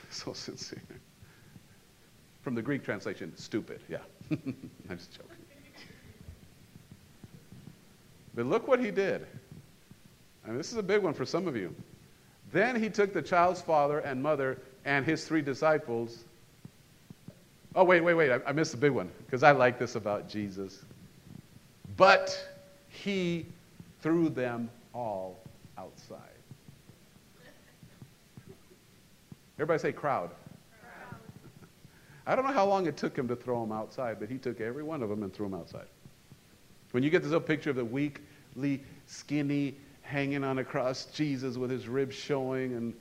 So 0.09 0.33
sincere. 0.33 0.81
From 2.41 2.55
the 2.55 2.63
Greek 2.63 2.83
translation, 2.83 3.35
stupid. 3.35 3.81
Yeah. 3.87 3.99
I'm 4.31 4.97
just 4.97 5.11
joking. 5.11 5.29
But 8.35 8.45
look 8.45 8.67
what 8.67 8.79
he 8.79 8.91
did. 8.91 9.25
And 10.45 10.59
this 10.59 10.71
is 10.71 10.77
a 10.77 10.83
big 10.83 11.01
one 11.01 11.13
for 11.13 11.25
some 11.25 11.47
of 11.47 11.55
you. 11.55 11.73
Then 12.51 12.79
he 12.79 12.89
took 12.89 13.13
the 13.13 13.21
child's 13.21 13.61
father 13.61 13.99
and 13.99 14.21
mother 14.21 14.59
and 14.83 15.05
his 15.05 15.25
three 15.25 15.41
disciples. 15.41 16.23
Oh, 17.75 17.83
wait, 17.83 18.01
wait, 18.01 18.13
wait. 18.13 18.31
I, 18.31 18.39
I 18.45 18.51
missed 18.51 18.71
the 18.71 18.77
big 18.77 18.91
one 18.91 19.09
because 19.25 19.41
I 19.43 19.51
like 19.51 19.79
this 19.79 19.95
about 19.95 20.29
Jesus. 20.29 20.83
But 21.97 22.37
he 22.89 23.45
threw 24.01 24.29
them 24.29 24.69
all 24.93 25.39
outside. 25.77 26.19
Everybody 29.57 29.79
say 29.79 29.91
crowd. 29.93 30.31
I 32.27 32.35
don't 32.35 32.45
know 32.45 32.53
how 32.53 32.65
long 32.65 32.87
it 32.87 32.97
took 32.97 33.15
him 33.15 33.27
to 33.27 33.35
throw 33.35 33.61
them 33.61 33.71
outside, 33.71 34.19
but 34.19 34.29
he 34.29 34.37
took 34.37 34.59
every 34.59 34.83
one 34.83 35.03
of 35.03 35.09
them 35.09 35.23
and 35.23 35.33
threw 35.33 35.47
them 35.47 35.59
outside. 35.59 35.85
When 36.91 37.03
you 37.03 37.09
get 37.09 37.21
this 37.21 37.31
little 37.31 37.45
picture 37.45 37.69
of 37.69 37.75
the 37.75 37.85
weakly, 37.85 38.83
skinny, 39.05 39.75
hanging 40.01 40.43
on 40.43 40.59
a 40.59 40.63
cross, 40.63 41.05
Jesus 41.05 41.57
with 41.57 41.69
his 41.69 41.87
ribs 41.87 42.15
showing 42.15 42.73
and 42.73 42.93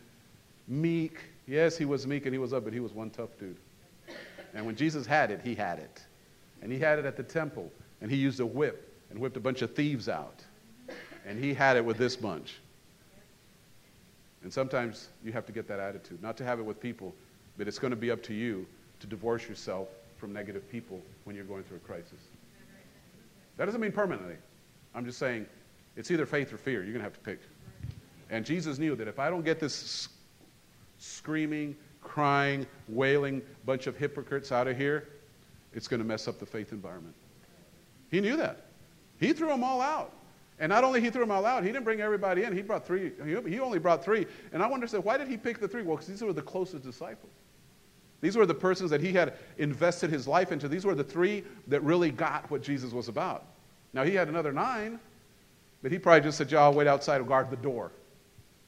meek. 0.69 1.21
Yes, 1.47 1.77
he 1.77 1.85
was 1.85 2.07
meek 2.07 2.27
and 2.27 2.35
he 2.35 2.39
was 2.39 2.53
up, 2.53 2.65
but 2.65 2.73
he 2.73 2.81
was 2.81 2.93
one 2.93 3.11
tough 3.11 3.31
dude. 3.39 3.57
And 4.55 4.67
when 4.67 4.77
Jesus 4.77 5.07
had 5.07 5.31
it, 5.31 5.41
he 5.43 5.55
had 5.55 5.79
it. 5.79 6.03
And 6.63 6.73
he 6.73 6.79
had 6.79 6.99
it 6.99 7.05
at 7.05 7.17
the 7.17 7.23
temple, 7.23 7.71
and 8.01 8.11
he 8.11 8.17
used 8.17 8.41
a 8.41 8.47
whip 8.47 8.93
and 9.11 9.19
whipped 9.19 9.37
a 9.37 9.41
bunch 9.41 9.63
of 9.63 9.75
thieves 9.75 10.09
out. 10.09 10.43
And 11.27 11.43
he 11.43 11.55
had 11.55 11.77
it 11.77 11.85
with 11.85 11.99
this 11.99 12.17
bunch. 12.17 12.57
And 14.43 14.53
sometimes 14.53 15.09
you 15.25 15.33
have 15.33 15.47
to 15.47 15.53
get 15.53 15.67
that 15.69 15.81
attitude, 15.81 16.23
not 16.23 16.37
to 16.39 16.45
have 16.45 16.59
it 16.59 16.63
with 16.63 16.81
people, 16.81 17.15
but 17.57 17.67
it's 17.69 17.79
going 17.79 17.93
to 17.93 17.97
be 17.97 18.11
up 18.11 18.23
to 18.25 18.35
you 18.35 18.67
to 19.05 19.11
divorce 19.11 19.47
yourself 19.47 19.89
from 20.17 20.33
negative 20.33 20.69
people 20.71 21.01
when 21.25 21.37
you're 21.37 21.45
going 21.45 21.63
through 21.65 21.77
a 21.77 21.81
crisis. 21.81 22.19
That 23.59 23.67
doesn't 23.67 23.81
mean 23.81 23.93
permanently. 23.93 24.37
I'm 24.95 25.05
just 25.05 25.19
saying 25.19 25.47
it's 25.95 26.11
either 26.11 26.25
faith 26.25 26.53
or 26.53 26.57
fear. 26.57 26.83
You're 26.83 26.93
going 26.93 26.99
to 26.99 27.03
have 27.03 27.13
to 27.13 27.21
pick. 27.21 27.41
And 28.31 28.47
Jesus 28.47 28.79
knew 28.79 28.97
that 28.97 29.07
if 29.07 29.19
I 29.19 29.29
don't 29.29 29.45
get 29.45 29.61
this 29.61 30.09
screaming, 30.99 31.77
crying, 32.03 32.67
wailing 32.89 33.43
bunch 33.67 33.87
of 33.87 33.97
hypocrites 33.99 34.51
out 34.51 34.67
of 34.69 34.77
here, 34.79 35.09
it's 35.75 35.87
going 35.87 36.01
to 36.01 36.07
mess 36.07 36.27
up 36.27 36.39
the 36.39 36.47
faith 36.47 36.73
environment. 36.73 37.15
He 38.11 38.21
knew 38.21 38.37
that. 38.37 38.67
He 39.21 39.35
threw 39.35 39.49
them 39.49 39.63
all 39.63 39.83
out. 39.83 40.13
And 40.59 40.71
not 40.71 40.83
only 40.83 41.03
he 41.03 41.11
threw 41.11 41.21
them 41.21 41.31
all 41.31 41.45
out, 41.45 41.63
he 41.63 41.71
didn't 41.71 41.85
bring 41.85 42.01
everybody 42.01 42.45
in. 42.45 42.57
He 42.57 42.63
brought 42.63 42.87
three. 42.87 43.13
He 43.27 43.61
only 43.61 43.79
brought 43.79 44.03
three. 44.03 44.27
And 44.53 44.63
I 44.63 44.67
wonder, 44.67 44.87
why 45.01 45.19
did 45.19 45.29
he 45.29 45.37
pick 45.37 45.59
the 45.59 45.69
three? 45.69 45.83
Well, 45.83 45.97
because 45.97 46.09
these 46.09 46.23
were 46.23 46.33
the 46.33 46.41
closest 46.41 46.85
disciples. 46.85 47.33
These 48.25 48.37
were 48.37 48.47
the 48.47 48.55
persons 48.55 48.89
that 48.89 49.03
he 49.03 49.13
had 49.13 49.35
invested 49.59 50.09
his 50.09 50.27
life 50.27 50.51
into. 50.51 50.67
These 50.67 50.87
were 50.87 50.95
the 50.95 51.05
three 51.05 51.45
that 51.67 51.83
really 51.83 52.11
got 52.11 52.51
what 52.51 52.63
Jesus 52.63 52.91
was 52.91 53.09
about. 53.09 53.45
Now, 53.93 54.03
he 54.03 54.15
had 54.15 54.29
another 54.29 54.51
nine, 54.51 54.99
but 55.83 55.93
he 55.93 55.99
probably 55.99 56.23
just 56.23 56.39
said, 56.39 56.51
Y'all 56.51 56.73
wait 56.73 56.87
outside 56.87 57.19
and 57.19 57.29
guard 57.29 57.51
the 57.51 57.57
door. 57.57 57.93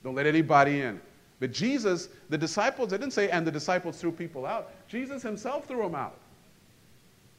Don't 0.05 0.15
let 0.15 0.27
anybody 0.27 0.83
in. 0.83 1.01
But 1.41 1.53
Jesus, 1.53 2.11
the 2.29 2.37
disciples, 2.37 2.91
they 2.91 2.99
didn't 2.99 3.15
say, 3.15 3.31
and 3.31 3.47
the 3.47 3.51
disciples 3.51 3.99
threw 3.99 4.13
people 4.13 4.45
out. 4.45 4.73
Jesus 4.89 5.23
himself 5.23 5.67
threw 5.67 5.81
them 5.81 5.95
out. 5.95 6.19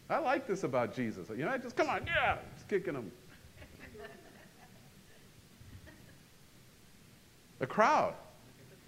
I 0.09 0.17
like 0.17 0.47
this 0.47 0.63
about 0.63 0.95
Jesus. 0.95 1.29
You 1.29 1.45
know, 1.45 1.55
just 1.59 1.75
come 1.75 1.87
on, 1.87 2.03
yeah, 2.07 2.37
just 2.55 2.67
kicking 2.67 2.93
them. 2.93 3.11
The 7.59 7.67
crowd. 7.67 8.15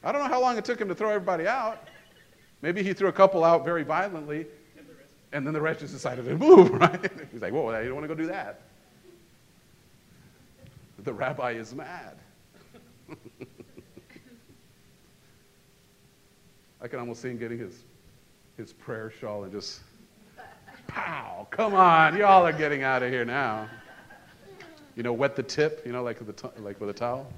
I 0.04 0.12
don't 0.12 0.24
know 0.24 0.30
how 0.30 0.42
long 0.42 0.58
it 0.58 0.66
took 0.66 0.82
him 0.82 0.88
to 0.88 0.96
throw 0.96 1.10
everybody 1.10 1.46
out. 1.46 1.88
Maybe 2.62 2.84
he 2.84 2.94
threw 2.94 3.08
a 3.08 3.14
couple 3.14 3.44
out 3.44 3.64
very 3.64 3.84
violently, 3.84 4.46
and 5.32 5.46
then 5.46 5.54
the 5.54 5.62
rest 5.62 5.80
just 5.82 5.94
decided 5.94 6.26
to 6.26 6.36
move, 6.38 6.72
right? 6.82 7.12
He's 7.32 7.42
like, 7.42 7.54
whoa, 7.54 7.70
I 7.70 7.86
don't 7.86 7.96
want 7.96 8.04
to 8.04 8.08
go 8.08 8.16
do 8.16 8.28
that. 8.28 8.62
The 11.04 11.14
rabbi 11.14 11.52
is 11.52 11.74
mad. 11.74 12.18
I 16.82 16.88
can 16.88 17.00
almost 17.00 17.22
see 17.22 17.30
him 17.30 17.38
getting 17.38 17.60
his, 17.60 17.84
his 18.58 18.74
prayer 18.74 19.12
shawl 19.20 19.44
and 19.44 19.52
just, 19.52 19.82
pow, 20.88 21.48
come 21.52 21.74
on, 21.74 22.18
y'all 22.18 22.46
are 22.46 22.52
getting 22.54 22.84
out 22.84 23.04
of 23.04 23.12
here 23.12 23.26
now. 23.26 23.70
You 24.96 25.04
know, 25.04 25.14
wet 25.14 25.36
the 25.36 25.44
tip, 25.44 25.84
you 25.86 25.94
know, 25.94 26.04
like, 26.04 26.20
the 26.20 26.52
like 26.60 26.82
with 26.82 26.90
a 26.90 26.94
towel. 26.94 27.32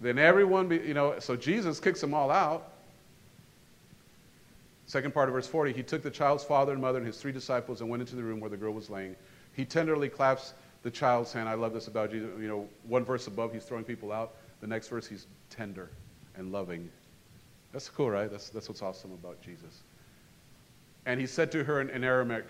Then 0.00 0.18
everyone, 0.18 0.68
be, 0.68 0.76
you 0.76 0.94
know, 0.94 1.18
so 1.18 1.36
Jesus 1.36 1.80
kicks 1.80 2.00
them 2.00 2.12
all 2.12 2.30
out. 2.30 2.72
Second 4.86 5.12
part 5.12 5.28
of 5.28 5.34
verse 5.34 5.48
40, 5.48 5.72
he 5.72 5.82
took 5.82 6.02
the 6.02 6.10
child's 6.10 6.44
father 6.44 6.72
and 6.72 6.80
mother 6.80 6.98
and 6.98 7.06
his 7.06 7.16
three 7.16 7.32
disciples 7.32 7.80
and 7.80 7.90
went 7.90 8.00
into 8.00 8.14
the 8.14 8.22
room 8.22 8.38
where 8.38 8.50
the 8.50 8.56
girl 8.56 8.72
was 8.72 8.88
laying. 8.88 9.16
He 9.52 9.64
tenderly 9.64 10.08
claps 10.08 10.54
the 10.82 10.90
child's 10.90 11.32
hand. 11.32 11.48
I 11.48 11.54
love 11.54 11.72
this 11.72 11.88
about 11.88 12.12
Jesus. 12.12 12.30
You 12.38 12.46
know, 12.46 12.68
one 12.84 13.04
verse 13.04 13.26
above, 13.26 13.52
he's 13.52 13.64
throwing 13.64 13.84
people 13.84 14.12
out. 14.12 14.34
The 14.60 14.66
next 14.66 14.88
verse, 14.88 15.06
he's 15.06 15.26
tender 15.50 15.90
and 16.36 16.52
loving. 16.52 16.88
That's 17.72 17.88
cool, 17.88 18.10
right? 18.10 18.30
That's, 18.30 18.50
that's 18.50 18.68
what's 18.68 18.82
awesome 18.82 19.12
about 19.12 19.40
Jesus. 19.42 19.82
And 21.04 21.18
he 21.18 21.26
said 21.26 21.50
to 21.52 21.64
her 21.64 21.80
in, 21.80 21.90
in 21.90 22.04
Aramaic, 22.04 22.44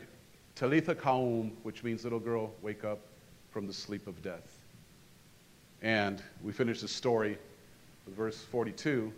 Talitha 0.55 0.94
koum, 0.94 1.53
which 1.62 1.84
means 1.84 2.05
little 2.05 2.18
girl, 2.18 2.53
wake 2.61 2.84
up 2.84 3.01
from 3.51 3.66
the 3.66 3.72
sleep 3.72 4.07
of 4.07 4.20
death. 4.22 4.55
And 5.83 6.22
we 6.43 6.53
finish 6.53 6.81
the 6.81 6.89
story 6.89 7.39
with 8.07 8.16
verse 8.16 8.43
42. 8.43 9.12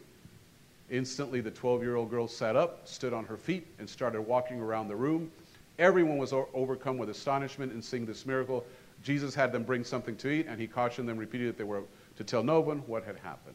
Instantly, 0.90 1.40
the 1.40 1.50
12 1.50 1.82
year 1.82 1.96
old 1.96 2.10
girl 2.10 2.26
sat 2.26 2.56
up, 2.56 2.86
stood 2.88 3.12
on 3.12 3.24
her 3.26 3.36
feet, 3.36 3.66
and 3.78 3.88
started 3.88 4.22
walking 4.22 4.60
around 4.60 4.88
the 4.88 4.96
room. 4.96 5.30
Everyone 5.78 6.18
was 6.18 6.32
overcome 6.32 6.98
with 6.98 7.10
astonishment 7.10 7.72
in 7.72 7.82
seeing 7.82 8.06
this 8.06 8.26
miracle. 8.26 8.64
Jesus 9.04 9.34
had 9.34 9.52
them 9.52 9.62
bring 9.62 9.84
something 9.84 10.16
to 10.16 10.28
eat, 10.28 10.46
and 10.48 10.60
he 10.60 10.66
cautioned 10.66 11.08
them 11.08 11.18
repeatedly 11.18 11.48
that 11.48 11.58
they 11.58 11.64
were 11.64 11.82
to 12.16 12.24
tell 12.24 12.42
no 12.42 12.60
one 12.60 12.78
what 12.86 13.04
had 13.04 13.16
happened. 13.16 13.54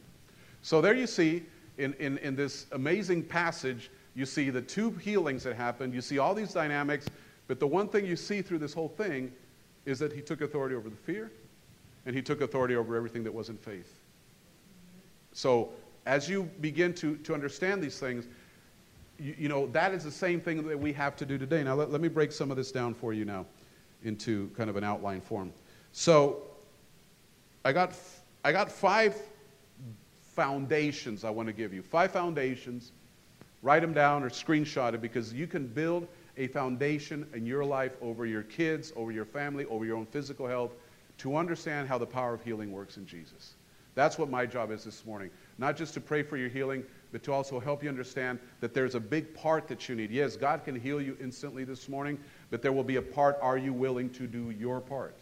So 0.62 0.80
there 0.80 0.94
you 0.94 1.06
see, 1.06 1.42
in, 1.76 1.92
in, 1.94 2.16
in 2.18 2.34
this 2.34 2.66
amazing 2.72 3.24
passage, 3.24 3.90
you 4.14 4.24
see 4.24 4.48
the 4.48 4.62
two 4.62 4.92
healings 4.92 5.42
that 5.42 5.56
happened. 5.56 5.92
You 5.92 6.00
see 6.00 6.18
all 6.18 6.34
these 6.34 6.52
dynamics, 6.52 7.06
but 7.46 7.60
the 7.60 7.66
one 7.66 7.88
thing 7.88 8.06
you 8.06 8.16
see 8.16 8.40
through 8.40 8.58
this 8.58 8.72
whole 8.72 8.88
thing 8.88 9.30
is 9.84 9.98
that 9.98 10.12
he 10.12 10.22
took 10.22 10.40
authority 10.40 10.76
over 10.76 10.88
the 10.88 10.96
fear 10.96 11.30
and 12.06 12.14
he 12.14 12.22
took 12.22 12.40
authority 12.40 12.76
over 12.76 12.96
everything 12.96 13.24
that 13.24 13.32
wasn't 13.32 13.62
faith. 13.62 14.00
So, 15.32 15.70
as 16.06 16.28
you 16.28 16.44
begin 16.60 16.92
to, 16.94 17.16
to 17.16 17.34
understand 17.34 17.82
these 17.82 17.98
things, 17.98 18.26
you, 19.18 19.34
you, 19.38 19.48
know, 19.48 19.66
that 19.68 19.92
is 19.92 20.04
the 20.04 20.10
same 20.10 20.40
thing 20.40 20.66
that 20.66 20.78
we 20.78 20.92
have 20.92 21.16
to 21.16 21.26
do 21.26 21.38
today. 21.38 21.64
Now, 21.64 21.74
let, 21.74 21.90
let 21.90 22.00
me 22.00 22.08
break 22.08 22.30
some 22.30 22.50
of 22.50 22.56
this 22.56 22.70
down 22.70 22.94
for 22.94 23.12
you 23.12 23.24
now 23.24 23.46
into 24.02 24.50
kind 24.56 24.68
of 24.68 24.76
an 24.76 24.84
outline 24.84 25.20
form. 25.20 25.52
So, 25.92 26.42
I 27.64 27.72
got, 27.72 27.94
I 28.44 28.52
got 28.52 28.70
five 28.70 29.16
foundations 30.34 31.24
I 31.24 31.30
want 31.30 31.48
to 31.48 31.52
give 31.52 31.72
you. 31.72 31.82
Five 31.82 32.10
foundations. 32.10 32.92
Write 33.62 33.80
them 33.80 33.94
down 33.94 34.22
or 34.22 34.28
screenshot 34.28 34.92
it 34.92 35.00
because 35.00 35.32
you 35.32 35.46
can 35.46 35.66
build 35.66 36.06
a 36.36 36.48
foundation 36.48 37.26
in 37.32 37.46
your 37.46 37.64
life 37.64 37.96
over 38.02 38.26
your 38.26 38.42
kids, 38.42 38.92
over 38.96 39.10
your 39.10 39.24
family, 39.24 39.64
over 39.66 39.84
your 39.84 39.96
own 39.96 40.06
physical 40.06 40.46
health, 40.46 40.72
to 41.18 41.36
understand 41.36 41.88
how 41.88 41.98
the 41.98 42.06
power 42.06 42.34
of 42.34 42.42
healing 42.42 42.72
works 42.72 42.96
in 42.96 43.06
Jesus. 43.06 43.54
That's 43.94 44.18
what 44.18 44.28
my 44.28 44.44
job 44.44 44.70
is 44.72 44.84
this 44.84 45.06
morning. 45.06 45.30
Not 45.58 45.76
just 45.76 45.94
to 45.94 46.00
pray 46.00 46.22
for 46.22 46.36
your 46.36 46.48
healing, 46.48 46.84
but 47.12 47.22
to 47.24 47.32
also 47.32 47.60
help 47.60 47.82
you 47.82 47.88
understand 47.88 48.40
that 48.60 48.74
there's 48.74 48.96
a 48.96 49.00
big 49.00 49.34
part 49.34 49.68
that 49.68 49.88
you 49.88 49.94
need. 49.94 50.10
Yes, 50.10 50.36
God 50.36 50.64
can 50.64 50.74
heal 50.74 51.00
you 51.00 51.16
instantly 51.20 51.62
this 51.62 51.88
morning, 51.88 52.18
but 52.50 52.60
there 52.60 52.72
will 52.72 52.84
be 52.84 52.96
a 52.96 53.02
part 53.02 53.38
are 53.40 53.56
you 53.56 53.72
willing 53.72 54.10
to 54.10 54.26
do 54.26 54.50
your 54.50 54.80
part? 54.80 55.14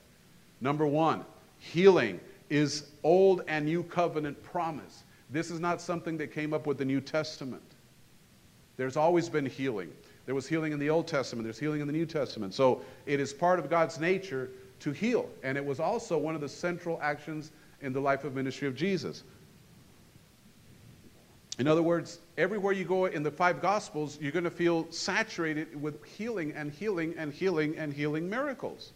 Number 0.63 0.87
one, 0.87 1.25
healing 1.59 2.19
is 2.49 2.91
old 3.03 3.43
and 3.47 3.67
new 3.67 3.83
covenant 3.83 4.43
promise. 4.43 5.05
This 5.29 5.51
is 5.51 5.61
not 5.61 5.81
something 5.81 6.17
that 6.19 6.33
came 6.33 6.55
up 6.55 6.67
with 6.67 6.79
the 6.79 6.85
New 6.85 7.01
Testament. 7.01 7.63
There's 8.77 8.97
always 8.97 9.29
been 9.29 9.47
healing. 9.47 9.93
There 10.25 10.35
was 10.35 10.47
healing 10.47 10.73
in 10.73 10.79
the 10.79 10.89
Old 10.89 11.09
Testament, 11.09 11.45
there's 11.45 11.59
healing 11.59 11.81
in 11.81 11.87
the 11.87 11.93
New 11.93 12.07
Testament. 12.07 12.55
So 12.55 12.83
it 13.07 13.21
is 13.21 13.33
part 13.33 13.59
of 13.59 13.69
God's 13.69 13.99
nature 13.99 14.51
to 14.83 14.93
heal. 14.93 15.29
And 15.43 15.57
it 15.57 15.65
was 15.65 15.81
also 15.81 16.19
one 16.19 16.35
of 16.35 16.41
the 16.41 16.49
central 16.49 16.99
actions 17.03 17.51
in 17.81 17.93
the 17.93 18.01
life 18.01 18.25
of 18.25 18.35
ministry 18.35 18.69
of 18.69 18.75
Jesus. 18.75 19.25
In 21.59 21.69
other 21.69 21.83
words, 21.83 22.19
everywhere 22.39 22.73
you 22.73 22.85
go 22.85 23.07
in 23.07 23.23
the 23.23 23.31
five 23.31 23.61
gospels, 23.61 24.19
you're 24.21 24.33
going 24.33 24.45
to 24.45 24.51
feel 24.51 24.91
saturated 24.91 25.81
with 25.81 26.03
healing 26.05 26.53
and 26.53 26.73
healing 26.73 27.15
and 27.19 27.33
healing 27.33 27.77
and 27.77 27.93
healing 27.93 28.29
miracles. 28.29 28.93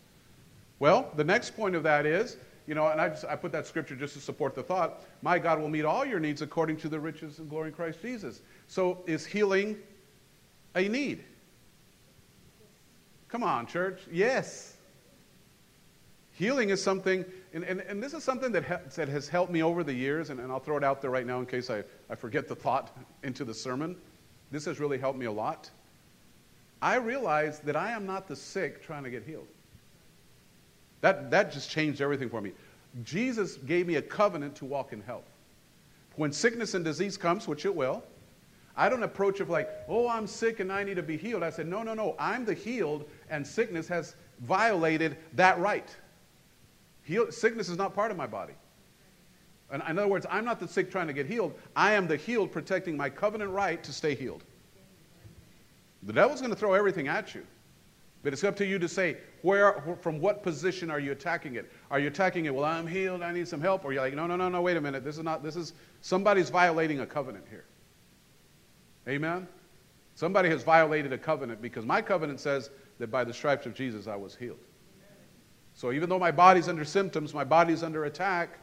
Well, 0.79 1.11
the 1.17 1.25
next 1.25 1.57
point 1.57 1.75
of 1.75 1.83
that 1.83 2.07
is, 2.07 2.37
you 2.67 2.75
know, 2.75 2.89
and 2.89 3.01
I, 3.01 3.09
just, 3.11 3.25
I 3.25 3.37
put 3.37 3.53
that 3.53 3.67
scripture 3.67 3.95
just 3.95 4.15
to 4.15 4.21
support 4.21 4.55
the 4.55 4.63
thought 4.63 5.03
my 5.23 5.39
God 5.39 5.61
will 5.61 5.69
meet 5.69 5.85
all 5.85 6.05
your 6.05 6.19
needs 6.19 6.43
according 6.43 6.79
to 6.79 6.89
the 6.89 6.99
riches 6.99 7.39
and 7.39 7.49
glory 7.49 7.69
in 7.69 7.75
Christ 7.75 8.03
Jesus. 8.03 8.41
So 8.67 9.05
is 9.07 9.25
healing 9.25 9.77
a 10.75 10.89
need? 10.89 11.23
Come 13.29 13.43
on, 13.43 13.67
church. 13.67 14.01
Yes. 14.11 14.76
Healing 16.39 16.69
is 16.69 16.83
something, 16.83 17.25
and, 17.55 17.65
and, 17.65 17.81
and 17.81 18.03
this 18.03 18.13
is 18.13 18.23
something 18.23 18.53
that, 18.53 18.65
ha- 18.65 18.81
that 18.95 19.09
has 19.09 19.27
helped 19.27 19.51
me 19.51 19.63
over 19.63 19.83
the 19.83 19.95
years, 19.95 20.29
and, 20.29 20.39
and 20.39 20.53
I'll 20.53 20.61
throw 20.61 20.77
it 20.77 20.85
out 20.85 21.01
there 21.01 21.11
right 21.11 21.27
now 21.27 21.39
in 21.39 21.47
case 21.47 21.71
I, 21.71 21.83
I 22.11 22.15
forget 22.15 22.47
the 22.47 22.55
thought 22.55 22.95
into 23.23 23.43
the 23.43 23.55
sermon. 23.55 23.97
This 24.51 24.67
has 24.67 24.79
really 24.79 24.99
helped 24.99 25.19
me 25.19 25.25
a 25.25 25.33
lot. 25.33 25.71
I 26.83 26.97
realize 26.97 27.61
that 27.61 27.75
I 27.75 27.93
am 27.93 28.05
not 28.05 28.29
the 28.29 28.37
sick 28.37 28.83
trying 28.83 29.05
to 29.05 29.11
get 29.11 29.25
healed. 29.25 29.49
That, 31.01 31.31
that 31.31 31.53
just 31.53 31.71
changed 31.71 32.03
everything 32.03 32.29
for 32.29 32.43
me. 32.43 32.53
Jesus 33.03 33.57
gave 33.57 33.87
me 33.87 33.97
a 33.97 34.03
covenant 34.03 34.57
to 34.57 34.67
walk 34.67 34.93
in 34.93 35.01
health. 35.01 35.31
When 36.17 36.33
sickness 36.33 36.75
and 36.75 36.85
disease 36.85 37.17
comes, 37.17 37.49
which 37.49 37.65
it 37.65 37.75
will, 37.75 38.05
I 38.77 38.91
don't 38.91 39.03
approach 39.03 39.41
it 39.41 39.49
like, 39.49 39.71
oh, 39.89 40.07
I'm 40.07 40.27
sick 40.27 40.61
and 40.61 40.71
I 40.71 40.85
need 40.85 40.97
to 40.97 41.03
be 41.03 41.17
healed. 41.17 41.43
I 41.43 41.49
said, 41.49 41.67
no, 41.67 41.83
no, 41.83 41.95
no. 41.95 42.15
I'm 42.19 42.45
the 42.45 42.53
healed, 42.53 43.09
and 43.31 43.47
sickness 43.47 43.89
has 43.89 44.17
violated 44.41 45.17
that 45.33 45.59
right. 45.59 45.89
Heal, 47.07 47.31
sickness 47.31 47.69
is 47.69 47.79
not 47.79 47.95
part 47.95 48.11
of 48.11 48.17
my 48.17 48.27
body. 48.27 48.55
And 49.71 49.83
in 49.89 49.99
other 49.99 50.09
words, 50.09 50.27
I'm 50.29 50.45
not 50.45 50.59
the 50.59 50.69
sick 50.69 50.91
trying 50.91 51.07
to 51.07 51.13
get 51.13 51.27
healed. 51.27 51.55
I 51.75 51.93
am 51.93 52.07
the 52.09 52.17
healed 52.17 52.53
protecting 52.53 52.97
my 52.97 53.09
covenant 53.09 53.51
right 53.53 53.83
to 53.85 53.93
stay 53.93 54.15
healed. 54.15 54.43
The 56.03 56.13
devil's 56.13 56.41
going 56.41 56.53
to 56.53 56.59
throw 56.59 56.75
everything 56.75 57.09
at 57.09 57.35
you. 57.35 57.45
But 58.23 58.33
it's 58.33 58.43
up 58.43 58.57
to 58.57 58.67
you 58.67 58.79
to 58.81 58.89
say, 58.89 59.19
where, 59.43 59.97
from 60.01 60.21
what 60.21 60.43
position 60.43 60.91
are 60.91 60.99
you 60.99 61.13
attacking 61.13 61.55
it? 61.55 61.71
Are 61.93 62.01
you 62.01 62.09
attacking 62.09 62.47
it, 62.47 62.55
well, 62.55 62.65
I'm 62.65 62.87
healed, 62.87 63.23
I 63.23 63.33
need 63.33 63.47
some 63.47 63.61
help? 63.61 63.85
Or 63.85 63.93
you're 63.93 64.03
like, 64.03 64.15
no, 64.15 64.27
no, 64.27 64.35
no, 64.35 64.49
no, 64.49 64.61
wait 64.61 64.77
a 64.77 64.81
minute. 64.81 65.05
This 65.05 65.17
is 65.17 65.23
not, 65.23 65.45
this 65.45 65.55
is, 65.55 65.75
somebody's 66.01 66.51
violating 66.51 67.01
a 67.01 67.07
covenant 67.07 67.45
here. 67.49 67.65
Amen? 69.09 69.47
Somebody 70.17 70.49
has 70.49 70.65
violated 70.65 71.13
a 71.13 71.19
covenant 71.19 71.63
because 71.63 71.85
my 71.85 72.03
covenant 72.03 72.41
says 72.41 72.71
that 72.99 73.13
by 73.13 73.23
the 73.23 73.33
stripes 73.33 73.65
of 73.67 73.75
Jesus 73.75 74.09
I 74.09 74.17
was 74.17 74.35
healed. 74.35 74.59
So 75.77 75.93
even 75.93 76.09
though 76.09 76.19
my 76.19 76.33
body's 76.33 76.69
under 76.69 76.85
symptoms, 76.85 77.35
my 77.35 77.45
body's 77.45 77.83
under 77.83 78.07
attack, 78.07 78.59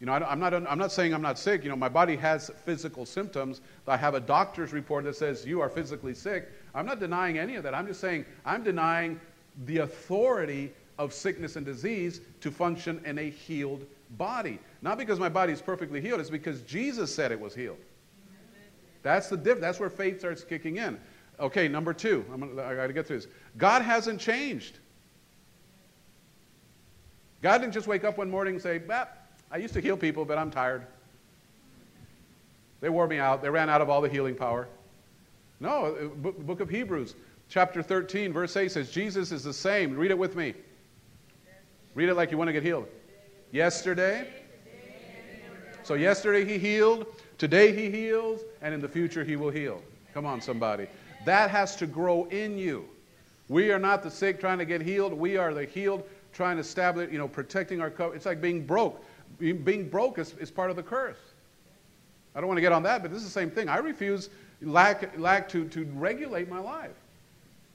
you 0.00 0.06
know, 0.06 0.14
I'm 0.14 0.40
not, 0.40 0.52
I'm 0.52 0.78
not 0.78 0.90
saying 0.90 1.14
I'm 1.14 1.22
not 1.22 1.38
sick. 1.38 1.62
You 1.62 1.70
know, 1.70 1.76
my 1.76 1.90
body 1.90 2.16
has 2.16 2.50
physical 2.64 3.06
symptoms. 3.06 3.60
I 3.86 3.96
have 3.96 4.14
a 4.14 4.20
doctor's 4.20 4.72
report 4.72 5.04
that 5.04 5.14
says 5.14 5.46
you 5.46 5.60
are 5.60 5.68
physically 5.68 6.14
sick. 6.14 6.48
I'm 6.74 6.86
not 6.86 6.98
denying 6.98 7.38
any 7.38 7.54
of 7.54 7.62
that. 7.62 7.74
I'm 7.74 7.86
just 7.86 8.00
saying 8.00 8.24
I'm 8.44 8.64
denying 8.64 9.20
the 9.66 9.78
authority 9.78 10.72
of 10.98 11.12
sickness 11.12 11.56
and 11.56 11.64
disease 11.64 12.20
to 12.40 12.50
function 12.50 13.00
in 13.04 13.18
a 13.18 13.30
healed 13.30 13.86
body. 14.16 14.58
Not 14.80 14.98
because 14.98 15.20
my 15.20 15.28
body 15.28 15.52
is 15.52 15.62
perfectly 15.62 16.00
healed, 16.00 16.18
it's 16.18 16.30
because 16.30 16.62
Jesus 16.62 17.14
said 17.14 17.30
it 17.30 17.38
was 17.38 17.54
healed. 17.54 17.78
That's 19.02 19.28
the 19.28 19.36
diff- 19.36 19.60
That's 19.60 19.78
where 19.78 19.90
faith 19.90 20.20
starts 20.20 20.42
kicking 20.42 20.78
in. 20.78 20.98
Okay, 21.38 21.68
number 21.68 21.92
two. 21.92 22.24
I'm 22.32 22.40
gonna, 22.40 22.62
I 22.62 22.74
got 22.74 22.86
to 22.86 22.92
get 22.92 23.06
through 23.06 23.18
this. 23.18 23.28
God 23.58 23.82
hasn't 23.82 24.20
changed. 24.20 24.78
God 27.42 27.58
didn't 27.58 27.74
just 27.74 27.88
wake 27.88 28.04
up 28.04 28.18
one 28.18 28.30
morning 28.30 28.54
and 28.54 28.62
say, 28.62 28.78
bah, 28.78 29.06
I 29.50 29.56
used 29.56 29.74
to 29.74 29.80
heal 29.80 29.96
people, 29.96 30.24
but 30.24 30.38
I'm 30.38 30.50
tired. 30.50 30.86
They 32.80 32.88
wore 32.88 33.06
me 33.06 33.18
out. 33.18 33.42
They 33.42 33.50
ran 33.50 33.68
out 33.68 33.80
of 33.80 33.90
all 33.90 34.00
the 34.00 34.08
healing 34.08 34.34
power. 34.34 34.68
No, 35.60 36.10
book 36.16 36.60
of 36.60 36.70
Hebrews, 36.70 37.14
chapter 37.48 37.82
13, 37.82 38.32
verse 38.32 38.56
8 38.56 38.70
says, 38.70 38.90
Jesus 38.90 39.30
is 39.30 39.44
the 39.44 39.52
same. 39.52 39.96
Read 39.96 40.10
it 40.10 40.18
with 40.18 40.34
me. 40.34 40.54
Read 41.94 42.08
it 42.08 42.14
like 42.14 42.30
you 42.30 42.38
want 42.38 42.48
to 42.48 42.52
get 42.52 42.62
healed. 42.62 42.86
Yesterday. 43.50 44.28
So, 45.82 45.94
yesterday 45.94 46.44
he 46.44 46.58
healed. 46.58 47.06
Today 47.38 47.74
he 47.74 47.90
heals. 47.90 48.40
And 48.62 48.72
in 48.72 48.80
the 48.80 48.88
future 48.88 49.24
he 49.24 49.36
will 49.36 49.50
heal. 49.50 49.82
Come 50.14 50.26
on, 50.26 50.40
somebody. 50.40 50.86
That 51.24 51.50
has 51.50 51.76
to 51.76 51.86
grow 51.86 52.24
in 52.26 52.56
you. 52.56 52.88
We 53.48 53.70
are 53.70 53.78
not 53.78 54.02
the 54.02 54.10
sick 54.10 54.40
trying 54.40 54.58
to 54.58 54.64
get 54.64 54.80
healed. 54.80 55.12
We 55.12 55.36
are 55.36 55.52
the 55.52 55.64
healed 55.64 56.08
trying 56.32 56.56
to 56.56 56.60
establish, 56.60 57.10
you 57.12 57.18
know, 57.18 57.28
protecting 57.28 57.80
our 57.80 57.90
cover. 57.90 58.14
It's 58.14 58.26
like 58.26 58.40
being 58.40 58.64
broke. 58.66 59.04
Being 59.38 59.88
broke 59.88 60.18
is, 60.18 60.34
is 60.34 60.50
part 60.50 60.70
of 60.70 60.76
the 60.76 60.82
curse. 60.82 61.18
I 62.34 62.40
don't 62.40 62.48
want 62.48 62.58
to 62.58 62.62
get 62.62 62.72
on 62.72 62.82
that, 62.84 63.02
but 63.02 63.10
this 63.10 63.18
is 63.18 63.24
the 63.24 63.30
same 63.30 63.50
thing. 63.50 63.68
I 63.68 63.78
refuse 63.78 64.30
lack, 64.62 65.18
lack 65.18 65.48
to, 65.50 65.68
to 65.68 65.84
regulate 65.94 66.48
my 66.48 66.58
life. 66.58 66.94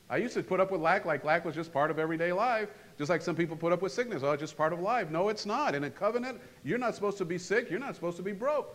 I 0.10 0.18
used 0.18 0.34
to 0.36 0.44
put 0.44 0.60
up 0.60 0.72
with 0.72 0.82
lack 0.82 1.06
like 1.06 1.26
lack 1.26 1.44
was 1.44 1.54
just 1.54 1.74
part 1.74 1.92
of 1.92 2.00
everyday 2.00 2.32
life, 2.32 2.70
just 2.98 3.10
like 3.10 3.22
some 3.22 3.36
people 3.36 3.58
put 3.58 3.74
up 3.74 3.82
with 3.82 3.92
sickness. 3.92 4.24
Oh, 4.24 4.32
it's 4.32 4.40
just 4.40 4.58
part 4.58 4.72
of 4.72 4.80
life. 4.80 5.10
No, 5.10 5.30
it's 5.30 5.46
not. 5.46 5.76
In 5.76 5.84
a 5.84 5.90
covenant, 5.90 6.40
you're 6.64 6.78
not 6.78 6.96
supposed 6.96 7.18
to 7.18 7.26
be 7.26 7.38
sick, 7.38 7.70
you're 7.70 7.80
not 7.80 7.96
supposed 7.96 8.18
to 8.18 8.24
be 8.24 8.32
broke. 8.32 8.74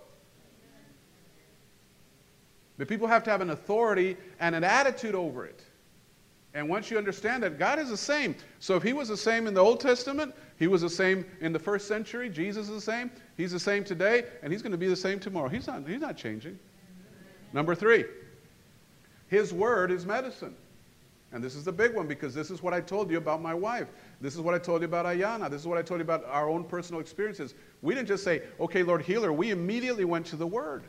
But 2.78 2.88
people 2.88 3.06
have 3.06 3.24
to 3.24 3.30
have 3.30 3.40
an 3.40 3.50
authority 3.50 4.16
and 4.40 4.54
an 4.54 4.64
attitude 4.64 5.14
over 5.14 5.46
it. 5.46 5.62
And 6.54 6.68
once 6.68 6.90
you 6.90 6.98
understand 6.98 7.42
that, 7.42 7.58
God 7.58 7.78
is 7.78 7.88
the 7.88 7.96
same. 7.96 8.34
So 8.58 8.76
if 8.76 8.82
He 8.82 8.92
was 8.92 9.08
the 9.08 9.16
same 9.16 9.46
in 9.46 9.54
the 9.54 9.60
Old 9.60 9.80
Testament, 9.80 10.34
He 10.58 10.66
was 10.66 10.82
the 10.82 10.90
same 10.90 11.24
in 11.40 11.52
the 11.52 11.58
first 11.58 11.88
century, 11.88 12.28
Jesus 12.28 12.68
is 12.68 12.74
the 12.74 12.92
same, 12.92 13.10
He's 13.36 13.52
the 13.52 13.60
same 13.60 13.84
today, 13.84 14.24
and 14.42 14.52
He's 14.52 14.62
going 14.62 14.72
to 14.72 14.78
be 14.78 14.88
the 14.88 14.96
same 14.96 15.18
tomorrow. 15.18 15.48
He's 15.48 15.66
not, 15.66 15.88
he's 15.88 16.00
not 16.00 16.16
changing. 16.16 16.58
Number 17.52 17.74
three, 17.74 18.04
His 19.28 19.52
Word 19.52 19.90
is 19.90 20.04
medicine. 20.04 20.54
And 21.32 21.42
this 21.42 21.54
is 21.54 21.64
the 21.64 21.72
big 21.72 21.94
one 21.94 22.06
because 22.06 22.34
this 22.34 22.50
is 22.50 22.62
what 22.62 22.74
I 22.74 22.80
told 22.80 23.10
you 23.10 23.16
about 23.16 23.40
my 23.40 23.54
wife. 23.54 23.88
This 24.20 24.34
is 24.34 24.40
what 24.40 24.54
I 24.54 24.58
told 24.58 24.82
you 24.82 24.84
about 24.84 25.06
Ayana. 25.06 25.50
This 25.50 25.62
is 25.62 25.66
what 25.66 25.78
I 25.78 25.82
told 25.82 25.98
you 25.98 26.04
about 26.04 26.26
our 26.26 26.48
own 26.48 26.64
personal 26.64 27.00
experiences. 27.00 27.54
We 27.80 27.94
didn't 27.94 28.08
just 28.08 28.22
say, 28.22 28.42
okay, 28.60 28.82
Lord, 28.82 29.00
healer. 29.00 29.32
We 29.32 29.50
immediately 29.50 30.04
went 30.04 30.26
to 30.26 30.36
the 30.36 30.46
Word. 30.46 30.84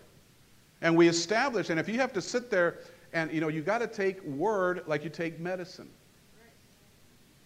And 0.81 0.97
we 0.97 1.07
established, 1.07 1.69
and 1.69 1.79
if 1.79 1.87
you 1.87 1.97
have 2.01 2.11
to 2.11 2.21
sit 2.21 2.51
there 2.51 2.79
and 3.13 3.31
you 3.31 3.39
know, 3.39 3.47
you 3.47 3.61
got 3.61 3.79
to 3.79 3.87
take 3.87 4.21
word 4.23 4.83
like 4.87 5.03
you 5.03 5.09
take 5.09 5.39
medicine. 5.39 5.89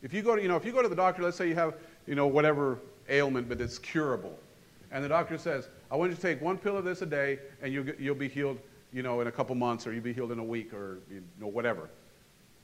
If 0.01 0.13
you 0.13 0.21
go 0.21 0.35
to, 0.35 0.41
you 0.41 0.47
know, 0.47 0.55
if 0.55 0.65
you 0.65 0.71
go 0.71 0.81
to 0.81 0.87
the 0.87 0.95
doctor, 0.95 1.23
let's 1.23 1.37
say 1.37 1.47
you 1.47 1.55
have, 1.55 1.75
you 2.05 2.15
know, 2.15 2.27
whatever 2.27 2.79
ailment, 3.09 3.49
but 3.49 3.59
it's 3.59 3.77
curable, 3.77 4.37
and 4.91 5.03
the 5.03 5.09
doctor 5.09 5.37
says, 5.37 5.69
"I 5.91 5.95
want 5.95 6.11
you 6.11 6.15
to 6.15 6.21
take 6.21 6.41
one 6.41 6.57
pill 6.57 6.77
of 6.77 6.85
this 6.85 7.01
a 7.01 7.05
day, 7.05 7.39
and 7.61 7.73
you'll 7.73 7.89
you'll 7.99 8.15
be 8.15 8.27
healed, 8.27 8.59
you 8.93 9.03
know, 9.03 9.19
in 9.21 9.27
a 9.27 9.31
couple 9.31 9.55
months, 9.55 9.85
or 9.87 9.93
you'll 9.93 10.03
be 10.03 10.13
healed 10.13 10.31
in 10.31 10.39
a 10.39 10.43
week, 10.43 10.73
or 10.73 10.99
you 11.11 11.23
know, 11.39 11.47
whatever." 11.47 11.89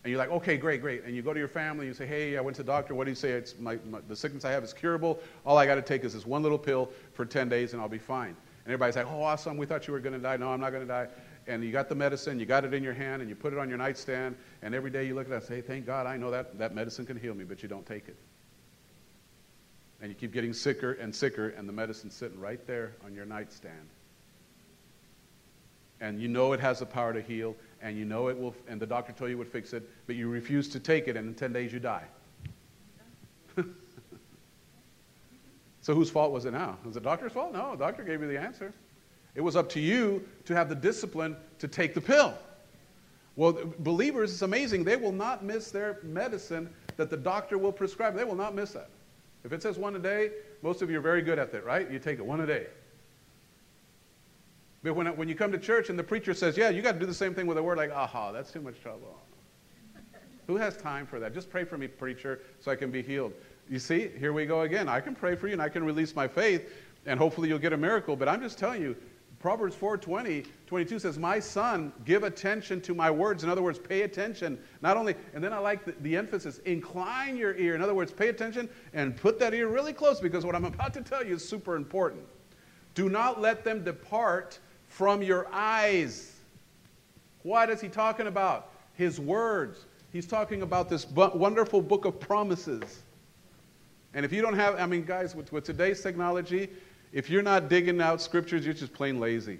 And 0.03 0.11
you're 0.11 0.19
like, 0.19 0.31
"Okay, 0.31 0.57
great, 0.57 0.81
great." 0.81 1.03
And 1.05 1.15
you 1.15 1.21
go 1.21 1.33
to 1.33 1.39
your 1.39 1.47
family, 1.47 1.87
and 1.87 1.87
you 1.87 1.93
say, 1.93 2.05
"Hey, 2.05 2.37
I 2.37 2.41
went 2.41 2.55
to 2.57 2.63
the 2.63 2.71
doctor. 2.71 2.93
What 2.93 3.05
do 3.05 3.11
you 3.11 3.15
say? 3.15 3.31
It's 3.31 3.57
my, 3.59 3.79
my 3.89 3.99
the 4.07 4.15
sickness 4.15 4.45
I 4.45 4.51
have 4.51 4.63
is 4.63 4.73
curable. 4.73 5.19
All 5.45 5.57
I 5.57 5.65
got 5.65 5.75
to 5.75 5.81
take 5.81 6.03
is 6.03 6.13
this 6.13 6.25
one 6.25 6.43
little 6.43 6.59
pill 6.59 6.91
for 7.13 7.25
10 7.25 7.49
days, 7.49 7.73
and 7.73 7.81
I'll 7.81 7.89
be 7.89 7.97
fine." 7.97 8.35
And 8.65 8.67
everybody's 8.67 8.95
like, 8.95 9.11
"Oh, 9.11 9.23
awesome! 9.23 9.57
We 9.57 9.65
thought 9.65 9.87
you 9.87 9.93
were 9.93 9.99
going 9.99 10.13
to 10.13 10.19
die. 10.19 10.37
No, 10.37 10.53
I'm 10.53 10.61
not 10.61 10.71
going 10.71 10.83
to 10.83 10.87
die." 10.87 11.07
And 11.47 11.63
you 11.63 11.71
got 11.71 11.89
the 11.89 11.95
medicine, 11.95 12.39
you 12.39 12.45
got 12.45 12.65
it 12.65 12.73
in 12.73 12.83
your 12.83 12.93
hand, 12.93 13.21
and 13.21 13.29
you 13.29 13.35
put 13.35 13.53
it 13.53 13.59
on 13.59 13.69
your 13.69 13.77
nightstand, 13.77 14.35
and 14.61 14.73
every 14.73 14.89
day 14.89 15.05
you 15.05 15.15
look 15.15 15.27
at 15.27 15.33
it 15.33 15.35
and 15.35 15.43
say, 15.43 15.61
Thank 15.61 15.85
God 15.85 16.07
I 16.07 16.17
know 16.17 16.31
that 16.31 16.57
that 16.57 16.73
medicine 16.73 17.05
can 17.05 17.19
heal 17.19 17.33
me, 17.33 17.43
but 17.43 17.61
you 17.61 17.69
don't 17.69 17.85
take 17.85 18.07
it. 18.07 18.15
And 20.01 20.09
you 20.09 20.15
keep 20.15 20.33
getting 20.33 20.53
sicker 20.53 20.93
and 20.93 21.15
sicker, 21.15 21.49
and 21.49 21.67
the 21.67 21.73
medicine's 21.73 22.13
sitting 22.13 22.39
right 22.39 22.65
there 22.67 22.93
on 23.05 23.13
your 23.13 23.25
nightstand. 23.25 23.89
And 26.01 26.21
you 26.21 26.27
know 26.27 26.51
it 26.53 26.59
has 26.59 26.79
the 26.79 26.85
power 26.85 27.13
to 27.13 27.21
heal, 27.21 27.55
and 27.81 27.97
you 27.97 28.05
know 28.05 28.27
it 28.27 28.37
will, 28.37 28.55
and 28.67 28.79
the 28.79 28.85
doctor 28.85 29.13
told 29.13 29.29
you 29.29 29.37
it 29.37 29.39
would 29.39 29.47
fix 29.47 29.73
it, 29.73 29.89
but 30.07 30.15
you 30.15 30.29
refuse 30.29 30.67
to 30.69 30.79
take 30.79 31.07
it, 31.07 31.15
and 31.15 31.27
in 31.29 31.35
10 31.35 31.53
days 31.53 31.71
you 31.71 31.79
die. 31.79 32.03
so 35.81 35.93
whose 35.93 36.09
fault 36.09 36.31
was 36.31 36.45
it 36.45 36.51
now? 36.51 36.77
Was 36.83 36.97
it 36.97 37.03
the 37.03 37.09
doctor's 37.09 37.31
fault? 37.31 37.53
No, 37.53 37.71
the 37.71 37.85
doctor 37.85 38.03
gave 38.03 38.21
you 38.21 38.27
the 38.27 38.39
answer. 38.39 38.73
It 39.35 39.41
was 39.41 39.55
up 39.55 39.69
to 39.69 39.79
you 39.79 40.27
to 40.45 40.55
have 40.55 40.69
the 40.69 40.75
discipline 40.75 41.35
to 41.59 41.67
take 41.67 41.93
the 41.93 42.01
pill. 42.01 42.37
Well, 43.35 43.57
believers, 43.79 44.31
it's 44.31 44.41
amazing. 44.43 44.83
They 44.83 44.95
will 44.95 45.11
not 45.11 45.43
miss 45.43 45.71
their 45.71 45.99
medicine 46.03 46.69
that 46.97 47.09
the 47.09 47.17
doctor 47.17 47.57
will 47.57 47.71
prescribe. 47.71 48.15
They 48.15 48.23
will 48.23 48.35
not 48.35 48.53
miss 48.53 48.73
that. 48.73 48.89
If 49.43 49.51
it 49.51 49.61
says 49.61 49.77
one 49.77 49.95
a 49.95 49.99
day, 49.99 50.31
most 50.61 50.81
of 50.81 50.89
you 50.89 50.99
are 50.99 51.01
very 51.01 51.21
good 51.21 51.39
at 51.39 51.51
that, 51.51 51.65
right? 51.65 51.89
You 51.89 51.99
take 51.99 52.19
it 52.19 52.25
one 52.25 52.41
a 52.41 52.47
day. 52.47 52.67
But 54.83 54.95
when, 54.95 55.07
when 55.15 55.27
you 55.27 55.35
come 55.35 55.51
to 55.51 55.57
church 55.57 55.89
and 55.89 55.97
the 55.97 56.03
preacher 56.03 56.33
says, 56.33 56.57
yeah, 56.57 56.69
you 56.69 56.81
got 56.81 56.93
to 56.93 56.99
do 56.99 57.05
the 57.05 57.13
same 57.13 57.33
thing 57.33 57.47
with 57.47 57.57
a 57.57 57.63
word 57.63 57.77
like, 57.77 57.91
aha, 57.91 58.31
that's 58.31 58.51
too 58.51 58.61
much 58.61 58.79
trouble. 58.81 59.19
Who 60.47 60.57
has 60.57 60.77
time 60.77 61.07
for 61.07 61.19
that? 61.19 61.33
Just 61.33 61.49
pray 61.49 61.63
for 61.63 61.77
me, 61.77 61.87
preacher, 61.87 62.41
so 62.59 62.71
I 62.71 62.75
can 62.75 62.91
be 62.91 63.01
healed. 63.01 63.33
You 63.69 63.79
see, 63.79 64.09
here 64.19 64.33
we 64.33 64.45
go 64.45 64.61
again. 64.61 64.89
I 64.89 64.99
can 64.99 65.15
pray 65.15 65.35
for 65.35 65.47
you 65.47 65.53
and 65.53 65.61
I 65.61 65.69
can 65.69 65.85
release 65.85 66.15
my 66.15 66.27
faith, 66.27 66.69
and 67.05 67.17
hopefully 67.17 67.47
you'll 67.47 67.59
get 67.59 67.73
a 67.73 67.77
miracle. 67.77 68.15
But 68.17 68.27
I'm 68.27 68.41
just 68.41 68.59
telling 68.59 68.81
you, 68.81 68.95
Proverbs 69.43 69.75
4 69.75 69.97
20, 69.97 70.45
22 70.67 70.99
says, 70.99 71.19
My 71.19 71.37
son, 71.37 71.91
give 72.05 72.23
attention 72.23 72.79
to 72.79 72.95
my 72.95 73.11
words. 73.11 73.43
In 73.43 73.49
other 73.49 73.61
words, 73.61 73.77
pay 73.77 74.03
attention. 74.03 74.57
Not 74.81 74.95
only, 74.95 75.15
and 75.33 75.43
then 75.43 75.51
I 75.51 75.57
like 75.57 75.83
the, 75.83 75.91
the, 75.99 76.15
emphasis, 76.15 76.59
incline 76.59 77.35
your 77.35 77.53
ear. 77.57 77.75
In 77.75 77.81
other 77.81 77.93
words, 77.93 78.13
pay 78.13 78.29
attention 78.29 78.69
and 78.93 79.17
put 79.17 79.39
that 79.39 79.53
ear 79.53 79.67
really 79.67 79.91
close 79.91 80.21
because 80.21 80.45
what 80.45 80.55
I'm 80.55 80.63
about 80.63 80.93
to 80.93 81.01
tell 81.01 81.25
you 81.25 81.35
is 81.35 81.45
super 81.45 81.75
important. 81.75 82.21
Do 82.95 83.09
not 83.09 83.41
let 83.41 83.65
them 83.65 83.83
depart 83.83 84.59
from 84.87 85.21
your 85.21 85.49
eyes. 85.51 86.37
What 87.41 87.69
is 87.69 87.81
he 87.81 87.89
talking 87.89 88.27
about? 88.27 88.69
His 88.93 89.19
words. 89.19 89.87
He's 90.13 90.25
talking 90.25 90.61
about 90.61 90.87
this 90.87 91.05
wonderful 91.11 91.81
book 91.81 92.05
of 92.05 92.17
promises. 92.17 93.01
And 94.13 94.23
if 94.23 94.31
you 94.31 94.41
don't 94.41 94.55
have, 94.55 94.79
I 94.79 94.85
mean, 94.85 95.03
guys, 95.03 95.35
with, 95.35 95.51
with 95.51 95.65
today's 95.65 96.01
technology, 96.01 96.69
if 97.13 97.29
you're 97.29 97.43
not 97.43 97.69
digging 97.69 98.01
out 98.01 98.21
scriptures, 98.21 98.65
you're 98.65 98.73
just 98.73 98.93
plain 98.93 99.19
lazy. 99.19 99.59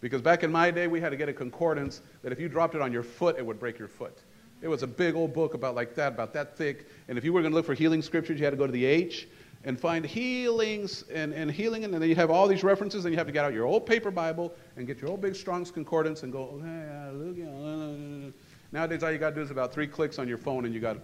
Because 0.00 0.20
back 0.20 0.42
in 0.42 0.52
my 0.52 0.70
day, 0.70 0.88
we 0.88 1.00
had 1.00 1.10
to 1.10 1.16
get 1.16 1.28
a 1.28 1.32
concordance 1.32 2.02
that 2.22 2.32
if 2.32 2.38
you 2.38 2.48
dropped 2.48 2.74
it 2.74 2.82
on 2.82 2.92
your 2.92 3.02
foot, 3.02 3.38
it 3.38 3.46
would 3.46 3.58
break 3.58 3.78
your 3.78 3.88
foot. 3.88 4.18
It 4.60 4.68
was 4.68 4.82
a 4.82 4.86
big 4.86 5.14
old 5.14 5.32
book 5.32 5.54
about 5.54 5.74
like 5.74 5.94
that, 5.94 6.12
about 6.12 6.32
that 6.34 6.56
thick. 6.56 6.86
And 7.08 7.16
if 7.16 7.24
you 7.24 7.32
were 7.32 7.40
going 7.40 7.52
to 7.52 7.56
look 7.56 7.66
for 7.66 7.74
healing 7.74 8.02
scriptures, 8.02 8.38
you 8.38 8.44
had 8.44 8.50
to 8.50 8.56
go 8.56 8.66
to 8.66 8.72
the 8.72 8.84
H 8.84 9.26
and 9.64 9.78
find 9.78 10.04
healings 10.04 11.04
and, 11.12 11.32
and 11.32 11.50
healing. 11.50 11.84
And 11.84 11.94
then 11.94 12.02
you 12.02 12.14
have 12.16 12.30
all 12.30 12.46
these 12.46 12.62
references, 12.62 13.04
and 13.04 13.12
you 13.12 13.18
have 13.18 13.26
to 13.26 13.32
get 13.32 13.44
out 13.44 13.54
your 13.54 13.66
old 13.66 13.86
paper 13.86 14.10
Bible 14.10 14.52
and 14.76 14.86
get 14.86 15.00
your 15.00 15.10
old 15.10 15.20
big 15.20 15.34
Strong's 15.34 15.70
Concordance 15.70 16.24
and 16.24 16.32
go, 16.32 16.60
oh, 16.62 17.16
okay. 17.30 18.32
Nowadays, 18.72 19.02
all 19.02 19.12
you 19.12 19.18
got 19.18 19.30
to 19.30 19.36
do 19.36 19.42
is 19.42 19.50
about 19.50 19.72
three 19.72 19.86
clicks 19.86 20.18
on 20.18 20.28
your 20.28 20.38
phone, 20.38 20.64
and 20.64 20.74
you 20.74 20.80
got 20.80 20.98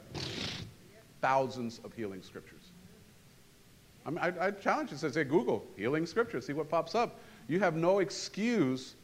thousands 1.21 1.81
of 1.85 1.93
healing 1.95 2.23
scriptures. 2.23 2.58
I, 4.09 4.11
mean, 4.11 4.19
I, 4.21 4.47
I 4.47 4.51
challenge 4.53 4.91
you 4.91 4.97
to 4.97 5.13
say, 5.13 5.23
Google 5.23 5.67
healing 5.77 6.07
scripture, 6.07 6.41
see 6.41 6.55
what 6.55 6.71
pops 6.71 6.95
up. 6.95 7.21
You 7.47 7.61
have 7.61 7.77
no 7.77 7.99
excuse 7.99 8.95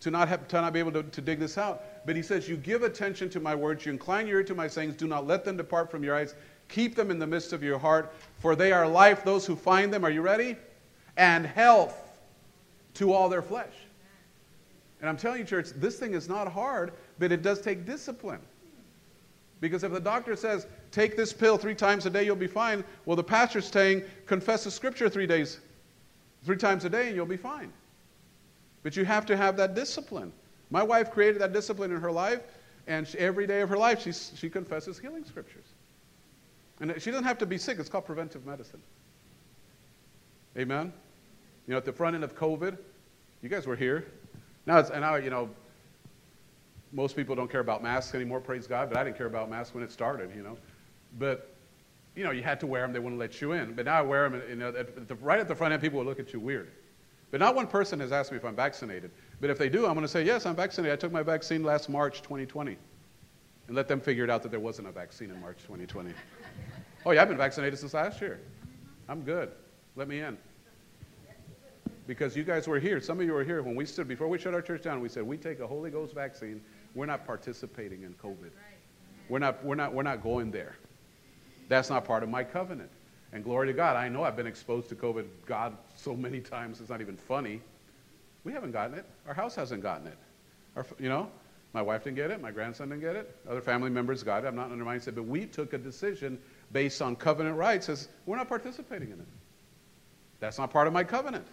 to 0.00 0.10
not, 0.10 0.28
have, 0.28 0.48
to 0.48 0.60
not 0.62 0.72
be 0.72 0.78
able 0.78 0.92
to, 0.92 1.02
to 1.02 1.20
dig 1.20 1.38
this 1.38 1.58
out. 1.58 2.06
But 2.06 2.16
he 2.16 2.22
says, 2.22 2.48
You 2.48 2.56
give 2.56 2.82
attention 2.82 3.28
to 3.30 3.40
my 3.40 3.54
words, 3.54 3.84
you 3.84 3.92
incline 3.92 4.26
your 4.26 4.38
ear 4.38 4.44
to 4.44 4.54
my 4.54 4.66
sayings, 4.66 4.96
do 4.96 5.06
not 5.06 5.26
let 5.26 5.44
them 5.44 5.58
depart 5.58 5.90
from 5.90 6.02
your 6.02 6.16
eyes. 6.16 6.34
Keep 6.68 6.96
them 6.96 7.10
in 7.10 7.18
the 7.18 7.26
midst 7.26 7.52
of 7.52 7.62
your 7.62 7.78
heart, 7.78 8.14
for 8.38 8.56
they 8.56 8.72
are 8.72 8.88
life, 8.88 9.24
those 9.24 9.44
who 9.44 9.54
find 9.54 9.92
them. 9.92 10.04
Are 10.06 10.10
you 10.10 10.22
ready? 10.22 10.56
And 11.18 11.44
health 11.44 11.94
to 12.94 13.12
all 13.12 13.28
their 13.28 13.42
flesh. 13.42 13.74
And 15.00 15.10
I'm 15.10 15.18
telling 15.18 15.40
you, 15.40 15.44
church, 15.44 15.68
this 15.76 15.98
thing 15.98 16.14
is 16.14 16.30
not 16.30 16.50
hard, 16.50 16.94
but 17.18 17.30
it 17.30 17.42
does 17.42 17.60
take 17.60 17.84
discipline. 17.84 18.40
Because 19.60 19.84
if 19.84 19.92
the 19.92 20.00
doctor 20.00 20.34
says, 20.34 20.66
take 20.96 21.14
this 21.14 21.30
pill 21.30 21.58
three 21.58 21.74
times 21.74 22.06
a 22.06 22.10
day, 22.10 22.24
you'll 22.24 22.34
be 22.34 22.46
fine, 22.46 22.82
well, 23.04 23.16
the 23.16 23.22
pastor's 23.22 23.66
saying, 23.66 24.02
confess 24.24 24.64
the 24.64 24.70
scripture 24.70 25.10
three 25.10 25.26
days, 25.26 25.60
three 26.46 26.56
times 26.56 26.86
a 26.86 26.88
day, 26.88 27.08
and 27.08 27.14
you'll 27.14 27.26
be 27.26 27.36
fine. 27.36 27.70
But 28.82 28.96
you 28.96 29.04
have 29.04 29.26
to 29.26 29.36
have 29.36 29.58
that 29.58 29.74
discipline. 29.74 30.32
My 30.70 30.82
wife 30.82 31.10
created 31.10 31.42
that 31.42 31.52
discipline 31.52 31.92
in 31.92 32.00
her 32.00 32.10
life, 32.10 32.40
and 32.86 33.06
she, 33.06 33.18
every 33.18 33.46
day 33.46 33.60
of 33.60 33.68
her 33.68 33.76
life, 33.76 34.00
she, 34.00 34.12
she 34.12 34.48
confesses 34.48 34.98
healing 34.98 35.26
scriptures. 35.26 35.66
And 36.80 36.94
she 36.98 37.10
doesn't 37.10 37.26
have 37.26 37.38
to 37.38 37.46
be 37.46 37.58
sick, 37.58 37.78
it's 37.78 37.90
called 37.90 38.06
preventive 38.06 38.46
medicine. 38.46 38.80
Amen? 40.56 40.94
You 41.66 41.72
know, 41.72 41.76
at 41.76 41.84
the 41.84 41.92
front 41.92 42.14
end 42.14 42.24
of 42.24 42.34
COVID, 42.34 42.78
you 43.42 43.50
guys 43.50 43.66
were 43.66 43.76
here. 43.76 44.06
Now, 44.64 44.78
it's, 44.78 44.88
and 44.88 45.02
now, 45.02 45.16
you 45.16 45.28
know, 45.28 45.50
most 46.90 47.16
people 47.16 47.34
don't 47.34 47.50
care 47.50 47.60
about 47.60 47.82
masks 47.82 48.14
anymore, 48.14 48.40
praise 48.40 48.66
God, 48.66 48.88
but 48.88 48.96
I 48.96 49.04
didn't 49.04 49.18
care 49.18 49.26
about 49.26 49.50
masks 49.50 49.74
when 49.74 49.84
it 49.84 49.92
started, 49.92 50.30
you 50.34 50.42
know. 50.42 50.56
But, 51.18 51.54
you 52.14 52.24
know, 52.24 52.30
you 52.30 52.42
had 52.42 52.60
to 52.60 52.66
wear 52.66 52.82
them, 52.82 52.92
they 52.92 52.98
wouldn't 52.98 53.18
let 53.18 53.40
you 53.40 53.52
in. 53.52 53.74
But 53.74 53.86
now 53.86 53.98
I 53.98 54.02
wear 54.02 54.28
them, 54.28 54.40
and, 54.40 54.48
you 54.50 54.56
know, 54.56 54.68
at 54.68 55.08
the, 55.08 55.14
right 55.16 55.38
at 55.38 55.48
the 55.48 55.54
front 55.54 55.72
end, 55.72 55.82
people 55.82 55.98
will 55.98 56.06
look 56.06 56.20
at 56.20 56.32
you 56.32 56.40
weird. 56.40 56.70
But 57.30 57.40
not 57.40 57.54
one 57.54 57.66
person 57.66 58.00
has 58.00 58.12
asked 58.12 58.30
me 58.30 58.38
if 58.38 58.44
I'm 58.44 58.54
vaccinated. 58.54 59.10
But 59.40 59.50
if 59.50 59.58
they 59.58 59.68
do, 59.68 59.86
I'm 59.86 59.94
going 59.94 60.02
to 60.02 60.08
say, 60.08 60.24
yes, 60.24 60.46
I'm 60.46 60.56
vaccinated. 60.56 60.96
I 60.96 61.00
took 61.00 61.12
my 61.12 61.22
vaccine 61.22 61.62
last 61.62 61.88
March 61.88 62.22
2020. 62.22 62.76
And 63.66 63.76
let 63.76 63.88
them 63.88 64.00
figure 64.00 64.22
it 64.22 64.30
out 64.30 64.42
that 64.44 64.50
there 64.50 64.60
wasn't 64.60 64.88
a 64.88 64.92
vaccine 64.92 65.30
in 65.30 65.40
March 65.40 65.58
2020. 65.62 66.12
oh, 67.04 67.10
yeah, 67.10 67.22
I've 67.22 67.28
been 67.28 67.36
vaccinated 67.36 67.78
since 67.78 67.94
last 67.94 68.20
year. 68.20 68.40
I'm 69.08 69.22
good. 69.22 69.50
Let 69.96 70.08
me 70.08 70.20
in. 70.20 70.38
Because 72.06 72.36
you 72.36 72.44
guys 72.44 72.68
were 72.68 72.78
here. 72.78 73.00
Some 73.00 73.18
of 73.18 73.26
you 73.26 73.32
were 73.32 73.42
here 73.42 73.62
when 73.62 73.74
we 73.74 73.84
stood, 73.84 74.06
before 74.06 74.28
we 74.28 74.38
shut 74.38 74.54
our 74.54 74.62
church 74.62 74.82
down, 74.82 75.00
we 75.00 75.08
said, 75.08 75.24
we 75.24 75.36
take 75.36 75.58
a 75.58 75.66
Holy 75.66 75.90
Ghost 75.90 76.14
vaccine. 76.14 76.60
We're 76.94 77.06
not 77.06 77.26
participating 77.26 78.04
in 78.04 78.14
COVID. 78.14 78.50
We're 79.28 79.40
not, 79.40 79.64
we're 79.64 79.74
not, 79.74 79.92
we're 79.92 80.04
not 80.04 80.22
going 80.22 80.52
there. 80.52 80.76
That's 81.68 81.90
not 81.90 82.04
part 82.04 82.22
of 82.22 82.28
my 82.28 82.44
covenant. 82.44 82.90
And 83.32 83.42
glory 83.42 83.66
to 83.66 83.72
God, 83.72 83.96
I 83.96 84.08
know 84.08 84.22
I've 84.22 84.36
been 84.36 84.46
exposed 84.46 84.88
to 84.90 84.94
COVID, 84.94 85.26
God, 85.46 85.76
so 85.96 86.14
many 86.14 86.40
times, 86.40 86.80
it's 86.80 86.90
not 86.90 87.00
even 87.00 87.16
funny. 87.16 87.60
We 88.44 88.52
haven't 88.52 88.72
gotten 88.72 88.96
it. 88.96 89.04
Our 89.26 89.34
house 89.34 89.54
hasn't 89.56 89.82
gotten 89.82 90.06
it. 90.06 90.16
Our, 90.76 90.86
you 90.98 91.08
know, 91.08 91.28
my 91.72 91.82
wife 91.82 92.04
didn't 92.04 92.16
get 92.16 92.30
it. 92.30 92.40
My 92.40 92.52
grandson 92.52 92.88
didn't 92.88 93.02
get 93.02 93.16
it. 93.16 93.36
Other 93.48 93.60
family 93.60 93.90
members 93.90 94.22
got 94.22 94.44
it. 94.44 94.46
I'm 94.46 94.54
not 94.54 94.70
undermining 94.70 95.02
it, 95.06 95.14
but 95.14 95.26
we 95.26 95.46
took 95.46 95.72
a 95.72 95.78
decision 95.78 96.38
based 96.72 97.02
on 97.02 97.16
covenant 97.16 97.56
rights 97.56 97.88
as 97.88 98.08
we're 98.24 98.36
not 98.36 98.48
participating 98.48 99.08
in 99.08 99.18
it. 99.20 99.26
That's 100.40 100.58
not 100.58 100.70
part 100.70 100.86
of 100.86 100.92
my 100.92 101.04
covenant. 101.04 101.46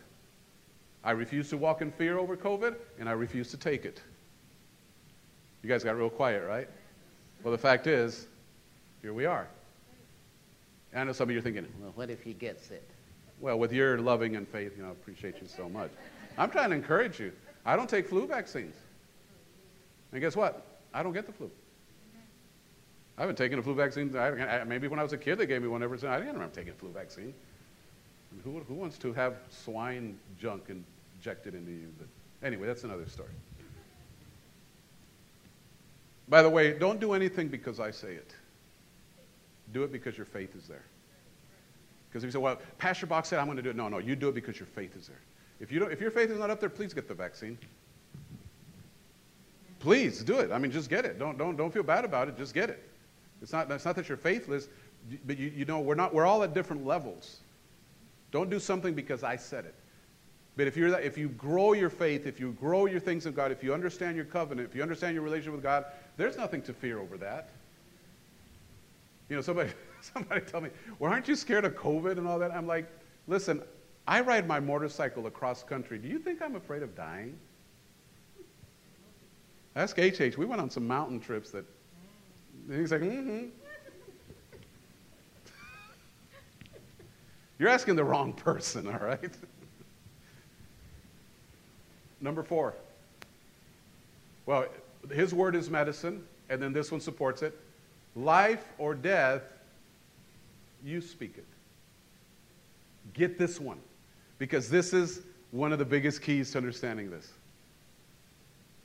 I 1.03 1.11
refuse 1.11 1.49
to 1.49 1.57
walk 1.57 1.81
in 1.81 1.91
fear 1.91 2.17
over 2.17 2.37
COVID, 2.37 2.75
and 2.99 3.09
I 3.09 3.13
refuse 3.13 3.49
to 3.51 3.57
take 3.57 3.83
it. 3.85 4.01
You 5.61 5.69
guys 5.69 5.83
got 5.83 5.97
real 5.97 6.09
quiet, 6.09 6.47
right? 6.47 6.69
Well, 7.43 7.51
the 7.51 7.57
fact 7.57 7.87
is, 7.87 8.27
here 9.01 9.13
we 9.13 9.25
are. 9.25 9.47
I 10.95 11.03
know 11.03 11.11
some 11.11 11.29
of 11.29 11.31
you 11.33 11.39
are 11.39 11.41
thinking, 11.41 11.67
well, 11.79 11.91
what 11.95 12.09
if 12.09 12.21
he 12.21 12.33
gets 12.33 12.69
it? 12.71 12.87
Well, 13.39 13.57
with 13.57 13.73
your 13.73 13.97
loving 13.97 14.35
and 14.35 14.47
faith, 14.47 14.73
you 14.77 14.83
know, 14.83 14.89
I 14.89 14.91
appreciate 14.91 15.41
you 15.41 15.47
so 15.47 15.67
much. 15.67 15.91
I'm 16.37 16.49
trying 16.49 16.69
to 16.69 16.75
encourage 16.75 17.19
you. 17.19 17.31
I 17.65 17.75
don't 17.75 17.89
take 17.89 18.07
flu 18.07 18.27
vaccines. 18.27 18.75
And 20.11 20.21
guess 20.21 20.35
what? 20.35 20.65
I 20.93 21.01
don't 21.03 21.13
get 21.13 21.25
the 21.25 21.33
flu. 21.33 21.49
I 23.17 23.21
haven't 23.21 23.35
taken 23.35 23.59
a 23.59 23.63
flu 23.63 23.75
vaccine. 23.75 24.15
I, 24.15 24.63
maybe 24.63 24.87
when 24.87 24.99
I 24.99 25.03
was 25.03 25.13
a 25.13 25.17
kid, 25.17 25.37
they 25.37 25.45
gave 25.45 25.61
me 25.61 25.67
one 25.67 25.83
ever 25.83 25.97
since. 25.97 26.09
I 26.09 26.17
didn't 26.17 26.33
remember 26.33 26.53
taking 26.55 26.71
a 26.71 26.75
flu 26.75 26.89
vaccine. 26.89 27.33
I 28.31 28.43
who, 28.43 28.59
who 28.59 28.73
wants 28.73 28.97
to 28.99 29.13
have 29.13 29.35
swine 29.49 30.17
junk 30.39 30.63
injected 30.69 31.53
into 31.53 31.71
you? 31.71 31.89
But 31.97 32.07
anyway, 32.45 32.67
that's 32.67 32.83
another 32.83 33.07
story. 33.07 33.29
By 36.27 36.41
the 36.41 36.49
way, 36.49 36.77
don't 36.77 36.99
do 36.99 37.13
anything 37.13 37.49
because 37.49 37.79
I 37.79 37.91
say 37.91 38.13
it. 38.13 38.33
Do 39.71 39.83
it 39.83 39.91
because 39.91 40.17
your 40.17 40.25
faith 40.25 40.55
is 40.55 40.67
there. 40.67 40.83
Because 42.09 42.23
if 42.23 42.27
you 42.27 42.31
say, 42.31 42.39
well, 42.39 42.59
Pastor 42.77 43.07
Box 43.07 43.29
said 43.29 43.39
I'm 43.39 43.45
going 43.45 43.57
to 43.57 43.63
do 43.63 43.69
it. 43.69 43.75
No, 43.75 43.87
no, 43.87 43.97
you 43.97 44.15
do 44.15 44.29
it 44.29 44.35
because 44.35 44.59
your 44.59 44.67
faith 44.67 44.95
is 44.95 45.07
there. 45.07 45.21
If, 45.59 45.71
you 45.71 45.79
don't, 45.79 45.91
if 45.91 46.01
your 46.01 46.11
faith 46.11 46.29
is 46.29 46.39
not 46.39 46.49
up 46.49 46.59
there, 46.59 46.69
please 46.69 46.93
get 46.93 47.07
the 47.07 47.13
vaccine. 47.13 47.57
Please 49.79 50.23
do 50.23 50.39
it. 50.39 50.51
I 50.51 50.59
mean, 50.59 50.71
just 50.71 50.89
get 50.89 51.05
it. 51.05 51.17
Don't, 51.17 51.37
don't, 51.37 51.55
don't 51.55 51.73
feel 51.73 51.83
bad 51.83 52.05
about 52.05 52.27
it. 52.27 52.37
Just 52.37 52.53
get 52.53 52.69
it. 52.69 52.87
It's 53.41 53.51
not, 53.51 53.69
it's 53.71 53.85
not 53.85 53.95
that 53.95 54.07
you're 54.07 54.17
faithless, 54.17 54.67
but 55.25 55.37
you, 55.37 55.51
you 55.55 55.65
know, 55.65 55.79
we're, 55.79 55.95
not, 55.95 56.13
we're 56.13 56.25
all 56.25 56.43
at 56.43 56.53
different 56.53 56.85
levels. 56.85 57.39
Don't 58.31 58.49
do 58.49 58.59
something 58.59 58.93
because 58.93 59.23
I 59.23 59.35
said 59.35 59.65
it. 59.65 59.75
But 60.55 60.67
if, 60.67 60.77
you're 60.77 60.91
that, 60.91 61.03
if 61.03 61.17
you 61.17 61.29
grow 61.29 61.73
your 61.73 61.89
faith, 61.89 62.27
if 62.27 62.39
you 62.39 62.51
grow 62.53 62.85
your 62.85 62.99
things 62.99 63.25
of 63.25 63.35
God, 63.35 63.51
if 63.51 63.63
you 63.63 63.73
understand 63.73 64.15
your 64.15 64.25
covenant, 64.25 64.69
if 64.69 64.75
you 64.75 64.83
understand 64.83 65.15
your 65.15 65.23
relationship 65.23 65.53
with 65.53 65.63
God, 65.63 65.85
there's 66.15 66.37
nothing 66.37 66.61
to 66.63 66.73
fear 66.73 66.99
over 66.99 67.17
that. 67.17 67.49
You 69.33 69.37
know, 69.37 69.41
somebody, 69.41 69.71
somebody 70.01 70.41
tell 70.41 70.61
me, 70.61 70.69
well, 70.99 71.11
aren't 71.11 71.27
you 71.27 71.35
scared 71.35 71.65
of 71.65 71.73
COVID 71.73 72.19
and 72.19 72.27
all 72.27 72.37
that? 72.37 72.51
I'm 72.51 72.67
like, 72.67 72.87
listen, 73.27 73.63
I 74.07 74.21
ride 74.21 74.47
my 74.47 74.59
motorcycle 74.59 75.25
across 75.25 75.63
country. 75.63 75.97
Do 75.97 76.07
you 76.07 76.19
think 76.19 76.39
I'm 76.39 76.55
afraid 76.55 76.83
of 76.83 76.95
dying? 76.95 77.35
Ask 79.75 79.97
HH. 79.97 80.37
We 80.37 80.45
went 80.45 80.61
on 80.61 80.69
some 80.69 80.85
mountain 80.85 81.19
trips 81.19 81.49
that, 81.49 81.65
he's 82.69 82.91
like, 82.91 83.01
mm-hmm. 83.01 83.45
You're 87.57 87.69
asking 87.69 87.95
the 87.95 88.03
wrong 88.03 88.33
person, 88.33 88.85
all 88.85 88.99
right? 88.99 89.33
Number 92.21 92.43
four. 92.43 92.75
Well, 94.45 94.67
his 95.11 95.33
word 95.33 95.55
is 95.55 95.71
medicine, 95.71 96.23
and 96.49 96.61
then 96.61 96.71
this 96.71 96.91
one 96.91 97.01
supports 97.01 97.41
it. 97.41 97.59
Life 98.15 98.65
or 98.77 98.93
death, 98.93 99.41
you 100.83 101.01
speak 101.01 101.37
it. 101.37 101.45
Get 103.13 103.37
this 103.37 103.59
one, 103.59 103.79
because 104.37 104.69
this 104.69 104.93
is 104.93 105.21
one 105.51 105.71
of 105.71 105.79
the 105.79 105.85
biggest 105.85 106.21
keys 106.21 106.51
to 106.51 106.57
understanding 106.57 107.09
this. 107.09 107.31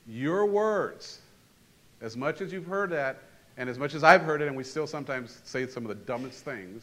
Your 0.06 0.46
words, 0.46 1.20
as 2.00 2.16
much 2.16 2.40
as 2.40 2.52
you've 2.52 2.66
heard 2.66 2.90
that, 2.90 3.18
and 3.56 3.68
as 3.68 3.78
much 3.78 3.94
as 3.94 4.05
I've 4.05 4.22
heard 4.22 4.40
it, 4.40 4.48
and 4.48 4.56
we 4.56 4.64
still 4.64 4.86
sometimes 4.86 5.40
say 5.44 5.66
some 5.66 5.84
of 5.84 5.88
the 5.88 6.05
dumbest 6.06 6.44
things, 6.44 6.82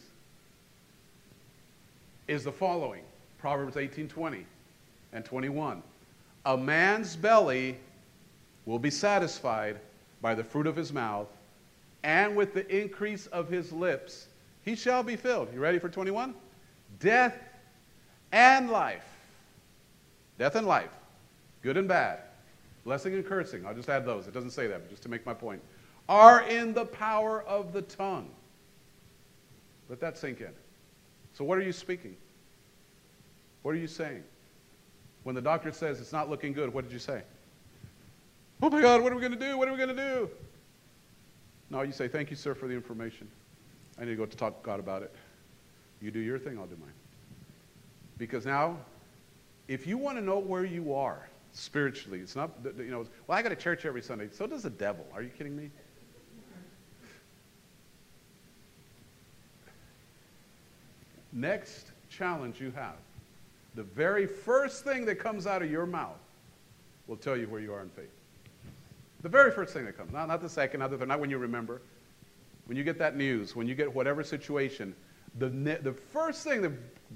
is 2.28 2.44
the 2.44 2.52
following 2.52 3.02
Proverbs 3.38 3.76
18 3.76 4.08
20 4.08 4.44
and 5.12 5.24
21. 5.24 5.82
A 6.44 6.56
man's 6.56 7.16
belly 7.16 7.76
will 8.66 8.78
be 8.78 8.90
satisfied 8.90 9.78
by 10.20 10.34
the 10.34 10.44
fruit 10.44 10.66
of 10.66 10.76
his 10.76 10.92
mouth, 10.92 11.28
and 12.02 12.36
with 12.36 12.54
the 12.54 12.66
increase 12.74 13.26
of 13.28 13.48
his 13.48 13.72
lips 13.72 14.28
he 14.66 14.74
shall 14.74 15.04
be 15.04 15.14
filled. 15.14 15.54
You 15.54 15.60
ready 15.60 15.78
for 15.78 15.88
21? 15.88 16.34
Death 16.98 17.38
and 18.32 18.68
life. 18.68 19.06
Death 20.38 20.56
and 20.56 20.66
life. 20.66 20.90
Good 21.62 21.76
and 21.76 21.86
bad. 21.86 22.18
Blessing 22.84 23.14
and 23.14 23.24
cursing. 23.24 23.64
I'll 23.64 23.74
just 23.74 23.88
add 23.88 24.04
those. 24.04 24.26
It 24.26 24.34
doesn't 24.34 24.50
say 24.50 24.66
that, 24.66 24.82
but 24.82 24.90
just 24.90 25.04
to 25.04 25.08
make 25.08 25.24
my 25.24 25.34
point. 25.34 25.62
Are 26.08 26.42
in 26.42 26.74
the 26.74 26.84
power 26.84 27.42
of 27.42 27.72
the 27.72 27.82
tongue. 27.82 28.28
Let 29.88 30.00
that 30.00 30.18
sink 30.18 30.40
in. 30.40 30.52
So, 31.32 31.44
what 31.44 31.58
are 31.58 31.62
you 31.62 31.72
speaking? 31.72 32.16
What 33.62 33.72
are 33.72 33.78
you 33.78 33.86
saying? 33.86 34.24
When 35.22 35.34
the 35.34 35.40
doctor 35.40 35.70
says 35.70 36.00
it's 36.00 36.12
not 36.12 36.28
looking 36.28 36.52
good, 36.52 36.72
what 36.72 36.84
did 36.84 36.92
you 36.92 36.98
say? 36.98 37.22
Oh 38.62 38.70
my 38.70 38.80
God, 38.80 39.02
what 39.02 39.12
are 39.12 39.14
we 39.14 39.20
going 39.20 39.32
to 39.32 39.38
do? 39.38 39.56
What 39.58 39.68
are 39.68 39.72
we 39.72 39.76
going 39.76 39.94
to 39.94 39.94
do? 39.94 40.30
No, 41.70 41.82
you 41.82 41.92
say, 41.92 42.08
Thank 42.08 42.30
you, 42.30 42.36
sir, 42.36 42.54
for 42.54 42.68
the 42.68 42.74
information. 42.74 43.28
I 43.98 44.04
need 44.04 44.10
to 44.10 44.16
go 44.16 44.26
to 44.26 44.36
talk 44.36 44.60
to 44.62 44.64
God 44.64 44.80
about 44.80 45.02
it. 45.02 45.14
You 46.00 46.10
do 46.10 46.20
your 46.20 46.38
thing, 46.38 46.58
I'll 46.58 46.66
do 46.66 46.76
mine. 46.80 46.92
Because 48.18 48.44
now, 48.44 48.76
if 49.68 49.86
you 49.86 49.98
want 49.98 50.18
to 50.18 50.22
know 50.22 50.38
where 50.38 50.64
you 50.64 50.94
are 50.94 51.28
spiritually, 51.52 52.20
it's 52.20 52.36
not, 52.36 52.50
you 52.78 52.90
know, 52.90 53.06
well, 53.26 53.38
I 53.38 53.42
go 53.42 53.48
to 53.48 53.56
church 53.56 53.84
every 53.84 54.02
Sunday. 54.02 54.28
So 54.30 54.46
does 54.46 54.62
the 54.62 54.70
devil. 54.70 55.06
Are 55.14 55.22
you 55.22 55.30
kidding 55.30 55.56
me? 55.56 55.70
Next 61.32 61.90
challenge 62.08 62.60
you 62.60 62.70
have, 62.72 62.96
the 63.74 63.82
very 63.82 64.26
first 64.26 64.84
thing 64.84 65.04
that 65.06 65.16
comes 65.16 65.46
out 65.46 65.62
of 65.62 65.70
your 65.70 65.84
mouth 65.84 66.16
will 67.06 67.16
tell 67.16 67.36
you 67.36 67.46
where 67.46 67.60
you 67.60 67.74
are 67.74 67.82
in 67.82 67.90
faith. 67.90 68.15
The 69.26 69.30
very 69.30 69.50
first 69.50 69.72
thing 69.72 69.84
that 69.86 69.96
comes, 69.96 70.12
not, 70.12 70.28
not 70.28 70.40
the 70.40 70.48
second, 70.48 70.78
not 70.78 70.92
the 70.92 70.98
third, 70.98 71.08
not 71.08 71.18
when 71.18 71.30
you 71.30 71.38
remember. 71.38 71.82
When 72.66 72.78
you 72.78 72.84
get 72.84 72.96
that 73.00 73.16
news, 73.16 73.56
when 73.56 73.66
you 73.66 73.74
get 73.74 73.92
whatever 73.92 74.22
situation, 74.22 74.94
the, 75.40 75.48
the 75.48 75.92
first 75.92 76.44
thing 76.44 76.62
that 76.62 76.70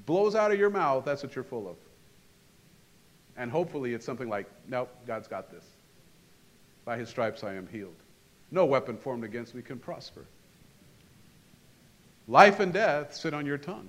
blows 0.07 0.35
out 0.35 0.51
of 0.51 0.59
your 0.59 0.71
mouth, 0.71 1.05
that's 1.05 1.23
what 1.23 1.37
you're 1.37 1.45
full 1.45 1.69
of. 1.69 1.77
And 3.37 3.49
hopefully 3.49 3.95
it's 3.95 4.05
something 4.05 4.29
like, 4.29 4.51
nope, 4.67 4.91
God's 5.07 5.29
got 5.29 5.53
this. 5.53 5.63
By 6.85 6.97
his 6.97 7.09
stripes 7.09 7.45
I 7.45 7.55
am 7.55 7.69
healed. 7.69 7.95
No 8.51 8.65
weapon 8.65 8.97
formed 8.97 9.23
against 9.23 9.55
me 9.55 9.63
can 9.63 9.79
prosper. 9.79 10.27
Life 12.27 12.59
and 12.59 12.73
death 12.73 13.15
sit 13.15 13.35
on 13.35 13.47
your 13.47 13.57
tongue. 13.57 13.89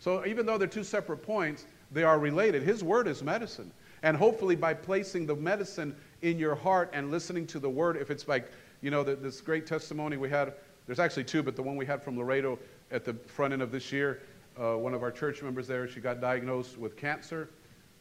So 0.00 0.26
even 0.26 0.44
though 0.44 0.58
they're 0.58 0.66
two 0.66 0.82
separate 0.82 1.18
points, 1.18 1.66
they 1.92 2.02
are 2.02 2.18
related. 2.18 2.64
His 2.64 2.82
word 2.82 3.06
is 3.06 3.22
medicine. 3.22 3.70
And 4.02 4.16
hopefully, 4.16 4.56
by 4.56 4.74
placing 4.74 5.26
the 5.26 5.36
medicine 5.36 5.94
in 6.22 6.38
your 6.38 6.54
heart 6.54 6.90
and 6.92 7.10
listening 7.10 7.46
to 7.48 7.58
the 7.58 7.68
word, 7.68 7.96
if 7.96 8.10
it's 8.10 8.28
like, 8.28 8.50
you 8.82 8.90
know, 8.90 9.02
this 9.02 9.40
great 9.40 9.66
testimony 9.66 10.16
we 10.16 10.28
had, 10.28 10.54
there's 10.86 11.00
actually 11.00 11.24
two, 11.24 11.42
but 11.42 11.56
the 11.56 11.62
one 11.62 11.76
we 11.76 11.86
had 11.86 12.02
from 12.02 12.18
Laredo 12.18 12.58
at 12.90 13.04
the 13.04 13.14
front 13.14 13.52
end 13.52 13.62
of 13.62 13.70
this 13.70 13.92
year, 13.92 14.22
uh, 14.60 14.76
one 14.76 14.94
of 14.94 15.02
our 15.02 15.10
church 15.10 15.42
members 15.42 15.66
there, 15.66 15.86
she 15.88 16.00
got 16.00 16.20
diagnosed 16.20 16.78
with 16.78 16.96
cancer 16.96 17.48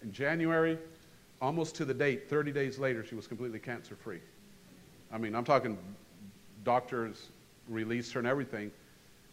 in 0.01 0.11
January. 0.11 0.77
Almost 1.41 1.75
to 1.75 1.85
the 1.85 1.93
date, 1.93 2.29
30 2.29 2.51
days 2.51 2.79
later, 2.79 3.05
she 3.05 3.15
was 3.15 3.27
completely 3.27 3.59
cancer 3.59 3.95
free. 3.95 4.19
I 5.11 5.17
mean, 5.17 5.35
I'm 5.35 5.45
talking 5.45 5.77
doctors 6.63 7.29
released 7.67 8.11
her 8.13 8.19
and 8.19 8.27
everything. 8.27 8.71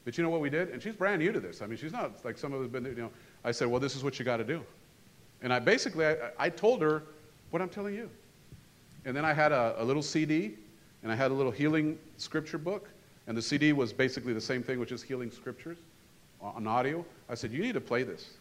But 0.04 0.16
you 0.16 0.22
know 0.22 0.30
what 0.30 0.40
we 0.40 0.50
did? 0.50 0.70
And 0.70 0.80
she's 0.80 0.94
brand 0.94 1.20
new 1.20 1.32
to 1.32 1.40
this. 1.40 1.62
I 1.62 1.66
mean, 1.66 1.76
she's 1.76 1.92
not 1.92 2.24
like 2.24 2.38
some 2.38 2.52
of 2.52 2.62
us 2.62 2.68
been, 2.68 2.84
you 2.84 2.94
know. 2.94 3.10
I 3.44 3.50
said, 3.50 3.66
well, 3.68 3.80
this 3.80 3.96
is 3.96 4.04
what 4.04 4.18
you 4.18 4.24
got 4.24 4.36
to 4.36 4.44
do. 4.44 4.62
And 5.42 5.52
I 5.52 5.58
basically, 5.58 6.06
I, 6.06 6.16
I, 6.38 6.48
told 6.48 6.80
her 6.80 7.02
what 7.50 7.60
I'm 7.60 7.68
telling 7.68 7.94
you. 7.94 8.08
And 9.06 9.16
then 9.16 9.24
I 9.24 9.32
had 9.32 9.52
a, 9.52 9.76
a 9.78 9.84
little 9.84 10.02
CD, 10.02 10.56
and 11.02 11.10
I 11.10 11.14
had 11.14 11.30
a 11.30 11.34
little 11.34 11.52
healing 11.52 11.96
scripture 12.18 12.58
book. 12.58 12.90
And 13.28 13.36
the 13.36 13.42
CD 13.42 13.72
was 13.72 13.92
basically 13.92 14.34
the 14.34 14.40
same 14.40 14.62
thing, 14.62 14.78
which 14.78 14.92
is 14.92 15.02
healing 15.02 15.30
scriptures 15.30 15.78
on 16.40 16.66
audio. 16.66 17.04
I 17.28 17.34
said, 17.34 17.52
you 17.52 17.62
need 17.62 17.74
to 17.74 17.80
play 17.80 18.02
this. 18.02 18.34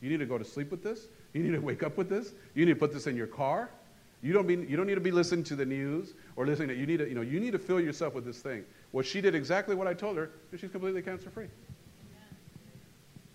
You 0.00 0.10
need 0.10 0.18
to 0.18 0.26
go 0.26 0.38
to 0.38 0.44
sleep 0.44 0.70
with 0.70 0.82
this. 0.82 1.08
You 1.32 1.42
need 1.42 1.52
to 1.52 1.60
wake 1.60 1.82
up 1.82 1.96
with 1.96 2.08
this. 2.08 2.32
You 2.54 2.66
need 2.66 2.74
to 2.74 2.78
put 2.78 2.92
this 2.92 3.06
in 3.06 3.16
your 3.16 3.26
car. 3.26 3.70
You 4.22 4.34
don't, 4.34 4.46
mean, 4.46 4.66
you 4.68 4.76
don't 4.76 4.86
need 4.86 4.96
to 4.96 5.00
be 5.00 5.10
listening 5.10 5.44
to 5.44 5.56
the 5.56 5.64
news 5.64 6.12
or 6.36 6.46
listening 6.46 6.68
to, 6.68 6.74
you 6.74 6.86
need 6.86 6.98
to, 6.98 7.08
you 7.08 7.14
know, 7.14 7.22
you 7.22 7.40
need 7.40 7.52
to 7.52 7.58
fill 7.58 7.80
yourself 7.80 8.14
with 8.14 8.26
this 8.26 8.40
thing. 8.40 8.64
Well, 8.92 9.02
she 9.02 9.22
did 9.22 9.34
exactly 9.34 9.74
what 9.74 9.86
I 9.86 9.94
told 9.94 10.18
her, 10.18 10.30
and 10.50 10.60
she's 10.60 10.70
completely 10.70 11.00
cancer 11.00 11.30
free. 11.30 11.46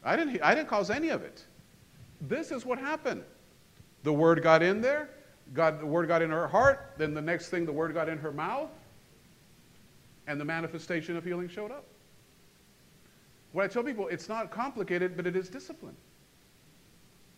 I 0.03 0.15
didn't, 0.15 0.39
I 0.43 0.53
didn't 0.53 0.69
cause 0.69 0.91
any 0.91 1.09
of 1.09 1.23
it. 1.23 1.43
This 2.21 2.51
is 2.51 2.65
what 2.65 2.77
happened. 2.77 3.23
The 4.03 4.13
word 4.13 4.43
got 4.43 4.61
in 4.61 4.81
there, 4.81 5.09
got, 5.53 5.79
the 5.79 5.85
word 5.85 6.07
got 6.07 6.21
in 6.21 6.29
her 6.31 6.47
heart, 6.47 6.93
then 6.97 7.13
the 7.13 7.21
next 7.21 7.49
thing, 7.49 7.65
the 7.65 7.71
word 7.71 7.93
got 7.93 8.09
in 8.09 8.17
her 8.17 8.31
mouth, 8.31 8.69
and 10.27 10.39
the 10.39 10.45
manifestation 10.45 11.15
of 11.15 11.23
healing 11.23 11.47
showed 11.47 11.71
up. 11.71 11.85
What 13.51 13.63
I 13.63 13.67
tell 13.67 13.83
people, 13.83 14.07
it's 14.07 14.27
not 14.27 14.51
complicated, 14.51 15.15
but 15.15 15.25
it 15.25 15.35
is 15.35 15.47
discipline. 15.47 15.95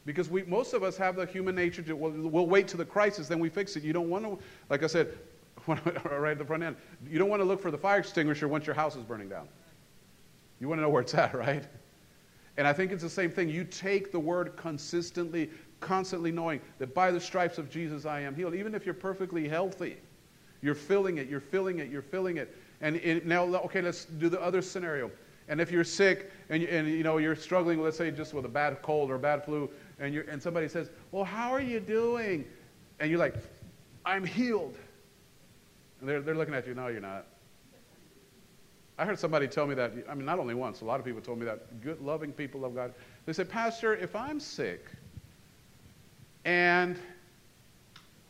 Because 0.05 0.29
we, 0.29 0.43
most 0.43 0.73
of 0.73 0.83
us 0.83 0.95
have 0.97 1.15
the 1.17 1.25
human 1.25 1.53
nature 1.53 1.81
to, 1.83 1.95
we'll, 1.95 2.11
we'll 2.11 2.47
wait 2.47 2.67
to 2.69 2.77
the 2.77 2.85
crisis, 2.85 3.27
then 3.27 3.39
we 3.39 3.49
fix 3.49 3.75
it. 3.75 3.83
You 3.83 3.93
don't 3.93 4.09
want 4.09 4.23
to, 4.23 4.39
like 4.69 4.83
I 4.83 4.87
said, 4.87 5.17
right 5.67 6.31
at 6.31 6.37
the 6.37 6.45
front 6.45 6.63
end, 6.63 6.77
you 7.07 7.19
don't 7.19 7.29
want 7.29 7.41
to 7.41 7.45
look 7.45 7.61
for 7.61 7.71
the 7.71 7.77
fire 7.77 7.99
extinguisher 7.99 8.47
once 8.47 8.65
your 8.65 8.75
house 8.75 8.95
is 8.95 9.03
burning 9.03 9.29
down. 9.29 9.47
You 10.59 10.67
want 10.67 10.79
to 10.79 10.83
know 10.83 10.89
where 10.89 11.01
it's 11.01 11.13
at, 11.13 11.33
right? 11.37 11.65
And 12.57 12.67
I 12.67 12.73
think 12.73 12.91
it's 12.91 13.03
the 13.03 13.09
same 13.09 13.29
thing. 13.29 13.49
You 13.49 13.63
take 13.63 14.11
the 14.11 14.19
word 14.19 14.55
consistently, 14.55 15.51
constantly 15.79 16.31
knowing 16.31 16.59
that 16.79 16.93
by 16.93 17.11
the 17.11 17.19
stripes 17.19 17.57
of 17.57 17.69
Jesus 17.69 18.05
I 18.05 18.21
am 18.21 18.35
healed. 18.35 18.55
Even 18.55 18.73
if 18.73 18.85
you're 18.85 18.95
perfectly 18.95 19.47
healthy, 19.47 19.97
you're 20.61 20.75
filling 20.75 21.17
it, 21.17 21.27
you're 21.27 21.39
filling 21.39 21.79
it, 21.79 21.89
you're 21.89 22.01
filling 22.01 22.37
it. 22.37 22.55
And 22.81 22.97
it, 22.97 23.25
now, 23.25 23.43
okay, 23.43 23.81
let's 23.81 24.05
do 24.05 24.29
the 24.29 24.41
other 24.41 24.61
scenario. 24.61 25.11
And 25.47 25.61
if 25.61 25.71
you're 25.71 25.83
sick 25.83 26.31
and, 26.49 26.63
and 26.63 26.87
you 26.87 27.03
know 27.03 27.17
you're 27.17 27.35
struggling, 27.35 27.81
let's 27.81 27.97
say 27.97 28.11
just 28.11 28.33
with 28.33 28.45
a 28.45 28.49
bad 28.49 28.81
cold 28.81 29.09
or 29.09 29.15
a 29.15 29.19
bad 29.19 29.45
flu, 29.45 29.69
and, 29.99 30.13
you're, 30.13 30.23
and 30.23 30.41
somebody 30.41 30.67
says, 30.67 30.89
Well, 31.11 31.23
how 31.23 31.51
are 31.51 31.61
you 31.61 31.79
doing? 31.79 32.45
And 32.99 33.09
you're 33.09 33.19
like, 33.19 33.35
I'm 34.05 34.25
healed. 34.25 34.75
And 35.99 36.09
they're, 36.09 36.21
they're 36.21 36.35
looking 36.35 36.53
at 36.53 36.67
you, 36.67 36.73
No, 36.73 36.87
you're 36.87 37.01
not. 37.01 37.25
I 38.99 39.05
heard 39.05 39.19
somebody 39.19 39.47
tell 39.47 39.67
me 39.67 39.75
that, 39.75 39.93
I 40.09 40.15
mean, 40.15 40.25
not 40.25 40.39
only 40.39 40.55
once, 40.55 40.81
a 40.81 40.85
lot 40.85 40.99
of 40.99 41.05
people 41.05 41.21
told 41.21 41.37
me 41.37 41.45
that, 41.45 41.81
good, 41.81 42.01
loving 42.01 42.33
people 42.33 42.65
of 42.65 42.73
God. 42.73 42.93
They 43.25 43.33
said, 43.33 43.47
Pastor, 43.47 43.95
if 43.95 44.15
I'm 44.15 44.39
sick 44.39 44.87
and 46.47 46.97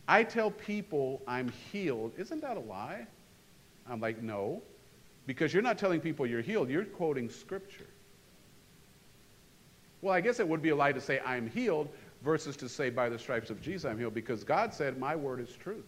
I 0.07 0.23
tell 0.23 0.49
people 0.49 1.21
I'm 1.27 1.49
healed, 1.71 2.13
isn't 2.17 2.41
that 2.41 2.57
a 2.57 2.61
lie? 2.61 3.05
I'm 3.87 4.01
like, 4.01 4.23
no, 4.23 4.63
because 5.27 5.53
you're 5.53 5.61
not 5.61 5.77
telling 5.77 6.01
people 6.01 6.25
you're 6.25 6.41
healed, 6.41 6.67
you're 6.67 6.83
quoting 6.83 7.29
Scripture. 7.29 7.85
Well, 10.01 10.15
I 10.15 10.21
guess 10.21 10.39
it 10.39 10.47
would 10.47 10.63
be 10.63 10.69
a 10.69 10.75
lie 10.75 10.93
to 10.93 10.99
say 10.99 11.19
I'm 11.19 11.47
healed 11.47 11.89
versus 12.23 12.57
to 12.57 12.67
say 12.67 12.89
by 12.89 13.07
the 13.07 13.19
stripes 13.19 13.51
of 13.51 13.61
Jesus 13.61 13.85
I'm 13.85 13.99
healed 13.99 14.15
because 14.15 14.43
God 14.43 14.73
said 14.73 14.97
my 14.97 15.15
word 15.15 15.39
is 15.39 15.51
truth. 15.51 15.85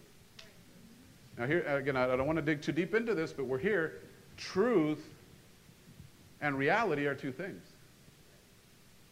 Now, 1.36 1.46
here 1.46 1.62
again, 1.62 1.96
I 1.96 2.06
don't 2.06 2.26
want 2.26 2.36
to 2.36 2.42
dig 2.42 2.62
too 2.62 2.72
deep 2.72 2.94
into 2.94 3.12
this, 3.12 3.32
but 3.32 3.46
we're 3.46 3.58
here. 3.58 4.02
Truth 4.36 5.04
and 6.40 6.56
reality 6.56 7.06
are 7.06 7.14
two 7.14 7.32
things. 7.32 7.62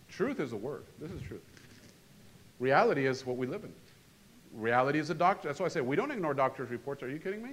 Truth 0.08 0.38
is 0.38 0.52
a 0.52 0.56
word. 0.56 0.84
This 1.00 1.10
is 1.10 1.20
truth. 1.22 1.42
Reality 2.58 3.06
is 3.06 3.24
what 3.24 3.36
we 3.36 3.46
live 3.46 3.64
in. 3.64 3.72
Reality 4.52 4.98
is 4.98 5.10
a 5.10 5.14
doctor. 5.14 5.48
That's 5.48 5.60
why 5.60 5.66
I 5.66 5.68
say 5.68 5.80
we 5.80 5.96
don't 5.96 6.10
ignore 6.10 6.34
doctors' 6.34 6.70
reports. 6.70 7.02
Are 7.02 7.10
you 7.10 7.18
kidding 7.18 7.42
me? 7.42 7.50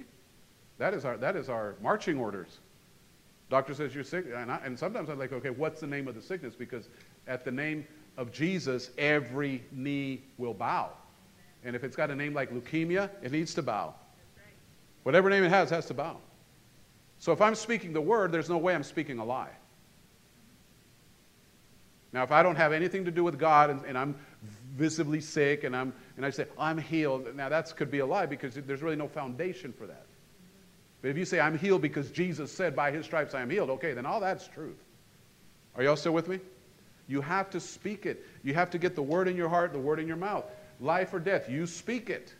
That 0.78 0.94
is 0.94 1.04
our, 1.04 1.16
that 1.18 1.36
is 1.36 1.48
our 1.48 1.76
marching 1.82 2.18
orders. 2.18 2.58
Doctor 3.48 3.74
says 3.74 3.94
you're 3.94 4.04
sick, 4.04 4.26
and, 4.34 4.50
I, 4.50 4.60
and 4.64 4.78
sometimes 4.78 5.08
I'm 5.08 5.18
like, 5.18 5.32
okay, 5.32 5.50
what's 5.50 5.80
the 5.80 5.86
name 5.86 6.08
of 6.08 6.14
the 6.14 6.22
sickness? 6.22 6.54
Because 6.54 6.88
at 7.28 7.44
the 7.44 7.52
name 7.52 7.86
of 8.16 8.32
Jesus, 8.32 8.90
every 8.98 9.62
knee 9.70 10.22
will 10.36 10.54
bow. 10.54 10.90
And 11.64 11.76
if 11.76 11.84
it's 11.84 11.96
got 11.96 12.10
a 12.10 12.16
name 12.16 12.34
like 12.34 12.52
leukemia, 12.52 13.10
it 13.22 13.30
needs 13.30 13.54
to 13.54 13.62
bow. 13.62 13.94
Whatever 15.04 15.30
name 15.30 15.44
it 15.44 15.50
has, 15.50 15.70
has 15.70 15.86
to 15.86 15.94
bow. 15.94 16.16
So 17.18 17.32
if 17.32 17.40
I'm 17.40 17.54
speaking 17.54 17.92
the 17.92 18.00
word, 18.00 18.32
there's 18.32 18.48
no 18.48 18.58
way 18.58 18.74
I'm 18.74 18.82
speaking 18.82 19.18
a 19.18 19.24
lie. 19.24 19.52
Now, 22.12 22.22
if 22.22 22.32
I 22.32 22.42
don't 22.42 22.56
have 22.56 22.72
anything 22.72 23.04
to 23.04 23.10
do 23.10 23.22
with 23.22 23.38
God 23.38 23.70
and, 23.70 23.84
and 23.84 23.96
I'm 23.96 24.16
visibly 24.76 25.20
sick 25.20 25.64
and, 25.64 25.74
I'm, 25.74 25.92
and 26.16 26.24
I 26.24 26.30
say, 26.30 26.46
I'm 26.58 26.78
healed, 26.78 27.34
now 27.34 27.48
that 27.48 27.74
could 27.76 27.90
be 27.90 28.00
a 28.00 28.06
lie 28.06 28.26
because 28.26 28.54
there's 28.54 28.82
really 28.82 28.96
no 28.96 29.08
foundation 29.08 29.72
for 29.72 29.86
that. 29.86 30.06
But 31.02 31.08
if 31.08 31.16
you 31.16 31.24
say, 31.24 31.40
I'm 31.40 31.58
healed 31.58 31.82
because 31.82 32.10
Jesus 32.10 32.52
said, 32.52 32.76
by 32.76 32.90
his 32.90 33.04
stripes 33.04 33.34
I 33.34 33.42
am 33.42 33.50
healed, 33.50 33.70
okay, 33.70 33.94
then 33.94 34.06
all 34.06 34.20
that's 34.20 34.46
truth. 34.48 34.76
Are 35.74 35.82
y'all 35.82 35.96
still 35.96 36.12
with 36.12 36.28
me? 36.28 36.40
You 37.08 37.20
have 37.20 37.50
to 37.50 37.60
speak 37.60 38.06
it. 38.06 38.24
You 38.42 38.54
have 38.54 38.70
to 38.70 38.78
get 38.78 38.94
the 38.94 39.02
word 39.02 39.28
in 39.28 39.36
your 39.36 39.48
heart, 39.48 39.72
the 39.72 39.78
word 39.78 40.00
in 40.00 40.06
your 40.06 40.16
mouth. 40.16 40.44
Life 40.80 41.14
or 41.14 41.20
death, 41.20 41.48
you 41.48 41.66
speak 41.66 42.10
it. 42.10 42.34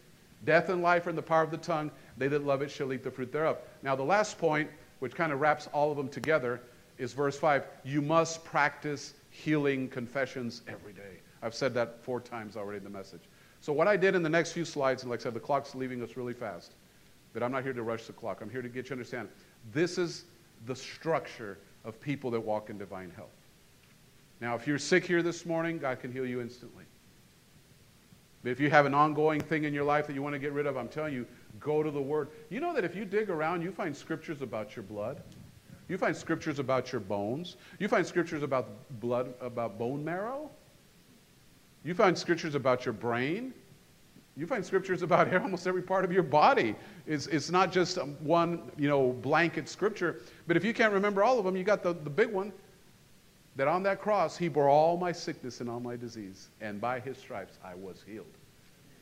Death 0.44 0.68
and 0.68 0.82
life 0.82 1.06
are 1.06 1.10
in 1.10 1.16
the 1.16 1.22
power 1.22 1.42
of 1.42 1.50
the 1.50 1.56
tongue. 1.56 1.90
They 2.18 2.28
that 2.28 2.44
love 2.44 2.62
it 2.62 2.70
shall 2.70 2.92
eat 2.92 3.02
the 3.02 3.10
fruit 3.10 3.32
thereof. 3.32 3.58
Now, 3.82 3.96
the 3.96 4.02
last 4.02 4.38
point, 4.38 4.68
which 4.98 5.14
kind 5.14 5.32
of 5.32 5.40
wraps 5.40 5.68
all 5.72 5.90
of 5.90 5.96
them 5.96 6.08
together, 6.08 6.60
is 6.98 7.12
verse 7.12 7.38
5. 7.38 7.64
You 7.84 8.02
must 8.02 8.44
practice 8.44 9.14
healing 9.30 9.88
confessions 9.88 10.62
every 10.66 10.92
day. 10.92 11.20
I've 11.46 11.54
said 11.54 11.74
that 11.74 12.02
four 12.02 12.20
times 12.20 12.56
already 12.56 12.78
in 12.78 12.84
the 12.84 12.90
message. 12.90 13.22
So, 13.60 13.72
what 13.72 13.86
I 13.86 13.96
did 13.96 14.16
in 14.16 14.22
the 14.24 14.28
next 14.28 14.50
few 14.50 14.64
slides, 14.64 15.02
and 15.02 15.10
like 15.10 15.20
I 15.20 15.22
said, 15.22 15.34
the 15.34 15.40
clock's 15.40 15.76
leaving 15.76 16.02
us 16.02 16.16
really 16.16 16.34
fast, 16.34 16.72
but 17.32 17.42
I'm 17.42 17.52
not 17.52 17.62
here 17.62 17.72
to 17.72 17.84
rush 17.84 18.06
the 18.06 18.12
clock. 18.12 18.40
I'm 18.40 18.50
here 18.50 18.62
to 18.62 18.68
get 18.68 18.78
you 18.78 18.82
to 18.88 18.92
understand 18.94 19.28
this 19.72 19.96
is 19.96 20.24
the 20.66 20.74
structure 20.74 21.58
of 21.84 22.00
people 22.00 22.32
that 22.32 22.40
walk 22.40 22.68
in 22.68 22.78
divine 22.78 23.12
health. 23.14 23.30
Now, 24.40 24.56
if 24.56 24.66
you're 24.66 24.78
sick 24.78 25.06
here 25.06 25.22
this 25.22 25.46
morning, 25.46 25.78
God 25.78 26.00
can 26.00 26.12
heal 26.12 26.26
you 26.26 26.40
instantly. 26.40 26.84
But 28.42 28.50
if 28.50 28.58
you 28.58 28.68
have 28.68 28.84
an 28.84 28.94
ongoing 28.94 29.40
thing 29.40 29.64
in 29.64 29.72
your 29.72 29.84
life 29.84 30.08
that 30.08 30.14
you 30.14 30.22
want 30.22 30.34
to 30.34 30.40
get 30.40 30.52
rid 30.52 30.66
of, 30.66 30.76
I'm 30.76 30.88
telling 30.88 31.14
you, 31.14 31.26
go 31.60 31.82
to 31.84 31.92
the 31.92 32.02
Word. 32.02 32.28
You 32.50 32.58
know 32.58 32.74
that 32.74 32.84
if 32.84 32.96
you 32.96 33.04
dig 33.04 33.30
around, 33.30 33.62
you 33.62 33.70
find 33.70 33.96
scriptures 33.96 34.42
about 34.42 34.74
your 34.74 34.82
blood. 34.82 35.22
You 35.88 35.96
find 35.96 36.16
scriptures 36.16 36.58
about 36.58 36.90
your 36.90 37.00
bones. 37.00 37.56
You 37.78 37.86
find 37.86 38.04
scriptures 38.04 38.42
about 38.42 38.68
blood, 39.00 39.32
about 39.40 39.78
bone 39.78 40.04
marrow. 40.04 40.50
You 41.86 41.94
find 41.94 42.18
scriptures 42.18 42.56
about 42.56 42.84
your 42.84 42.92
brain. 42.92 43.54
You 44.36 44.44
find 44.44 44.66
scriptures 44.66 45.02
about 45.02 45.32
almost 45.42 45.68
every 45.68 45.82
part 45.82 46.04
of 46.04 46.10
your 46.10 46.24
body. 46.24 46.74
It's, 47.06 47.28
it's 47.28 47.48
not 47.48 47.70
just 47.70 47.96
um, 47.96 48.16
one, 48.18 48.72
you 48.76 48.88
know, 48.88 49.12
blanket 49.12 49.68
scripture. 49.68 50.20
But 50.48 50.56
if 50.56 50.64
you 50.64 50.74
can't 50.74 50.92
remember 50.92 51.22
all 51.22 51.38
of 51.38 51.44
them, 51.44 51.56
you 51.56 51.62
got 51.62 51.84
the, 51.84 51.92
the 51.92 52.10
big 52.10 52.32
one 52.32 52.52
that 53.54 53.68
on 53.68 53.84
that 53.84 54.00
cross 54.00 54.36
he 54.36 54.48
bore 54.48 54.68
all 54.68 54.96
my 54.96 55.12
sickness 55.12 55.60
and 55.60 55.70
all 55.70 55.78
my 55.78 55.94
disease, 55.94 56.48
and 56.60 56.80
by 56.80 56.98
his 56.98 57.16
stripes 57.18 57.56
I 57.64 57.76
was 57.76 58.02
healed. 58.04 58.26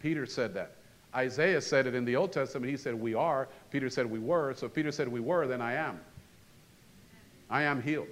Peter 0.02 0.26
said 0.26 0.52
that. 0.52 0.76
Isaiah 1.14 1.62
said 1.62 1.86
it 1.86 1.94
in 1.94 2.04
the 2.04 2.16
Old 2.16 2.32
Testament. 2.32 2.70
He 2.70 2.76
said, 2.76 2.94
We 2.94 3.14
are. 3.14 3.48
Peter 3.70 3.88
said, 3.88 4.04
We 4.04 4.18
were. 4.18 4.52
So 4.52 4.68
Peter 4.68 4.92
said, 4.92 5.08
We 5.08 5.20
were, 5.20 5.46
then 5.46 5.62
I 5.62 5.72
am. 5.72 6.00
I 7.48 7.62
am 7.62 7.80
healed. 7.80 8.08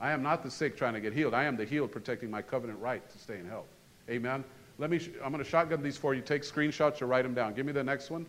I 0.00 0.10
am 0.10 0.20
not 0.20 0.42
the 0.42 0.50
sick 0.50 0.76
trying 0.76 0.94
to 0.94 1.00
get 1.00 1.12
healed. 1.12 1.32
I 1.32 1.44
am 1.44 1.56
the 1.56 1.64
healed 1.64 1.92
protecting 1.92 2.28
my 2.28 2.42
covenant 2.42 2.80
right 2.80 3.08
to 3.08 3.18
stay 3.18 3.38
in 3.38 3.46
health. 3.46 3.68
Amen. 4.10 4.44
Let 4.78 4.90
me. 4.90 5.00
I'm 5.22 5.32
going 5.32 5.44
to 5.44 5.48
shotgun 5.48 5.82
these 5.82 5.96
for 5.96 6.14
you. 6.14 6.20
Take 6.20 6.42
screenshots 6.42 7.02
or 7.02 7.06
write 7.06 7.22
them 7.22 7.34
down. 7.34 7.54
Give 7.54 7.66
me 7.66 7.72
the 7.72 7.84
next 7.84 8.10
one. 8.10 8.26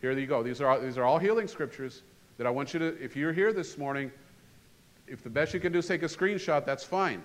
Here 0.00 0.12
you 0.12 0.26
go. 0.26 0.42
These 0.42 0.60
are 0.60 0.78
these 0.78 0.96
are 0.98 1.04
all 1.04 1.18
healing 1.18 1.48
scriptures 1.48 2.02
that 2.38 2.46
I 2.46 2.50
want 2.50 2.72
you 2.72 2.80
to. 2.80 3.02
If 3.02 3.16
you're 3.16 3.32
here 3.32 3.52
this 3.52 3.76
morning, 3.76 4.10
if 5.06 5.22
the 5.22 5.30
best 5.30 5.52
you 5.52 5.60
can 5.60 5.72
do 5.72 5.80
is 5.80 5.86
take 5.86 6.02
a 6.02 6.06
screenshot, 6.06 6.64
that's 6.64 6.84
fine. 6.84 7.22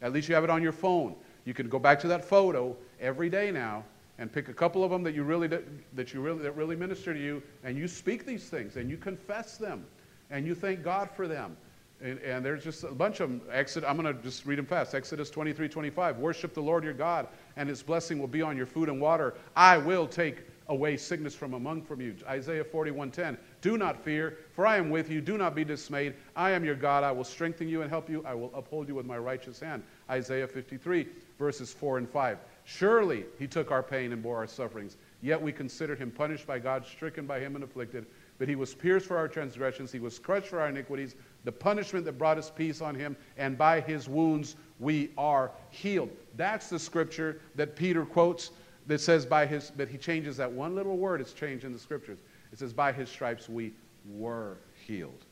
At 0.00 0.12
least 0.12 0.28
you 0.28 0.34
have 0.34 0.44
it 0.44 0.50
on 0.50 0.62
your 0.62 0.72
phone. 0.72 1.14
You 1.44 1.54
can 1.54 1.68
go 1.68 1.78
back 1.78 1.98
to 2.00 2.08
that 2.08 2.24
photo 2.24 2.76
every 3.00 3.28
day 3.28 3.50
now 3.50 3.84
and 4.18 4.32
pick 4.32 4.48
a 4.48 4.54
couple 4.54 4.84
of 4.84 4.90
them 4.90 5.02
that 5.02 5.14
you 5.14 5.24
really 5.24 5.48
that 5.48 6.14
you 6.14 6.20
really 6.20 6.42
that 6.42 6.52
really 6.52 6.76
minister 6.76 7.12
to 7.12 7.20
you, 7.20 7.42
and 7.64 7.76
you 7.76 7.88
speak 7.88 8.24
these 8.24 8.48
things 8.48 8.76
and 8.76 8.88
you 8.88 8.96
confess 8.96 9.56
them, 9.56 9.84
and 10.30 10.46
you 10.46 10.54
thank 10.54 10.82
God 10.82 11.10
for 11.10 11.26
them. 11.26 11.56
And, 12.02 12.18
and 12.20 12.44
there's 12.44 12.64
just 12.64 12.84
a 12.84 12.88
bunch 12.88 13.20
of 13.20 13.30
them. 13.30 13.40
Exodus, 13.50 13.88
I'm 13.88 13.96
going 13.96 14.14
to 14.14 14.22
just 14.22 14.44
read 14.46 14.58
them 14.58 14.66
fast. 14.66 14.94
Exodus 14.94 15.30
23, 15.30 15.68
25. 15.68 16.18
Worship 16.18 16.52
the 16.52 16.60
Lord 16.60 16.84
your 16.84 16.92
God, 16.92 17.28
and 17.56 17.68
his 17.68 17.82
blessing 17.82 18.18
will 18.18 18.28
be 18.28 18.42
on 18.42 18.56
your 18.56 18.66
food 18.66 18.88
and 18.88 19.00
water. 19.00 19.34
I 19.56 19.78
will 19.78 20.06
take 20.06 20.38
away 20.68 20.96
sickness 20.96 21.34
from 21.34 21.54
among 21.54 21.82
from 21.82 22.00
you. 22.00 22.14
Isaiah 22.26 22.64
41:10. 22.64 23.36
Do 23.60 23.76
not 23.76 24.02
fear, 24.02 24.38
for 24.52 24.66
I 24.66 24.76
am 24.76 24.90
with 24.90 25.10
you. 25.10 25.20
Do 25.20 25.36
not 25.36 25.54
be 25.54 25.64
dismayed. 25.64 26.14
I 26.36 26.50
am 26.50 26.64
your 26.64 26.74
God. 26.74 27.04
I 27.04 27.12
will 27.12 27.24
strengthen 27.24 27.68
you 27.68 27.82
and 27.82 27.90
help 27.90 28.08
you. 28.08 28.24
I 28.26 28.34
will 28.34 28.50
uphold 28.54 28.88
you 28.88 28.94
with 28.94 29.06
my 29.06 29.18
righteous 29.18 29.60
hand. 29.60 29.82
Isaiah 30.10 30.48
53 30.48 31.06
verses 31.38 31.72
4 31.72 31.98
and 31.98 32.08
5. 32.08 32.38
Surely 32.64 33.24
he 33.38 33.46
took 33.46 33.70
our 33.70 33.82
pain 33.82 34.12
and 34.12 34.22
bore 34.22 34.36
our 34.36 34.46
sufferings. 34.46 34.96
Yet 35.20 35.40
we 35.40 35.52
considered 35.52 35.98
him 35.98 36.10
punished 36.10 36.46
by 36.46 36.58
God, 36.58 36.86
stricken 36.86 37.26
by 37.26 37.40
him 37.40 37.54
and 37.54 37.64
afflicted. 37.64 38.06
But 38.38 38.48
he 38.48 38.56
was 38.56 38.74
pierced 38.74 39.06
for 39.06 39.16
our 39.16 39.28
transgressions, 39.28 39.92
he 39.92 40.00
was 40.00 40.18
crushed 40.18 40.48
for 40.48 40.60
our 40.60 40.68
iniquities. 40.68 41.14
The 41.44 41.52
punishment 41.52 42.04
that 42.06 42.18
brought 42.18 42.38
us 42.38 42.50
peace 42.50 42.80
on 42.80 42.94
him, 42.94 43.16
and 43.36 43.56
by 43.56 43.80
his 43.80 44.08
wounds 44.08 44.56
we 44.80 45.10
are 45.18 45.52
healed. 45.70 46.10
That's 46.36 46.68
the 46.68 46.78
scripture 46.78 47.40
that 47.54 47.76
Peter 47.76 48.04
quotes 48.04 48.50
that 48.86 49.00
says 49.00 49.24
by 49.24 49.46
his, 49.46 49.70
but 49.76 49.88
he 49.88 49.98
changes 49.98 50.36
that 50.36 50.50
one 50.50 50.74
little 50.74 50.96
word, 50.96 51.20
it's 51.20 51.32
changed 51.32 51.64
in 51.64 51.72
the 51.72 51.78
scriptures. 51.78 52.18
It 52.52 52.58
says, 52.58 52.72
by 52.72 52.92
his 52.92 53.08
stripes 53.08 53.48
we 53.48 53.72
were 54.06 54.58
healed. 54.86 55.24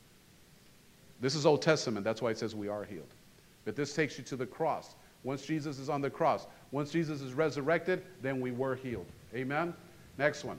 This 1.20 1.34
is 1.34 1.46
Old 1.46 1.62
Testament, 1.62 2.04
that's 2.04 2.20
why 2.20 2.30
it 2.30 2.38
says 2.38 2.54
we 2.54 2.68
are 2.68 2.84
healed. 2.84 3.14
But 3.64 3.76
this 3.76 3.94
takes 3.94 4.18
you 4.18 4.24
to 4.24 4.36
the 4.36 4.46
cross. 4.46 4.96
Once 5.22 5.46
Jesus 5.46 5.78
is 5.78 5.88
on 5.88 6.00
the 6.00 6.10
cross, 6.10 6.46
once 6.72 6.90
Jesus 6.90 7.20
is 7.20 7.32
resurrected, 7.32 8.02
then 8.20 8.40
we 8.40 8.50
were 8.50 8.74
healed. 8.74 9.06
Amen? 9.34 9.72
Next 10.18 10.44
one. 10.44 10.58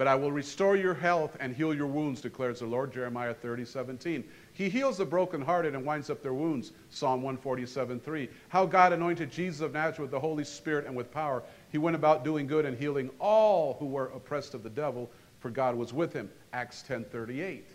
But 0.00 0.08
I 0.08 0.14
will 0.14 0.32
restore 0.32 0.76
your 0.76 0.94
health 0.94 1.36
and 1.40 1.54
heal 1.54 1.74
your 1.74 1.86
wounds, 1.86 2.22
declares 2.22 2.60
the 2.60 2.64
Lord. 2.64 2.90
Jeremiah 2.90 3.34
30, 3.34 3.66
17. 3.66 4.24
He 4.54 4.70
heals 4.70 4.96
the 4.96 5.04
brokenhearted 5.04 5.74
and 5.74 5.84
winds 5.84 6.08
up 6.08 6.22
their 6.22 6.32
wounds. 6.32 6.72
Psalm 6.88 7.20
147, 7.20 8.00
3. 8.00 8.30
How 8.48 8.64
God 8.64 8.94
anointed 8.94 9.30
Jesus 9.30 9.60
of 9.60 9.74
Nazareth 9.74 9.98
with 9.98 10.10
the 10.12 10.18
Holy 10.18 10.42
Spirit 10.42 10.86
and 10.86 10.96
with 10.96 11.12
power. 11.12 11.42
He 11.70 11.76
went 11.76 11.96
about 11.96 12.24
doing 12.24 12.46
good 12.46 12.64
and 12.64 12.78
healing 12.78 13.10
all 13.18 13.76
who 13.78 13.84
were 13.84 14.06
oppressed 14.06 14.54
of 14.54 14.62
the 14.62 14.70
devil, 14.70 15.10
for 15.38 15.50
God 15.50 15.74
was 15.74 15.92
with 15.92 16.14
him. 16.14 16.30
Acts 16.54 16.80
10, 16.80 17.04
38. 17.04 17.68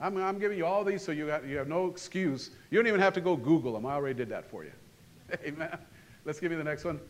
I'm, 0.00 0.16
I'm 0.18 0.38
giving 0.38 0.56
you 0.56 0.66
all 0.66 0.84
these 0.84 1.02
so 1.02 1.10
you, 1.10 1.26
got, 1.26 1.44
you 1.44 1.56
have 1.56 1.66
no 1.66 1.88
excuse. 1.88 2.50
You 2.70 2.78
don't 2.78 2.86
even 2.86 3.00
have 3.00 3.14
to 3.14 3.20
go 3.20 3.34
Google 3.34 3.72
them. 3.72 3.84
I 3.84 3.94
already 3.94 4.16
did 4.16 4.28
that 4.28 4.48
for 4.48 4.62
you. 4.62 4.70
Amen. 5.44 5.76
Let's 6.24 6.38
give 6.38 6.52
you 6.52 6.58
the 6.58 6.62
next 6.62 6.84
one. 6.84 7.00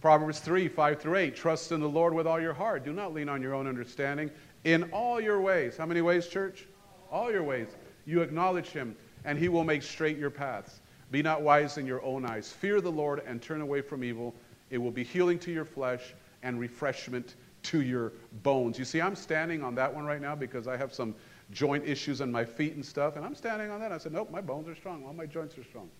Proverbs 0.00 0.40
3, 0.40 0.68
5 0.68 1.00
through 1.00 1.16
8. 1.16 1.36
Trust 1.36 1.72
in 1.72 1.80
the 1.80 1.88
Lord 1.88 2.14
with 2.14 2.26
all 2.26 2.40
your 2.40 2.54
heart. 2.54 2.84
Do 2.84 2.92
not 2.92 3.12
lean 3.12 3.28
on 3.28 3.42
your 3.42 3.54
own 3.54 3.66
understanding. 3.66 4.30
In 4.64 4.84
all 4.92 5.20
your 5.20 5.40
ways. 5.40 5.76
How 5.76 5.86
many 5.86 6.00
ways, 6.00 6.26
church? 6.26 6.66
All 7.10 7.30
your 7.30 7.42
ways. 7.42 7.68
You 8.06 8.22
acknowledge 8.22 8.68
him, 8.68 8.96
and 9.24 9.38
he 9.38 9.48
will 9.48 9.64
make 9.64 9.82
straight 9.82 10.16
your 10.16 10.30
paths. 10.30 10.80
Be 11.10 11.22
not 11.22 11.42
wise 11.42 11.76
in 11.76 11.86
your 11.86 12.02
own 12.02 12.24
eyes. 12.24 12.50
Fear 12.50 12.80
the 12.80 12.90
Lord 12.90 13.22
and 13.26 13.42
turn 13.42 13.60
away 13.60 13.82
from 13.82 14.02
evil. 14.02 14.34
It 14.70 14.78
will 14.78 14.90
be 14.90 15.04
healing 15.04 15.38
to 15.40 15.52
your 15.52 15.64
flesh 15.64 16.14
and 16.42 16.58
refreshment 16.58 17.34
to 17.64 17.82
your 17.82 18.12
bones. 18.42 18.78
You 18.78 18.84
see, 18.86 19.02
I'm 19.02 19.16
standing 19.16 19.62
on 19.62 19.74
that 19.74 19.92
one 19.92 20.04
right 20.04 20.20
now 20.20 20.34
because 20.34 20.66
I 20.66 20.76
have 20.76 20.94
some 20.94 21.14
joint 21.50 21.86
issues 21.86 22.20
in 22.20 22.30
my 22.30 22.44
feet 22.44 22.74
and 22.74 22.84
stuff, 22.84 23.16
and 23.16 23.24
I'm 23.24 23.34
standing 23.34 23.70
on 23.70 23.80
that. 23.80 23.92
I 23.92 23.98
said, 23.98 24.12
Nope, 24.12 24.30
my 24.30 24.40
bones 24.40 24.68
are 24.68 24.74
strong. 24.74 25.04
All 25.04 25.12
my 25.12 25.26
joints 25.26 25.58
are 25.58 25.64
strong. 25.64 25.90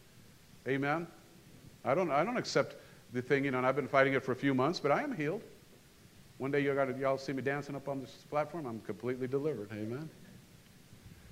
Amen. 0.67 1.07
I 1.85 1.95
don't, 1.95 2.11
I 2.11 2.25
don't 2.25 2.37
accept 2.37 2.77
the 3.13 3.23
thing, 3.23 3.45
you 3.45 3.51
know, 3.51 3.59
and 3.59 3.67
I've 3.67 3.77
been 3.77 3.89
fighting 3.89 4.15
it 4.15 4.23
for 4.23 4.33
a 4.33 4.37
few 4.37 4.55
months, 4.55 4.81
but 4.81 4.93
I 4.93 5.03
am 5.03 5.15
healed. 5.15 5.43
One 6.39 6.51
day 6.51 6.61
you 6.61 6.75
got 6.75 6.97
y'all 6.99 7.19
see 7.19 7.33
me 7.33 7.43
dancing 7.43 7.75
up 7.75 7.89
on 7.89 8.01
this 8.01 8.25
platform, 8.31 8.67
I'm 8.67 8.81
completely 8.81 9.27
delivered. 9.27 9.69
Amen. 9.73 10.09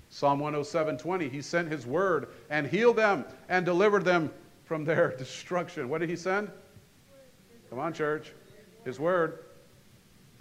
Psalm 0.09 0.39
107, 0.39 0.97
20, 0.97 1.29
he 1.29 1.41
sent 1.41 1.71
his 1.71 1.85
word 1.85 2.29
and 2.49 2.67
healed 2.67 2.97
them 2.97 3.25
and 3.47 3.65
delivered 3.65 4.03
them 4.03 4.31
from 4.65 4.83
their 4.83 5.09
destruction. 5.17 5.89
What 5.89 5.99
did 5.99 6.09
he 6.09 6.15
send? 6.15 6.51
Come 7.69 7.79
on, 7.79 7.93
church. 7.93 8.33
His 8.85 8.99
word. 8.99 9.45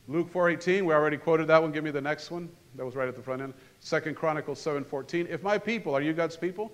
Luke 0.07 0.33
4:18, 0.33 0.87
we 0.87 0.95
already 0.95 1.19
quoted 1.19 1.47
that 1.49 1.61
one. 1.61 1.71
Give 1.71 1.85
me 1.85 1.91
the 1.91 2.01
next 2.01 2.31
one. 2.31 2.49
That 2.77 2.87
was 2.87 2.95
right 2.95 3.09
at 3.09 3.17
the 3.17 3.23
front 3.23 3.43
end. 3.43 3.53
Second 3.81 4.17
Chronicles 4.17 4.59
7:14. 4.59 5.27
If 5.29 5.43
my 5.43 5.59
people, 5.59 5.95
are 5.95 6.01
you 6.01 6.15
God's 6.15 6.37
people? 6.37 6.73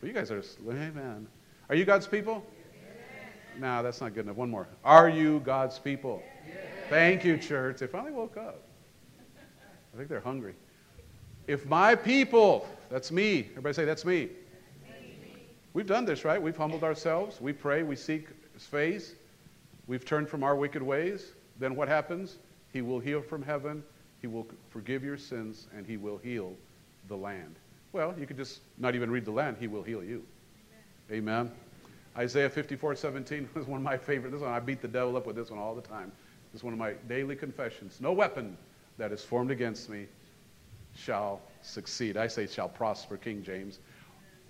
Well, 0.00 0.08
you 0.08 0.12
guys 0.12 0.30
are, 0.30 0.42
amen. 0.68 1.26
Are 1.68 1.74
you 1.74 1.84
God's 1.84 2.06
people? 2.06 2.44
No, 3.58 3.82
that's 3.82 4.00
not 4.00 4.14
good 4.14 4.24
enough. 4.24 4.36
One 4.36 4.50
more. 4.50 4.68
Are 4.84 5.08
you 5.08 5.40
God's 5.40 5.78
people? 5.78 6.22
Yes. 6.46 6.56
Thank 6.88 7.24
you, 7.24 7.36
church. 7.36 7.78
They 7.78 7.86
finally 7.86 8.12
woke 8.12 8.36
up. 8.36 8.62
I 9.92 9.96
think 9.96 10.08
they're 10.08 10.20
hungry. 10.20 10.54
If 11.46 11.66
my 11.66 11.94
people, 11.94 12.66
that's 12.90 13.10
me. 13.10 13.48
Everybody 13.50 13.74
say, 13.74 13.84
that's 13.84 14.04
me. 14.04 14.28
We've 15.72 15.86
done 15.86 16.04
this, 16.04 16.24
right? 16.24 16.40
We've 16.40 16.56
humbled 16.56 16.84
ourselves. 16.84 17.40
We 17.40 17.52
pray. 17.52 17.82
We 17.82 17.96
seek 17.96 18.28
his 18.54 18.66
face. 18.66 19.14
We've 19.86 20.04
turned 20.04 20.28
from 20.28 20.42
our 20.42 20.56
wicked 20.56 20.82
ways. 20.82 21.32
Then 21.58 21.76
what 21.76 21.88
happens? 21.88 22.38
He 22.72 22.82
will 22.82 23.00
heal 23.00 23.22
from 23.22 23.42
heaven. 23.42 23.82
He 24.20 24.26
will 24.26 24.46
forgive 24.68 25.02
your 25.02 25.16
sins, 25.16 25.66
and 25.76 25.86
he 25.86 25.96
will 25.96 26.18
heal 26.18 26.54
the 27.08 27.16
land. 27.16 27.56
Well, 27.92 28.14
you 28.18 28.26
could 28.26 28.36
just 28.36 28.60
not 28.78 28.94
even 28.94 29.10
read 29.10 29.24
the 29.24 29.30
land. 29.32 29.56
He 29.58 29.66
will 29.66 29.82
heal 29.82 30.04
you. 30.04 30.24
Amen. 31.10 31.46
Amen. 31.46 31.52
Isaiah 32.20 32.50
54, 32.50 32.96
17 32.96 33.48
was 33.54 33.66
one 33.66 33.78
of 33.78 33.82
my 33.82 33.96
favorite. 33.96 34.30
This 34.30 34.42
one, 34.42 34.50
I 34.50 34.60
beat 34.60 34.82
the 34.82 34.88
devil 34.88 35.16
up 35.16 35.26
with 35.26 35.36
this 35.36 35.50
one 35.50 35.58
all 35.58 35.74
the 35.74 35.80
time. 35.80 36.12
This 36.52 36.60
is 36.60 36.64
one 36.64 36.74
of 36.74 36.78
my 36.78 36.92
daily 37.08 37.34
confessions. 37.34 37.98
No 37.98 38.12
weapon 38.12 38.58
that 38.98 39.10
is 39.10 39.24
formed 39.24 39.50
against 39.50 39.88
me 39.88 40.06
shall 40.94 41.40
succeed. 41.62 42.18
I 42.18 42.26
say 42.26 42.46
shall 42.46 42.68
prosper, 42.68 43.16
King 43.16 43.42
James. 43.42 43.78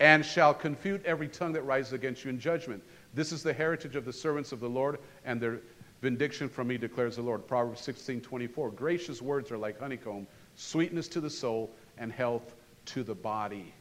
And 0.01 0.27
shall 0.27 0.53
confute 0.53 1.05
every 1.05 1.29
tongue 1.29 1.53
that 1.53 1.63
rises 1.63 1.93
against 1.93 2.25
you 2.25 2.31
in 2.31 2.41
judgment. 2.41 2.83
This 3.15 3.31
is 3.31 3.45
the 3.45 3.53
heritage 3.53 3.95
of 3.95 4.05
the 4.05 4.13
servants 4.13 4.51
of 4.51 4.59
the 4.59 4.69
Lord, 4.69 4.99
and 5.25 5.41
their 5.41 5.61
vindication 6.03 6.49
from 6.49 6.69
me, 6.69 6.77
declares 6.77 7.17
the 7.17 7.23
Lord. 7.23 7.47
Proverbs 7.47 7.83
16, 7.83 8.21
24. 8.23 8.71
Gracious 8.73 9.23
words 9.23 9.53
are 9.53 9.59
like 9.59 9.79
honeycomb, 9.79 10.27
sweetness 10.57 11.07
to 11.09 11.21
the 11.21 11.31
soul, 11.31 11.71
and 11.99 12.11
health 12.11 12.57
to 12.87 13.05
the 13.05 13.15
body. 13.15 13.73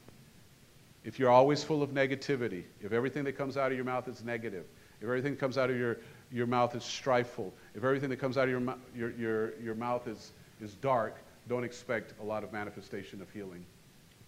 If 1.04 1.18
you're 1.18 1.30
always 1.30 1.64
full 1.64 1.82
of 1.82 1.92
negativity, 1.92 2.64
if 2.82 2.92
everything 2.92 3.24
that 3.24 3.38
comes 3.38 3.58
out 3.58 3.72
of 3.72 3.78
your 3.78 3.86
mouth 3.86 4.08
is 4.08 4.24
negative, 4.24 4.66
if 5.00 5.06
everything 5.06 5.34
that 5.34 5.40
comes 5.40 5.58
out 5.58 5.70
of 5.70 5.78
your, 5.78 5.98
your 6.32 6.46
mouth 6.46 6.76
is 6.76 6.84
strifeful, 6.84 7.52
if 7.74 7.84
everything 7.84 8.10
that 8.10 8.18
comes 8.18 8.38
out 8.38 8.44
of 8.46 8.50
your, 8.50 8.76
your, 8.96 9.12
your, 9.12 9.60
your 9.60 9.76
mouth 9.76 10.08
is, 10.08 10.34
is 10.62 10.74
dark, 10.76 11.18
don't 11.48 11.64
expect 11.64 12.14
a 12.22 12.24
lot 12.24 12.44
of 12.44 12.52
manifestation 12.52 13.22
of 13.22 13.30
healing. 13.32 13.66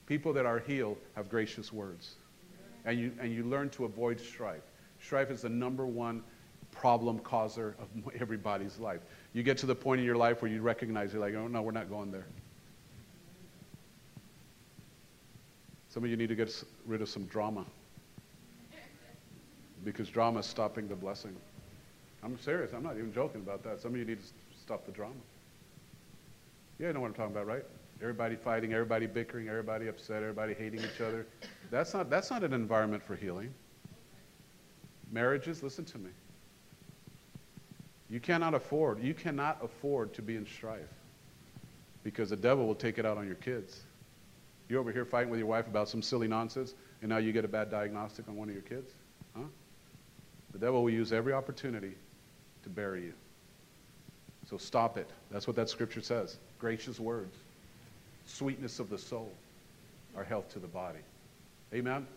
People 0.05 0.33
that 0.33 0.45
are 0.45 0.59
healed 0.59 0.97
have 1.15 1.29
gracious 1.29 1.73
words. 1.73 2.15
And 2.85 2.97
you, 2.97 3.11
and 3.19 3.33
you 3.33 3.43
learn 3.43 3.69
to 3.71 3.85
avoid 3.85 4.19
strife. 4.19 4.63
Strife 4.99 5.29
is 5.29 5.41
the 5.41 5.49
number 5.49 5.85
one 5.85 6.23
problem 6.71 7.19
causer 7.19 7.75
of 7.79 7.87
everybody's 8.19 8.79
life. 8.79 9.01
You 9.33 9.43
get 9.43 9.57
to 9.59 9.65
the 9.65 9.75
point 9.75 9.99
in 9.99 10.05
your 10.05 10.15
life 10.15 10.41
where 10.41 10.49
you 10.49 10.61
recognize 10.61 11.13
you're 11.13 11.21
like, 11.21 11.35
oh, 11.35 11.47
no, 11.47 11.61
we're 11.61 11.71
not 11.71 11.89
going 11.89 12.11
there. 12.11 12.25
Some 15.93 16.05
of 16.05 16.09
you 16.09 16.15
need 16.15 16.29
to 16.29 16.35
get 16.35 16.63
rid 16.85 17.01
of 17.01 17.09
some 17.09 17.25
drama 17.25 17.65
because 19.83 20.07
drama 20.07 20.39
is 20.39 20.45
stopping 20.45 20.87
the 20.87 20.95
blessing. 20.95 21.35
I'm 22.23 22.39
serious. 22.39 22.71
I'm 22.73 22.83
not 22.83 22.95
even 22.95 23.13
joking 23.13 23.41
about 23.41 23.61
that. 23.63 23.81
Some 23.81 23.91
of 23.91 23.97
you 23.97 24.05
need 24.05 24.19
to 24.21 24.27
stop 24.61 24.85
the 24.85 24.91
drama. 24.93 25.15
Yeah, 26.79 26.87
you 26.87 26.93
know 26.93 27.01
what 27.01 27.07
I'm 27.07 27.13
talking 27.13 27.33
about, 27.33 27.45
right? 27.45 27.65
Everybody 28.01 28.37
fighting, 28.37 28.71
everybody 28.71 29.05
bickering, 29.05 29.49
everybody 29.49 29.87
upset, 29.87 30.21
everybody 30.21 30.53
hating 30.53 30.79
each 30.79 31.01
other. 31.01 31.27
That's 31.71 31.93
not, 31.93 32.09
that's 32.09 32.31
not 32.31 32.43
an 32.43 32.53
environment 32.53 33.03
for 33.03 33.15
healing. 33.15 33.53
Marriages, 35.11 35.61
listen 35.61 35.83
to 35.85 35.97
me. 35.97 36.11
You 38.09 38.21
cannot 38.21 38.53
afford, 38.53 39.03
you 39.03 39.13
cannot 39.13 39.57
afford 39.61 40.13
to 40.13 40.21
be 40.21 40.37
in 40.37 40.45
strife 40.45 40.79
because 42.03 42.29
the 42.29 42.37
devil 42.37 42.65
will 42.65 42.75
take 42.75 42.97
it 42.97 43.05
out 43.05 43.17
on 43.17 43.25
your 43.25 43.35
kids. 43.35 43.81
You're 44.71 44.79
over 44.79 44.93
here 44.93 45.03
fighting 45.03 45.29
with 45.29 45.37
your 45.37 45.49
wife 45.49 45.67
about 45.67 45.89
some 45.89 46.01
silly 46.01 46.29
nonsense, 46.29 46.75
and 47.01 47.09
now 47.09 47.17
you 47.17 47.33
get 47.33 47.43
a 47.43 47.47
bad 47.49 47.69
diagnostic 47.69 48.29
on 48.29 48.37
one 48.37 48.47
of 48.47 48.53
your 48.53 48.63
kids? 48.63 48.93
Huh? 49.35 49.43
The 50.53 50.59
devil 50.59 50.81
will 50.81 50.89
use 50.89 51.11
every 51.11 51.33
opportunity 51.33 51.91
to 52.63 52.69
bury 52.69 53.03
you. 53.03 53.13
So 54.49 54.55
stop 54.55 54.97
it. 54.97 55.09
That's 55.29 55.45
what 55.45 55.57
that 55.57 55.69
scripture 55.69 55.99
says. 55.99 56.37
Gracious 56.57 57.01
words, 57.01 57.35
sweetness 58.25 58.79
of 58.79 58.89
the 58.89 58.97
soul, 58.97 59.29
are 60.15 60.23
health 60.23 60.47
to 60.53 60.59
the 60.59 60.67
body. 60.67 60.99
Amen. 61.73 62.07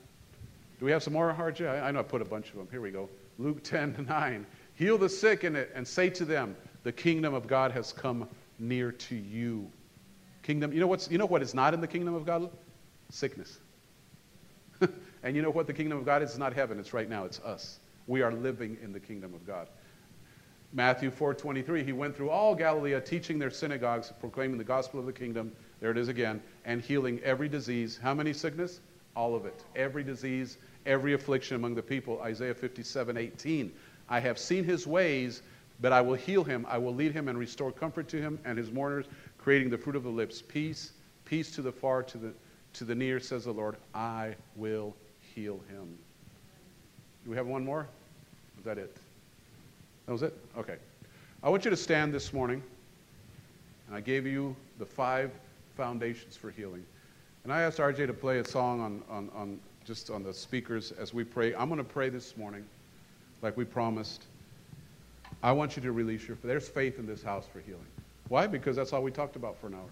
Do 0.78 0.84
we 0.84 0.92
have 0.92 1.02
some 1.02 1.14
more, 1.14 1.34
RJ? 1.36 1.68
I, 1.68 1.88
I 1.88 1.90
know 1.90 1.98
I 1.98 2.02
put 2.04 2.22
a 2.22 2.24
bunch 2.24 2.50
of 2.50 2.54
them. 2.54 2.68
Here 2.70 2.80
we 2.80 2.92
go. 2.92 3.08
Luke 3.40 3.64
10 3.64 4.06
9. 4.08 4.46
Heal 4.76 4.96
the 4.96 5.08
sick 5.08 5.42
and, 5.42 5.56
and 5.56 5.86
say 5.86 6.08
to 6.10 6.24
them, 6.24 6.54
The 6.84 6.92
kingdom 6.92 7.34
of 7.34 7.48
God 7.48 7.72
has 7.72 7.92
come 7.92 8.28
near 8.60 8.92
to 8.92 9.16
you. 9.16 9.68
Kingdom, 10.44 10.74
you 10.74 10.78
know, 10.78 10.86
what's, 10.86 11.10
you 11.10 11.16
know 11.16 11.26
what 11.26 11.42
is 11.42 11.54
not 11.54 11.72
in 11.72 11.80
the 11.80 11.88
kingdom 11.88 12.14
of 12.14 12.26
God? 12.26 12.50
Sickness. 13.08 13.58
and 15.22 15.34
you 15.34 15.40
know 15.40 15.50
what 15.50 15.66
the 15.66 15.72
kingdom 15.72 15.96
of 15.96 16.04
God 16.04 16.22
is? 16.22 16.30
It's 16.30 16.38
not 16.38 16.52
heaven, 16.52 16.78
it's 16.78 16.92
right 16.92 17.08
now, 17.08 17.24
it's 17.24 17.40
us. 17.40 17.78
We 18.06 18.20
are 18.20 18.30
living 18.30 18.76
in 18.82 18.92
the 18.92 19.00
kingdom 19.00 19.32
of 19.32 19.46
God. 19.46 19.68
Matthew 20.74 21.10
4:23, 21.10 21.84
he 21.84 21.92
went 21.92 22.14
through 22.14 22.28
all 22.28 22.54
Galilee, 22.54 22.98
teaching 23.00 23.38
their 23.38 23.50
synagogues, 23.50 24.12
proclaiming 24.20 24.58
the 24.58 24.64
gospel 24.64 25.00
of 25.00 25.06
the 25.06 25.12
kingdom. 25.12 25.52
There 25.80 25.92
it 25.92 25.96
is 25.96 26.08
again, 26.08 26.42
and 26.64 26.82
healing 26.82 27.20
every 27.22 27.48
disease. 27.48 27.98
How 28.02 28.12
many 28.12 28.32
sickness? 28.32 28.80
All 29.16 29.34
of 29.34 29.46
it. 29.46 29.64
Every 29.76 30.02
disease, 30.02 30.58
every 30.84 31.14
affliction 31.14 31.56
among 31.56 31.74
the 31.74 31.82
people. 31.82 32.20
Isaiah 32.20 32.54
57:18. 32.54 33.72
I 34.08 34.20
have 34.20 34.38
seen 34.38 34.64
his 34.64 34.86
ways, 34.86 35.42
but 35.80 35.92
I 35.92 36.00
will 36.00 36.14
heal 36.14 36.44
him. 36.44 36.66
I 36.68 36.78
will 36.78 36.94
lead 36.94 37.12
him 37.12 37.28
and 37.28 37.38
restore 37.38 37.72
comfort 37.72 38.08
to 38.08 38.20
him 38.20 38.38
and 38.44 38.58
his 38.58 38.72
mourners, 38.72 39.06
creating 39.44 39.68
the 39.68 39.76
fruit 39.76 39.94
of 39.94 40.02
the 40.02 40.08
lips. 40.08 40.40
Peace, 40.40 40.92
peace 41.26 41.50
to 41.50 41.60
the 41.60 41.70
far, 41.70 42.02
to 42.02 42.16
the 42.16 42.32
to 42.72 42.82
the 42.82 42.94
near, 42.94 43.20
says 43.20 43.44
the 43.44 43.52
Lord. 43.52 43.76
I 43.94 44.34
will 44.56 44.96
heal 45.34 45.60
him. 45.68 45.98
Do 47.24 47.30
we 47.30 47.36
have 47.36 47.46
one 47.46 47.62
more? 47.62 47.86
Is 48.58 48.64
that 48.64 48.78
it? 48.78 48.96
That 50.06 50.12
was 50.12 50.22
it? 50.22 50.34
Okay. 50.56 50.76
I 51.42 51.50
want 51.50 51.64
you 51.64 51.70
to 51.70 51.76
stand 51.76 52.12
this 52.12 52.32
morning. 52.32 52.62
And 53.86 53.94
I 53.94 54.00
gave 54.00 54.26
you 54.26 54.56
the 54.78 54.86
five 54.86 55.30
foundations 55.76 56.36
for 56.36 56.50
healing. 56.50 56.84
And 57.44 57.52
I 57.52 57.60
asked 57.60 57.78
RJ 57.78 58.06
to 58.06 58.14
play 58.14 58.38
a 58.38 58.44
song 58.44 58.80
on, 58.80 59.02
on, 59.10 59.30
on 59.36 59.60
just 59.84 60.10
on 60.10 60.22
the 60.22 60.32
speakers 60.32 60.90
as 60.92 61.12
we 61.12 61.22
pray. 61.22 61.54
I'm 61.54 61.68
going 61.68 61.76
to 61.76 61.84
pray 61.84 62.08
this 62.08 62.36
morning, 62.38 62.64
like 63.42 63.58
we 63.58 63.66
promised. 63.66 64.24
I 65.42 65.52
want 65.52 65.76
you 65.76 65.82
to 65.82 65.92
release 65.92 66.26
your 66.26 66.38
faith. 66.38 66.48
There's 66.48 66.68
faith 66.68 66.98
in 66.98 67.06
this 67.06 67.22
house 67.22 67.46
for 67.52 67.60
healing. 67.60 67.86
Why? 68.28 68.46
Because 68.46 68.76
that's 68.76 68.92
all 68.92 69.02
we 69.02 69.10
talked 69.10 69.36
about 69.36 69.58
for 69.60 69.66
an 69.66 69.74
hour. 69.74 69.90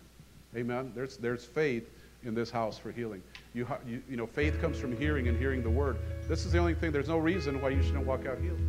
Amen. 0.57 0.93
There's, 0.95 1.17
there's 1.17 1.45
faith 1.45 1.89
in 2.25 2.35
this 2.35 2.51
house 2.51 2.79
for 2.79 2.93
healing. 2.93 3.23
You, 3.55 3.67
you, 3.87 4.03
you 4.09 4.17
know, 4.17 4.27
faith 4.27 4.61
comes 4.61 4.79
from 4.79 4.97
hearing 4.97 5.29
and 5.29 5.39
hearing 5.39 5.63
the 5.63 5.71
word. 5.71 5.99
This 6.29 6.47
is 6.47 6.53
the 6.53 6.59
only 6.59 6.75
thing. 6.75 6.93
There's 6.93 7.09
no 7.09 7.19
reason 7.19 7.61
why 7.61 7.71
you 7.71 7.83
shouldn't 7.83 8.07
walk 8.07 8.27
out 8.27 8.39
healed. 8.39 8.61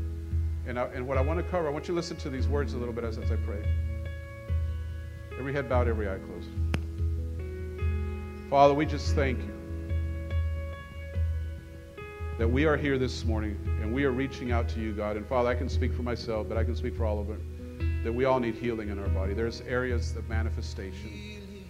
And, 0.66 0.80
I, 0.80 0.86
and 0.86 1.08
what 1.08 1.18
I 1.18 1.22
want 1.22 1.40
to 1.40 1.44
cover, 1.44 1.68
I 1.68 1.72
want 1.72 1.88
you 1.88 1.94
to 1.94 1.96
listen 1.96 2.18
to 2.18 2.30
these 2.30 2.48
words 2.48 2.74
a 2.74 2.78
little 2.78 2.94
bit 2.94 3.04
as, 3.04 3.18
as 3.18 3.32
I 3.32 3.36
pray. 3.36 3.64
Every 5.38 5.54
head 5.54 5.68
bowed, 5.68 5.88
every 5.88 6.10
eye 6.10 6.18
closed. 6.18 6.50
Father, 8.50 8.74
we 8.74 8.86
just 8.86 9.16
thank 9.16 9.40
you 9.40 9.54
that 12.38 12.48
we 12.48 12.66
are 12.66 12.78
here 12.78 12.98
this 12.98 13.26
morning 13.26 13.60
and 13.82 13.94
we 13.94 14.06
are 14.06 14.12
reaching 14.12 14.52
out 14.52 14.68
to 14.70 14.80
you, 14.80 14.94
God. 14.94 15.18
And 15.18 15.26
Father, 15.28 15.50
I 15.50 15.56
can 15.56 15.70
speak 15.70 15.94
for 15.94 16.04
myself, 16.04 16.48
but 16.48 16.58
I 16.58 16.64
can 16.64 16.76
speak 16.76 16.96
for 16.96 17.06
all 17.06 17.20
of 17.20 17.30
it, 17.30 17.40
that 18.04 18.14
we 18.14 18.26
all 18.26 18.40
need 18.40 18.56
healing 18.56 18.90
in 18.90 19.00
our 19.00 19.08
body. 19.10 19.34
There's 19.34 19.62
areas 19.62 20.16
of 20.16 20.28
manifestation. 20.28 21.64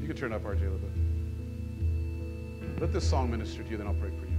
You 0.00 0.06
can 0.06 0.16
turn 0.16 0.32
up 0.32 0.42
RJ 0.44 0.60
a 0.60 0.70
little 0.70 0.78
bit. 0.78 0.90
Let 2.80 2.92
this 2.92 3.08
song 3.08 3.30
minister 3.30 3.62
to 3.62 3.70
you, 3.70 3.76
then 3.76 3.86
I'll 3.86 3.94
pray 3.94 4.10
for 4.10 4.26
you. 4.26 4.33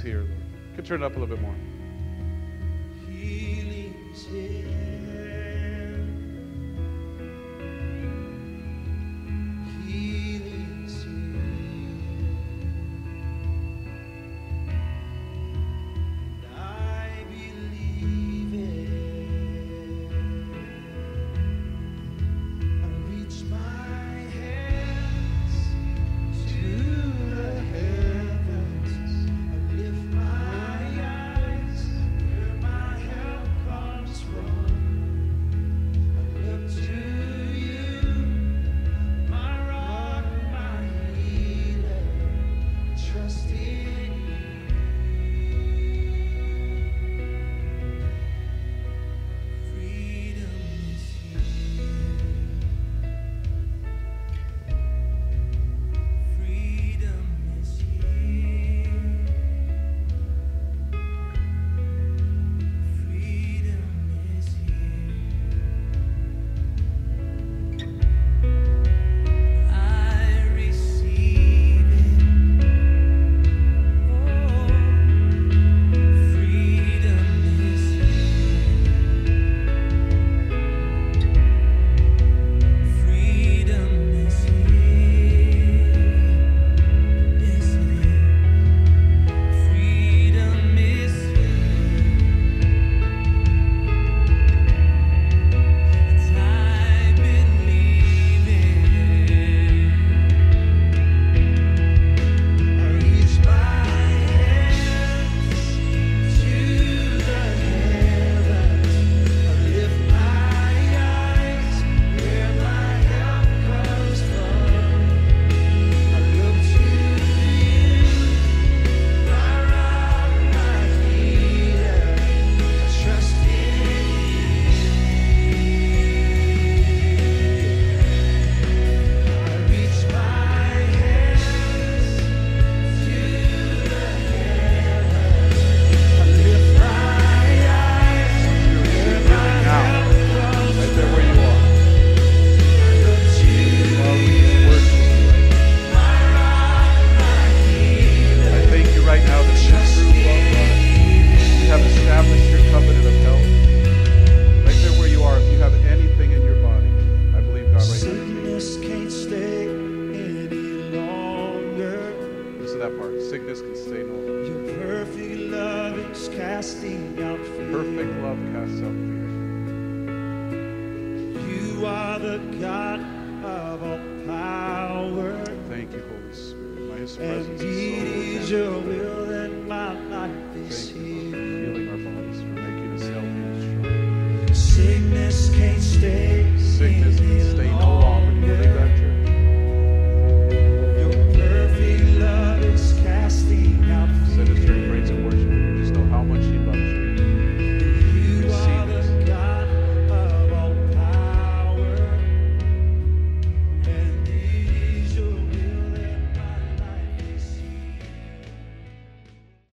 Here, 0.00 0.18
Lord. 0.18 0.30
You 0.30 0.76
can 0.76 0.84
turn 0.84 1.02
it 1.02 1.06
up 1.06 1.16
a 1.16 1.18
little 1.18 1.34
bit 1.34 1.42
more. 1.42 1.54